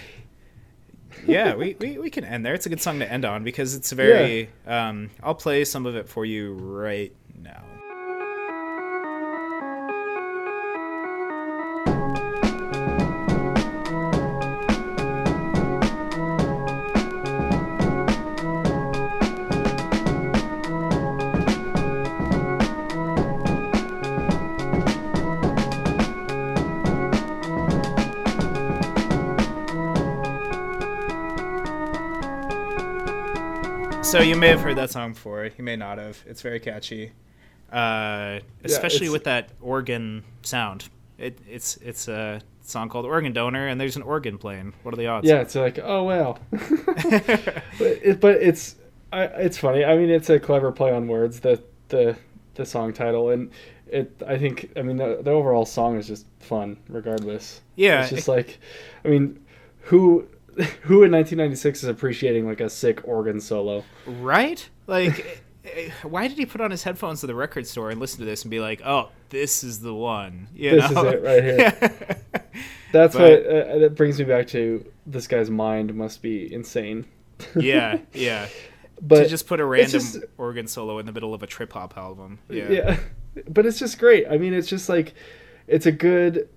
yeah, 1.26 1.54
we, 1.56 1.76
we 1.78 1.98
we 1.98 2.10
can 2.10 2.24
end 2.24 2.46
there. 2.46 2.54
It's 2.54 2.64
a 2.66 2.68
good 2.68 2.80
song 2.80 3.00
to 3.00 3.12
end 3.12 3.24
on 3.24 3.44
because 3.44 3.74
it's 3.74 3.90
very. 3.92 4.48
Um, 4.66 5.10
I'll 5.22 5.34
play 5.34 5.64
some 5.64 5.84
of 5.84 5.96
it 5.96 6.08
for 6.08 6.24
you 6.24 6.54
right 6.54 7.12
now. 7.36 7.64
So 34.02 34.20
you 34.20 34.36
may 34.36 34.48
have 34.48 34.60
heard 34.60 34.76
that 34.76 34.90
song 34.90 35.12
before. 35.14 35.48
You 35.56 35.64
may 35.64 35.76
not 35.76 35.96
have. 35.98 36.22
It's 36.26 36.42
very 36.42 36.60
catchy, 36.60 37.12
uh, 37.72 38.40
especially 38.64 39.06
it's- 39.06 39.10
with 39.10 39.24
that 39.24 39.50
organ 39.60 40.24
sound. 40.42 40.88
It, 41.18 41.38
it's 41.48 41.76
it's 41.78 42.08
a 42.08 42.42
song 42.62 42.88
called 42.88 43.06
"Organ 43.06 43.32
Donor," 43.32 43.68
and 43.68 43.80
there's 43.80 43.96
an 43.96 44.02
organ 44.02 44.38
playing. 44.38 44.74
What 44.82 44.92
are 44.92 44.96
the 44.96 45.06
odds? 45.06 45.26
Yeah, 45.26 45.40
it's 45.40 45.54
like 45.54 45.78
oh 45.82 46.02
wow, 46.02 46.38
but, 46.50 47.80
it, 47.80 48.20
but 48.20 48.36
it's 48.42 48.76
I, 49.12 49.24
it's 49.24 49.56
funny. 49.56 49.84
I 49.84 49.96
mean, 49.96 50.10
it's 50.10 50.28
a 50.28 50.38
clever 50.38 50.72
play 50.72 50.92
on 50.92 51.06
words. 51.06 51.40
The 51.40 51.62
the 51.88 52.16
the 52.54 52.66
song 52.66 52.92
title 52.92 53.30
and 53.30 53.50
it. 53.86 54.20
I 54.26 54.36
think 54.36 54.72
I 54.76 54.82
mean 54.82 54.96
the, 54.96 55.20
the 55.22 55.30
overall 55.30 55.64
song 55.64 55.96
is 55.96 56.06
just 56.08 56.26
fun 56.40 56.76
regardless. 56.88 57.60
Yeah, 57.76 58.02
it's 58.02 58.10
just 58.10 58.28
like, 58.28 58.58
I 59.04 59.08
mean, 59.08 59.42
who 59.82 60.26
who 60.82 61.02
in 61.02 61.10
1996 61.12 61.82
is 61.82 61.88
appreciating 61.88 62.46
like 62.46 62.60
a 62.60 62.68
sick 62.68 63.00
organ 63.06 63.40
solo? 63.40 63.84
right? 64.06 64.68
Like, 64.86 65.42
eh, 65.64 65.90
why 66.02 66.28
did 66.28 66.36
he 66.38 66.46
put 66.46 66.60
on 66.60 66.70
his 66.70 66.82
headphones 66.82 67.20
to 67.20 67.26
the 67.26 67.34
record 67.34 67.66
store 67.66 67.90
and 67.90 68.00
listen 68.00 68.18
to 68.20 68.24
this 68.24 68.42
and 68.42 68.50
be 68.50 68.60
like, 68.60 68.82
"Oh, 68.84 69.10
this 69.30 69.64
is 69.64 69.80
the 69.80 69.94
one"? 69.94 70.48
You 70.54 70.70
This 70.72 70.90
is 70.90 70.96
it 70.96 71.22
right 71.22 71.42
here. 71.44 72.16
That's 72.92 73.14
But- 73.16 73.44
what 73.44 73.46
uh, 73.46 73.78
that 73.78 73.94
brings 73.94 74.18
me 74.18 74.24
back 74.26 74.46
to. 74.48 74.84
This 75.06 75.26
guy's 75.26 75.48
mind 75.50 75.94
must 75.94 76.20
be 76.22 76.52
insane. 76.52 77.06
yeah, 77.56 77.98
yeah. 78.12 78.46
but 79.00 79.22
to 79.24 79.28
just 79.28 79.46
put 79.46 79.58
a 79.60 79.64
random 79.64 79.90
just- 79.90 80.18
organ 80.38 80.66
solo 80.66 80.98
in 80.98 81.06
the 81.06 81.12
middle 81.12 81.32
of 81.34 81.42
a 81.42 81.46
trip 81.46 81.72
hop 81.72 81.96
album. 81.96 82.38
Yeah. 82.50 82.68
yeah 82.70 82.96
but 83.48 83.64
it's 83.64 83.78
just 83.78 83.98
great 83.98 84.26
i 84.30 84.36
mean 84.36 84.52
it's 84.52 84.68
just 84.68 84.90
like 84.90 85.14
it's 85.66 85.86
a 85.86 85.90
good 85.90 86.50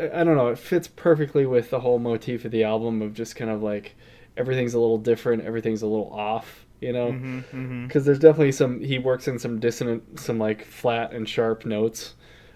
i 0.00 0.24
don't 0.24 0.36
know 0.36 0.48
it 0.48 0.58
fits 0.58 0.88
perfectly 0.88 1.44
with 1.46 1.70
the 1.70 1.80
whole 1.80 1.98
motif 1.98 2.44
of 2.44 2.50
the 2.50 2.64
album 2.64 3.02
of 3.02 3.12
just 3.14 3.36
kind 3.36 3.50
of 3.50 3.62
like 3.62 3.94
everything's 4.36 4.74
a 4.74 4.78
little 4.78 4.98
different 4.98 5.44
everything's 5.44 5.82
a 5.82 5.86
little 5.86 6.10
off 6.12 6.64
you 6.80 6.92
know 6.92 7.12
because 7.12 7.44
Mm-hmm, 7.52 7.86
there's 8.00 8.18
definitely 8.18 8.52
some 8.52 8.80
he 8.80 8.98
works 8.98 9.28
in 9.28 9.38
some 9.38 9.60
dissonant 9.60 10.18
some 10.18 10.38
like 10.38 10.64
flat 10.64 11.12
and 11.12 11.28
sharp 11.28 11.64
notes 11.66 12.14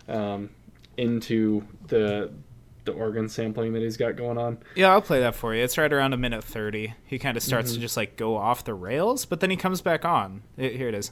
um, 0.09 0.51
into 0.97 1.63
the 1.89 2.33
the 2.87 2.93
organ 2.93 3.29
sampling 3.29 3.73
that 3.73 3.83
he's 3.83 3.97
got 3.97 4.15
going 4.17 4.39
on 4.39 4.59
Yeah, 4.77 4.93
I'll 4.93 5.03
play 5.03 5.19
that 5.21 5.35
for 5.35 5.53
you. 5.55 5.63
It's 5.65 5.77
right 5.77 5.93
around 5.93 6.13
a 6.13 6.17
minute 6.17 6.45
30. 6.45 6.95
He 7.05 7.19
kind 7.19 7.37
of 7.37 7.43
starts 7.43 7.71
Mm-hmm. 7.71 7.75
to 7.77 7.81
just 7.81 7.97
like 7.97 8.17
go 8.17 8.37
off 8.37 8.63
the 8.63 8.75
rails, 8.75 9.25
but 9.25 9.41
then 9.41 9.51
he 9.51 9.57
comes 9.57 9.81
back 9.81 10.05
on. 10.05 10.43
I- 10.57 10.63
Here 10.69 10.89
it 10.89 10.95
is. 10.95 11.11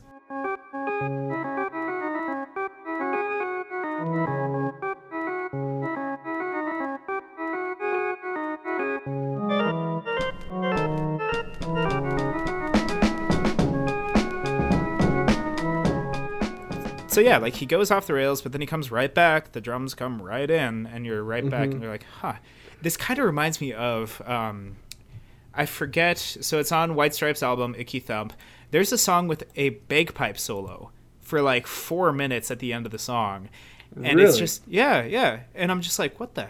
So 17.14 17.20
yeah, 17.20 17.38
like 17.38 17.54
he 17.54 17.64
goes 17.66 17.92
off 17.92 18.08
the 18.08 18.14
rails, 18.14 18.42
but 18.42 18.50
then 18.50 18.60
he 18.60 18.66
comes 18.66 18.90
right 18.90 19.14
back. 19.14 19.52
The 19.52 19.60
drums 19.60 19.94
come 19.94 20.20
right 20.20 20.50
in, 20.50 20.86
and 20.86 21.06
you're 21.06 21.22
right 21.22 21.48
back, 21.48 21.70
and 21.70 21.80
you're 21.80 21.90
like, 21.90 22.06
huh. 22.20 22.34
This 22.82 22.96
kind 22.96 23.20
of 23.20 23.24
reminds 23.24 23.60
me 23.60 23.72
of, 23.72 24.20
um, 24.26 24.76
I 25.54 25.64
forget. 25.64 26.18
So 26.18 26.58
it's 26.58 26.72
on 26.72 26.96
White 26.96 27.14
Stripes 27.14 27.40
album, 27.42 27.76
Icky 27.78 28.00
Thump. 28.00 28.32
There's 28.72 28.92
a 28.92 28.98
song 28.98 29.28
with 29.28 29.44
a 29.54 29.70
bagpipe 29.70 30.38
solo 30.38 30.90
for 31.20 31.40
like 31.40 31.68
four 31.68 32.12
minutes 32.12 32.50
at 32.50 32.58
the 32.58 32.72
end 32.72 32.84
of 32.84 32.90
the 32.90 32.98
song, 32.98 33.48
and 34.02 34.18
it's 34.18 34.36
just 34.36 34.62
yeah, 34.66 35.04
yeah. 35.04 35.40
And 35.54 35.70
I'm 35.70 35.82
just 35.82 36.00
like, 36.00 36.18
what 36.18 36.34
the 36.34 36.48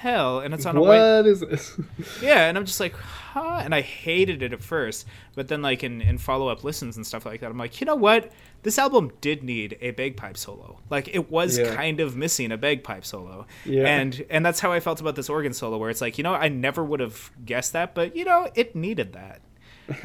hell? 0.00 0.40
And 0.40 0.52
it's 0.54 0.66
on 0.66 0.76
a 0.76 0.80
white 0.80 0.98
what 1.16 1.26
is 1.26 1.40
this 1.40 1.78
yeah, 2.22 2.48
and 2.48 2.56
I'm 2.58 2.64
just 2.64 2.80
like, 2.80 2.94
huh? 2.94 3.60
And 3.62 3.74
I 3.74 3.80
hated 3.82 4.42
it 4.42 4.52
at 4.52 4.62
first, 4.62 5.06
but 5.34 5.48
then 5.48 5.62
like 5.62 5.84
in, 5.84 6.00
in 6.00 6.18
follow 6.18 6.48
up 6.48 6.64
listens 6.64 6.96
and 6.96 7.06
stuff 7.06 7.24
like 7.26 7.40
that, 7.40 7.50
I'm 7.50 7.58
like, 7.58 7.80
you 7.80 7.84
know 7.84 7.94
what? 7.96 8.32
This 8.62 8.78
album 8.78 9.12
did 9.20 9.42
need 9.42 9.78
a 9.80 9.92
bagpipe 9.92 10.36
solo. 10.36 10.78
Like 10.90 11.08
it 11.14 11.30
was 11.30 11.58
Yeah. 11.58 11.74
kind 11.74 12.00
of 12.00 12.16
missing 12.16 12.52
a 12.52 12.56
bagpipe 12.58 13.04
solo. 13.04 13.46
Yeah. 13.64 13.86
And 13.86 14.24
and 14.30 14.44
that's 14.44 14.60
how 14.60 14.72
I 14.72 14.80
felt 14.80 15.00
about 15.00 15.16
this 15.16 15.28
organ 15.28 15.52
solo, 15.52 15.78
where 15.78 15.90
it's 15.90 16.00
like, 16.00 16.18
you 16.18 16.24
know, 16.24 16.34
I 16.34 16.48
never 16.48 16.84
would 16.84 17.00
have 17.00 17.30
guessed 17.44 17.72
that, 17.74 17.94
but 17.94 18.16
you 18.16 18.24
know, 18.24 18.48
it 18.54 18.74
needed 18.74 19.12
that. 19.12 19.40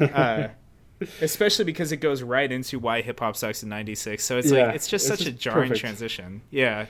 Uh, 0.00 0.48
especially 1.20 1.64
because 1.64 1.92
it 1.92 1.98
goes 1.98 2.22
right 2.22 2.50
into 2.50 2.78
why 2.78 3.02
hip 3.02 3.20
hop 3.20 3.36
sucks 3.36 3.62
in 3.62 3.68
'96. 3.68 4.24
So 4.24 4.38
it's 4.38 4.50
Yeah, 4.50 4.66
like 4.66 4.76
it's 4.76 4.88
just 4.88 5.08
it's 5.10 5.18
such 5.18 5.26
a 5.28 5.32
jarring 5.32 5.68
perfect. 5.68 5.80
transition. 5.80 6.42
Yeah. 6.50 6.86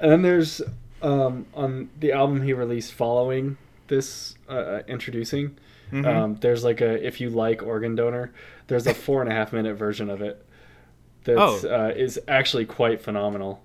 And 0.00 0.10
then 0.10 0.22
there's 0.22 0.60
um, 1.02 1.46
on 1.54 1.90
the 1.98 2.12
album 2.12 2.42
he 2.42 2.52
released 2.52 2.92
following 2.92 3.56
this 3.88 4.34
uh, 4.48 4.52
uh, 4.52 4.82
Endtroducing. 4.84 5.52
Mm-hmm. 5.92 6.06
Um, 6.06 6.34
there's 6.36 6.64
like 6.64 6.80
a 6.80 7.06
if 7.06 7.20
you 7.20 7.30
like 7.30 7.62
organ 7.62 7.94
donor, 7.94 8.32
there's 8.68 8.86
a 8.86 8.94
four 9.06 9.20
and 9.22 9.30
a 9.30 9.34
half 9.34 9.52
minute 9.52 9.74
version 9.74 10.08
of 10.10 10.22
it. 10.22 10.44
That's 11.24 11.64
Oh. 11.64 11.86
uh, 11.88 11.92
is 11.94 12.18
actually 12.28 12.64
quite 12.66 13.00
phenomenal. 13.00 13.62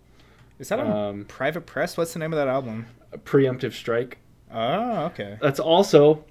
Is 0.60 0.69
that 0.69 0.80
on 0.80 0.91
Um, 0.91 1.26
Private 1.26 1.65
Press? 1.65 1.95
What's 1.97 2.14
the 2.14 2.19
name 2.19 2.34
of 2.34 2.38
that 2.38 2.47
album? 2.49 2.85
Preemptive 3.23 3.73
strike. 3.73 4.18
Oh, 4.53 5.06
okay. 5.06 5.38
That's 5.41 5.60
also 5.60 6.26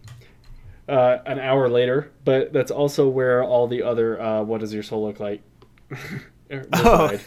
uh, 0.88 1.18
an 1.26 1.38
hour 1.38 1.68
later, 1.68 2.10
but 2.24 2.52
that's 2.52 2.70
also 2.70 3.08
where 3.08 3.42
all 3.42 3.66
the 3.66 3.82
other 3.82 4.20
uh, 4.20 4.42
"What 4.42 4.60
does 4.60 4.72
your 4.74 4.82
soul 4.82 5.04
look 5.06 5.18
like?" 5.20 5.40
Oh. 6.72 7.18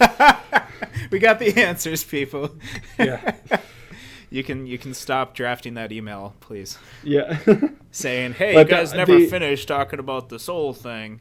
we 1.12 1.20
got 1.20 1.40
the 1.40 1.56
answers, 1.62 2.04
people. 2.04 2.52
Yeah. 3.00 3.36
you 4.30 4.44
can 4.44 4.66
you 4.66 4.78
can 4.78 4.94
stop 4.94 5.34
drafting 5.36 5.74
that 5.76 5.92
email, 5.92 6.34
please, 6.40 6.78
yeah. 7.04 7.38
saying, 7.92 8.34
"Hey, 8.34 8.54
But 8.54 8.68
you 8.70 8.76
guys 8.76 8.92
the- 8.92 8.98
never 8.98 9.18
the- 9.18 9.28
finished 9.28 9.68
talking 9.68 10.00
about 10.00 10.30
the 10.30 10.40
soul 10.40 10.74
thing." 10.74 11.20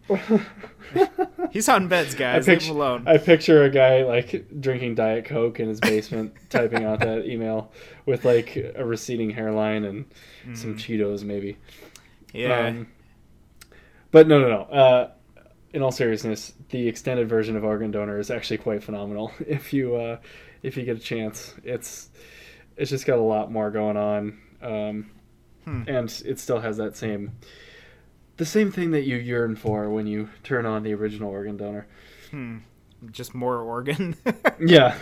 He's 1.53 1.69
on 1.69 1.89
beds, 1.89 2.15
guys. 2.15 2.47
Leave 2.47 2.63
him 2.63 2.77
alone. 2.77 3.05
I 3.07 3.19
picture 3.19 3.65
a 3.65 3.71
guy 3.71 4.05
like 4.05 4.47
drinking 4.61 4.95
Diet 4.97 5.25
Coke 5.25 5.59
in 5.61 5.69
his 5.69 5.81
basement, 5.81 6.35
typing 6.49 6.85
out 6.85 7.01
that 7.01 7.27
email 7.27 7.73
with 8.07 8.25
like 8.25 8.57
a 8.57 8.85
receding 8.85 9.31
hairline 9.31 9.85
and 9.85 10.05
some 10.57 10.77
Cheetos, 10.77 11.23
maybe. 11.25 11.57
Yeah. 12.33 12.67
Um, 12.69 12.87
but 14.13 14.27
no, 14.29 14.41
no, 14.41 14.49
no. 14.49 14.63
Uh, 14.63 15.11
in 15.73 15.83
all 15.83 15.93
seriousness, 15.93 16.53
the 16.71 16.89
extended 16.89 17.29
version 17.29 17.57
of 17.57 17.65
Organ 17.65 17.91
Donor 17.91 18.19
is 18.19 18.31
actually 18.31 18.59
quite 18.59 18.83
phenomenal. 18.83 19.33
If 19.47 19.73
you 19.73 19.97
uh, 19.97 20.19
if 20.63 20.77
you 20.77 20.85
get 20.85 20.97
a 20.97 21.01
chance, 21.01 21.55
it's 21.65 22.11
it's 22.77 22.91
just 22.91 23.07
got 23.07 23.19
a 23.19 23.23
lot 23.23 23.51
more 23.53 23.71
going 23.71 23.97
on, 23.97 24.39
um, 24.63 25.11
Hmm. 25.65 25.83
and 25.87 26.23
it 26.25 26.39
still 26.39 26.61
has 26.61 26.79
that 26.79 26.97
same 26.97 27.33
the 28.39 28.47
same 28.47 28.73
thing 28.73 28.93
that 28.93 29.03
you 29.03 29.17
yearn 29.17 29.55
for 29.57 29.91
when 29.91 30.07
you 30.07 30.31
turn 30.43 30.65
on 30.65 30.83
the 30.83 30.95
original 30.95 31.31
Organ 31.31 31.57
Donor. 31.59 31.87
Just 33.11 33.35
more 33.35 33.57
organ. 33.59 34.17
Yeah, 34.61 34.97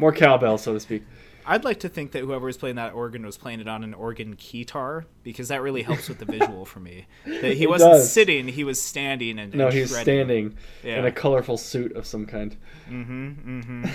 more 0.00 0.12
cowbell, 0.12 0.58
so 0.58 0.72
to 0.74 0.80
speak. 0.80 1.04
I'd 1.46 1.64
like 1.64 1.80
to 1.80 1.88
think 1.88 2.12
that 2.12 2.20
whoever 2.22 2.44
was 2.46 2.56
playing 2.56 2.76
that 2.76 2.92
organ 2.92 3.24
was 3.24 3.36
playing 3.36 3.60
it 3.60 3.68
on 3.68 3.84
an 3.84 3.94
organ 3.94 4.34
keytar 4.36 5.04
because 5.22 5.48
that 5.48 5.62
really 5.62 5.82
helps 5.82 6.08
with 6.08 6.18
the 6.18 6.24
visual 6.24 6.64
for 6.64 6.80
me. 6.80 7.06
That 7.24 7.54
he 7.54 7.62
It 7.64 7.68
wasn't 7.68 7.92
does. 7.92 8.12
sitting; 8.12 8.48
he 8.48 8.64
was 8.64 8.82
standing 8.82 9.38
and 9.38 9.54
No, 9.54 9.68
and 9.68 9.88
standing 9.88 10.56
Yeah. 10.82 10.98
in 10.98 11.04
a 11.06 11.12
colorful 11.12 11.56
suit 11.56 11.92
of 11.96 12.06
some 12.06 12.26
kind. 12.26 12.56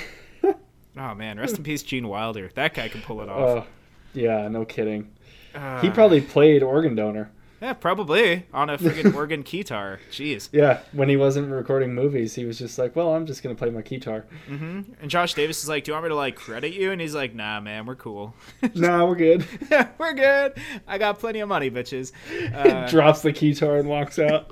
Oh 0.98 1.16
man, 1.16 1.40
rest 1.40 1.58
in 1.58 1.64
peace, 1.64 1.84
Gene 1.84 2.08
Wilder. 2.10 2.52
That 2.56 2.74
guy 2.74 2.90
can 2.90 3.02
pull 3.02 3.22
it 3.22 3.30
off. 3.30 3.66
Oh, 3.66 3.68
yeah, 4.14 4.50
no 4.50 4.66
kidding. 4.66 5.10
Ah. 5.56 5.80
He 5.82 5.90
probably 5.90 6.20
played 6.20 6.64
Organ 6.64 6.96
Donor. 6.96 7.32
Yeah, 7.62 7.74
probably 7.74 8.46
on 8.54 8.72
a 8.72 8.78
friggin' 8.80 9.14
organ 9.16 9.44
keytar. 9.44 10.00
Jeez. 10.12 10.50
Yeah, 10.52 10.80
when 10.94 11.10
he 11.10 11.16
wasn't 11.16 11.52
recording 11.52 11.94
movies, 11.94 12.34
he 12.34 12.44
was 12.44 12.58
just 12.58 12.80
like, 12.80 12.96
"Well, 12.96 13.14
I'm 13.14 13.28
just 13.28 13.44
gonna 13.44 13.54
play 13.56 13.70
my 13.70 13.82
guitar." 13.82 14.26
And 14.50 14.96
Josh 15.08 15.36
Davis 15.36 15.62
is 15.62 15.70
like, 15.70 15.84
"Do 15.84 15.92
you 15.92 15.94
want 15.94 16.06
me 16.06 16.10
to 16.10 16.16
like 16.16 16.36
credit 16.36 16.74
you?" 16.74 16.92
And 16.92 17.00
he's 17.00 17.14
like, 17.14 17.36
"Nah, 17.36 17.60
man, 17.60 17.86
we're 17.86 17.96
cool. 17.96 18.34
nah, 18.74 19.06
we're 19.06 19.16
good. 19.16 19.46
we're 20.00 20.14
good. 20.14 20.54
I 20.88 20.98
got 20.98 21.20
plenty 21.20 21.40
of 21.40 21.50
money, 21.50 21.70
bitches." 21.70 22.12
Uh, 22.54 22.90
Drops 22.90 23.22
the 23.22 23.32
guitar 23.32 23.78
and 23.78 23.88
walks 23.88 24.18
out. 24.18 24.52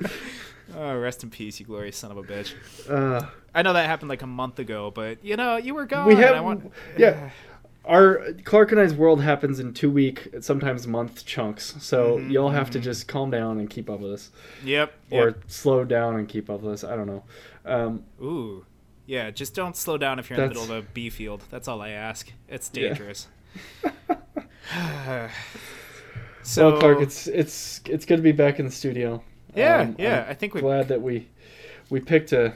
oh, 0.75 0.95
rest 0.97 1.23
in 1.23 1.31
peace, 1.31 1.59
you 1.59 1.65
glorious 1.65 1.97
son 1.97 2.11
of 2.11 2.17
a 2.17 2.23
bitch. 2.23 2.53
Uh, 2.87 3.25
I 3.55 3.63
know 3.63 3.73
that 3.73 3.87
happened 3.87 4.09
like 4.09 4.21
a 4.21 4.27
month 4.27 4.59
ago, 4.59 4.91
but 4.91 5.25
you 5.25 5.35
know, 5.35 5.57
you 5.57 5.73
were 5.73 5.85
gone. 5.87 6.05
we 6.05 6.13
and 6.13 6.23
have, 6.23 6.35
I 6.35 6.41
want, 6.41 6.71
yeah. 6.95 7.31
Our 7.89 8.33
Clark 8.43 8.71
and 8.71 8.79
I's 8.79 8.93
world 8.93 9.21
happens 9.21 9.59
in 9.59 9.73
two 9.73 9.89
week, 9.89 10.27
sometimes 10.41 10.85
month 10.87 11.25
chunks. 11.25 11.75
So 11.79 12.17
Mm-hmm, 12.17 12.29
you'll 12.31 12.51
have 12.51 12.69
to 12.71 12.79
just 12.79 13.07
calm 13.07 13.31
down 13.31 13.59
and 13.59 13.67
keep 13.69 13.89
up 13.89 13.99
with 13.99 14.11
us, 14.13 14.29
Yep. 14.63 14.93
or 15.09 15.25
yep. 15.29 15.43
slow 15.47 15.83
down 15.83 16.15
and 16.17 16.29
keep 16.29 16.49
up 16.51 16.61
with 16.61 16.71
us. 16.71 16.83
I 16.83 16.95
don't 16.95 17.07
know. 17.07 17.23
Um, 17.65 18.03
Ooh. 18.21 18.65
Yeah, 19.07 19.31
just 19.31 19.55
don't 19.55 19.75
slow 19.75 19.97
down 19.97 20.19
if 20.19 20.29
you're 20.29 20.37
in 20.39 20.43
the 20.49 20.49
middle 20.49 20.63
of 20.71 20.83
a 20.85 20.87
B 20.93 21.09
field. 21.09 21.43
That's 21.49 21.67
all 21.67 21.81
I 21.81 21.89
ask. 21.89 22.31
It's 22.47 22.69
Yeah. 22.73 22.89
dangerous. 22.89 23.27
so, 26.43 26.69
well, 26.71 26.79
Clark, 26.79 27.01
it's 27.01 27.25
it's 27.27 27.81
it's 27.85 28.05
good 28.05 28.17
to 28.17 28.21
be 28.23 28.31
back 28.31 28.59
in 28.59 28.65
the 28.65 28.71
studio. 28.71 29.23
yeah, 29.55 29.79
Um, 29.81 29.95
yeah. 29.97 30.23
I'm 30.25 30.29
I 30.29 30.33
think 30.35 30.53
we're 30.53 30.61
glad 30.61 30.87
that 30.89 31.01
we 31.01 31.27
we 31.89 31.99
picked 31.99 32.33
a 32.33 32.53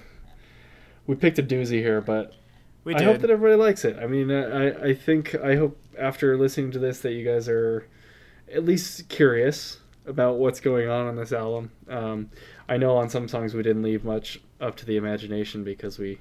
we 1.07 1.15
picked 1.15 1.39
a 1.39 1.43
doozy 1.43 1.79
here, 1.79 2.01
but 2.01 2.35
we 2.83 2.95
I 2.95 3.03
hope 3.03 3.19
that 3.19 3.29
everybody 3.29 3.55
likes 3.61 3.85
it. 3.85 3.97
I 3.97 4.07
mean, 4.07 4.31
I 4.31 4.89
I 4.89 4.93
think 4.93 5.35
I 5.35 5.55
hope 5.55 5.77
after 5.97 6.37
listening 6.37 6.71
to 6.71 6.79
this 6.79 6.99
that 7.01 7.13
you 7.13 7.23
guys 7.25 7.47
are 7.49 7.87
at 8.51 8.65
least 8.65 9.09
curious 9.09 9.77
about 10.05 10.37
what's 10.37 10.59
going 10.59 10.89
on 10.89 11.07
on 11.07 11.15
this 11.15 11.31
album. 11.31 11.71
Um, 11.87 12.29
I 12.67 12.77
know 12.77 12.97
on 12.97 13.09
some 13.09 13.27
songs 13.27 13.53
we 13.53 13.63
didn't 13.63 13.83
leave 13.83 14.03
much 14.03 14.41
up 14.59 14.75
to 14.77 14.85
the 14.85 14.97
imagination 14.97 15.63
because 15.63 15.97
we 15.97 16.19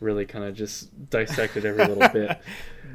really 0.00 0.24
kind 0.24 0.44
of 0.44 0.54
just 0.54 1.10
dissected 1.10 1.64
every 1.66 1.84
little 1.86 2.08
bit. 2.08 2.28
but, 2.28 2.40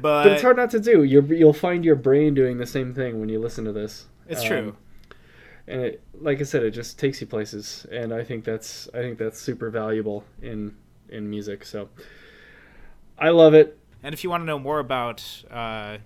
But 0.00 0.26
it's 0.28 0.42
hard 0.42 0.56
not 0.56 0.70
to 0.70 0.80
do. 0.80 1.04
You're, 1.04 1.24
you'll 1.32 1.52
find 1.52 1.84
your 1.84 1.94
brain 1.96 2.34
doing 2.34 2.58
the 2.58 2.66
same 2.66 2.92
thing 2.94 3.20
when 3.20 3.28
you 3.28 3.38
listen 3.38 3.64
to 3.66 3.72
this. 3.72 4.06
It's 4.28 4.40
Um, 4.42 4.46
true. 4.48 4.76
and 5.68 5.80
it, 5.82 6.02
like 6.20 6.40
I 6.40 6.44
said, 6.44 6.62
it 6.64 6.72
just 6.72 6.98
takes 6.98 7.20
you 7.20 7.26
places, 7.26 7.86
and 7.92 8.12
I 8.12 8.24
think 8.24 8.44
that's 8.44 8.88
I 8.94 8.98
think 8.98 9.18
that's 9.18 9.40
super 9.40 9.70
valuable 9.70 10.24
in 10.42 10.74
in 11.08 11.28
music. 11.30 11.64
So 11.64 11.88
I 13.18 13.30
love 13.30 13.54
it. 13.54 13.78
And 14.02 14.12
if 14.12 14.22
you 14.24 14.30
want 14.30 14.42
to 14.42 14.46
know 14.46 14.58
more 14.58 14.78
about 14.78 15.24
uh, 15.50 15.98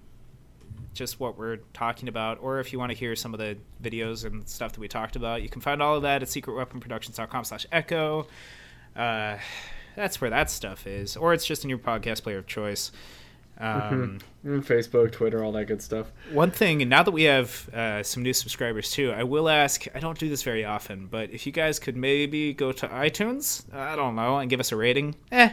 just 0.95 1.21
what 1.21 1.37
we're 1.37 1.59
talking 1.75 2.09
about, 2.09 2.39
or 2.41 2.61
if 2.61 2.73
you 2.73 2.79
want 2.79 2.93
to 2.93 2.97
hear 2.99 3.15
some 3.17 3.35
of 3.35 3.41
the 3.41 3.57
videos 3.83 4.25
and 4.25 4.49
stuff 4.49 4.73
that 4.73 4.81
we 4.81 4.89
talked 4.89 5.17
about, 5.17 5.43
you 5.43 5.49
can 5.49 5.61
find 5.61 5.83
all 5.83 5.97
of 5.97 6.03
that 6.03 6.23
at 6.23 6.29
secretweaponproductions.com 6.29 7.45
slash 7.45 7.67
echo. 7.73 8.27
Uh, 8.97 9.37
that's 9.97 10.21
where 10.21 10.31
that 10.31 10.51
stuff 10.51 10.87
is. 10.87 11.17
Or 11.17 11.35
it's 11.35 11.45
just 11.45 11.65
in 11.65 11.71
your 11.71 11.79
podcast 11.79 12.23
player 12.23 12.39
of 12.39 12.47
choice. 12.47 12.93
Um, 13.59 14.21
Mm, 14.43 14.65
Facebook, 14.65 15.13
Twitter, 15.13 15.45
all 15.45 15.53
that 15.53 15.67
good 15.67 15.83
stuff. 15.83 16.11
One 16.33 16.51
thing, 16.51 16.81
and 16.81 16.89
now 16.89 17.03
that 17.03 17.11
we 17.11 17.25
have 17.25 17.69
uh, 17.75 18.03
some 18.03 18.23
new 18.23 18.33
subscribers 18.33 18.91
too, 18.91 19.13
I 19.13 19.23
will 19.25 19.51
ask. 19.51 19.85
I 19.95 19.99
don't 20.01 20.19
do 20.19 20.31
this 20.31 20.43
very 20.43 20.65
often, 20.65 21.09
but 21.09 21.29
if 21.31 21.45
you 21.45 21.53
guys 21.53 21.79
could 21.79 21.95
maybe 21.95 22.55
go 22.55 22.73
to 22.73 22.89
iTunes, 22.89 23.71
I 23.75 23.97
don't 23.97 24.17
know, 24.17 24.39
and 24.39 24.49
give 24.49 24.61
us 24.61 24.73
a 24.73 24.77
rating, 24.77 25.15
eh, 25.31 25.51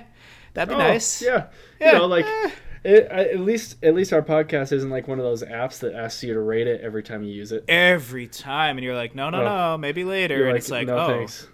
that'd 0.58 0.70
be 0.70 0.76
Oh, 0.76 0.78
nice. 0.88 1.22
Yeah, 1.22 1.46
Yeah, 1.80 1.94
You 1.94 1.98
know, 2.00 2.06
like 2.08 2.26
eh. 2.26 2.50
it, 2.84 3.06
at 3.06 3.40
least 3.40 3.78
at 3.84 3.94
least 3.96 4.12
our 4.14 4.22
podcast 4.22 4.72
isn't 4.72 4.90
like 4.90 5.08
one 5.08 5.20
of 5.20 5.26
those 5.26 5.44
apps 5.44 5.80
that 5.80 5.94
asks 5.94 6.24
you 6.24 6.34
to 6.34 6.40
rate 6.40 6.68
it 6.68 6.82
every 6.82 7.04
time 7.04 7.24
you 7.24 7.32
use 7.34 7.52
it. 7.52 7.64
Every 7.68 8.28
time, 8.28 8.78
and 8.78 8.84
you're 8.86 8.96
like, 8.96 9.16
no, 9.16 9.30
no, 9.30 9.42
Oh. 9.42 9.46
no, 9.46 9.78
maybe 9.78 10.04
later, 10.04 10.38
You're 10.38 10.48
and 10.50 10.58
it's 10.58 10.70
like, 10.72 10.88
no 10.88 10.98
oh, 10.98 11.08
thanks. 11.08 11.48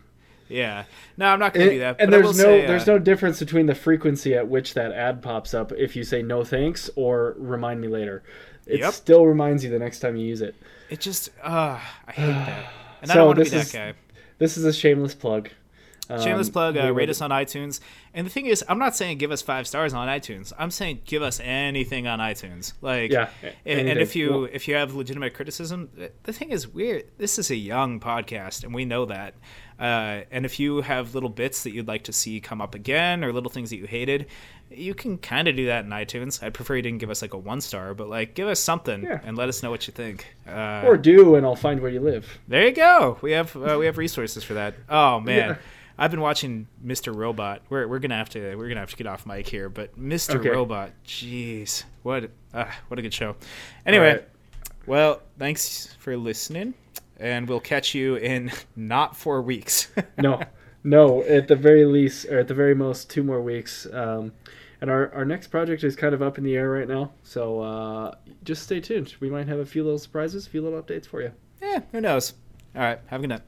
yeah, 0.49 0.83
no, 1.17 1.27
I'm 1.27 1.39
not 1.39 1.53
gonna 1.53 1.69
do 1.69 1.79
that. 1.79 1.97
and 1.99 2.11
there's 2.11 2.37
no 2.37 2.43
say, 2.43 2.65
there's 2.65 2.87
uh, 2.87 2.93
no 2.93 2.99
difference 2.99 3.39
between 3.39 3.65
the 3.65 3.75
frequency 3.75 4.33
at 4.35 4.47
which 4.47 4.73
that 4.75 4.91
ad 4.91 5.21
pops 5.21 5.53
up 5.53 5.71
if 5.73 5.95
you 5.95 6.03
say 6.03 6.21
no 6.21 6.43
thanks 6.43 6.89
or 6.95 7.35
remind 7.37 7.79
me 7.81 7.87
later. 7.87 8.23
It 8.65 8.79
Yep. 8.79 8.93
still 8.93 9.25
reminds 9.25 9.63
you 9.65 9.69
the 9.69 9.79
next 9.79 9.99
time 9.99 10.15
you 10.15 10.25
use 10.25 10.41
it. 10.41 10.55
It 10.89 11.01
just, 11.01 11.29
uh, 11.43 11.79
I 12.07 12.11
hate 12.11 12.27
that, 12.27 12.65
and 13.01 13.11
I 13.11 13.13
So 13.13 13.19
don't 13.19 13.27
want 13.27 13.39
to 13.39 13.43
be 13.45 13.49
that 13.51 13.57
is- 13.65 13.71
guy. 13.73 13.93
This 14.37 14.57
is 14.57 14.65
a 14.65 14.73
shameless 14.73 15.13
plug. 15.15 15.49
Shameless 16.21 16.47
Um, 16.47 16.53
plug. 16.53 16.77
Uh, 16.77 16.93
rate 16.93 17.09
us 17.09 17.21
on 17.21 17.29
iTunes. 17.31 17.79
And 18.13 18.25
the 18.27 18.29
thing 18.31 18.45
is, 18.45 18.63
I'm 18.67 18.79
not 18.79 18.95
saying 18.95 19.17
give 19.17 19.31
us 19.31 19.41
five 19.41 19.67
stars 19.67 19.93
on 19.93 20.07
iTunes. 20.07 20.53
I'm 20.57 20.71
saying 20.71 21.01
give 21.05 21.21
us 21.21 21.39
anything 21.43 22.07
on 22.07 22.19
iTunes. 22.19 22.73
Like, 22.81 23.11
Yeah, 23.11 23.29
And, 23.65 23.87
and 23.89 23.99
if 23.99 24.15
you 24.15 24.43
if 24.45 24.67
you 24.67 24.75
have 24.75 24.93
legitimate 24.93 25.33
criticism, 25.33 25.89
the 26.23 26.33
thing 26.33 26.51
is, 26.51 26.67
we're 26.67 27.03
this 27.17 27.39
is 27.39 27.49
a 27.51 27.55
young 27.55 27.99
podcast, 27.99 28.63
and 28.63 28.73
we 28.73 28.85
know 28.85 29.05
that. 29.05 29.33
Uh, 29.79 30.21
and 30.31 30.45
if 30.45 30.59
you 30.59 30.81
have 30.81 31.15
little 31.15 31.29
bits 31.29 31.63
that 31.63 31.71
you'd 31.73 31.87
like 31.87 32.03
to 32.03 32.13
see 32.13 32.39
come 32.39 32.61
up 32.61 32.75
again, 32.75 33.23
or 33.23 33.33
little 33.33 33.49
things 33.49 33.71
that 33.71 33.77
you 33.77 33.87
hated, 33.87 34.27
you 34.69 34.93
can 34.93 35.17
kind 35.17 35.47
of 35.47 35.55
do 35.55 35.65
that 35.65 35.83
in 35.83 35.89
iTunes. 35.91 36.41
I'd 36.43 36.53
prefer 36.53 36.75
you 36.75 36.81
didn't 36.83 36.99
give 36.99 37.09
us 37.09 37.21
like 37.21 37.33
a 37.33 37.37
one 37.37 37.59
star, 37.59 37.93
but 37.95 38.07
like 38.07 38.35
give 38.35 38.47
us 38.47 38.59
something 38.59 39.03
Yeah. 39.03 39.19
and 39.23 39.35
let 39.37 39.49
us 39.49 39.61
know 39.63 39.71
what 39.71 39.87
you 39.87 39.91
think. 39.93 40.27
Uh, 40.47 40.83
Or 40.85 40.95
do, 40.95 41.35
and 41.35 41.45
I'll 41.45 41.55
find 41.55 41.81
where 41.81 41.91
you 41.91 41.99
live. 41.99 42.39
there 42.47 42.65
you 42.67 42.71
go. 42.71 43.17
We 43.21 43.31
have 43.31 43.55
uh, 43.57 43.77
we 43.79 43.87
have 43.87 43.97
resources 43.97 44.43
for 44.43 44.53
that. 44.53 44.75
Oh 44.89 45.19
man, 45.19 45.49
Yeah. 45.49 45.55
I've 45.97 46.11
been 46.11 46.21
watching 46.21 46.67
Mr. 46.83 47.15
Robot. 47.15 47.61
We're 47.69 47.87
we're 47.87 47.99
gonna 47.99 48.17
have 48.17 48.29
to 48.29 48.55
we're 48.55 48.67
gonna 48.67 48.79
have 48.79 48.89
to 48.91 48.95
get 48.95 49.07
off 49.07 49.25
mic 49.25 49.47
here, 49.47 49.69
but 49.69 49.97
Mr. 49.99 50.35
Okay. 50.35 50.49
Robot, 50.49 50.91
jeez, 51.05 51.83
what 52.01 52.31
uh, 52.53 52.65
what 52.87 52.99
a 52.99 53.01
good 53.01 53.13
show. 53.13 53.35
Anyway, 53.85 54.13
right. 54.13 54.27
well, 54.87 55.21
thanks 55.37 55.95
for 55.99 56.17
listening, 56.17 56.73
and 57.19 57.47
we'll 57.47 57.59
catch 57.59 57.93
you 57.93 58.15
in 58.15 58.51
not 58.75 59.15
four 59.15 59.41
weeks. 59.41 59.89
No, 60.17 60.41
no. 60.83 61.23
At 61.23 61.47
the 61.47 61.55
very 61.55 61.85
least, 61.85 62.25
or 62.27 62.39
at 62.39 62.47
the 62.47 62.53
very 62.53 62.75
most, 62.75 63.09
two 63.09 63.23
more 63.23 63.41
weeks. 63.41 63.87
Um, 63.91 64.31
and 64.81 64.89
our, 64.91 65.13
our 65.13 65.25
next 65.25 65.47
project 65.47 65.83
is 65.83 65.95
kind 65.95 66.13
of 66.13 66.21
up 66.21 66.37
in 66.37 66.43
the 66.43 66.55
air 66.55 66.69
right 66.69 66.87
now. 66.87 67.11
So 67.23 67.61
uh, 67.61 68.15
just 68.43 68.63
stay 68.63 68.81
tuned. 68.81 69.15
We 69.19 69.29
might 69.29 69.47
have 69.47 69.59
a 69.59 69.65
few 69.65 69.83
little 69.83 69.97
surprises, 69.97 70.45
a 70.45 70.49
few 70.49 70.61
little 70.61 70.81
updates 70.81 71.05
for 71.05 71.21
you. 71.21 71.31
yeah, 71.61 71.81
who 71.91 72.01
knows? 72.01 72.33
All 72.75 72.81
right, 72.81 72.99
have 73.07 73.19
a 73.19 73.23
good 73.23 73.29
night. 73.29 73.41